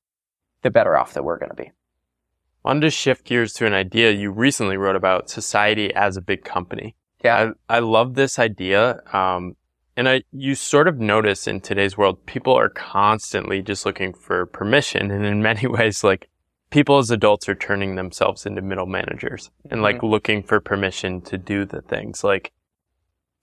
the 0.61 0.71
better 0.71 0.95
off 0.97 1.13
that 1.13 1.23
we're 1.23 1.37
going 1.37 1.49
to 1.49 1.55
be. 1.55 1.71
wanted 2.63 2.81
to 2.81 2.89
shift 2.89 3.25
gears 3.25 3.51
to 3.53 3.65
an 3.65 3.73
idea 3.73 4.11
you 4.11 4.31
recently 4.31 4.77
wrote 4.77 4.95
about 4.95 5.29
society 5.29 5.93
as 5.93 6.15
a 6.15 6.21
big 6.21 6.45
company. 6.45 6.95
Yeah. 7.23 7.51
I, 7.69 7.77
I 7.77 7.79
love 7.79 8.13
this 8.13 8.39
idea. 8.39 9.01
Um, 9.11 9.55
and 9.95 10.09
I, 10.09 10.23
you 10.31 10.55
sort 10.55 10.87
of 10.87 10.99
notice 10.99 11.47
in 11.47 11.61
today's 11.61 11.97
world, 11.97 12.25
people 12.25 12.53
are 12.53 12.69
constantly 12.69 13.61
just 13.61 13.85
looking 13.85 14.13
for 14.13 14.45
permission. 14.45 15.11
And 15.11 15.25
in 15.25 15.41
many 15.41 15.67
ways, 15.67 16.03
like 16.03 16.29
people 16.73 16.97
as 16.97 17.11
adults 17.11 17.47
are 17.47 17.53
turning 17.55 17.95
themselves 17.95 18.47
into 18.47 18.61
middle 18.61 18.87
managers 18.87 19.51
and 19.69 19.83
like 19.83 20.01
looking 20.01 20.41
for 20.41 20.59
permission 20.59 21.21
to 21.21 21.37
do 21.37 21.65
the 21.65 21.81
things. 21.81 22.23
Like, 22.23 22.51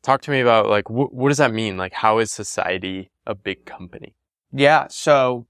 talk 0.02 0.20
to 0.22 0.32
me 0.32 0.40
about 0.40 0.68
like, 0.68 0.88
wh- 0.88 1.14
what 1.14 1.28
does 1.28 1.38
that 1.38 1.54
mean? 1.54 1.76
Like, 1.76 1.92
how 1.92 2.18
is 2.18 2.32
society 2.32 3.12
a 3.26 3.36
big 3.36 3.64
company? 3.64 4.16
Yeah. 4.52 4.88
So 4.90 5.46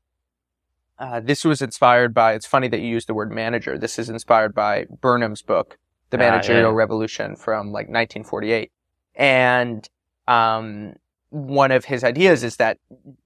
uh, 0.98 1.20
this 1.20 1.42
was 1.42 1.62
inspired 1.62 2.12
by. 2.12 2.34
It's 2.34 2.46
funny 2.46 2.68
that 2.68 2.80
you 2.80 2.88
used 2.88 3.08
the 3.08 3.14
word 3.14 3.32
manager. 3.32 3.78
This 3.78 3.98
is 3.98 4.10
inspired 4.10 4.54
by 4.54 4.84
Burnham's 5.00 5.40
book, 5.40 5.78
The 6.10 6.18
Ah, 6.18 6.20
yeah. 6.20 6.30
Managerial 6.32 6.72
Revolution, 6.72 7.34
from 7.34 7.68
like 7.68 7.88
1948. 7.88 8.70
And 9.14 9.88
um, 10.28 10.92
one 11.30 11.70
of 11.70 11.84
his 11.84 12.02
ideas 12.02 12.42
is 12.42 12.56
that 12.56 12.78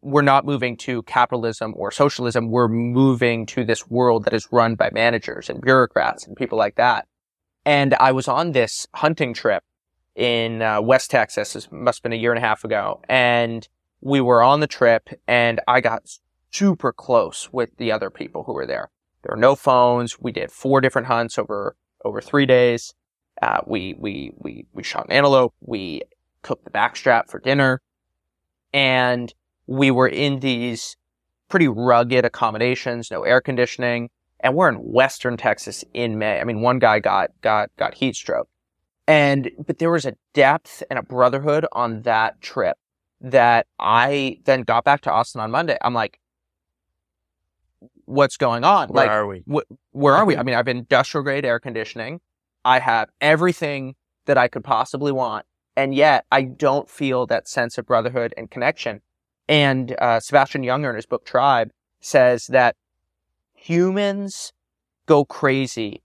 we're 0.03 0.23
not 0.23 0.45
moving 0.45 0.77
to 0.77 1.03
capitalism 1.03 1.73
or 1.77 1.91
socialism. 1.91 2.51
We're 2.51 2.69
moving 2.69 3.47
to 3.47 3.65
this 3.65 3.89
world 3.89 4.25
that 4.25 4.35
is 4.35 4.47
run 4.53 4.75
by 4.75 4.91
managers 4.93 5.49
and 5.49 5.61
bureaucrats 5.61 6.27
and 6.27 6.37
people 6.37 6.59
like 6.59 6.77
that. 6.77 7.09
And 7.65 7.95
I 7.95 8.13
was 8.13 8.29
on 8.29 8.53
this 8.53 8.87
hunting 8.95 9.33
trip 9.33 9.65
in 10.15 10.61
uh, 10.61 10.83
West 10.83 11.11
Texas. 11.11 11.55
This 11.55 11.69
must 11.73 11.99
have 11.99 12.03
been 12.03 12.13
a 12.13 12.21
year 12.21 12.33
and 12.33 12.39
a 12.39 12.47
half 12.47 12.63
ago. 12.63 13.01
And 13.09 13.67
we 14.03 14.21
were 14.21 14.43
on 14.43 14.61
the 14.61 14.67
trip 14.67 15.09
and 15.27 15.61
I 15.67 15.81
got 15.81 16.19
super 16.51 16.93
close 16.93 17.49
with 17.53 17.71
the 17.79 17.91
other 17.91 18.11
people 18.11 18.45
who 18.45 18.53
were 18.53 18.67
there. 18.67 18.91
There 19.23 19.35
were 19.35 19.41
no 19.41 19.57
phones. 19.57 20.21
We 20.21 20.31
did 20.31 20.53
four 20.53 20.83
different 20.83 21.09
hunts 21.09 21.39
over, 21.39 21.75
over 22.05 22.21
three 22.21 22.45
days. 22.45 22.93
Uh, 23.41 23.61
we, 23.67 23.95
we, 23.99 24.33
we, 24.37 24.67
we 24.75 24.83
shot 24.83 25.07
an 25.07 25.13
antelope. 25.13 25.55
We 25.61 26.03
cooked 26.43 26.67
the 26.67 26.71
backstrap 26.71 27.31
for 27.31 27.41
dinner 27.41 27.81
and 28.75 29.33
we 29.67 29.91
were 29.91 30.09
in 30.09 30.41
these 30.41 30.97
pretty 31.49 31.69
rugged 31.69 32.25
accommodations, 32.25 33.11
no 33.11 33.23
air 33.23 33.41
conditioning. 33.41 34.11
And 34.41 34.55
we're 34.55 34.69
in 34.69 34.75
Western 34.75 35.39
Texas 35.39 35.85
in 35.95 36.19
May. 36.19 36.41
I 36.41 36.45
mean, 36.45 36.61
one 36.61 36.81
guy 36.81 36.99
got, 36.99 37.31
got, 37.41 37.71
got 37.79 37.95
heat 37.95 38.17
stroke. 38.17 38.49
And, 39.07 39.51
but 39.65 39.79
there 39.79 39.91
was 39.91 40.05
a 40.05 40.17
depth 40.35 40.83
and 40.91 40.99
a 40.99 41.03
brotherhood 41.03 41.67
on 41.73 42.03
that 42.03 42.41
trip 42.43 42.77
that 43.21 43.67
I 43.79 44.39
then 44.45 44.63
got 44.63 44.85
back 44.85 45.03
to 45.03 45.13
Austin 45.13 45.41
on 45.41 45.51
Monday. 45.51 45.79
I'm 45.81 45.95
like, 45.95 46.19
what's 48.07 48.37
going 48.37 48.65
on? 48.65 48.89
Where 48.89 49.07
like, 49.07 49.11
are 49.11 49.27
we? 49.27 49.45
where 49.93 50.15
are 50.15 50.25
we? 50.25 50.37
I 50.37 50.43
mean, 50.43 50.55
I 50.55 50.59
have 50.59 50.69
industrial 50.69 51.23
grade 51.23 51.45
air 51.45 51.61
conditioning. 51.61 52.21
I 52.65 52.81
have 52.81 53.09
everything 53.21 53.95
that 54.27 54.37
I 54.37 54.49
could 54.49 54.65
possibly 54.65 55.13
want. 55.13 55.47
And 55.77 55.95
yet 55.95 56.25
I 56.31 56.43
don't 56.43 56.89
feel 56.89 57.27
that 57.27 57.49
sense 57.49 57.79
of 57.79 57.87
brotherhood 57.87 58.33
and 58.37 58.51
connection. 58.51 59.01
And 59.49 59.97
uh, 60.01 60.21
Sebastian 60.21 60.63
Junger 60.63 60.91
in 60.91 60.97
his 60.97 61.07
book 61.07 61.25
Tribe 61.25 61.71
says 62.01 62.47
that 62.49 62.77
humans 63.55 64.53
go 65.07 65.25
crazy 65.25 66.03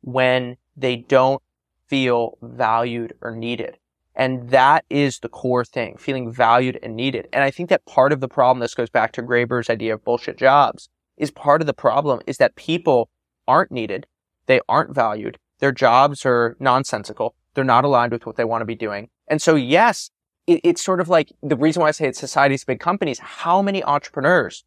when 0.00 0.56
they 0.76 0.96
don't 0.96 1.42
feel 1.86 2.38
valued 2.42 3.14
or 3.20 3.36
needed. 3.36 3.78
And 4.14 4.50
that 4.50 4.84
is 4.90 5.20
the 5.20 5.28
core 5.28 5.64
thing, 5.64 5.96
feeling 5.96 6.30
valued 6.30 6.78
and 6.82 6.94
needed. 6.94 7.28
And 7.32 7.44
I 7.44 7.50
think 7.50 7.70
that 7.70 7.86
part 7.86 8.12
of 8.12 8.20
the 8.20 8.28
problem, 8.28 8.60
this 8.60 8.74
goes 8.74 8.90
back 8.90 9.12
to 9.12 9.22
Graeber's 9.22 9.70
idea 9.70 9.94
of 9.94 10.04
bullshit 10.04 10.36
jobs, 10.36 10.88
is 11.16 11.30
part 11.30 11.60
of 11.60 11.66
the 11.66 11.74
problem 11.74 12.20
is 12.26 12.36
that 12.38 12.56
people 12.56 13.08
aren't 13.48 13.70
needed. 13.70 14.06
They 14.46 14.60
aren't 14.68 14.94
valued. 14.94 15.38
Their 15.60 15.72
jobs 15.72 16.26
are 16.26 16.56
nonsensical. 16.58 17.34
They're 17.54 17.64
not 17.64 17.84
aligned 17.84 18.12
with 18.12 18.26
what 18.26 18.36
they 18.36 18.44
want 18.44 18.62
to 18.62 18.66
be 18.66 18.74
doing. 18.74 19.08
And 19.28 19.40
so, 19.40 19.54
yes, 19.54 20.10
it, 20.46 20.60
it's 20.64 20.82
sort 20.82 21.00
of 21.00 21.08
like 21.08 21.32
the 21.42 21.56
reason 21.56 21.82
why 21.82 21.88
I 21.88 21.92
say 21.92 22.08
it's 22.08 22.18
society's 22.18 22.64
big 22.64 22.80
companies. 22.80 23.18
How 23.18 23.62
many 23.62 23.82
entrepreneurs 23.84 24.64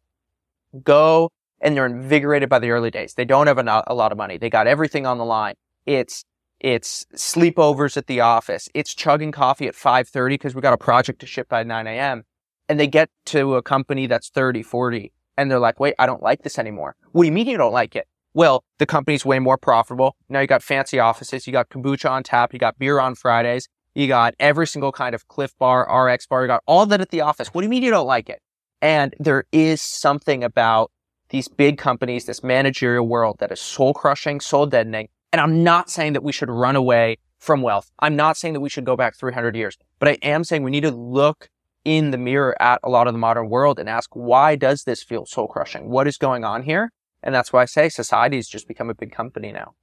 go 0.82 1.30
and 1.60 1.76
they're 1.76 1.86
invigorated 1.86 2.48
by 2.48 2.58
the 2.58 2.70
early 2.70 2.90
days? 2.90 3.14
They 3.14 3.24
don't 3.24 3.46
have 3.46 3.58
a, 3.58 3.84
a 3.86 3.94
lot 3.94 4.12
of 4.12 4.18
money. 4.18 4.38
They 4.38 4.50
got 4.50 4.66
everything 4.66 5.06
on 5.06 5.18
the 5.18 5.24
line. 5.24 5.54
It's 5.84 6.24
it's 6.58 7.04
sleepovers 7.14 7.98
at 7.98 8.06
the 8.06 8.20
office. 8.20 8.68
It's 8.72 8.94
chugging 8.94 9.30
coffee 9.30 9.66
at 9.68 9.74
5:30 9.74 10.30
because 10.30 10.54
we 10.54 10.62
got 10.62 10.72
a 10.72 10.78
project 10.78 11.20
to 11.20 11.26
ship 11.26 11.48
by 11.48 11.62
9 11.62 11.86
a.m. 11.86 12.24
And 12.68 12.80
they 12.80 12.86
get 12.86 13.10
to 13.26 13.56
a 13.56 13.62
company 13.62 14.06
that's 14.06 14.30
30, 14.30 14.62
40, 14.62 15.12
and 15.36 15.50
they're 15.50 15.58
like, 15.58 15.78
"Wait, 15.78 15.94
I 15.98 16.06
don't 16.06 16.22
like 16.22 16.42
this 16.42 16.58
anymore." 16.58 16.96
What 17.12 17.22
do 17.22 17.26
you 17.26 17.32
mean 17.32 17.46
you 17.46 17.58
don't 17.58 17.72
like 17.72 17.94
it? 17.94 18.08
Well, 18.36 18.64
the 18.76 18.84
company's 18.84 19.24
way 19.24 19.38
more 19.38 19.56
profitable. 19.56 20.14
Now 20.28 20.40
you 20.40 20.46
got 20.46 20.62
fancy 20.62 20.98
offices. 20.98 21.46
You 21.46 21.54
got 21.54 21.70
kombucha 21.70 22.10
on 22.10 22.22
tap. 22.22 22.52
You 22.52 22.58
got 22.58 22.78
beer 22.78 23.00
on 23.00 23.14
Fridays. 23.14 23.66
You 23.94 24.08
got 24.08 24.34
every 24.38 24.66
single 24.66 24.92
kind 24.92 25.14
of 25.14 25.26
Clif 25.28 25.56
Bar, 25.58 25.88
RX 25.90 26.26
bar. 26.26 26.42
You 26.42 26.48
got 26.48 26.62
all 26.66 26.84
that 26.84 27.00
at 27.00 27.08
the 27.08 27.22
office. 27.22 27.48
What 27.54 27.62
do 27.62 27.64
you 27.64 27.70
mean 27.70 27.82
you 27.82 27.90
don't 27.90 28.06
like 28.06 28.28
it? 28.28 28.42
And 28.82 29.14
there 29.18 29.44
is 29.52 29.80
something 29.80 30.44
about 30.44 30.92
these 31.30 31.48
big 31.48 31.78
companies, 31.78 32.26
this 32.26 32.42
managerial 32.42 33.08
world 33.08 33.36
that 33.38 33.52
is 33.52 33.58
soul 33.58 33.94
crushing, 33.94 34.40
soul 34.40 34.66
deadening, 34.66 35.08
and 35.32 35.40
I'm 35.40 35.64
not 35.64 35.88
saying 35.88 36.12
that 36.12 36.22
we 36.22 36.30
should 36.30 36.50
run 36.50 36.76
away 36.76 37.16
from 37.38 37.62
wealth. 37.62 37.90
I'm 38.00 38.16
not 38.16 38.36
saying 38.36 38.52
that 38.52 38.60
we 38.60 38.68
should 38.68 38.84
go 38.84 38.96
back 38.96 39.16
300 39.16 39.56
years, 39.56 39.78
but 39.98 40.10
I 40.10 40.18
am 40.20 40.44
saying 40.44 40.62
we 40.62 40.70
need 40.70 40.82
to 40.82 40.90
look 40.90 41.48
in 41.86 42.10
the 42.10 42.18
mirror 42.18 42.54
at 42.60 42.80
a 42.84 42.90
lot 42.90 43.06
of 43.06 43.14
the 43.14 43.18
modern 43.18 43.48
world 43.48 43.78
and 43.78 43.88
ask, 43.88 44.10
why 44.12 44.56
does 44.56 44.84
this 44.84 45.02
feel 45.02 45.24
soul 45.24 45.48
crushing? 45.48 45.88
What 45.88 46.06
is 46.06 46.18
going 46.18 46.44
on 46.44 46.64
here? 46.64 46.92
And 47.22 47.34
that's 47.34 47.52
why 47.52 47.62
I 47.62 47.64
say 47.66 47.88
society 47.88 48.36
has 48.36 48.48
just 48.48 48.68
become 48.68 48.90
a 48.90 48.94
big 48.94 49.12
company 49.12 49.52
now. 49.52 49.74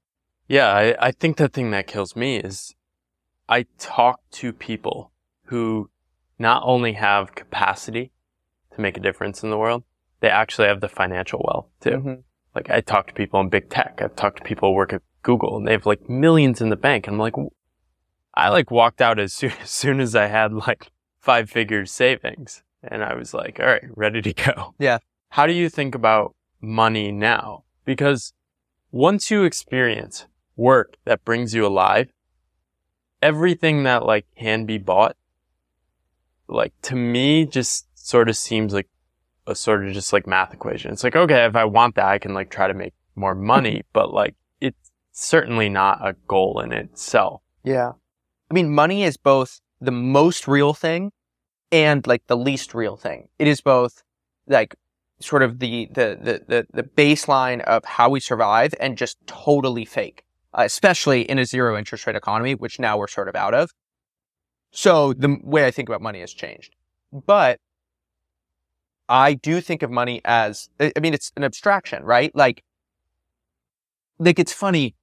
Yeah, 0.47 0.71
I, 0.71 1.07
I 1.07 1.11
think 1.11 1.37
the 1.37 1.47
thing 1.47 1.71
that 1.71 1.87
kills 1.87 2.15
me 2.15 2.37
is 2.37 2.75
I 3.47 3.65
talk 3.77 4.21
to 4.31 4.53
people 4.53 5.11
who 5.45 5.89
not 6.39 6.63
only 6.65 6.93
have 6.93 7.35
capacity 7.35 8.11
to 8.73 8.81
make 8.81 8.97
a 8.97 9.01
difference 9.01 9.43
in 9.43 9.49
the 9.49 9.57
world, 9.57 9.83
they 10.19 10.29
actually 10.29 10.67
have 10.67 10.81
the 10.81 10.89
financial 10.89 11.41
wealth 11.45 11.67
too. 11.81 11.89
Mm-hmm. 11.89 12.13
Like 12.55 12.69
I 12.69 12.81
talk 12.81 13.07
to 13.07 13.13
people 13.13 13.39
in 13.39 13.49
big 13.49 13.69
tech. 13.69 13.99
I've 14.01 14.15
talked 14.15 14.37
to 14.37 14.43
people 14.43 14.69
who 14.69 14.75
work 14.75 14.93
at 14.93 15.01
Google 15.21 15.57
and 15.57 15.67
they 15.67 15.71
have 15.71 15.85
like 15.85 16.09
millions 16.09 16.61
in 16.61 16.69
the 16.69 16.75
bank. 16.75 17.07
And 17.07 17.15
I'm 17.15 17.19
like, 17.19 17.35
I 18.33 18.49
like 18.49 18.71
walked 18.71 19.01
out 19.01 19.19
as 19.19 19.33
soon, 19.33 19.51
as 19.61 19.71
soon 19.71 19.99
as 19.99 20.15
I 20.15 20.27
had 20.27 20.53
like 20.53 20.91
five 21.19 21.49
figures 21.49 21.91
savings. 21.91 22.63
And 22.83 23.03
I 23.03 23.15
was 23.15 23.33
like, 23.33 23.59
all 23.59 23.65
right, 23.65 23.83
ready 23.95 24.21
to 24.21 24.33
go. 24.33 24.75
Yeah. 24.79 24.99
How 25.29 25.47
do 25.47 25.53
you 25.53 25.69
think 25.69 25.95
about 25.95 26.35
money 26.63 27.11
now? 27.11 27.63
Because 27.85 28.33
once 28.91 29.29
you 29.29 29.43
experience 29.43 30.25
work 30.55 30.95
that 31.05 31.25
brings 31.25 31.53
you 31.53 31.65
alive, 31.65 32.11
everything 33.21 33.83
that 33.83 34.05
like 34.05 34.25
can 34.37 34.65
be 34.65 34.77
bought, 34.77 35.15
like 36.47 36.73
to 36.83 36.95
me 36.95 37.45
just 37.45 37.87
sort 37.95 38.29
of 38.29 38.37
seems 38.37 38.73
like 38.73 38.89
a 39.45 39.55
sort 39.55 39.85
of 39.85 39.93
just 39.93 40.13
like 40.13 40.25
math 40.25 40.53
equation. 40.53 40.91
It's 40.91 41.03
like, 41.03 41.15
okay, 41.15 41.45
if 41.45 41.55
I 41.55 41.65
want 41.65 41.95
that, 41.95 42.05
I 42.05 42.19
can 42.19 42.33
like 42.33 42.49
try 42.49 42.67
to 42.67 42.73
make 42.73 42.93
more 43.15 43.35
money, 43.35 43.83
but 43.93 44.13
like 44.13 44.35
it's 44.61 44.91
certainly 45.11 45.69
not 45.69 45.99
a 46.01 46.15
goal 46.27 46.59
in 46.59 46.71
itself. 46.71 47.41
Yeah. 47.63 47.91
I 48.49 48.53
mean, 48.53 48.73
money 48.73 49.03
is 49.03 49.17
both 49.17 49.59
the 49.81 49.91
most 49.91 50.47
real 50.47 50.73
thing 50.73 51.11
and 51.71 52.05
like 52.05 52.27
the 52.27 52.37
least 52.37 52.73
real 52.73 52.95
thing. 52.95 53.29
It 53.39 53.47
is 53.47 53.61
both 53.61 54.03
like 54.47 54.75
sort 55.23 55.43
of 55.43 55.59
the, 55.59 55.87
the, 55.91 56.43
the, 56.47 56.67
the, 56.71 56.83
baseline 56.83 57.61
of 57.61 57.83
how 57.85 58.09
we 58.09 58.19
survive 58.19 58.73
and 58.79 58.97
just 58.97 59.17
totally 59.25 59.85
fake, 59.85 60.23
uh, 60.53 60.63
especially 60.65 61.21
in 61.21 61.39
a 61.39 61.45
zero 61.45 61.77
interest 61.77 62.05
rate 62.05 62.15
economy, 62.15 62.55
which 62.55 62.79
now 62.79 62.97
we're 62.97 63.07
sort 63.07 63.27
of 63.27 63.35
out 63.35 63.53
of. 63.53 63.71
So 64.71 65.13
the 65.13 65.37
way 65.43 65.65
I 65.65 65.71
think 65.71 65.89
about 65.89 66.01
money 66.01 66.19
has 66.19 66.33
changed, 66.33 66.75
but 67.11 67.59
I 69.07 69.33
do 69.33 69.61
think 69.61 69.83
of 69.83 69.91
money 69.91 70.21
as, 70.25 70.69
I 70.79 70.91
mean, 70.99 71.13
it's 71.13 71.31
an 71.37 71.43
abstraction, 71.43 72.03
right? 72.03 72.35
Like, 72.35 72.63
like 74.19 74.39
it's 74.39 74.53
funny 74.53 74.95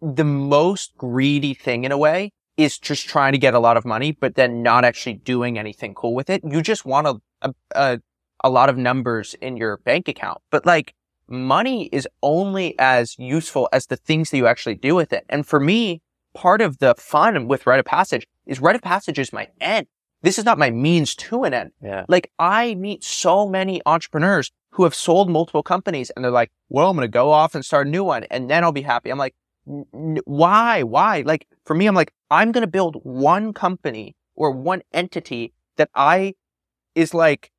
the 0.00 0.24
most 0.24 0.96
greedy 0.96 1.54
thing 1.54 1.84
in 1.84 1.92
a 1.92 1.98
way 1.98 2.32
is 2.56 2.78
just 2.78 3.08
trying 3.08 3.32
to 3.32 3.38
get 3.38 3.54
a 3.54 3.58
lot 3.58 3.76
of 3.76 3.84
money, 3.84 4.12
but 4.12 4.34
then 4.34 4.62
not 4.62 4.84
actually 4.84 5.14
doing 5.14 5.58
anything 5.58 5.94
cool 5.94 6.14
with 6.14 6.28
it. 6.28 6.42
You 6.44 6.60
just 6.60 6.84
want 6.84 7.06
a, 7.06 7.20
a, 7.42 7.54
a 7.74 8.00
lot 8.44 8.68
of 8.68 8.76
numbers 8.76 9.34
in 9.40 9.56
your 9.56 9.78
bank 9.78 10.08
account, 10.08 10.40
but 10.50 10.64
like 10.64 10.94
money 11.28 11.86
is 11.86 12.08
only 12.22 12.78
as 12.78 13.18
useful 13.18 13.68
as 13.72 13.86
the 13.86 13.96
things 13.96 14.30
that 14.30 14.36
you 14.36 14.46
actually 14.46 14.74
do 14.74 14.94
with 14.94 15.12
it. 15.12 15.24
And 15.28 15.46
for 15.46 15.60
me, 15.60 16.02
part 16.34 16.60
of 16.60 16.78
the 16.78 16.94
fun 16.96 17.48
with 17.48 17.66
Write 17.66 17.80
of 17.80 17.86
Passage 17.86 18.26
is 18.46 18.60
Write 18.60 18.76
of 18.76 18.82
Passage 18.82 19.18
is 19.18 19.32
my 19.32 19.48
end. 19.60 19.86
This 20.22 20.38
is 20.38 20.44
not 20.44 20.58
my 20.58 20.70
means 20.70 21.14
to 21.16 21.44
an 21.44 21.54
end. 21.54 21.70
Yeah. 21.82 22.04
Like 22.08 22.30
I 22.38 22.74
meet 22.74 23.04
so 23.04 23.48
many 23.48 23.80
entrepreneurs 23.86 24.50
who 24.70 24.84
have 24.84 24.94
sold 24.94 25.30
multiple 25.30 25.62
companies 25.62 26.10
and 26.10 26.24
they're 26.24 26.32
like, 26.32 26.50
well, 26.68 26.90
I'm 26.90 26.96
going 26.96 27.04
to 27.04 27.08
go 27.08 27.30
off 27.30 27.54
and 27.54 27.64
start 27.64 27.86
a 27.86 27.90
new 27.90 28.04
one 28.04 28.24
and 28.24 28.50
then 28.50 28.64
I'll 28.64 28.72
be 28.72 28.82
happy. 28.82 29.10
I'm 29.10 29.18
like, 29.18 29.34
why? 29.64 30.82
Why? 30.82 31.22
Like 31.24 31.46
for 31.64 31.74
me, 31.74 31.86
I'm 31.86 31.94
like, 31.94 32.12
I'm 32.30 32.52
going 32.52 32.62
to 32.62 32.70
build 32.70 32.96
one 33.02 33.52
company 33.52 34.16
or 34.34 34.50
one 34.50 34.82
entity 34.92 35.52
that 35.76 35.90
I 35.94 36.34
is 36.94 37.14
like 37.14 37.50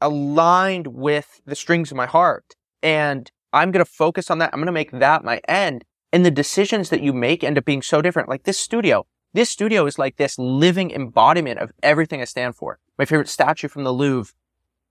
aligned 0.00 0.88
with 0.88 1.40
the 1.46 1.56
strings 1.56 1.90
of 1.90 1.96
my 1.96 2.06
heart. 2.06 2.54
And 2.82 3.30
I'm 3.52 3.70
going 3.70 3.84
to 3.84 3.90
focus 3.90 4.30
on 4.30 4.38
that. 4.38 4.50
I'm 4.52 4.58
going 4.58 4.66
to 4.66 4.72
make 4.72 4.90
that 4.92 5.24
my 5.24 5.40
end. 5.48 5.84
And 6.12 6.24
the 6.24 6.30
decisions 6.30 6.90
that 6.90 7.02
you 7.02 7.12
make 7.12 7.42
end 7.42 7.58
up 7.58 7.64
being 7.64 7.82
so 7.82 8.02
different. 8.02 8.28
Like 8.28 8.44
this 8.44 8.58
studio, 8.58 9.06
this 9.32 9.50
studio 9.50 9.86
is 9.86 9.98
like 9.98 10.16
this 10.16 10.38
living 10.38 10.90
embodiment 10.90 11.58
of 11.58 11.72
everything 11.82 12.20
I 12.20 12.24
stand 12.24 12.56
for. 12.56 12.78
My 12.98 13.04
favorite 13.04 13.28
statue 13.28 13.68
from 13.68 13.84
the 13.84 13.92
Louvre, 13.92 14.32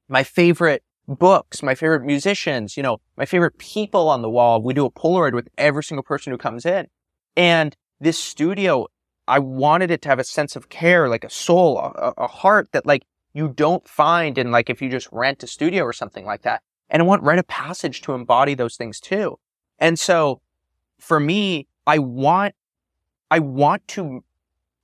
my 0.07 0.23
favorite 0.23 0.83
books, 1.07 1.61
my 1.63 1.75
favorite 1.75 2.03
musicians, 2.03 2.75
you 2.75 2.83
know, 2.83 2.99
my 3.17 3.25
favorite 3.25 3.57
people 3.57 4.09
on 4.09 4.21
the 4.21 4.29
wall. 4.29 4.61
We 4.61 4.73
do 4.73 4.85
a 4.85 4.91
Polaroid 4.91 5.33
with 5.33 5.47
every 5.57 5.83
single 5.83 6.03
person 6.03 6.31
who 6.31 6.37
comes 6.37 6.65
in. 6.65 6.87
And 7.35 7.75
this 7.99 8.19
studio, 8.19 8.87
I 9.27 9.39
wanted 9.39 9.91
it 9.91 10.01
to 10.03 10.09
have 10.09 10.19
a 10.19 10.23
sense 10.23 10.55
of 10.55 10.69
care, 10.69 11.07
like 11.07 11.23
a 11.23 11.29
soul, 11.29 11.77
a, 11.79 12.13
a 12.17 12.27
heart 12.27 12.69
that 12.73 12.85
like 12.85 13.03
you 13.35 13.49
don't 13.49 13.87
find 13.87 14.37
in 14.37 14.49
like 14.49 14.69
if 14.69 14.81
you 14.81 14.89
just 14.89 15.09
rent 15.11 15.43
a 15.43 15.47
studio 15.47 15.83
or 15.83 15.91
something 15.91 16.25
like 16.25 16.43
that. 16.43 16.63
And 16.89 17.01
I 17.01 17.05
want 17.05 17.21
Write 17.21 17.37
of 17.37 17.47
Passage 17.47 18.01
to 18.03 18.13
embody 18.13 18.53
those 18.53 18.77
things 18.77 19.01
too. 19.01 19.37
And 19.77 19.99
so 19.99 20.41
for 20.97 21.19
me, 21.19 21.67
I 21.85 21.99
want, 21.99 22.55
I 23.29 23.39
want 23.39 23.85
to, 23.89 24.23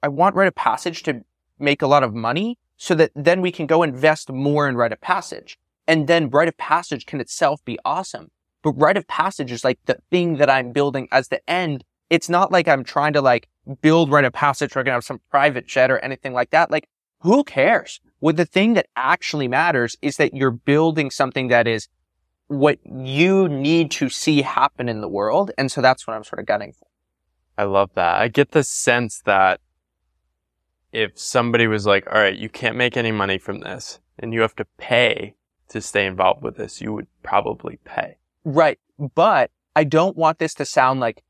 I 0.04 0.10
want 0.10 0.36
Write 0.36 0.50
of 0.50 0.56
Passage 0.56 1.02
to 1.04 1.22
make 1.60 1.82
a 1.82 1.88
lot 1.88 2.04
of 2.04 2.14
money 2.14 2.58
so 2.76 2.94
that 2.96 3.12
then 3.16 3.40
we 3.40 3.54
can 3.54 3.68
go 3.68 3.84
invest 3.84 4.30
more 4.30 4.68
in 4.68 4.76
Write 4.76 4.92
of 4.92 5.00
Passage. 5.00 5.58
And 5.88 6.08
then 6.08 6.30
Write 6.30 6.50
of 6.50 6.58
Passage 6.58 7.06
can 7.06 7.22
itself 7.22 7.64
be 7.64 7.80
awesome. 7.86 8.32
But 8.64 8.74
Write 8.74 8.98
of 8.98 9.08
Passage 9.08 9.52
is 9.52 9.64
like 9.64 9.80
the 9.86 10.00
thing 10.10 10.38
that 10.38 10.50
I'm 10.50 10.74
building 10.74 11.08
as 11.14 11.30
the 11.30 11.40
end. 11.50 11.86
It's 12.10 12.28
not 12.28 12.52
like 12.52 12.68
I'm 12.68 12.84
trying 12.84 13.14
to 13.14 13.22
like 13.22 13.48
build 13.82 14.12
Write 14.12 14.26
of 14.26 14.34
Passage. 14.34 14.74
Going 14.74 14.88
to 14.88 14.92
have 14.92 15.06
some 15.06 15.22
private 15.30 15.68
jet 15.68 15.90
or 15.90 16.00
anything 16.00 16.34
like 16.34 16.50
that. 16.50 16.70
Like 16.70 16.90
who 17.22 17.44
cares? 17.44 18.00
What 18.20 18.38
the 18.38 18.46
thing 18.46 18.74
that 18.74 18.88
actually 18.96 19.48
matters 19.48 19.96
is 20.02 20.18
that 20.18 20.34
you're 20.34 20.52
building 20.52 21.10
something 21.10 21.48
that 21.48 21.68
is 21.68 21.88
what 22.48 22.80
you 22.86 23.48
need 23.48 23.92
to 23.92 24.10
see 24.10 24.42
happen 24.42 24.90
in 24.90 25.02
the 25.02 25.08
world. 25.08 25.52
And 25.58 25.72
so 25.72 25.82
that's 25.82 26.06
what 26.06 26.16
I'm 26.16 26.24
sort 26.24 26.40
of 26.40 26.46
gunning 26.46 26.74
for. 26.74 26.88
I 27.58 27.64
love 27.64 27.92
that. 27.96 28.16
I 28.16 28.28
get 28.28 28.52
the 28.52 28.64
sense 28.64 29.22
that 29.26 29.62
if 30.92 31.18
somebody 31.18 31.68
was 31.68 31.86
like, 31.86 32.08
all 32.08 32.20
right, 32.20 32.38
you 32.38 32.50
can't 32.50 32.76
make 32.76 32.98
any 32.98 33.12
money 33.12 33.38
from 33.38 33.62
this 33.62 34.00
and 34.20 34.34
you 34.34 34.42
have 34.42 34.56
to 34.58 34.66
pay 34.78 35.36
to 35.70 35.82
stay 35.82 36.06
involved 36.06 36.44
with 36.44 36.58
this, 36.58 36.82
you 36.82 36.92
would 36.94 37.08
probably 37.24 37.80
pay. 37.86 38.18
Right. 38.44 38.80
But 39.16 39.52
I 39.76 39.84
don't 39.84 40.18
want 40.18 40.40
this 40.40 40.54
to 40.56 40.66
sound 40.66 41.00
like 41.00 41.24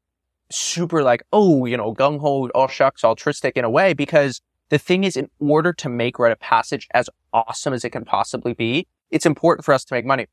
super 0.50 1.04
like, 1.04 1.24
oh, 1.32 1.66
you 1.66 1.78
know, 1.78 1.94
gung 1.94 2.20
ho, 2.20 2.50
all 2.50 2.68
shucks, 2.68 3.04
altruistic 3.04 3.56
in 3.56 3.64
a 3.64 3.70
way, 3.70 3.94
because 3.94 4.42
the 4.72 4.80
thing 4.80 5.04
is, 5.04 5.16
in 5.16 5.30
order 5.40 5.74
to 5.74 5.90
make 5.90 6.18
Write 6.18 6.32
of 6.32 6.40
Passage 6.40 6.88
as 6.94 7.10
awesome 7.34 7.74
as 7.74 7.86
it 7.86 7.92
can 7.92 8.06
possibly 8.06 8.54
be, 8.54 8.88
it's 9.12 9.26
important 9.26 9.66
for 9.66 9.74
us 9.74 9.86
to 9.86 9.94
make 9.94 10.06
money. 10.06 10.28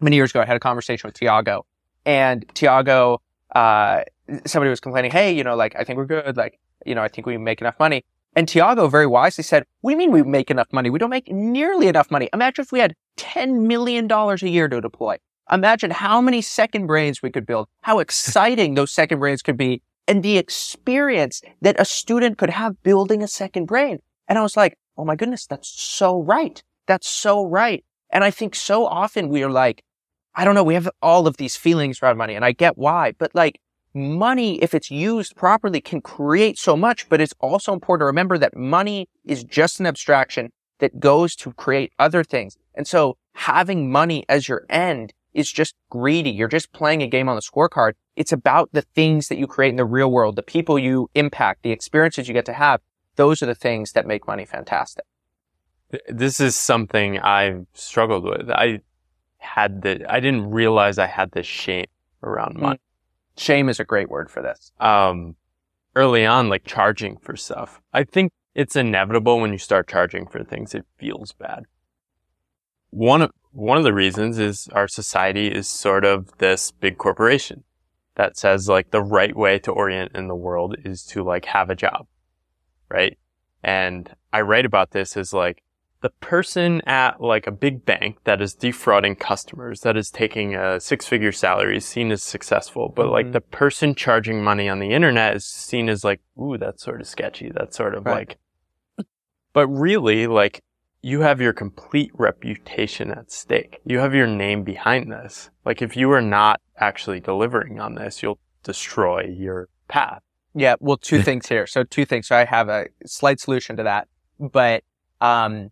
Many 0.00 0.16
years 0.16 0.30
ago, 0.30 0.40
I 0.40 0.46
had 0.46 0.56
a 0.56 0.60
conversation 0.60 1.08
with 1.08 1.14
Tiago 1.14 1.66
and 2.06 2.44
Tiago, 2.54 3.20
uh, 3.54 4.02
somebody 4.46 4.70
was 4.70 4.80
complaining, 4.80 5.10
Hey, 5.10 5.32
you 5.32 5.44
know, 5.44 5.56
like, 5.56 5.74
I 5.76 5.84
think 5.84 5.96
we're 5.96 6.06
good. 6.06 6.36
Like, 6.36 6.58
you 6.86 6.94
know, 6.94 7.02
I 7.02 7.08
think 7.08 7.26
we 7.26 7.36
make 7.36 7.60
enough 7.60 7.78
money. 7.78 8.04
And 8.36 8.48
Tiago 8.48 8.88
very 8.88 9.06
wisely 9.06 9.44
said, 9.44 9.64
what 9.80 9.90
do 9.90 9.92
you 9.92 9.98
mean 9.98 10.10
we 10.10 10.22
make 10.22 10.50
enough 10.50 10.72
money? 10.72 10.90
We 10.90 10.98
don't 10.98 11.10
make 11.10 11.30
nearly 11.30 11.86
enough 11.86 12.10
money. 12.10 12.28
Imagine 12.32 12.62
if 12.62 12.72
we 12.72 12.80
had 12.80 12.94
$10 13.16 13.66
million 13.66 14.10
a 14.10 14.36
year 14.46 14.68
to 14.68 14.80
deploy. 14.80 15.18
Imagine 15.52 15.90
how 15.90 16.20
many 16.20 16.40
second 16.42 16.86
brains 16.86 17.22
we 17.22 17.30
could 17.30 17.46
build, 17.46 17.68
how 17.82 18.00
exciting 18.00 18.74
those 18.74 18.90
second 18.90 19.20
brains 19.20 19.42
could 19.42 19.56
be, 19.56 19.82
and 20.06 20.22
the 20.22 20.38
experience 20.38 21.42
that 21.60 21.80
a 21.80 21.84
student 21.84 22.38
could 22.38 22.50
have 22.50 22.82
building 22.82 23.22
a 23.22 23.28
second 23.28 23.66
brain. 23.66 23.98
And 24.28 24.38
I 24.38 24.42
was 24.42 24.56
like, 24.56 24.78
oh 24.96 25.04
my 25.04 25.16
goodness, 25.16 25.46
that's 25.46 25.68
so 25.68 26.20
right. 26.20 26.62
That's 26.86 27.08
so 27.08 27.46
right. 27.46 27.84
And 28.10 28.22
I 28.22 28.30
think 28.30 28.54
so 28.54 28.86
often 28.86 29.28
we 29.28 29.42
are 29.42 29.50
like, 29.50 29.82
I 30.34 30.44
don't 30.44 30.54
know, 30.54 30.64
we 30.64 30.74
have 30.74 30.88
all 31.00 31.26
of 31.26 31.36
these 31.36 31.56
feelings 31.56 32.02
around 32.02 32.16
money 32.16 32.34
and 32.34 32.44
I 32.44 32.52
get 32.52 32.76
why, 32.76 33.12
but 33.18 33.34
like 33.34 33.60
money, 33.94 34.60
if 34.62 34.74
it's 34.74 34.90
used 34.90 35.36
properly, 35.36 35.80
can 35.80 36.00
create 36.00 36.58
so 36.58 36.76
much, 36.76 37.08
but 37.08 37.20
it's 37.20 37.34
also 37.40 37.72
important 37.72 38.02
to 38.02 38.06
remember 38.06 38.36
that 38.38 38.56
money 38.56 39.08
is 39.24 39.44
just 39.44 39.80
an 39.80 39.86
abstraction 39.86 40.50
that 40.80 40.98
goes 40.98 41.36
to 41.36 41.52
create 41.52 41.92
other 41.98 42.24
things. 42.24 42.56
And 42.74 42.86
so 42.86 43.16
having 43.34 43.90
money 43.90 44.24
as 44.28 44.48
your 44.48 44.66
end 44.68 45.12
is 45.34 45.50
just 45.50 45.74
greedy. 45.90 46.30
You're 46.30 46.48
just 46.48 46.72
playing 46.72 47.02
a 47.02 47.06
game 47.06 47.28
on 47.28 47.36
the 47.36 47.42
scorecard. 47.42 47.92
It's 48.16 48.32
about 48.32 48.70
the 48.72 48.82
things 48.82 49.28
that 49.28 49.38
you 49.38 49.46
create 49.46 49.70
in 49.70 49.76
the 49.76 49.84
real 49.84 50.10
world, 50.10 50.36
the 50.36 50.42
people 50.42 50.78
you 50.78 51.10
impact, 51.14 51.62
the 51.62 51.72
experiences 51.72 52.28
you 52.28 52.34
get 52.34 52.46
to 52.46 52.52
have. 52.52 52.80
Those 53.16 53.42
are 53.42 53.46
the 53.46 53.54
things 53.54 53.92
that 53.92 54.06
make 54.06 54.26
money 54.26 54.44
fantastic. 54.44 55.04
This 56.08 56.40
is 56.40 56.56
something 56.56 57.18
I've 57.18 57.66
struggled 57.74 58.24
with. 58.24 58.50
I 58.50 58.80
had 59.38 59.82
the, 59.82 60.04
I 60.10 60.20
didn't 60.20 60.50
realize 60.50 60.98
I 60.98 61.06
had 61.06 61.32
this 61.32 61.46
shame 61.46 61.86
around 62.22 62.56
money. 62.56 62.80
Shame 63.36 63.68
is 63.68 63.78
a 63.78 63.84
great 63.84 64.08
word 64.08 64.30
for 64.30 64.42
this. 64.42 64.72
Um, 64.80 65.36
early 65.94 66.24
on, 66.24 66.48
like 66.48 66.64
charging 66.64 67.18
for 67.18 67.36
stuff. 67.36 67.80
I 67.92 68.04
think 68.04 68.32
it's 68.54 68.76
inevitable 68.76 69.40
when 69.40 69.52
you 69.52 69.58
start 69.58 69.88
charging 69.88 70.26
for 70.26 70.42
things, 70.42 70.74
it 70.74 70.86
feels 70.98 71.32
bad. 71.32 71.64
One 72.94 73.22
of, 73.22 73.32
one 73.50 73.76
of 73.76 73.82
the 73.82 73.92
reasons 73.92 74.38
is 74.38 74.68
our 74.72 74.86
society 74.86 75.48
is 75.48 75.66
sort 75.66 76.04
of 76.04 76.38
this 76.38 76.70
big 76.70 76.96
corporation 76.96 77.64
that 78.14 78.38
says 78.38 78.68
like 78.68 78.92
the 78.92 79.02
right 79.02 79.34
way 79.34 79.58
to 79.58 79.72
orient 79.72 80.12
in 80.14 80.28
the 80.28 80.36
world 80.36 80.76
is 80.84 81.02
to 81.06 81.24
like 81.24 81.46
have 81.46 81.70
a 81.70 81.74
job. 81.74 82.06
Right. 82.88 83.18
And 83.64 84.14
I 84.32 84.42
write 84.42 84.64
about 84.64 84.92
this 84.92 85.16
as 85.16 85.32
like 85.32 85.64
the 86.02 86.10
person 86.20 86.82
at 86.82 87.20
like 87.20 87.48
a 87.48 87.50
big 87.50 87.84
bank 87.84 88.18
that 88.22 88.40
is 88.40 88.54
defrauding 88.54 89.16
customers, 89.16 89.80
that 89.80 89.96
is 89.96 90.08
taking 90.10 90.54
a 90.54 90.78
six 90.78 91.04
figure 91.08 91.32
salary 91.32 91.78
is 91.78 91.84
seen 91.84 92.12
as 92.12 92.22
successful. 92.22 92.92
But 92.94 93.06
mm-hmm. 93.06 93.12
like 93.12 93.32
the 93.32 93.40
person 93.40 93.96
charging 93.96 94.44
money 94.44 94.68
on 94.68 94.78
the 94.78 94.92
internet 94.92 95.34
is 95.34 95.44
seen 95.44 95.88
as 95.88 96.04
like, 96.04 96.20
ooh, 96.40 96.58
that's 96.58 96.84
sort 96.84 97.00
of 97.00 97.08
sketchy. 97.08 97.50
That's 97.52 97.76
sort 97.76 97.96
of 97.96 98.06
right. 98.06 98.28
like, 98.98 99.06
but 99.52 99.66
really 99.66 100.28
like 100.28 100.62
you 101.04 101.20
have 101.20 101.38
your 101.38 101.52
complete 101.52 102.10
reputation 102.14 103.10
at 103.10 103.30
stake. 103.30 103.78
You 103.84 103.98
have 103.98 104.14
your 104.14 104.26
name 104.26 104.64
behind 104.64 105.12
this. 105.12 105.50
Like 105.62 105.82
if 105.82 105.98
you 105.98 106.10
are 106.12 106.22
not 106.22 106.62
actually 106.78 107.20
delivering 107.20 107.78
on 107.78 107.94
this, 107.94 108.22
you'll 108.22 108.38
destroy 108.62 109.26
your 109.26 109.68
path. 109.86 110.22
Yeah. 110.54 110.76
Well, 110.80 110.96
two 110.96 111.20
things 111.28 111.46
here. 111.46 111.66
So 111.66 111.84
two 111.84 112.06
things. 112.06 112.28
So 112.28 112.36
I 112.36 112.46
have 112.46 112.70
a 112.70 112.86
slight 113.04 113.38
solution 113.38 113.76
to 113.76 113.82
that, 113.82 114.08
but, 114.40 114.82
um, 115.20 115.70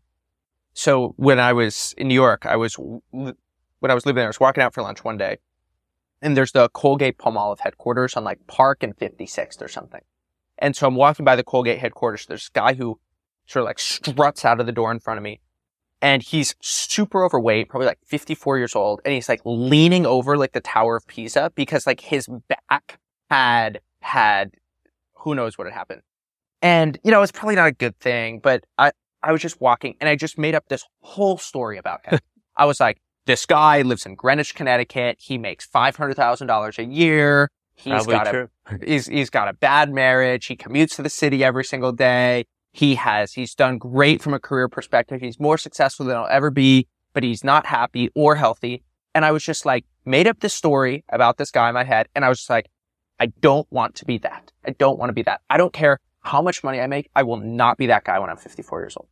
so 0.75 1.15
when 1.17 1.41
I 1.41 1.55
was 1.55 1.95
in 1.97 2.09
New 2.09 2.15
York, 2.15 2.45
I 2.45 2.57
was, 2.57 2.75
when 2.75 3.35
I 3.83 3.95
was 3.95 4.05
living 4.05 4.17
there, 4.17 4.27
I 4.27 4.29
was 4.29 4.41
walking 4.41 4.63
out 4.63 4.75
for 4.75 4.83
lunch 4.83 5.03
one 5.03 5.17
day 5.17 5.39
and 6.21 6.37
there's 6.37 6.53
the 6.53 6.69
Colgate 6.69 7.17
Palmolive 7.17 7.61
headquarters 7.61 8.17
on 8.17 8.25
like 8.25 8.47
Park 8.49 8.83
and 8.83 8.95
56th 8.95 9.63
or 9.63 9.69
something. 9.69 10.03
And 10.59 10.77
so 10.77 10.87
I'm 10.87 10.95
walking 10.95 11.25
by 11.25 11.37
the 11.37 11.43
Colgate 11.43 11.79
headquarters. 11.79 12.27
There's 12.27 12.51
a 12.55 12.59
guy 12.59 12.75
who 12.75 13.01
sort 13.47 13.63
of 13.63 13.67
like 13.67 13.79
struts 13.79 14.45
out 14.45 14.61
of 14.61 14.67
the 14.67 14.73
door 14.73 14.91
in 14.91 15.01
front 15.01 15.19
of 15.19 15.25
me 15.25 15.41
and 16.03 16.21
he's 16.21 16.57
super 16.61 17.25
overweight, 17.25 17.69
probably 17.69 17.87
like 17.87 18.01
54 18.05 18.59
years 18.59 18.75
old. 18.75 19.01
And 19.05 19.15
he's 19.15 19.29
like 19.29 19.41
leaning 19.45 20.05
over 20.05 20.37
like 20.37 20.53
the 20.53 20.61
Tower 20.61 20.97
of 20.97 21.07
Pisa 21.07 21.53
because 21.55 21.87
like 21.87 22.01
his 22.01 22.29
back 22.49 22.99
had, 23.31 23.81
had, 24.01 24.51
who 25.15 25.37
knows 25.37 25.57
what 25.57 25.69
had 25.69 25.73
happened. 25.73 26.03
And, 26.61 26.99
you 27.05 27.13
know, 27.13 27.23
it's 27.23 27.33
probably 27.33 27.55
not 27.55 27.69
a 27.69 27.73
good 27.73 27.97
thing, 28.01 28.41
but 28.41 28.65
I, 28.77 28.91
I 29.23 29.31
was 29.31 29.41
just 29.41 29.61
walking 29.61 29.95
and 30.01 30.09
I 30.09 30.17
just 30.17 30.37
made 30.37 30.57
up 30.57 30.65
this 30.69 30.85
whole 31.01 31.39
story 31.39 31.79
about 31.79 32.05
him. 32.05 32.19
I 32.57 32.65
was 32.65 32.81
like, 32.81 33.01
this 33.27 33.47
guy 33.47 33.83
lives 33.83 34.05
in 34.05 34.17
Greenwich, 34.17 34.57
Connecticut. 34.57 35.19
He 35.21 35.39
makes 35.39 35.69
$500,000 35.69 36.79
a 36.79 36.85
year. 36.85 37.49
He's 37.75 37.93
Probably 37.93 38.15
got 38.15 38.27
true. 38.27 38.49
a, 38.67 38.85
he's, 38.85 39.07
he's 39.07 39.31
got 39.31 39.47
a 39.47 39.53
bad 39.53 39.93
marriage. 39.93 40.47
He 40.47 40.57
commutes 40.57 40.97
to 40.97 41.03
the 41.03 41.09
city 41.09 41.45
every 41.45 41.65
single 41.65 41.93
day. 41.93 42.45
He 42.73 42.95
has, 42.95 43.35
he's 43.35 43.55
done 43.55 43.79
great 43.79 44.23
from 44.23 44.35
a 44.35 44.41
career 44.41 44.69
perspective. 44.69 45.21
He's 45.21 45.39
more 45.39 45.59
successful 45.59 46.07
than 46.07 46.17
I'll 46.17 46.27
ever 46.27 46.51
be, 46.51 46.89
but 47.13 47.23
he's 47.23 47.45
not 47.45 47.67
happy 47.67 48.11
or 48.15 48.37
healthy. 48.37 48.83
And 49.15 49.25
I 49.25 49.31
was 49.31 49.45
just 49.45 49.67
like, 49.67 49.85
made 50.05 50.27
up 50.27 50.41
this 50.41 50.55
story 50.55 51.05
about 51.11 51.37
this 51.37 51.51
guy 51.51 51.69
in 51.69 51.75
my 51.75 51.85
head. 51.85 52.09
And 52.15 52.25
I 52.25 52.29
was 52.29 52.39
just 52.39 52.51
like, 52.51 52.71
I 53.21 53.27
don't 53.27 53.71
want 53.71 53.95
to 53.97 54.05
be 54.05 54.19
that. 54.19 54.51
I 54.67 54.71
don't 54.71 54.99
want 54.99 55.11
to 55.11 55.15
be 55.15 55.23
that. 55.23 55.43
I 55.49 55.57
don't 55.57 55.73
care 55.73 56.01
how 56.21 56.41
much 56.41 56.65
money 56.65 56.81
I 56.81 56.87
make. 56.87 57.11
I 57.15 57.23
will 57.23 57.37
not 57.37 57.79
be 57.79 57.87
that 57.87 58.05
guy 58.05 58.19
when 58.19 58.31
I'm 58.31 58.37
54 58.37 58.81
years 58.81 58.97
old. 58.97 59.09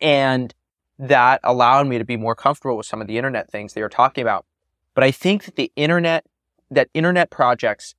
And 0.00 0.54
that 0.98 1.40
allowed 1.42 1.86
me 1.86 1.98
to 1.98 2.04
be 2.04 2.16
more 2.16 2.34
comfortable 2.34 2.76
with 2.76 2.86
some 2.86 3.00
of 3.00 3.06
the 3.06 3.18
internet 3.18 3.50
things 3.50 3.74
they 3.74 3.82
were 3.82 3.88
talking 3.88 4.22
about. 4.22 4.46
But 4.94 5.04
I 5.04 5.10
think 5.10 5.44
that 5.44 5.56
the 5.56 5.72
internet, 5.76 6.24
that 6.70 6.88
internet 6.94 7.30
projects, 7.30 7.94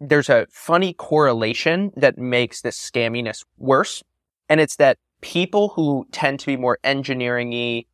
there's 0.00 0.28
a 0.28 0.46
funny 0.50 0.92
correlation 0.92 1.92
that 1.96 2.18
makes 2.18 2.62
this 2.62 2.76
scamminess 2.76 3.44
worse. 3.58 4.02
And 4.48 4.60
it's 4.60 4.76
that 4.76 4.98
people 5.20 5.68
who 5.70 6.06
tend 6.12 6.40
to 6.40 6.46
be 6.46 6.56
more 6.56 6.78
engineering-y, 6.84 7.84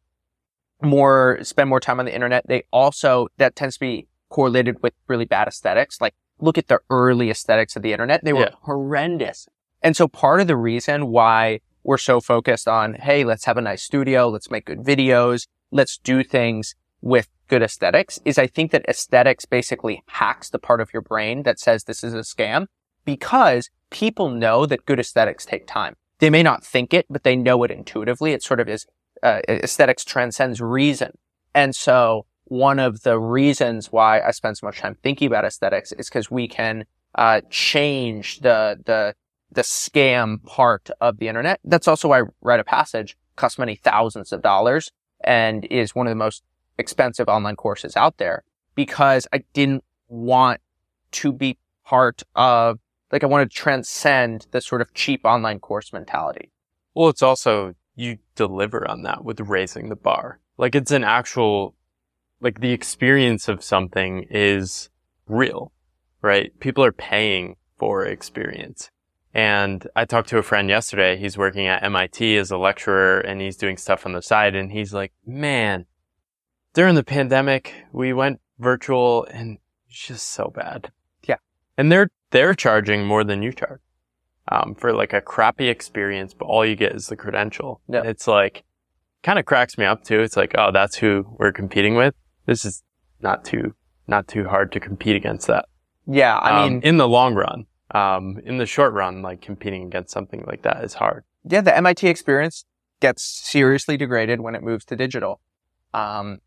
more, 0.83 1.39
spend 1.43 1.69
more 1.69 1.81
time 1.81 1.99
on 2.01 2.07
the 2.07 2.15
internet, 2.15 2.47
they 2.49 2.63
also, 2.73 3.29
that 3.37 3.57
tends 3.57 3.75
to 3.77 3.81
be 3.81 4.09
correlated 4.29 4.83
with 4.83 4.95
really 5.09 5.25
bad 5.25 5.49
aesthetics. 5.49 6.01
Like 6.01 6.15
look 6.41 6.59
at 6.59 6.69
the 6.69 6.81
early 6.91 7.31
aesthetics 7.31 7.77
of 7.77 7.83
the 7.83 7.93
internet. 7.93 8.25
They 8.25 8.33
were 8.33 8.41
yeah. 8.41 8.55
horrendous. 8.63 9.49
And 9.83 9.97
so 9.97 10.09
part 10.09 10.41
of 10.41 10.47
the 10.47 10.57
reason 10.57 11.09
why 11.09 11.61
we're 11.85 11.99
so 11.99 12.21
focused 12.21 12.69
on, 12.69 12.95
hey, 12.95 13.25
let's 13.25 13.45
have 13.45 13.57
a 13.57 13.63
nice 13.63 13.83
studio, 13.83 14.29
let's 14.29 14.51
make 14.51 14.67
good 14.67 14.81
videos, 14.81 15.47
let's 15.71 15.99
do 15.99 16.23
things 16.23 16.75
with 17.01 17.29
good 17.49 17.63
aesthetics 17.63 18.21
is 18.25 18.39
I 18.39 18.47
think 18.47 18.73
that 18.73 18.85
aesthetics 18.89 19.47
basically 19.47 20.03
hacks 20.09 20.51
the 20.51 20.59
part 20.59 20.81
of 20.81 20.93
your 20.93 21.03
brain 21.03 21.45
that 21.45 21.59
says 21.59 21.85
this 21.85 22.05
is 22.05 22.13
a 22.13 22.19
scam 22.19 22.67
because 23.05 23.71
people 23.91 24.29
know 24.29 24.67
that 24.67 24.85
good 24.85 25.01
aesthetics 25.01 25.47
take 25.47 25.67
time. 25.67 25.97
They 26.19 26.31
may 26.31 26.43
not 26.43 26.65
think 26.65 26.93
it, 26.93 27.07
but 27.09 27.23
they 27.23 27.37
know 27.37 27.63
it 27.65 27.71
intuitively. 27.71 28.33
It 28.33 28.43
sort 28.43 28.61
of 28.61 28.69
is, 28.69 28.87
uh, 29.23 29.41
aesthetics 29.49 30.05
transcends 30.05 30.61
reason. 30.61 31.13
And 31.55 31.75
so 31.75 32.27
one 32.45 32.79
of 32.79 33.03
the 33.03 33.19
reasons 33.19 33.93
why 33.93 34.21
I 34.21 34.31
spend 34.33 34.59
so 34.59 34.67
much 34.67 34.79
time 34.79 34.97
thinking 35.03 35.27
about 35.27 35.45
aesthetics 35.45 35.93
is 35.93 36.09
because 36.09 36.31
we 36.31 36.49
can, 36.49 36.85
uh, 37.15 37.41
change 37.51 38.41
the, 38.41 38.79
the 38.85 39.15
the 39.51 39.63
scam 39.63 40.45
part 40.45 40.91
of 41.01 41.19
the 41.19 41.29
internet. 41.29 41.61
That's 41.65 41.89
also 41.89 42.09
why 42.09 42.21
I 42.21 42.23
Write 42.43 42.61
of 42.61 42.67
Passage, 42.67 43.17
costs 43.37 43.59
many 43.59 43.77
thousands 43.77 44.33
of 44.33 44.43
dollars 44.43 44.91
and 45.25 45.65
is 45.71 45.95
one 45.95 46.07
of 46.07 46.11
the 46.11 46.17
most 46.17 46.43
expensive 46.77 47.29
online 47.29 47.57
courses 47.57 47.97
out 47.97 48.19
there 48.19 48.45
because 48.75 49.27
I 49.33 49.45
didn't 49.53 49.85
want 50.09 50.61
to 51.13 51.33
be 51.33 51.59
part 51.85 52.23
of, 52.35 52.79
like 53.13 53.25
I 53.25 53.27
want 53.27 53.51
to 53.51 53.57
transcend 53.57 54.47
the 54.51 54.61
sort 54.61 54.81
of 54.81 54.93
cheap 54.95 55.23
online 55.25 55.61
course 55.61 55.93
mentality. 55.93 56.51
Well, 56.95 57.09
it's 57.09 57.23
also, 57.23 57.75
you 57.95 58.19
deliver 58.35 58.89
on 58.89 59.03
that 59.03 59.25
with 59.25 59.41
raising 59.41 59.89
the 59.89 59.97
bar. 59.97 60.41
Like 60.57 60.75
it's 60.75 60.91
an 60.91 61.05
actual, 61.05 61.75
like 62.41 62.61
the 62.61 62.73
experience 62.73 63.49
of 63.49 63.63
something 63.63 64.27
is 64.31 64.91
real, 65.27 65.73
right? 66.23 66.59
People 66.61 66.85
are 66.85 66.93
paying 66.93 67.57
for 67.77 68.05
experience. 68.05 68.91
And 69.35 69.87
I 69.95 70.05
talked 70.05 70.31
to 70.31 70.39
a 70.39 70.43
friend 70.43 70.69
yesterday. 70.69 71.17
He's 71.17 71.39
working 71.39 71.67
at 71.67 71.85
MIT 71.85 72.37
as 72.37 72.51
a 72.51 72.59
lecturer 72.59 73.21
and 73.21 73.41
he's 73.41 73.57
doing 73.57 73.77
stuff 73.77 74.07
on 74.07 74.13
the 74.13 74.23
side. 74.23 74.55
And 74.55 74.73
he's 74.73 74.93
like, 74.93 75.13
man, 75.25 75.87
during 76.75 76.95
the 76.95 77.05
pandemic, 77.05 77.75
we 77.93 78.13
went 78.13 78.41
virtual 78.59 79.25
and 79.31 79.59
it's 79.89 80.01
just 80.01 80.29
so 80.29 80.51
bad. 80.55 80.91
Yeah. 81.23 81.37
And 81.77 81.93
they're, 81.93 82.11
they're 82.31 82.55
charging 82.55 83.07
more 83.07 83.25
than 83.25 83.43
you 83.43 83.53
charge, 83.53 83.81
um, 84.51 84.75
for 84.75 84.93
like 84.93 85.13
a 85.13 85.21
crappy 85.21 85.69
experience, 85.69 86.35
but 86.35 86.47
all 86.47 86.65
you 86.65 86.77
get 86.77 86.95
is 86.95 87.07
the 87.07 87.17
credential. 87.17 87.81
Yeah. 87.89 88.03
It's 88.05 88.27
like, 88.27 88.65
kind 89.23 89.39
of 89.39 89.45
cracks 89.45 89.77
me 89.79 89.85
up 89.85 90.05
too. 90.05 90.21
It's 90.21 90.37
like, 90.37 90.55
oh, 90.57 90.71
that's 90.73 90.97
who 90.97 91.27
we're 91.39 91.53
competing 91.53 91.95
with. 91.95 92.15
This 92.47 92.65
is 92.65 92.83
not 93.21 93.45
too, 93.45 93.75
not 94.07 94.29
too 94.29 94.49
hard 94.49 94.73
to 94.73 94.81
compete 94.81 95.17
against 95.17 95.47
that. 95.49 95.67
Yeah. 96.07 96.37
I 96.37 96.63
um, 96.63 96.73
mean, 96.73 96.83
in 96.83 96.97
the 96.97 97.09
long 97.09 97.35
run 97.35 97.67
um, 97.93 98.39
in 98.45 98.59
the 98.59 98.67
short 98.67 98.93
run, 98.93 99.23
like 99.23 99.41
competing 99.41 99.85
against 99.85 100.13
something 100.13 100.45
like 100.47 100.63
that 100.63 100.85
is 100.85 100.95
hard. 100.95 101.25
Yeah, 101.45 101.61
the 101.61 101.77
MIT 101.77 102.07
experience 102.07 102.65
gets 103.01 103.23
seriously 103.23 103.97
degraded 103.97 104.41
when 104.41 104.55
it 104.55 104.63
moves 104.63 104.85
to 104.87 104.97
digital. 104.97 105.41
Um, 105.95 106.41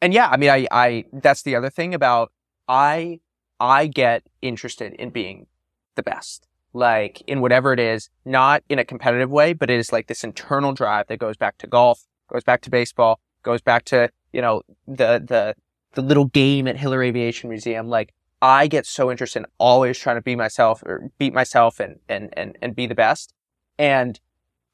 and 0.00 0.12
yeah, 0.12 0.28
I 0.28 0.36
mean, 0.36 0.50
I, 0.50 0.66
I, 0.70 1.04
that's 1.12 1.42
the 1.42 1.56
other 1.56 1.70
thing 1.70 1.94
about 1.94 2.30
I, 2.68 3.20
I 3.58 3.86
get 3.86 4.22
interested 4.42 4.92
in 4.94 5.10
being 5.10 5.46
the 5.94 6.02
best. 6.02 6.46
like 6.76 7.22
in 7.26 7.40
whatever 7.40 7.72
it 7.72 7.80
is, 7.80 8.10
not 8.24 8.62
in 8.68 8.78
a 8.78 8.84
competitive 8.84 9.30
way, 9.30 9.54
but 9.54 9.70
it 9.70 9.78
is 9.78 9.92
like 9.92 10.06
this 10.06 10.22
internal 10.22 10.72
drive 10.72 11.06
that 11.08 11.18
goes 11.18 11.36
back 11.36 11.56
to 11.58 11.66
golf, 11.66 12.06
goes 12.30 12.44
back 12.44 12.60
to 12.60 12.70
baseball, 12.70 13.18
goes 13.42 13.62
back 13.62 13.84
to, 13.86 14.10
you 14.32 14.42
know, 14.42 14.62
the, 14.86 15.22
the, 15.26 15.54
the 15.94 16.02
little 16.02 16.26
game 16.26 16.68
at 16.68 16.76
Hiller 16.76 17.02
Aviation 17.02 17.48
Museum. 17.48 17.88
Like 17.88 18.12
I 18.42 18.66
get 18.66 18.84
so 18.84 19.10
interested 19.10 19.40
in 19.40 19.46
always 19.58 19.98
trying 19.98 20.16
to 20.16 20.22
be 20.22 20.36
myself 20.36 20.82
or 20.82 21.10
beat 21.18 21.32
myself 21.32 21.80
and, 21.80 21.98
and, 22.08 22.28
and, 22.34 22.58
and 22.60 22.76
be 22.76 22.86
the 22.86 22.94
best. 22.94 23.32
And 23.78 24.20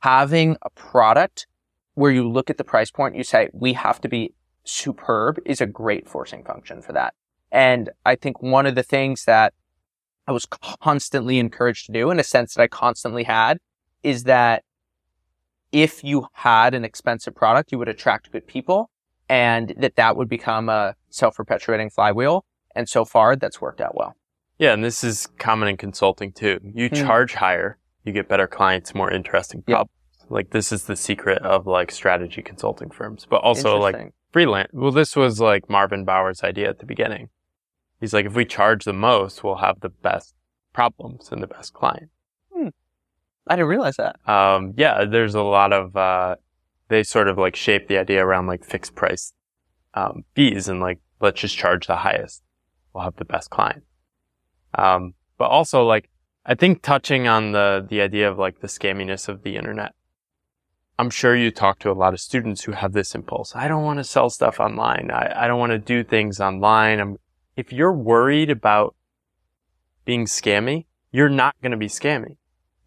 having 0.00 0.56
a 0.62 0.70
product 0.70 1.46
where 1.94 2.10
you 2.10 2.28
look 2.28 2.50
at 2.50 2.58
the 2.58 2.64
price 2.64 2.90
point, 2.90 3.14
you 3.14 3.22
say, 3.22 3.48
we 3.52 3.74
have 3.74 4.00
to 4.00 4.08
be 4.08 4.34
superb 4.64 5.38
is 5.46 5.60
a 5.60 5.66
great 5.66 6.08
forcing 6.08 6.42
function 6.42 6.82
for 6.82 6.92
that. 6.92 7.14
And 7.52 7.90
I 8.06 8.16
think 8.16 8.42
one 8.42 8.66
of 8.66 8.74
the 8.74 8.82
things 8.82 9.26
that 9.26 9.52
I 10.26 10.32
was 10.32 10.46
constantly 10.46 11.38
encouraged 11.38 11.86
to 11.86 11.92
do 11.92 12.10
in 12.10 12.18
a 12.18 12.24
sense 12.24 12.54
that 12.54 12.62
I 12.62 12.66
constantly 12.66 13.24
had 13.24 13.58
is 14.02 14.24
that 14.24 14.64
if 15.70 16.02
you 16.02 16.26
had 16.32 16.74
an 16.74 16.84
expensive 16.84 17.34
product, 17.34 17.70
you 17.70 17.78
would 17.78 17.88
attract 17.88 18.32
good 18.32 18.46
people 18.46 18.90
and 19.28 19.74
that 19.76 19.96
that 19.96 20.16
would 20.16 20.28
become 20.28 20.68
a 20.68 20.94
self-perpetuating 21.10 21.90
flywheel. 21.90 22.44
And 22.74 22.88
so 22.88 23.04
far 23.04 23.36
that's 23.36 23.60
worked 23.60 23.82
out 23.82 23.94
well. 23.94 24.16
Yeah. 24.58 24.72
And 24.72 24.82
this 24.82 25.04
is 25.04 25.28
common 25.38 25.68
in 25.68 25.76
consulting 25.76 26.32
too. 26.32 26.58
You 26.62 26.88
hmm. 26.88 26.94
charge 26.94 27.34
higher, 27.34 27.78
you 28.04 28.12
get 28.12 28.28
better 28.28 28.46
clients, 28.46 28.94
more 28.94 29.10
interesting 29.10 29.62
problems. 29.62 29.90
Yep. 30.20 30.30
Like 30.30 30.50
this 30.50 30.72
is 30.72 30.84
the 30.84 30.96
secret 30.96 31.42
of 31.42 31.66
like 31.66 31.90
strategy 31.90 32.40
consulting 32.40 32.90
firms, 32.90 33.26
but 33.28 33.42
also 33.42 33.76
like 33.78 34.14
freelance. 34.32 34.70
Well, 34.72 34.90
this 34.90 35.14
was 35.14 35.40
like 35.40 35.68
Marvin 35.68 36.06
Bower's 36.06 36.42
idea 36.42 36.70
at 36.70 36.78
the 36.78 36.86
beginning. 36.86 37.28
He's 38.02 38.12
like, 38.12 38.26
if 38.26 38.34
we 38.34 38.44
charge 38.44 38.84
the 38.84 38.92
most, 38.92 39.44
we'll 39.44 39.58
have 39.58 39.78
the 39.78 39.88
best 39.88 40.34
problems 40.72 41.28
and 41.30 41.40
the 41.40 41.46
best 41.46 41.72
client. 41.72 42.10
Hmm. 42.52 42.70
I 43.46 43.54
didn't 43.54 43.68
realize 43.68 43.94
that. 43.94 44.16
Um, 44.28 44.74
yeah, 44.76 45.04
there's 45.04 45.36
a 45.36 45.42
lot 45.42 45.72
of, 45.72 45.96
uh, 45.96 46.34
they 46.88 47.04
sort 47.04 47.28
of 47.28 47.38
like 47.38 47.54
shape 47.54 47.86
the 47.86 47.98
idea 47.98 48.26
around 48.26 48.48
like 48.48 48.64
fixed 48.64 48.96
price, 48.96 49.32
um, 49.94 50.24
fees 50.34 50.66
and 50.66 50.80
like, 50.80 50.98
let's 51.20 51.40
just 51.40 51.56
charge 51.56 51.86
the 51.86 51.94
highest. 51.94 52.42
We'll 52.92 53.04
have 53.04 53.14
the 53.14 53.24
best 53.24 53.50
client. 53.50 53.84
Um, 54.74 55.14
but 55.38 55.44
also 55.44 55.84
like, 55.84 56.10
I 56.44 56.56
think 56.56 56.82
touching 56.82 57.28
on 57.28 57.52
the, 57.52 57.86
the 57.88 58.00
idea 58.00 58.28
of 58.28 58.36
like 58.36 58.62
the 58.62 58.66
scamminess 58.66 59.28
of 59.28 59.44
the 59.44 59.54
internet. 59.54 59.94
I'm 60.98 61.10
sure 61.10 61.36
you 61.36 61.52
talk 61.52 61.78
to 61.78 61.90
a 61.92 61.94
lot 61.94 62.14
of 62.14 62.20
students 62.20 62.64
who 62.64 62.72
have 62.72 62.94
this 62.94 63.14
impulse. 63.14 63.54
I 63.54 63.68
don't 63.68 63.84
want 63.84 64.00
to 64.00 64.04
sell 64.04 64.28
stuff 64.28 64.58
online. 64.58 65.12
I, 65.12 65.44
I 65.44 65.46
don't 65.46 65.60
want 65.60 65.70
to 65.70 65.78
do 65.78 66.02
things 66.02 66.40
online. 66.40 66.98
I'm, 66.98 67.16
if 67.56 67.72
you're 67.72 67.92
worried 67.92 68.50
about 68.50 68.94
being 70.04 70.24
scammy, 70.26 70.86
you're 71.10 71.28
not 71.28 71.54
going 71.62 71.72
to 71.72 71.78
be 71.78 71.88
scammy 71.88 72.36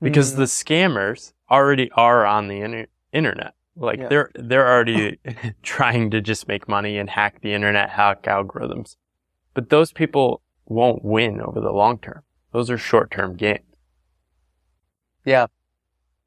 because 0.02 0.34
mm. 0.34 0.38
the 0.38 0.44
scammers 0.44 1.34
already 1.50 1.90
are 1.92 2.26
on 2.26 2.48
the 2.48 2.62
inter- 2.62 2.88
internet. 3.14 3.54
Like 3.76 4.00
yeah. 4.00 4.08
they're, 4.08 4.32
they're 4.36 4.68
already 4.68 5.20
trying 5.64 6.12
to 6.12 6.22
just 6.22 6.48
make 6.48 6.68
money 6.68 6.98
and 6.98 7.10
hack 7.10 7.42
the 7.42 7.54
internet, 7.54 7.90
hack 7.90 8.24
algorithms. 8.24 8.96
But 9.54 9.70
those 9.70 9.92
people 9.92 10.42
won't 10.66 11.04
win 11.04 11.42
over 11.42 11.60
the 11.60 11.72
long 11.72 12.00
term. 12.00 12.24
Those 12.52 12.70
are 12.70 12.78
short 12.78 13.12
term 13.12 13.36
gains. 13.36 13.62
Yeah. 15.26 15.48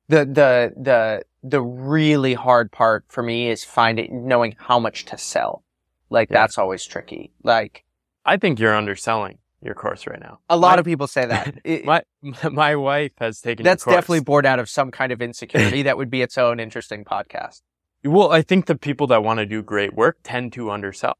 The, 0.09 0.25
the, 0.25 0.73
the, 0.77 1.23
the 1.43 1.61
really 1.61 2.35
hard 2.35 2.73
part 2.73 3.05
for 3.09 3.23
me 3.23 3.51
is 3.51 3.65
finding, 3.65 4.27
knowing 4.27 4.57
how 4.59 4.79
much 4.79 5.05
to 5.07 5.19
sell. 5.19 5.63
Like 6.11 6.31
yeah. 6.31 6.41
that's 6.41 6.59
always 6.59 6.85
tricky. 6.85 7.33
Like, 7.43 7.85
I 8.25 8.37
think 8.37 8.59
you're 8.59 8.75
underselling 8.75 9.39
your 9.63 9.75
course 9.75 10.07
right 10.07 10.21
now. 10.21 10.41
A 10.49 10.57
lot 10.57 10.77
my, 10.77 10.81
of 10.81 10.85
people 10.85 11.07
say 11.07 11.27
that. 11.27 11.59
It, 11.65 11.85
my 11.85 12.03
my 12.51 12.77
wife 12.77 13.13
has 13.19 13.41
taken. 13.41 13.65
That's 13.65 13.85
definitely 13.85 14.21
born 14.21 14.47
out 14.47 14.59
of 14.59 14.69
some 14.69 14.91
kind 14.91 15.13
of 15.13 15.21
insecurity. 15.21 15.83
that 15.85 15.97
would 15.97 16.11
be 16.11 16.23
its 16.23 16.39
own 16.39 16.61
interesting 16.61 17.05
podcast. 17.05 17.63
Well, 18.05 18.31
I 18.31 18.43
think 18.43 18.67
the 18.67 18.77
people 18.77 19.09
that 19.09 19.25
want 19.25 19.39
to 19.39 19.47
do 19.47 19.63
great 19.63 19.95
work 19.95 20.19
tend 20.23 20.53
to 20.55 20.71
undersell, 20.71 21.19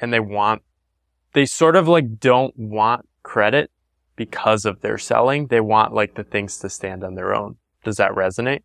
and 0.00 0.12
they 0.12 0.20
want, 0.20 0.62
they 1.32 1.44
sort 1.44 1.74
of 1.74 1.88
like 1.88 2.20
don't 2.20 2.56
want 2.56 3.08
credit 3.22 3.70
because 4.14 4.64
of 4.64 4.80
their 4.80 4.98
selling. 4.98 5.48
They 5.48 5.60
want 5.60 5.92
like 5.92 6.14
the 6.14 6.24
things 6.24 6.58
to 6.58 6.70
stand 6.70 7.02
on 7.02 7.14
their 7.14 7.34
own. 7.34 7.56
Does 7.84 7.96
that 7.96 8.12
resonate? 8.12 8.62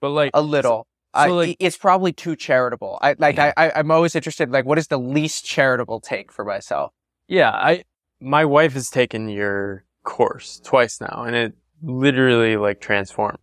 But 0.00 0.10
like 0.10 0.30
a 0.34 0.42
little. 0.42 0.86
So 1.14 1.34
like, 1.36 1.56
it's 1.60 1.76
probably 1.76 2.12
too 2.12 2.36
charitable. 2.36 2.98
I 3.00 3.14
like 3.18 3.36
yeah. 3.36 3.52
I, 3.56 3.66
I 3.66 3.72
I'm 3.76 3.90
always 3.90 4.14
interested 4.14 4.50
like 4.50 4.64
what 4.64 4.78
is 4.78 4.88
the 4.88 4.98
least 4.98 5.44
charitable 5.44 6.00
take 6.00 6.32
for 6.32 6.44
myself? 6.44 6.92
Yeah, 7.28 7.50
I 7.50 7.84
my 8.20 8.44
wife 8.44 8.72
has 8.74 8.90
taken 8.90 9.28
your 9.28 9.84
course 10.02 10.60
twice 10.62 11.00
now 11.00 11.24
and 11.26 11.34
it 11.34 11.54
literally 11.82 12.56
like 12.56 12.80
transformed 12.80 13.38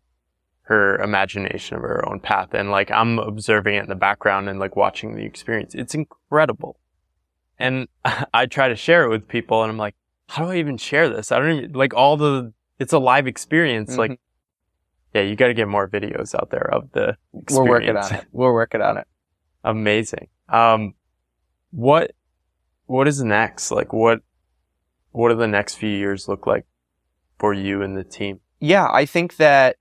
her 0.63 0.97
imagination 0.97 1.75
of 1.75 1.81
her 1.81 2.07
own 2.07 2.19
path 2.19 2.53
and 2.53 2.71
like 2.71 2.91
I'm 2.91 3.19
observing 3.19 3.75
it 3.75 3.83
in 3.83 3.89
the 3.89 3.95
background 3.95 4.49
and 4.49 4.59
like 4.59 4.75
watching 4.75 5.15
the 5.15 5.23
experience. 5.23 5.75
It's 5.75 5.95
incredible. 5.95 6.79
And 7.59 7.87
I 8.33 8.45
try 8.45 8.69
to 8.69 8.75
share 8.75 9.03
it 9.03 9.09
with 9.09 9.27
people 9.27 9.63
and 9.63 9.71
I'm 9.71 9.77
like, 9.77 9.95
how 10.29 10.45
do 10.45 10.51
I 10.51 10.57
even 10.57 10.77
share 10.77 11.09
this? 11.09 11.31
I 11.31 11.39
don't 11.39 11.51
even 11.51 11.73
like 11.73 11.93
all 11.93 12.17
the 12.17 12.53
it's 12.79 12.93
a 12.93 12.99
live 12.99 13.27
experience. 13.27 13.91
Mm-hmm. 13.91 13.99
Like 13.99 14.19
yeah, 15.13 15.21
you 15.21 15.35
got 15.35 15.47
to 15.47 15.53
get 15.53 15.67
more 15.67 15.87
videos 15.87 16.33
out 16.35 16.49
there 16.51 16.69
of 16.73 16.91
the 16.93 17.17
experience. 17.33 17.51
We're 17.51 17.69
working 17.69 17.97
on 17.97 18.15
it. 18.15 18.25
We're 18.31 18.53
working 18.53 18.81
on 18.81 18.97
it. 18.97 19.07
Amazing. 19.63 20.27
Um, 20.49 20.93
what, 21.71 22.11
what 22.85 23.07
is 23.07 23.21
next? 23.21 23.71
Like 23.71 23.93
what, 23.93 24.21
what 25.11 25.29
do 25.29 25.35
the 25.35 25.47
next 25.47 25.75
few 25.75 25.89
years 25.89 26.27
look 26.27 26.47
like 26.47 26.65
for 27.39 27.53
you 27.53 27.81
and 27.81 27.97
the 27.97 28.03
team? 28.03 28.39
Yeah, 28.59 28.87
I 28.91 29.05
think 29.05 29.37
that 29.37 29.77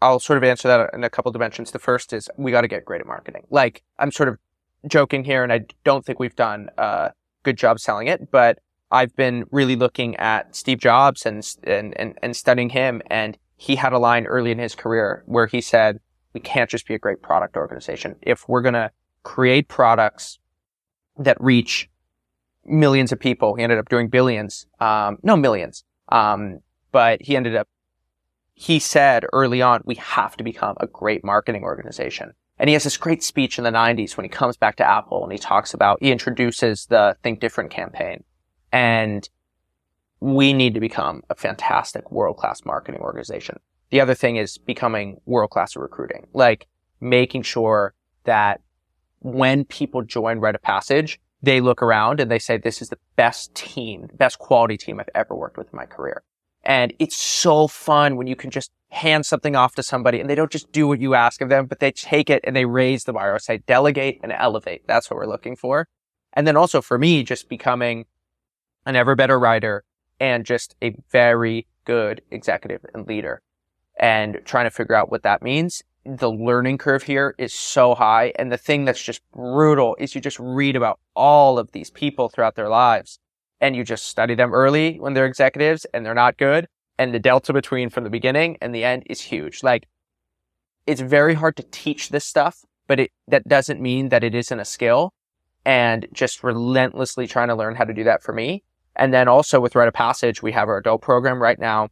I'll 0.00 0.20
sort 0.20 0.36
of 0.36 0.44
answer 0.44 0.68
that 0.68 0.90
in 0.94 1.04
a 1.04 1.10
couple 1.10 1.30
dimensions. 1.32 1.70
The 1.70 1.78
first 1.78 2.12
is 2.12 2.28
we 2.36 2.50
got 2.50 2.62
to 2.62 2.68
get 2.68 2.84
great 2.84 3.00
at 3.00 3.06
marketing. 3.06 3.46
Like 3.50 3.82
I'm 3.98 4.10
sort 4.10 4.28
of 4.28 4.38
joking 4.86 5.24
here 5.24 5.42
and 5.42 5.52
I 5.52 5.66
don't 5.84 6.04
think 6.04 6.18
we've 6.18 6.36
done 6.36 6.70
a 6.78 7.12
good 7.42 7.56
job 7.56 7.80
selling 7.80 8.06
it, 8.06 8.30
but 8.30 8.58
I've 8.90 9.14
been 9.14 9.44
really 9.50 9.76
looking 9.76 10.16
at 10.16 10.56
Steve 10.56 10.78
Jobs 10.78 11.26
and, 11.26 11.46
and, 11.64 11.98
and, 11.98 12.18
and 12.22 12.36
studying 12.36 12.70
him 12.70 13.02
and 13.08 13.36
he 13.58 13.74
had 13.74 13.92
a 13.92 13.98
line 13.98 14.24
early 14.24 14.52
in 14.52 14.58
his 14.58 14.74
career 14.76 15.24
where 15.26 15.46
he 15.46 15.60
said, 15.60 15.98
we 16.32 16.40
can't 16.40 16.70
just 16.70 16.86
be 16.86 16.94
a 16.94 16.98
great 16.98 17.20
product 17.20 17.56
organization. 17.56 18.14
If 18.22 18.48
we're 18.48 18.62
going 18.62 18.74
to 18.74 18.92
create 19.24 19.66
products 19.66 20.38
that 21.18 21.36
reach 21.40 21.90
millions 22.64 23.10
of 23.10 23.18
people, 23.18 23.56
he 23.56 23.64
ended 23.64 23.78
up 23.78 23.88
doing 23.88 24.08
billions, 24.08 24.66
um, 24.78 25.18
no 25.24 25.36
millions. 25.36 25.82
Um, 26.10 26.60
but 26.92 27.20
he 27.20 27.36
ended 27.36 27.56
up, 27.56 27.68
he 28.54 28.78
said 28.78 29.26
early 29.32 29.60
on, 29.60 29.82
we 29.84 29.96
have 29.96 30.36
to 30.36 30.44
become 30.44 30.76
a 30.78 30.86
great 30.86 31.24
marketing 31.24 31.64
organization. 31.64 32.34
And 32.60 32.68
he 32.68 32.74
has 32.74 32.84
this 32.84 32.96
great 32.96 33.24
speech 33.24 33.58
in 33.58 33.64
the 33.64 33.70
90s 33.70 34.16
when 34.16 34.24
he 34.24 34.30
comes 34.30 34.56
back 34.56 34.76
to 34.76 34.88
Apple 34.88 35.24
and 35.24 35.32
he 35.32 35.38
talks 35.38 35.74
about, 35.74 35.98
he 36.00 36.12
introduces 36.12 36.86
the 36.86 37.16
Think 37.24 37.40
Different 37.40 37.70
campaign. 37.70 38.22
And 38.70 39.28
we 40.20 40.52
need 40.52 40.74
to 40.74 40.80
become 40.80 41.22
a 41.30 41.34
fantastic 41.34 42.10
world-class 42.10 42.64
marketing 42.64 43.00
organization. 43.00 43.58
The 43.90 44.00
other 44.00 44.14
thing 44.14 44.36
is 44.36 44.58
becoming 44.58 45.20
world-class 45.26 45.76
recruiting, 45.76 46.26
like 46.32 46.66
making 47.00 47.42
sure 47.42 47.94
that 48.24 48.60
when 49.20 49.64
people 49.64 50.02
join 50.02 50.38
Write 50.38 50.54
of 50.54 50.62
Passage, 50.62 51.20
they 51.42 51.60
look 51.60 51.82
around 51.82 52.20
and 52.20 52.30
they 52.30 52.38
say, 52.38 52.56
this 52.56 52.82
is 52.82 52.88
the 52.88 52.98
best 53.16 53.54
team, 53.54 54.08
best 54.14 54.38
quality 54.38 54.76
team 54.76 54.98
I've 54.98 55.08
ever 55.14 55.34
worked 55.34 55.56
with 55.56 55.72
in 55.72 55.76
my 55.76 55.86
career. 55.86 56.22
And 56.64 56.92
it's 56.98 57.16
so 57.16 57.68
fun 57.68 58.16
when 58.16 58.26
you 58.26 58.36
can 58.36 58.50
just 58.50 58.72
hand 58.90 59.24
something 59.24 59.54
off 59.54 59.74
to 59.76 59.82
somebody 59.82 60.20
and 60.20 60.28
they 60.28 60.34
don't 60.34 60.50
just 60.50 60.72
do 60.72 60.88
what 60.88 61.00
you 61.00 61.14
ask 61.14 61.40
of 61.40 61.48
them, 61.48 61.66
but 61.66 61.78
they 61.78 61.92
take 61.92 62.28
it 62.28 62.40
and 62.44 62.56
they 62.56 62.64
raise 62.64 63.04
the 63.04 63.12
bar. 63.12 63.34
I 63.34 63.38
say 63.38 63.58
delegate 63.58 64.18
and 64.22 64.32
elevate. 64.32 64.86
That's 64.86 65.10
what 65.10 65.16
we're 65.16 65.26
looking 65.26 65.56
for. 65.56 65.88
And 66.32 66.46
then 66.46 66.56
also 66.56 66.82
for 66.82 66.98
me, 66.98 67.22
just 67.22 67.48
becoming 67.48 68.06
an 68.84 68.96
ever 68.96 69.14
better 69.14 69.38
writer, 69.38 69.84
and 70.20 70.44
just 70.44 70.76
a 70.82 70.94
very 71.10 71.66
good 71.84 72.20
executive 72.30 72.84
and 72.94 73.06
leader 73.06 73.40
and 73.98 74.40
trying 74.44 74.66
to 74.66 74.70
figure 74.70 74.94
out 74.94 75.10
what 75.10 75.22
that 75.22 75.42
means. 75.42 75.82
The 76.04 76.30
learning 76.30 76.78
curve 76.78 77.02
here 77.02 77.34
is 77.38 77.52
so 77.52 77.94
high. 77.94 78.32
And 78.38 78.52
the 78.52 78.56
thing 78.56 78.84
that's 78.84 79.02
just 79.02 79.20
brutal 79.32 79.96
is 79.98 80.14
you 80.14 80.20
just 80.20 80.38
read 80.38 80.76
about 80.76 81.00
all 81.14 81.58
of 81.58 81.72
these 81.72 81.90
people 81.90 82.28
throughout 82.28 82.54
their 82.54 82.68
lives 82.68 83.18
and 83.60 83.74
you 83.74 83.84
just 83.84 84.06
study 84.06 84.34
them 84.34 84.54
early 84.54 85.00
when 85.00 85.14
they're 85.14 85.26
executives 85.26 85.84
and 85.92 86.06
they're 86.06 86.14
not 86.14 86.36
good. 86.36 86.68
And 86.98 87.12
the 87.12 87.18
delta 87.18 87.52
between 87.52 87.90
from 87.90 88.04
the 88.04 88.10
beginning 88.10 88.58
and 88.60 88.74
the 88.74 88.84
end 88.84 89.04
is 89.06 89.20
huge. 89.20 89.62
Like 89.62 89.86
it's 90.86 91.00
very 91.00 91.34
hard 91.34 91.56
to 91.56 91.62
teach 91.64 92.08
this 92.08 92.24
stuff, 92.24 92.64
but 92.86 93.00
it, 93.00 93.10
that 93.26 93.46
doesn't 93.46 93.80
mean 93.80 94.08
that 94.08 94.24
it 94.24 94.34
isn't 94.34 94.60
a 94.60 94.64
skill 94.64 95.12
and 95.64 96.06
just 96.12 96.42
relentlessly 96.42 97.26
trying 97.26 97.48
to 97.48 97.54
learn 97.54 97.74
how 97.74 97.84
to 97.84 97.92
do 97.92 98.04
that 98.04 98.22
for 98.22 98.32
me 98.32 98.62
and 98.98 99.14
then 99.14 99.28
also 99.28 99.60
with 99.60 99.76
Write 99.76 99.88
of 99.88 99.94
Passage, 99.94 100.42
we 100.42 100.52
have 100.52 100.68
our 100.68 100.78
adult 100.78 101.02
program 101.02 101.40
right 101.40 101.58
now, 101.58 101.88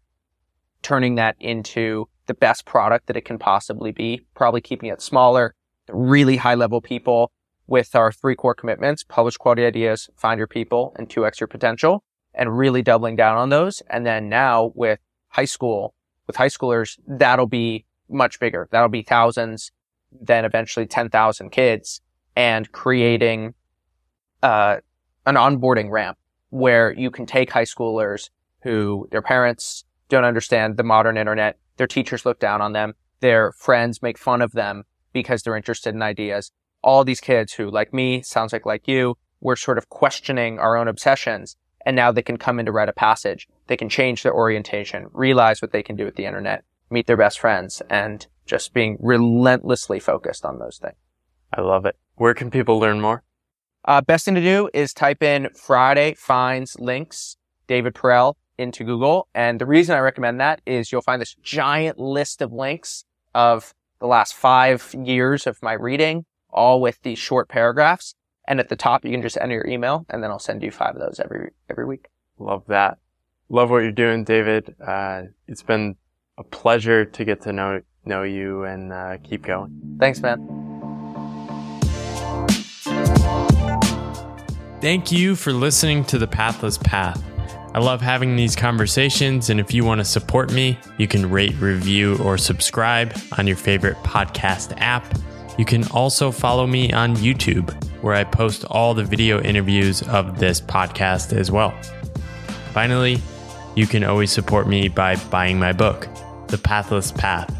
turning 0.82 1.14
that 1.14 1.36
into 1.38 2.08
the 2.26 2.34
best 2.34 2.66
product 2.66 3.06
that 3.06 3.16
it 3.16 3.24
can 3.24 3.38
possibly 3.38 3.92
be, 3.92 4.20
probably 4.34 4.60
keeping 4.60 4.90
it 4.90 5.00
smaller, 5.00 5.54
really 5.88 6.36
high 6.36 6.56
level 6.56 6.80
people 6.80 7.30
with 7.68 7.94
our 7.94 8.10
three 8.10 8.34
core 8.34 8.54
commitments, 8.54 9.04
publish 9.04 9.36
quality 9.36 9.64
ideas, 9.64 10.10
find 10.16 10.38
your 10.38 10.48
people, 10.48 10.92
and 10.96 11.08
2x 11.08 11.40
your 11.40 11.46
potential, 11.46 12.02
and 12.34 12.58
really 12.58 12.82
doubling 12.82 13.14
down 13.14 13.36
on 13.36 13.48
those. 13.50 13.82
And 13.88 14.04
then 14.04 14.28
now 14.28 14.72
with 14.74 14.98
high 15.28 15.44
school 15.44 15.94
with 16.26 16.34
high 16.34 16.48
schoolers, 16.48 16.98
that'll 17.06 17.46
be 17.46 17.84
much 18.08 18.40
bigger. 18.40 18.68
That'll 18.72 18.88
be 18.88 19.02
thousands, 19.02 19.70
then 20.10 20.44
eventually 20.44 20.86
10,000 20.86 21.50
kids 21.50 22.00
and 22.34 22.70
creating, 22.72 23.54
uh, 24.42 24.78
an 25.24 25.36
onboarding 25.36 25.90
ramp 25.90 26.18
where 26.56 26.92
you 26.92 27.10
can 27.10 27.26
take 27.26 27.52
high 27.52 27.64
schoolers 27.64 28.30
who 28.62 29.06
their 29.10 29.22
parents 29.22 29.84
don't 30.08 30.24
understand 30.24 30.76
the 30.76 30.82
modern 30.82 31.18
internet. 31.18 31.58
Their 31.76 31.86
teachers 31.86 32.24
look 32.24 32.38
down 32.38 32.62
on 32.62 32.72
them. 32.72 32.94
Their 33.20 33.52
friends 33.52 34.02
make 34.02 34.18
fun 34.18 34.40
of 34.40 34.52
them 34.52 34.84
because 35.12 35.42
they're 35.42 35.56
interested 35.56 35.94
in 35.94 36.02
ideas. 36.02 36.50
All 36.82 37.04
these 37.04 37.20
kids 37.20 37.52
who, 37.52 37.70
like 37.70 37.92
me, 37.92 38.22
sounds 38.22 38.52
like 38.52 38.64
like 38.64 38.88
you, 38.88 39.16
we're 39.40 39.56
sort 39.56 39.76
of 39.76 39.88
questioning 39.90 40.58
our 40.58 40.76
own 40.76 40.88
obsessions. 40.88 41.56
And 41.84 41.94
now 41.94 42.10
they 42.10 42.22
can 42.22 42.38
come 42.38 42.58
into 42.58 42.72
Write 42.72 42.88
of 42.88 42.96
Passage. 42.96 43.46
They 43.66 43.76
can 43.76 43.88
change 43.88 44.22
their 44.22 44.34
orientation, 44.34 45.06
realize 45.12 45.60
what 45.60 45.72
they 45.72 45.82
can 45.82 45.94
do 45.94 46.04
with 46.04 46.16
the 46.16 46.24
internet, 46.24 46.64
meet 46.90 47.06
their 47.06 47.16
best 47.16 47.38
friends, 47.38 47.82
and 47.90 48.26
just 48.46 48.72
being 48.72 48.96
relentlessly 49.00 50.00
focused 50.00 50.44
on 50.44 50.58
those 50.58 50.78
things. 50.78 50.96
I 51.52 51.60
love 51.60 51.84
it. 51.84 51.96
Where 52.14 52.34
can 52.34 52.50
people 52.50 52.78
learn 52.78 53.00
more? 53.00 53.22
Uh, 53.86 54.00
best 54.00 54.24
thing 54.24 54.34
to 54.34 54.40
do 54.40 54.68
is 54.74 54.92
type 54.92 55.22
in 55.22 55.48
Friday 55.54 56.14
finds 56.14 56.78
links, 56.80 57.36
David 57.68 57.94
Perell 57.94 58.34
into 58.58 58.84
Google. 58.84 59.28
And 59.34 59.60
the 59.60 59.66
reason 59.66 59.94
I 59.94 60.00
recommend 60.00 60.40
that 60.40 60.60
is 60.66 60.90
you'll 60.90 61.02
find 61.02 61.22
this 61.22 61.36
giant 61.42 61.98
list 61.98 62.42
of 62.42 62.52
links 62.52 63.04
of 63.34 63.74
the 64.00 64.06
last 64.06 64.34
five 64.34 64.94
years 64.94 65.46
of 65.46 65.62
my 65.62 65.72
reading, 65.72 66.24
all 66.50 66.80
with 66.80 67.00
these 67.02 67.18
short 67.18 67.48
paragraphs. 67.48 68.14
And 68.48 68.60
at 68.60 68.68
the 68.68 68.76
top, 68.76 69.04
you 69.04 69.10
can 69.10 69.22
just 69.22 69.36
enter 69.40 69.54
your 69.54 69.66
email 69.66 70.06
and 70.10 70.22
then 70.22 70.30
I'll 70.30 70.38
send 70.38 70.62
you 70.62 70.70
five 70.70 70.94
of 70.94 71.00
those 71.00 71.20
every, 71.20 71.50
every 71.70 71.84
week. 71.84 72.08
Love 72.38 72.64
that. 72.66 72.98
Love 73.48 73.70
what 73.70 73.78
you're 73.78 73.92
doing, 73.92 74.24
David. 74.24 74.74
Uh, 74.84 75.22
it's 75.46 75.62
been 75.62 75.96
a 76.38 76.42
pleasure 76.42 77.04
to 77.04 77.24
get 77.24 77.40
to 77.42 77.52
know, 77.52 77.80
know 78.04 78.24
you 78.24 78.64
and, 78.64 78.92
uh, 78.92 79.16
keep 79.22 79.42
going. 79.42 79.96
Thanks, 80.00 80.20
man. 80.20 80.75
Thank 84.86 85.10
you 85.10 85.34
for 85.34 85.52
listening 85.52 86.04
to 86.04 86.16
The 86.16 86.28
Pathless 86.28 86.78
Path. 86.78 87.20
I 87.74 87.80
love 87.80 88.00
having 88.00 88.36
these 88.36 88.54
conversations, 88.54 89.50
and 89.50 89.58
if 89.58 89.74
you 89.74 89.84
want 89.84 89.98
to 89.98 90.04
support 90.04 90.52
me, 90.52 90.78
you 90.96 91.08
can 91.08 91.28
rate, 91.28 91.56
review, 91.56 92.16
or 92.18 92.38
subscribe 92.38 93.12
on 93.36 93.48
your 93.48 93.56
favorite 93.56 93.96
podcast 94.04 94.74
app. 94.76 95.04
You 95.58 95.64
can 95.64 95.88
also 95.88 96.30
follow 96.30 96.68
me 96.68 96.92
on 96.92 97.16
YouTube, 97.16 97.74
where 98.00 98.14
I 98.14 98.22
post 98.22 98.64
all 98.66 98.94
the 98.94 99.02
video 99.02 99.42
interviews 99.42 100.02
of 100.02 100.38
this 100.38 100.60
podcast 100.60 101.32
as 101.32 101.50
well. 101.50 101.74
Finally, 102.72 103.20
you 103.74 103.88
can 103.88 104.04
always 104.04 104.30
support 104.30 104.68
me 104.68 104.86
by 104.86 105.16
buying 105.16 105.58
my 105.58 105.72
book, 105.72 106.06
The 106.46 106.58
Pathless 106.58 107.10
Path. 107.10 107.52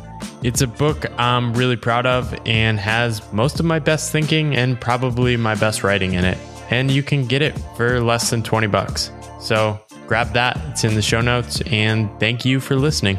It's 0.45 0.61
a 0.61 0.69
book 0.69 1.07
I'm 1.19 1.55
really 1.55 1.75
proud 1.75 2.07
of 2.07 2.39
and 2.47 2.79
has 2.79 3.21
most 3.33 3.59
of 3.59 3.67
my 3.67 3.81
best 3.81 4.13
thinking 4.13 4.55
and 4.55 4.81
probably 4.81 5.37
my 5.37 5.57
best 5.57 5.83
writing 5.83 6.13
in 6.13 6.25
it. 6.25 6.39
And 6.71 6.91
you 6.91 7.03
can 7.03 7.27
get 7.27 7.43
it 7.43 7.57
for 7.77 8.01
less 8.01 8.31
than 8.31 8.43
20 8.43 8.67
bucks. 8.67 9.11
So 9.41 9.81
grab 10.07 10.33
that, 10.33 10.59
it's 10.71 10.85
in 10.85 10.95
the 10.95 11.03
show 11.03 11.21
notes, 11.21 11.61
and 11.67 12.09
thank 12.19 12.45
you 12.45 12.61
for 12.61 12.77
listening. 12.77 13.19